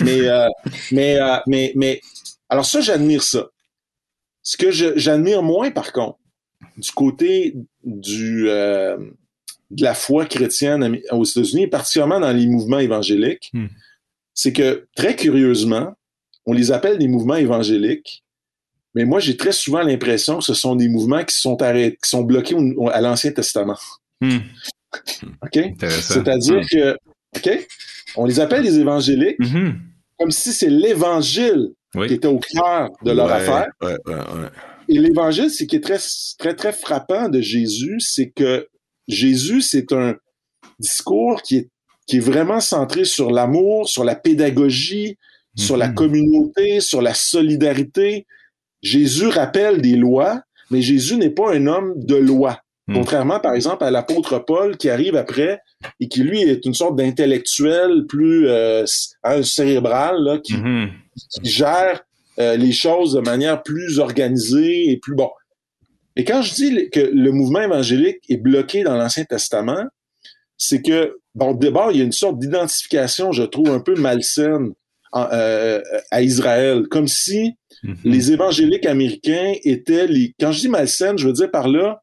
Mais, 0.00 0.28
euh, 0.28 0.48
mais, 0.92 1.20
euh, 1.20 1.36
mais, 1.46 1.72
mais, 1.74 2.00
alors 2.48 2.66
ça, 2.66 2.80
j'admire 2.80 3.22
ça. 3.22 3.48
Ce 4.42 4.56
que 4.56 4.70
j'admire 4.70 5.42
moins, 5.42 5.70
par 5.70 5.92
contre, 5.92 6.18
du 6.76 6.90
côté 6.92 7.56
du, 7.84 8.48
euh, 8.48 8.96
de 9.70 9.82
la 9.82 9.94
foi 9.94 10.26
chrétienne 10.26 11.00
aux 11.10 11.24
États-Unis, 11.24 11.66
particulièrement 11.66 12.20
dans 12.20 12.32
les 12.32 12.46
mouvements 12.46 12.78
évangéliques, 12.78 13.50
hmm. 13.52 13.66
c'est 14.34 14.52
que 14.52 14.86
très 14.94 15.16
curieusement, 15.16 15.94
on 16.46 16.52
les 16.52 16.70
appelle 16.70 16.98
des 16.98 17.08
mouvements 17.08 17.36
évangéliques, 17.36 18.24
mais 18.94 19.04
moi, 19.04 19.20
j'ai 19.20 19.36
très 19.36 19.52
souvent 19.52 19.82
l'impression 19.82 20.38
que 20.38 20.44
ce 20.44 20.54
sont 20.54 20.74
des 20.74 20.88
mouvements 20.88 21.22
qui 21.22 21.36
sont 21.36 21.60
arrêtés, 21.60 21.98
qui 22.02 22.08
sont 22.08 22.22
bloqués 22.22 22.56
à 22.92 23.00
l'Ancien 23.02 23.30
Testament. 23.30 23.76
Hmm. 24.22 24.38
OK? 25.42 25.58
C'est-à-dire 25.80 26.60
que, 26.70 26.96
OK? 27.36 27.66
On 28.16 28.24
les 28.24 28.40
appelle 28.40 28.62
les 28.62 28.78
évangéliques 28.78 29.38
mm-hmm. 29.40 29.74
comme 30.18 30.30
si 30.30 30.52
c'est 30.52 30.70
l'évangile 30.70 31.68
qui 32.06 32.14
était 32.14 32.28
au 32.28 32.38
cœur 32.38 32.90
de 33.02 33.12
leur 33.12 33.30
affaire. 33.32 33.68
Et 34.88 34.98
l'évangile, 34.98 35.50
ce 35.50 35.64
qui 35.64 35.76
est 35.76 35.80
très, 35.80 35.98
très, 36.38 36.54
très 36.54 36.72
frappant 36.72 37.28
de 37.28 37.40
Jésus, 37.40 37.96
c'est 38.00 38.30
que 38.30 38.68
Jésus, 39.08 39.62
c'est 39.62 39.92
un 39.92 40.14
discours 40.78 41.42
qui 41.42 41.56
est, 41.56 41.70
qui 42.06 42.18
est 42.18 42.20
vraiment 42.20 42.60
centré 42.60 43.04
sur 43.04 43.30
l'amour, 43.30 43.88
sur 43.88 44.04
la 44.04 44.14
pédagogie, 44.14 45.16
sur 45.56 45.76
la 45.76 45.88
communauté, 45.88 46.80
sur 46.80 47.02
la 47.02 47.14
solidarité. 47.14 48.26
Jésus 48.82 49.28
rappelle 49.28 49.80
des 49.80 49.96
lois, 49.96 50.42
mais 50.70 50.82
Jésus 50.82 51.16
n'est 51.16 51.30
pas 51.30 51.54
un 51.54 51.66
homme 51.66 51.94
de 51.96 52.16
loi. 52.16 52.60
Hmm. 52.88 52.94
Contrairement, 52.94 53.40
par 53.40 53.54
exemple, 53.54 53.82
à 53.82 53.90
l'apôtre 53.90 54.38
Paul 54.38 54.76
qui 54.76 54.88
arrive 54.88 55.16
après 55.16 55.60
et 55.98 56.08
qui, 56.08 56.22
lui, 56.22 56.42
est 56.42 56.64
une 56.64 56.74
sorte 56.74 56.96
d'intellectuel 56.96 58.06
plus 58.08 58.48
euh, 58.48 58.84
cérébral, 59.42 60.22
là, 60.22 60.38
qui, 60.38 60.54
hmm. 60.54 60.90
gère 61.42 62.02
euh, 62.38 62.56
les 62.56 62.72
choses 62.72 63.14
de 63.14 63.20
manière 63.20 63.62
plus 63.62 63.98
organisée 63.98 64.90
et 64.90 64.98
plus 64.98 65.16
bon. 65.16 65.30
Et 66.14 66.24
quand 66.24 66.42
je 66.42 66.54
dis 66.54 66.90
que 66.90 67.00
le 67.00 67.32
mouvement 67.32 67.60
évangélique 67.60 68.20
est 68.28 68.36
bloqué 68.36 68.84
dans 68.84 68.96
l'Ancien 68.96 69.24
Testament, 69.24 69.84
c'est 70.56 70.80
que, 70.80 71.18
bon, 71.34 71.54
d'abord, 71.54 71.90
il 71.90 71.98
y 71.98 72.00
a 72.00 72.04
une 72.04 72.12
sorte 72.12 72.38
d'identification, 72.38 73.32
je 73.32 73.42
trouve, 73.42 73.70
un 73.70 73.80
peu 73.80 73.96
malsaine 73.96 74.72
euh, 75.14 75.82
à 76.10 76.22
Israël, 76.22 76.84
comme 76.88 77.08
si 77.08 77.54
hmm. 77.82 77.94
les 78.04 78.30
évangéliques 78.30 78.86
américains 78.86 79.54
étaient 79.64 80.06
les... 80.06 80.34
Quand 80.38 80.52
je 80.52 80.60
dis 80.60 80.68
malsaine, 80.68 81.18
je 81.18 81.26
veux 81.26 81.32
dire 81.32 81.50
par 81.50 81.66
là, 81.66 82.00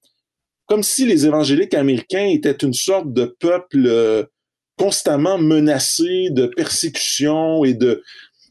comme 0.68 0.84
si 0.84 1.06
les 1.06 1.26
évangéliques 1.26 1.74
américains 1.74 2.28
étaient 2.28 2.52
une 2.52 2.74
sorte 2.74 3.12
de 3.14 3.26
peuple 3.26 3.86
euh, 3.86 4.24
constamment 4.78 5.38
menacé 5.38 6.30
de 6.32 6.48
persécution 6.48 7.64
et 7.64 7.74
de 7.74 8.04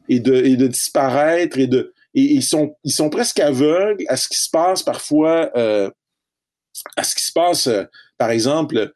et 0.09 0.19
de 0.19 0.35
et 0.35 0.55
de 0.55 0.67
disparaître 0.67 1.57
et 1.57 1.67
de 1.67 1.93
et 2.13 2.21
ils 2.21 2.43
sont 2.43 2.75
ils 2.83 2.91
sont 2.91 3.09
presque 3.09 3.39
aveugles 3.39 4.03
à 4.07 4.17
ce 4.17 4.27
qui 4.27 4.37
se 4.37 4.49
passe 4.49 4.83
parfois 4.83 5.49
euh, 5.57 5.89
à 6.97 7.03
ce 7.03 7.15
qui 7.15 7.25
se 7.25 7.31
passe 7.33 7.67
euh, 7.67 7.83
par 8.17 8.31
exemple 8.31 8.91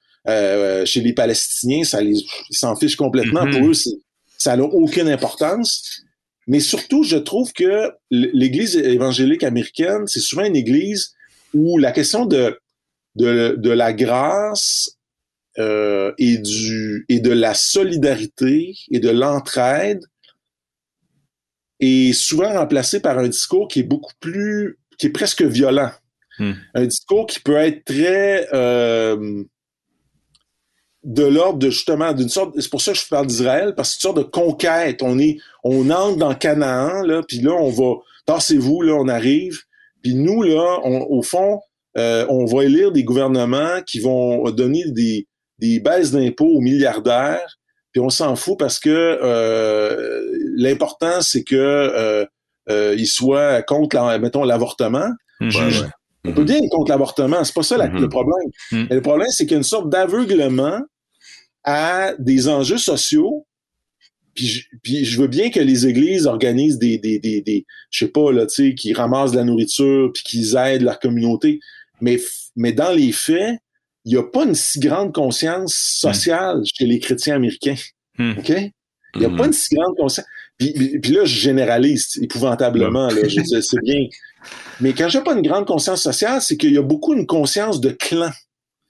chez 0.85 0.99
les 0.99 1.13
Palestiniens 1.13 1.85
ça 1.85 2.01
les 2.01 2.19
ils 2.49 2.57
s'en 2.57 2.75
fichent 2.75 2.97
complètement 2.97 3.45
mm-hmm. 3.45 3.59
pour 3.59 3.69
eux 3.69 3.97
ça 4.37 4.57
n'a 4.57 4.63
aucune 4.63 5.07
importance 5.07 6.01
mais 6.47 6.59
surtout 6.59 7.03
je 7.03 7.15
trouve 7.15 7.53
que 7.53 7.91
l'Église 8.11 8.75
évangélique 8.75 9.43
américaine 9.43 10.05
c'est 10.05 10.19
souvent 10.19 10.43
une 10.43 10.57
Église 10.57 11.13
où 11.53 11.77
la 11.77 11.93
question 11.93 12.25
de 12.25 12.59
de, 13.17 13.69
la 13.69 13.93
grâce 13.93 14.97
euh, 15.57 16.13
et 16.17 16.37
du 16.37 17.05
et 17.09 17.19
de 17.19 17.31
la 17.31 17.53
solidarité 17.53 18.75
et 18.91 18.99
de 18.99 19.09
l'entraide 19.09 20.01
est 21.79 22.13
souvent 22.13 22.53
remplacé 22.53 22.99
par 22.99 23.17
un 23.17 23.27
discours 23.27 23.67
qui 23.67 23.79
est 23.79 23.83
beaucoup 23.83 24.13
plus 24.19 24.79
qui 24.97 25.07
est 25.07 25.11
presque 25.11 25.43
violent. 25.43 25.91
Hmm. 26.39 26.53
Un 26.75 26.85
discours 26.85 27.25
qui 27.25 27.39
peut 27.39 27.55
être 27.55 27.83
très 27.85 28.47
euh, 28.53 29.43
de 31.03 31.23
l'ordre 31.23 31.59
de 31.59 31.69
justement 31.69 32.13
d'une 32.13 32.29
sorte 32.29 32.59
c'est 32.59 32.69
pour 32.69 32.81
ça 32.81 32.91
que 32.91 32.99
je 32.99 33.07
parle 33.07 33.27
d'Israël 33.27 33.73
parce 33.75 33.89
que 33.89 34.01
c'est 34.01 34.07
une 34.07 34.13
sorte 34.13 34.25
de 34.25 34.31
conquête 34.31 35.01
on 35.01 35.17
est 35.17 35.37
on 35.63 35.89
entre 35.89 36.17
dans 36.17 36.35
Canaan 36.35 37.01
là 37.03 37.21
puis 37.27 37.39
là 37.39 37.53
on 37.53 37.69
va 37.69 37.95
tassez-vous 38.25 38.81
là 38.81 38.93
on 38.93 39.07
arrive 39.07 39.61
puis 40.01 40.13
nous 40.13 40.43
là 40.43 40.79
au 40.83 41.21
fond 41.21 41.61
euh, 41.97 42.25
on 42.29 42.45
va 42.45 42.65
élire 42.65 42.91
des 42.91 43.03
gouvernements 43.03 43.81
qui 43.85 43.99
vont 43.99 44.49
donner 44.51 44.83
des, 44.91 45.27
des 45.59 45.79
baisses 45.79 46.11
d'impôts 46.11 46.57
aux 46.57 46.61
milliardaires, 46.61 47.57
puis 47.91 48.01
on 48.01 48.09
s'en 48.09 48.35
fout 48.35 48.57
parce 48.59 48.79
que 48.79 48.89
euh, 48.89 50.21
l'important, 50.55 51.21
c'est 51.21 51.43
que 51.43 51.55
euh, 51.55 52.95
ils 52.97 53.07
soient 53.07 53.61
contre, 53.63 54.19
mettons, 54.19 54.43
l'avortement. 54.43 55.09
Mhm. 55.39 55.89
On 56.25 56.33
peut 56.33 56.43
bien 56.43 56.57
être 56.57 56.69
contre 56.69 56.91
l'avortement, 56.91 57.43
c'est 57.43 57.55
pas 57.55 57.63
ça 57.63 57.77
mhm. 57.77 58.01
le 58.01 58.09
problème. 58.09 58.49
Mhm. 58.71 58.87
le 58.91 59.01
problème, 59.01 59.29
c'est 59.29 59.45
qu'il 59.45 59.53
y 59.53 59.55
a 59.55 59.57
une 59.57 59.63
sorte 59.63 59.89
d'aveuglement 59.89 60.79
à 61.63 62.13
des 62.19 62.47
enjeux 62.47 62.77
sociaux 62.77 63.47
puis, 64.83 65.05
je 65.05 65.19
veux 65.19 65.27
bien 65.27 65.49
que 65.49 65.59
les 65.59 65.87
églises 65.87 66.27
organisent 66.27 66.77
des, 66.77 66.97
des, 66.97 67.19
des, 67.19 67.41
des 67.41 67.65
je 67.89 68.05
sais 68.05 68.11
pas, 68.11 68.31
là, 68.31 68.45
tu 68.45 68.69
sais, 68.69 68.75
qui 68.75 68.93
ramassent 68.93 69.31
de 69.31 69.37
la 69.37 69.43
nourriture, 69.43 70.11
puis 70.13 70.23
qu'ils 70.23 70.55
aident 70.55 70.83
leur 70.83 70.99
communauté. 70.99 71.59
Mais, 72.01 72.19
mais 72.55 72.71
dans 72.71 72.91
les 72.91 73.11
faits, 73.11 73.57
il 74.05 74.13
n'y 74.13 74.17
a 74.17 74.23
pas 74.23 74.45
une 74.45 74.55
si 74.55 74.79
grande 74.79 75.13
conscience 75.13 75.73
sociale 75.75 76.61
chez 76.65 76.85
les 76.85 76.99
chrétiens 76.99 77.35
américains. 77.35 77.75
Hmm. 78.17 78.33
OK? 78.37 78.49
Il 79.15 79.19
n'y 79.19 79.25
a 79.25 79.29
pas 79.29 79.47
une 79.47 79.53
si 79.53 79.75
grande 79.75 79.95
conscience. 79.97 80.25
Puis, 80.57 80.99
puis, 80.99 81.11
là, 81.11 81.25
je 81.25 81.39
généralise 81.39 82.17
épouvantablement, 82.21 83.07
là, 83.07 83.27
je 83.27 83.41
c'est 83.61 83.81
bien. 83.83 84.07
Mais 84.79 84.93
quand 84.93 85.09
j'ai 85.09 85.21
pas 85.21 85.33
une 85.33 85.41
grande 85.41 85.67
conscience 85.67 86.01
sociale, 86.01 86.41
c'est 86.41 86.57
qu'il 86.57 86.73
y 86.73 86.77
a 86.77 86.81
beaucoup 86.81 87.13
une 87.13 87.27
conscience 87.27 87.81
de 87.81 87.89
clan. 87.89 88.31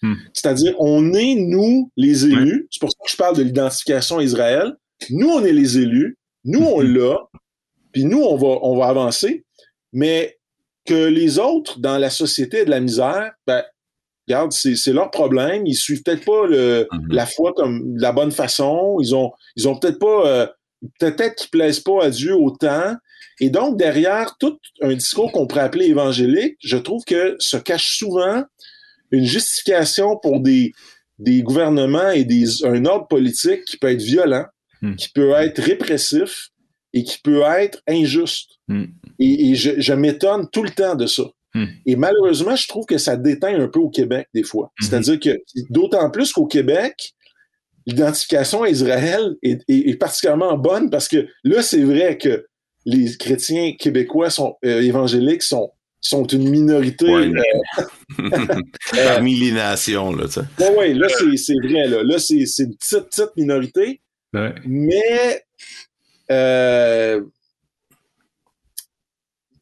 Hmm. 0.02 0.14
C'est-à-dire, 0.34 0.76
on 0.80 1.14
est, 1.14 1.36
nous, 1.36 1.92
les 1.98 2.26
élus. 2.26 2.68
C'est 2.72 2.80
pour 2.80 2.92
ça 2.92 2.98
que 3.04 3.12
je 3.12 3.18
parle 3.18 3.36
de 3.36 3.44
l'identification 3.44 4.20
à 4.20 4.24
Israël. 4.24 4.74
Nous, 5.10 5.28
on 5.28 5.44
est 5.44 5.54
les 5.54 5.78
élus. 5.78 6.18
Nous, 6.46 6.64
on 6.64 6.82
l'a. 6.82 7.18
Puis 7.92 8.06
nous, 8.06 8.22
on 8.22 8.38
va, 8.38 8.60
on 8.62 8.78
va 8.78 8.88
avancer. 8.88 9.44
Mais 9.94 10.37
que 10.88 11.08
les 11.08 11.38
autres, 11.38 11.80
dans 11.80 11.98
la 11.98 12.10
société 12.10 12.66
de 12.66 12.70
la 12.70 12.80
misère, 12.80 13.32
ben, 13.46 13.64
regarde, 14.28 14.52
c'est 14.52 14.94
leur 14.94 15.12
problème. 15.12 15.68
Ils 15.68 15.76
suivent 15.76 16.02
peut-être 16.04 16.26
pas 16.26 16.48
le, 16.48 16.88
mhm. 16.92 17.08
la 17.10 17.26
foi 17.26 17.54
comme 17.54 17.96
de 17.96 18.02
la 18.02 18.12
bonne 18.12 18.32
façon. 18.32 18.98
Ils 19.02 19.14
ont, 19.14 19.32
ils 19.56 19.68
ont 19.68 19.78
peut-être 19.78 20.00
pas, 20.00 20.28
euh, 20.28 20.48
peut-être 21.00 21.36
qu'ils 21.36 21.50
plaisent 21.50 21.80
pas 21.80 22.06
à 22.06 22.10
Dieu 22.10 22.36
autant. 22.36 22.96
Et 23.40 23.50
donc, 23.50 23.78
derrière 23.78 24.36
tout 24.40 24.58
un 24.82 24.94
discours 24.94 25.32
qu'on 25.32 25.46
pourrait 25.46 25.62
appeler 25.62 25.86
évangélique, 25.86 26.58
je 26.64 26.78
trouve 26.78 27.04
que 27.06 27.36
se 27.40 27.58
cache 27.58 27.98
souvent 27.98 28.44
une 29.12 29.26
justification 29.26 30.18
pour 30.18 30.40
des, 30.40 30.74
des 31.20 31.44
gouvernements 31.44 32.10
et 32.10 32.24
des, 32.24 32.66
un 32.66 32.86
ordre 32.86 33.08
politique 33.08 33.64
qui 33.66 33.78
peut 33.78 33.92
être 33.92 34.02
violent, 34.02 34.46
hmm. 34.82 34.96
qui 34.96 35.10
peut 35.10 35.32
être 35.32 35.62
répressif 35.62 36.50
et 36.94 37.04
qui 37.04 37.20
peut 37.20 37.44
être 37.44 37.82
injuste. 37.88 38.52
Hmm. 38.68 38.86
Et, 39.20 39.56
je, 39.56 39.80
je 39.80 39.94
m'étonne 39.94 40.48
tout 40.52 40.64
le 40.64 40.70
temps 40.70 40.96
de 40.96 41.08
ça. 41.08 41.24
Hmm. 41.54 41.66
Et 41.86 41.96
malheureusement, 41.96 42.56
je 42.56 42.68
trouve 42.68 42.86
que 42.86 42.98
ça 42.98 43.18
déteint 43.18 43.60
un 43.60 43.68
peu 43.68 43.80
au 43.80 43.90
Québec 43.90 44.28
des 44.34 44.44
fois. 44.44 44.72
C'est-à-dire 44.80 45.20
que 45.20 45.42
d'autant 45.70 46.10
plus 46.12 46.32
qu'au 46.34 46.46
Québec, 46.46 47.14
l'identification 47.86 48.64
à 48.64 48.70
Israël 48.70 49.36
est, 49.42 49.62
est, 49.68 49.96
particulièrement 49.96 50.58
bonne 50.58 50.90
parce 50.90 51.08
que 51.08 51.28
là, 51.44 51.62
c'est 51.62 51.84
vrai 51.84 52.18
que 52.18 52.46
les 52.86 53.18
chrétiens 53.18 53.74
québécois 53.80 54.30
sont 54.30 54.56
euh, 54.66 54.82
évangéliques 54.82 55.44
sont 55.44 55.72
sont 56.00 56.26
une 56.26 56.50
minorité. 56.50 57.10
Euh, 57.10 57.34
Parmi 58.92 59.36
les 59.36 59.52
nations, 59.52 60.12
là, 60.14 60.26
tu 60.26 60.34
sais. 60.34 60.42
Oui, 60.60 60.78
ouais, 60.78 60.94
là, 60.94 61.08
c'est 61.10 61.54
vrai, 61.64 61.88
là. 61.88 62.04
Là, 62.04 62.20
c'est 62.20 62.36
une 62.36 62.76
petite, 62.76 63.10
petite 63.10 63.36
minorité. 63.36 64.02
Mais, 64.66 65.44
euh, 66.32 67.22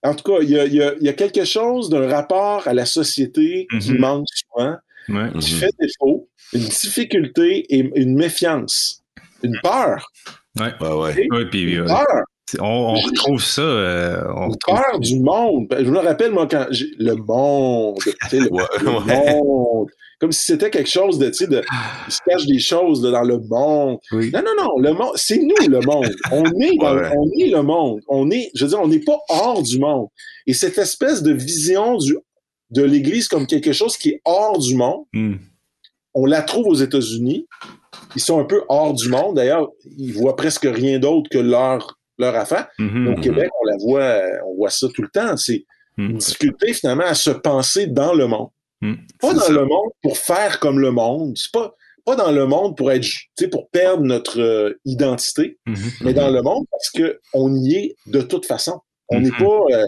en 0.06 0.14
tout 0.14 0.32
cas, 0.32 0.42
il 0.42 0.50
y 0.50 0.60
a, 0.60 0.66
y, 0.66 1.04
y 1.04 1.10
a, 1.10 1.14
quelque 1.14 1.46
chose 1.46 1.90
d'un 1.90 2.08
rapport 2.08 2.68
à 2.68 2.74
la 2.74 2.86
société 2.86 3.68
qui 3.70 3.78
mm-hmm. 3.78 4.00
manque 4.00 4.28
souvent, 4.34 4.78
qui 5.40 5.52
fait 5.52 5.72
défaut, 5.80 6.30
une 6.54 6.62
difficulté 6.62 7.66
et 7.76 7.92
une 7.96 8.16
méfiance, 8.16 9.04
une 9.44 9.58
peur. 9.62 10.12
Ouais, 10.60 10.74
ouais, 10.80 10.94
ouais. 10.94 11.46
puis, 11.50 11.74
une 11.74 11.86
peur. 11.86 12.06
On, 12.60 12.94
retrouve 12.94 13.44
ça. 13.44 13.62
Euh, 13.62 14.24
on 14.36 14.50
retrouve... 14.50 14.76
peur 14.76 15.00
du 15.00 15.20
monde. 15.20 15.68
Je 15.72 15.90
me 15.90 16.00
rappelle, 16.00 16.32
moi, 16.32 16.48
quand 16.48 16.68
le 16.70 17.16
monde, 17.16 17.98
le, 18.32 18.90
monde, 19.14 19.90
comme 20.20 20.32
si 20.32 20.44
c'était 20.44 20.70
quelque 20.70 20.90
chose 20.90 21.18
de, 21.18 21.28
tu 21.28 21.34
sais, 21.34 21.48
de, 21.48 21.64
il 22.08 22.14
se 22.14 22.20
cache 22.26 22.46
des 22.46 22.60
choses 22.60 23.02
dans 23.02 23.24
le 23.24 23.40
monde. 23.40 23.98
Non, 24.12 24.42
non, 24.46 24.64
non, 24.64 24.78
le 24.80 24.94
monde, 24.94 25.14
c'est 25.16 25.38
nous 25.38 25.56
le 25.68 25.80
monde. 25.82 26.14
On 26.32 26.44
est, 26.62 26.78
dans, 26.80 26.96
on 27.18 27.30
est 27.40 27.50
le 27.50 27.62
monde. 27.64 28.02
On 28.08 28.30
est, 28.30 28.52
je 28.54 28.66
veux 28.66 28.70
dire, 28.70 28.80
on 28.82 28.88
n'est 28.88 29.00
pas 29.00 29.18
hors 29.30 29.64
du 29.64 29.80
monde. 29.80 30.08
Et 30.46 30.54
cette 30.54 30.78
espèce 30.78 31.24
de 31.24 31.34
vision 31.34 31.98
du, 31.98 32.16
de 32.70 32.84
l'Église 32.84 33.28
comme 33.28 33.48
quelque 33.48 33.74
chose 33.74 33.98
qui 33.98 34.10
est 34.10 34.22
hors 34.24 34.60
du 34.60 34.76
monde, 34.76 35.06
hmm. 35.14 35.36
on 36.14 36.26
la 36.26 36.44
trouve 36.44 36.68
aux 36.68 36.76
États-Unis. 36.76 37.48
Ils 38.16 38.22
sont 38.22 38.40
un 38.40 38.46
peu 38.46 38.64
hors 38.70 38.94
du 38.94 39.10
monde. 39.10 39.36
D'ailleurs, 39.36 39.70
ils 39.98 40.14
voient 40.14 40.36
presque 40.36 40.68
rien 40.72 41.00
d'autre 41.00 41.30
que 41.30 41.38
leur 41.38 41.95
leur 42.18 42.36
affaire. 42.36 42.68
Mm-hmm, 42.80 43.08
Au 43.08 43.12
mm-hmm. 43.12 43.22
Québec, 43.22 43.50
on 43.62 43.66
la 43.66 43.78
voit, 43.78 44.22
on 44.48 44.56
voit 44.56 44.70
ça 44.70 44.88
tout 44.94 45.02
le 45.02 45.10
temps. 45.10 45.38
C'est 45.38 45.66
mm. 45.98 46.10
une 46.12 46.18
difficulté 46.18 46.74
finalement 46.74 47.06
à 47.06 47.16
se 47.16 47.32
penser 47.32 47.88
dans 47.88 48.14
le 48.14 48.28
monde. 48.28 48.50
Mm. 48.82 48.94
Pas 49.20 49.34
dans 49.34 49.50
le 49.50 49.66
monde 49.66 49.92
pour 50.02 50.18
faire 50.18 50.60
comme 50.60 50.80
le 50.80 50.92
monde. 50.92 51.38
C'est 51.38 51.52
pas 51.52 51.76
pas 52.06 52.16
dans 52.16 52.32
le 52.32 52.46
monde 52.46 52.78
pour 52.78 52.92
être, 52.92 53.08
pour 53.52 53.70
perdre 53.70 54.04
notre 54.04 54.40
euh, 54.40 54.80
identité, 54.86 55.58
mm-hmm, 55.68 56.04
mais 56.04 56.14
dans 56.14 56.30
le 56.30 56.42
monde 56.44 56.66
parce 56.70 56.92
que 56.92 57.20
on 57.34 57.54
y 57.56 57.74
est 57.74 57.96
de 58.06 58.22
toute 58.22 58.46
façon. 58.46 58.80
On 59.10 59.20
n'est 59.20 59.32
pas, 59.32 59.66
euh, 59.72 59.86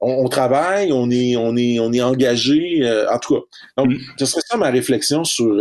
on, 0.00 0.28
travaille, 0.28 0.92
on 0.92 1.10
est, 1.10 1.36
on 1.36 1.56
est, 1.56 1.78
on 1.80 1.92
est 1.92 2.02
engagé. 2.02 2.80
Euh, 2.82 3.08
en 3.10 3.18
tout 3.18 3.34
cas, 3.34 3.40
donc, 3.76 3.92
mm. 3.92 3.98
ce 4.18 4.26
serait 4.26 4.42
ça 4.44 4.56
ma 4.56 4.70
réflexion 4.70 5.24
sur 5.24 5.54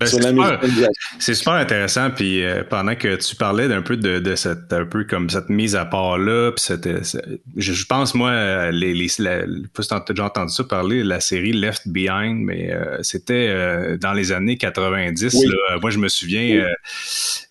ben, 0.00 0.88
c'est 1.18 1.34
super, 1.34 1.54
intéressant. 1.54 2.10
Puis 2.10 2.42
euh, 2.42 2.62
pendant 2.68 2.94
que 2.94 3.16
tu 3.16 3.36
parlais 3.36 3.68
d'un 3.68 3.82
peu 3.82 3.98
de, 3.98 4.34
cette 4.34 4.72
un 4.72 4.86
peu 4.86 5.04
comme 5.04 5.28
cette 5.28 5.50
mise 5.50 5.76
à 5.76 5.84
part 5.84 6.16
là, 6.16 6.52
puis 6.52 6.74
euh, 6.86 7.00
je, 7.56 7.84
pense 7.84 8.14
moi 8.14 8.70
les, 8.70 8.94
les 8.94 9.08
la, 9.18 9.42
déjà 10.08 10.24
entendu 10.24 10.54
ça 10.54 10.64
parler 10.64 11.04
la 11.04 11.20
série 11.20 11.52
Left 11.52 11.86
Behind, 11.86 12.42
mais 12.42 12.72
euh, 12.72 13.02
c'était 13.02 13.98
dans 13.98 14.12
les 14.12 14.32
années 14.32 14.56
90. 14.56 15.44
Là, 15.44 15.78
moi 15.80 15.90
je 15.90 15.98
me 15.98 16.08
souviens, 16.08 16.66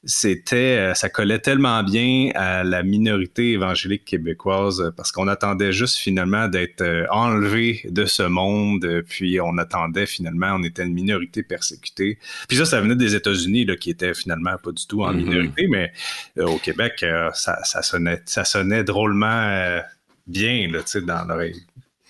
c'était 0.03 0.93
ça 0.95 1.09
collait 1.09 1.39
tellement 1.39 1.83
bien 1.83 2.31
à 2.33 2.63
la 2.63 2.81
minorité 2.81 3.51
évangélique 3.51 4.05
québécoise 4.05 4.91
parce 4.97 5.11
qu'on 5.11 5.27
attendait 5.27 5.71
juste 5.71 5.97
finalement 5.97 6.47
d'être 6.47 6.83
enlevé 7.11 7.81
de 7.89 8.05
ce 8.05 8.23
monde, 8.23 9.03
puis 9.07 9.39
on 9.39 9.57
attendait 9.59 10.07
finalement, 10.07 10.55
on 10.55 10.63
était 10.63 10.83
une 10.83 10.93
minorité 10.93 11.43
persécutée. 11.43 12.17
Puis 12.47 12.57
ça, 12.57 12.65
ça 12.65 12.81
venait 12.81 12.95
des 12.95 13.15
États-Unis, 13.15 13.65
là, 13.65 13.75
qui 13.75 13.89
étaient 13.89 14.13
finalement 14.13 14.57
pas 14.63 14.71
du 14.71 14.85
tout 14.87 15.03
en 15.03 15.13
mhm. 15.13 15.23
minorité, 15.23 15.67
mais 15.67 15.91
euh, 16.37 16.47
au 16.47 16.57
Québec, 16.57 16.93
euh, 17.03 17.29
ça, 17.33 17.63
ça, 17.63 17.81
sonnait, 17.81 18.21
ça 18.25 18.45
sonnait 18.45 18.83
drôlement 18.83 19.27
euh, 19.27 19.79
bien, 20.27 20.67
là, 20.71 20.79
tu 20.79 20.91
sais, 20.91 21.01
dans 21.01 21.25
l'oreille. 21.25 21.61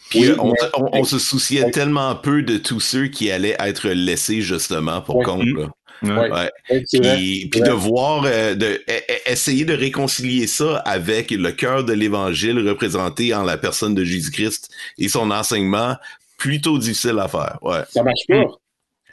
Puis 0.10 0.32
on, 0.40 1.04
se 1.04 1.20
souciait 1.20 1.70
tellement 1.70 2.16
peu 2.16 2.42
de 2.42 2.58
tous 2.58 2.80
ceux 2.80 3.08
qui 3.08 3.30
allaient 3.30 3.56
être 3.60 3.90
laissés 3.90 4.42
justement 4.42 5.02
pour 5.02 5.22
compte. 5.24 5.46
Là. 5.46 5.70
Ouais. 6.02 6.50
Puis, 6.68 7.48
puis 7.52 7.62
de 7.62 7.72
voir, 7.72 8.24
de, 8.24 8.66
e, 8.66 8.80
e, 8.90 9.32
essayer 9.32 9.66
de 9.66 9.74
réconcilier 9.74 10.48
ça 10.48 10.78
avec 10.78 11.30
le 11.30 11.52
cœur 11.52 11.84
de 11.84 11.94
l'Évangile 11.94 12.68
représenté 12.68 13.36
en 13.36 13.44
la 13.44 13.58
personne 13.58 13.94
de 13.94 14.04
Jésus-Christ 14.04 14.70
et 14.98 15.10
son 15.10 15.30
enseignement, 15.30 15.96
plutôt 16.38 16.80
difficile 16.80 17.20
à 17.20 17.28
faire. 17.28 17.60
Ouais. 17.62 17.82
Ça 17.90 18.02
marche 18.02 18.26
pas. 18.28 18.46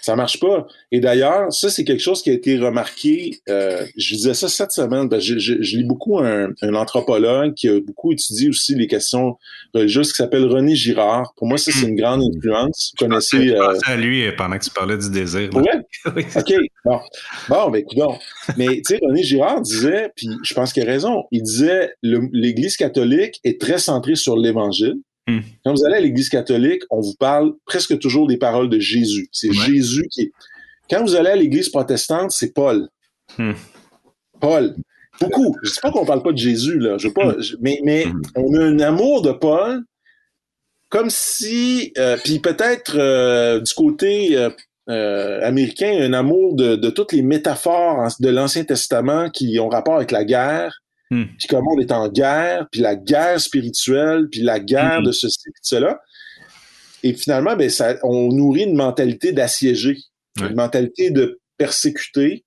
Ça 0.01 0.15
marche 0.15 0.39
pas. 0.39 0.67
Et 0.93 1.01
d'ailleurs, 1.01 1.53
ça, 1.53 1.71
c'est 1.71 1.85
quelque 1.85 2.03
chose 2.03 2.23
qui 2.23 2.31
a 2.31 2.33
été 2.33 2.59
remarqué. 2.59 3.41
Euh, 3.49 3.85
je 3.97 4.15
disais 4.15 4.35
ça 4.35 4.49
cette 4.49 4.73
semaine. 4.73 5.09
je, 5.19 5.39
je, 5.39 5.77
lis 5.77 5.85
beaucoup 5.85 6.19
un, 6.19 6.51
un, 6.63 6.75
anthropologue 6.75 7.55
qui 7.55 7.69
a 7.69 7.81
beaucoup 7.81 8.13
étudié 8.13 8.49
aussi 8.49 8.75
les 8.75 8.87
questions 8.87 9.37
religieuses 9.75 10.13
qui 10.13 10.17
s'appelle 10.17 10.45
René 10.47 10.77
Girard. 10.77 11.33
Pour 11.37 11.47
moi, 11.47 11.59
ça, 11.59 11.73
c'est 11.73 11.87
une 11.87 11.97
grande 11.97 12.23
influence. 12.23 12.93
Vous 12.99 13.07
connaissez. 13.07 13.49
Je 13.49 13.55
euh... 13.55 13.79
à 13.87 13.97
lui 13.97 14.31
pendant 14.37 14.59
que 14.59 14.65
tu 14.65 14.71
parlais 14.71 14.99
du 14.99 15.11
désir. 15.11 15.51
Ouais? 15.55 15.81
OK. 16.37 16.55
Bon. 16.85 17.01
Bon, 17.49 17.71
ben, 17.71 17.79
écoute 17.79 17.99
Mais, 18.57 18.67
tu 18.77 18.83
sais, 18.85 19.01
René 19.03 19.23
Girard 19.23 19.61
disait, 19.63 20.11
puis 20.15 20.29
je 20.43 20.55
pense 20.55 20.73
qu'il 20.73 20.83
a 20.83 20.87
raison, 20.87 21.25
il 21.31 21.43
disait 21.43 21.95
l'Église 22.03 22.77
catholique 22.77 23.41
est 23.45 23.61
très 23.61 23.79
centrée 23.79 24.15
sur 24.15 24.37
l'Évangile. 24.37 24.97
Hmm. 25.27 25.41
Quand 25.65 25.73
vous 25.73 25.85
allez 25.85 25.97
à 25.97 26.01
l'Église 26.01 26.29
catholique, 26.29 26.83
on 26.91 27.01
vous 27.01 27.15
parle 27.15 27.55
presque 27.65 27.99
toujours 27.99 28.27
des 28.29 28.37
paroles 28.37 28.69
de 28.69 28.79
Jésus. 28.79 29.29
C'est 29.33 29.53
Jésus 29.53 30.07
qui 30.11 30.23
est. 30.23 30.33
Quand 30.89 31.03
vous 31.03 31.17
allez 31.17 31.31
à 31.31 31.37
l'Église 31.37 31.69
protestante, 31.69 32.31
c'est 32.31 32.53
Paul. 32.53 32.89
Hmm. 33.37 33.53
Paul. 34.41 34.77
Beaucoup. 35.21 35.57
Je 35.63 35.71
ne 35.71 35.75
dis 35.75 35.81
pas 35.81 35.91
qu'on 35.91 36.03
ne 36.03 36.07
parle 36.07 36.23
pas 36.23 36.33
de 36.33 36.39
Jésus, 36.39 36.79
là. 36.79 36.97
Je 36.99 37.09
pas, 37.09 37.33
hmm. 37.33 37.43
mais, 37.61 37.81
mais 37.83 38.07
on 38.37 38.55
a 38.55 38.63
un 38.63 38.79
amour 38.81 39.23
de 39.23 39.33
Paul 39.33 39.83
comme 40.89 41.11
si, 41.11 41.93
euh, 41.99 42.17
puis 42.23 42.39
peut-être 42.39 42.97
euh, 42.97 43.61
du 43.61 43.75
côté 43.75 44.37
euh, 44.89 45.41
américain, 45.43 45.93
un 46.01 46.13
amour 46.13 46.55
de, 46.55 46.77
de, 46.77 46.91
toutes 46.91 47.13
les 47.13 47.23
métaphores 47.23 48.09
de 48.21 48.29
l'Ancien 48.29 48.65
Testament 48.65 49.31
qui 49.31 49.59
ont 49.59 49.69
rapport 49.69 49.97
avec 49.97 50.13
la 50.13 50.25
guerre, 50.25 50.83
Hmm. 51.11 51.25
Puis 51.39 51.47
comment 51.49 51.73
on 51.75 51.81
est 51.81 51.93
en 51.93 52.09
guerre, 52.09 52.67
puis 52.71 52.81
la 52.81 52.97
guerre 52.97 53.41
spirituelle, 53.41 54.29
puis 54.31 54.41
la 54.41 54.59
guerre 54.59 55.03
de 55.03 55.13
ceci, 55.13 55.49
de 55.49 55.55
cela. 55.63 56.01
Et 57.03 57.13
finalement, 57.15 57.57
ben, 57.57 57.71
ça, 57.71 57.97
on 58.03 58.33
nourrit 58.33 58.65
une 58.65 58.75
mentalité 58.75 59.33
d'assiéger, 59.33 59.99
une 60.41 60.55
mentalité 60.55 61.11
de 61.11 61.41
persécuter. 61.57 62.45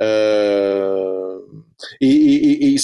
Euh, 0.00 1.38
et, 2.00 2.76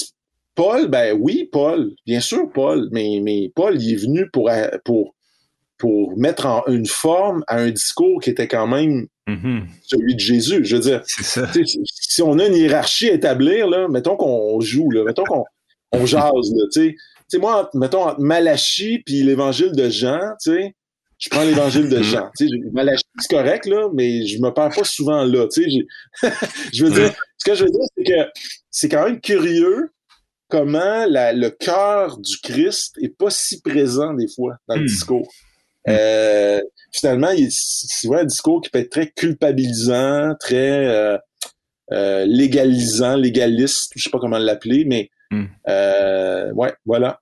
Paul, 0.54 0.88
ben 0.88 1.16
oui, 1.20 1.48
Paul, 1.52 1.92
bien 2.06 2.20
sûr, 2.20 2.50
Paul, 2.50 2.88
mais, 2.90 3.20
mais 3.22 3.52
Paul, 3.54 3.80
il 3.80 3.92
est 3.92 3.96
venu 3.96 4.28
pour, 4.30 4.50
pour, 4.84 5.14
pour 5.76 6.16
mettre 6.18 6.46
en 6.46 6.64
une 6.66 6.86
forme 6.86 7.44
à 7.46 7.58
un 7.58 7.70
discours 7.70 8.20
qui 8.20 8.30
était 8.30 8.48
quand 8.48 8.66
même 8.66 9.06
mm-hmm. 9.26 9.62
celui 9.82 10.14
de 10.14 10.20
Jésus. 10.20 10.64
Je 10.64 10.76
veux 10.76 10.82
dire, 10.82 11.02
si 11.04 12.22
on 12.22 12.38
a 12.38 12.46
une 12.46 12.54
hiérarchie 12.54 13.10
à 13.10 13.14
établir, 13.14 13.68
là, 13.68 13.88
mettons 13.88 14.16
qu'on 14.16 14.60
joue, 14.60 14.90
là, 14.90 15.04
mettons 15.04 15.24
qu'on 15.24 15.44
on 15.92 16.06
jase, 16.06 16.52
tu 16.72 16.96
sais. 17.28 17.38
moi, 17.38 17.70
mettons, 17.74 18.08
entre 18.08 18.20
Malachie 18.20 19.00
puis 19.04 19.22
l'évangile 19.22 19.72
de 19.72 19.88
Jean, 19.88 20.20
tu 20.42 20.52
sais, 20.52 20.74
je 21.18 21.30
prends 21.30 21.44
l'évangile 21.44 21.88
de 21.88 21.98
mm-hmm. 21.98 22.02
Jean. 22.02 22.30
Tu 22.38 22.48
sais, 22.48 22.54
Malachie, 22.72 23.04
c'est 23.18 23.34
correct, 23.34 23.66
là, 23.66 23.88
mais 23.94 24.26
je 24.26 24.38
me 24.40 24.50
perds 24.50 24.70
pas 24.74 24.84
souvent 24.84 25.24
là, 25.24 25.46
tu 25.48 25.62
sais. 25.62 26.30
Je 26.72 26.84
veux 26.84 26.92
dire, 26.92 27.12
ce 27.38 27.44
que 27.44 27.54
je 27.54 27.64
veux 27.64 27.70
dire, 27.70 27.88
c'est 27.96 28.04
que 28.04 28.30
c'est 28.70 28.88
quand 28.88 29.04
même 29.04 29.20
curieux 29.20 29.90
comment 30.48 31.06
le 31.08 31.48
cœur 31.48 32.18
du 32.18 32.38
Christ 32.42 32.96
est 33.02 33.16
pas 33.16 33.30
si 33.30 33.60
présent 33.60 34.14
des 34.14 34.28
fois 34.28 34.56
dans 34.68 34.76
le 34.76 34.82
hmm. 34.82 34.86
discours. 34.86 35.28
Hmm. 35.86 35.92
Euh, 35.92 36.60
finalement, 36.98 37.30
c'est 37.50 38.14
un 38.14 38.24
discours 38.24 38.60
qui 38.60 38.70
peut 38.70 38.78
être 38.78 38.90
très 38.90 39.10
culpabilisant, 39.10 40.34
très 40.38 40.86
euh, 40.86 41.18
euh, 41.92 42.24
légalisant, 42.26 43.16
légaliste, 43.16 43.92
je 43.96 44.02
sais 44.02 44.10
pas 44.10 44.18
comment 44.18 44.38
l'appeler, 44.38 44.84
mais 44.84 45.10
hmm. 45.30 45.46
ouais, 46.54 46.74
voilà. 46.84 47.20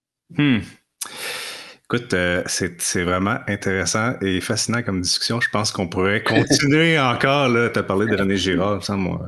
Écoute, 1.95 2.15
c'est 2.47 3.03
vraiment 3.03 3.39
intéressant 3.47 4.15
et 4.21 4.41
fascinant 4.41 4.83
comme 4.83 5.01
discussion. 5.01 5.41
Je 5.41 5.49
pense 5.49 5.71
qu'on 5.71 5.87
pourrait 5.87 6.23
continuer 6.23 6.99
encore. 6.99 7.49
Tu 7.73 7.79
as 7.79 7.83
parlé 7.83 8.07
de 8.07 8.17
René 8.17 8.37
Girard, 8.37 8.83
ça, 8.83 8.97
moi, 8.97 9.21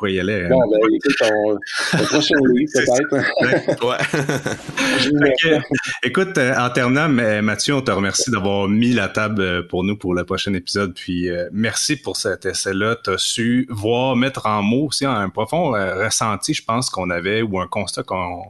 pourrait 0.00 0.14
y 0.14 0.20
aller. 0.20 0.44
Hein. 0.44 0.48
Bon, 0.50 0.60
ben, 0.70 0.78
écoute, 0.94 1.16
on, 1.22 2.04
prochain 2.04 2.34
peut-être. 2.74 3.86
ouais. 3.86 5.60
Écoute, 6.02 6.38
euh, 6.38 6.54
en 6.56 6.70
terminant, 6.70 7.08
Mathieu, 7.08 7.74
on 7.74 7.82
te 7.82 7.90
remercie 7.90 8.30
d'avoir 8.30 8.68
mis 8.68 8.92
la 8.92 9.08
table 9.08 9.42
euh, 9.42 9.62
pour 9.62 9.84
nous 9.84 9.96
pour 9.96 10.14
le 10.14 10.24
prochain 10.24 10.54
épisode. 10.54 10.94
Puis 10.94 11.28
euh, 11.28 11.48
merci 11.52 11.96
pour 11.96 12.16
cet 12.16 12.46
essai-là. 12.46 12.96
Tu 13.02 13.10
as 13.10 13.18
su 13.18 13.66
voir, 13.70 14.16
mettre 14.16 14.46
en 14.46 14.62
mots 14.62 14.86
aussi 14.86 15.04
un 15.04 15.28
profond 15.28 15.70
ressenti, 15.70 16.54
je 16.54 16.64
pense, 16.64 16.90
qu'on 16.90 17.10
avait 17.10 17.42
ou 17.42 17.60
un 17.60 17.66
constat 17.66 18.02
qu'on 18.02 18.44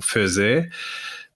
faisait. 0.00 0.68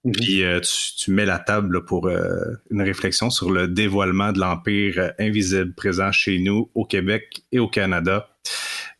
Mm-hmm. 0.05 0.11
Puis 0.11 0.43
tu, 0.61 1.05
tu, 1.05 1.11
mets 1.11 1.25
la 1.25 1.39
table 1.39 1.83
pour 1.85 2.09
une 2.09 2.81
réflexion 2.81 3.29
sur 3.29 3.51
le 3.51 3.67
dévoilement 3.67 4.31
de 4.31 4.39
l'empire 4.39 5.11
invisible 5.19 5.73
présent 5.73 6.11
chez 6.11 6.39
nous 6.39 6.69
au 6.73 6.85
Québec 6.85 7.43
et 7.51 7.59
au 7.59 7.67
Canada. 7.67 8.29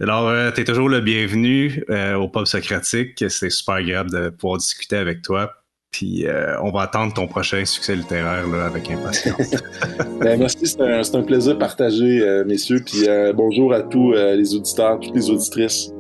Alors, 0.02 0.30
euh, 0.30 0.50
tu 0.52 0.62
es 0.62 0.64
toujours 0.64 0.88
le 0.88 1.02
bienvenu 1.02 1.84
euh, 1.90 2.16
au 2.16 2.30
Pub 2.30 2.46
Socratique. 2.46 3.24
C'est 3.28 3.50
super 3.50 3.76
agréable 3.76 4.10
de 4.12 4.30
pouvoir 4.30 4.58
discuter 4.58 4.96
avec 4.96 5.22
toi. 5.22 5.52
Puis 5.92 6.26
euh, 6.26 6.56
on 6.62 6.72
va 6.72 6.84
attendre 6.84 7.14
ton 7.14 7.28
prochain 7.28 7.66
succès 7.66 7.96
littéraire 7.96 8.48
là, 8.48 8.68
avec 8.68 8.90
impatience. 8.90 9.56
ben, 10.22 10.40
merci, 10.40 10.60
c'est 10.64 10.80
un, 10.82 11.02
un, 11.02 11.24
plaisir 11.24 11.58
partagé, 11.58 12.44
messieurs. 12.46 12.82
Puis 12.86 13.08
bonjour 13.34 13.74
à 13.74 13.82
tous 13.82 14.14
les 14.14 14.56
auditeurs, 14.56 15.00
toutes 15.00 15.16
les 15.16 15.30
auditrices. 15.30 15.92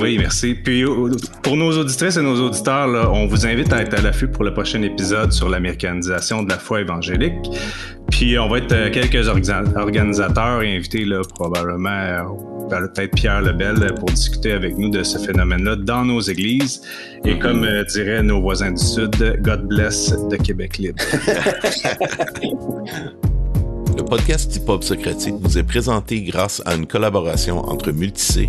Oui, 0.00 0.18
merci. 0.18 0.54
Puis 0.54 0.84
pour 1.42 1.56
nos 1.56 1.76
auditrices 1.78 2.16
et 2.16 2.22
nos 2.22 2.40
auditeurs, 2.40 2.86
là, 2.86 3.10
on 3.10 3.26
vous 3.26 3.46
invite 3.46 3.72
à 3.72 3.82
être 3.82 3.94
à 3.98 4.02
l'affût 4.02 4.28
pour 4.28 4.44
le 4.44 4.52
prochain 4.52 4.82
épisode 4.82 5.32
sur 5.32 5.48
l'américanisation 5.48 6.42
de 6.42 6.48
la 6.48 6.58
foi 6.58 6.80
évangélique. 6.80 7.50
Puis 8.10 8.38
on 8.38 8.48
va 8.48 8.58
être 8.58 8.72
euh, 8.72 8.90
quelques 8.90 9.28
organisateurs 9.28 10.62
et 10.62 10.76
invités 10.76 11.04
là, 11.04 11.22
probablement 11.34 11.88
euh, 11.90 12.22
peut-être 12.68 13.14
Pierre 13.14 13.42
Lebel 13.42 13.94
pour 13.98 14.10
discuter 14.10 14.52
avec 14.52 14.76
nous 14.76 14.90
de 14.90 15.02
ce 15.02 15.18
phénomène-là 15.18 15.76
dans 15.76 16.04
nos 16.04 16.20
églises. 16.20 16.82
Et 17.24 17.38
comme 17.38 17.64
euh, 17.64 17.84
diraient 17.84 18.22
nos 18.22 18.40
voisins 18.40 18.72
du 18.72 18.82
Sud, 18.82 19.40
God 19.40 19.66
bless 19.66 20.14
de 20.30 20.36
Québec 20.36 20.78
libre. 20.78 21.02
Le 23.94 24.02
podcast 24.04 24.56
Hip 24.56 24.68
Hop 24.68 24.84
Socratique 24.84 25.34
vous 25.40 25.58
est 25.58 25.62
présenté 25.62 26.22
grâce 26.22 26.62
à 26.64 26.74
une 26.74 26.86
collaboration 26.86 27.58
entre 27.58 27.92
Multicé, 27.92 28.48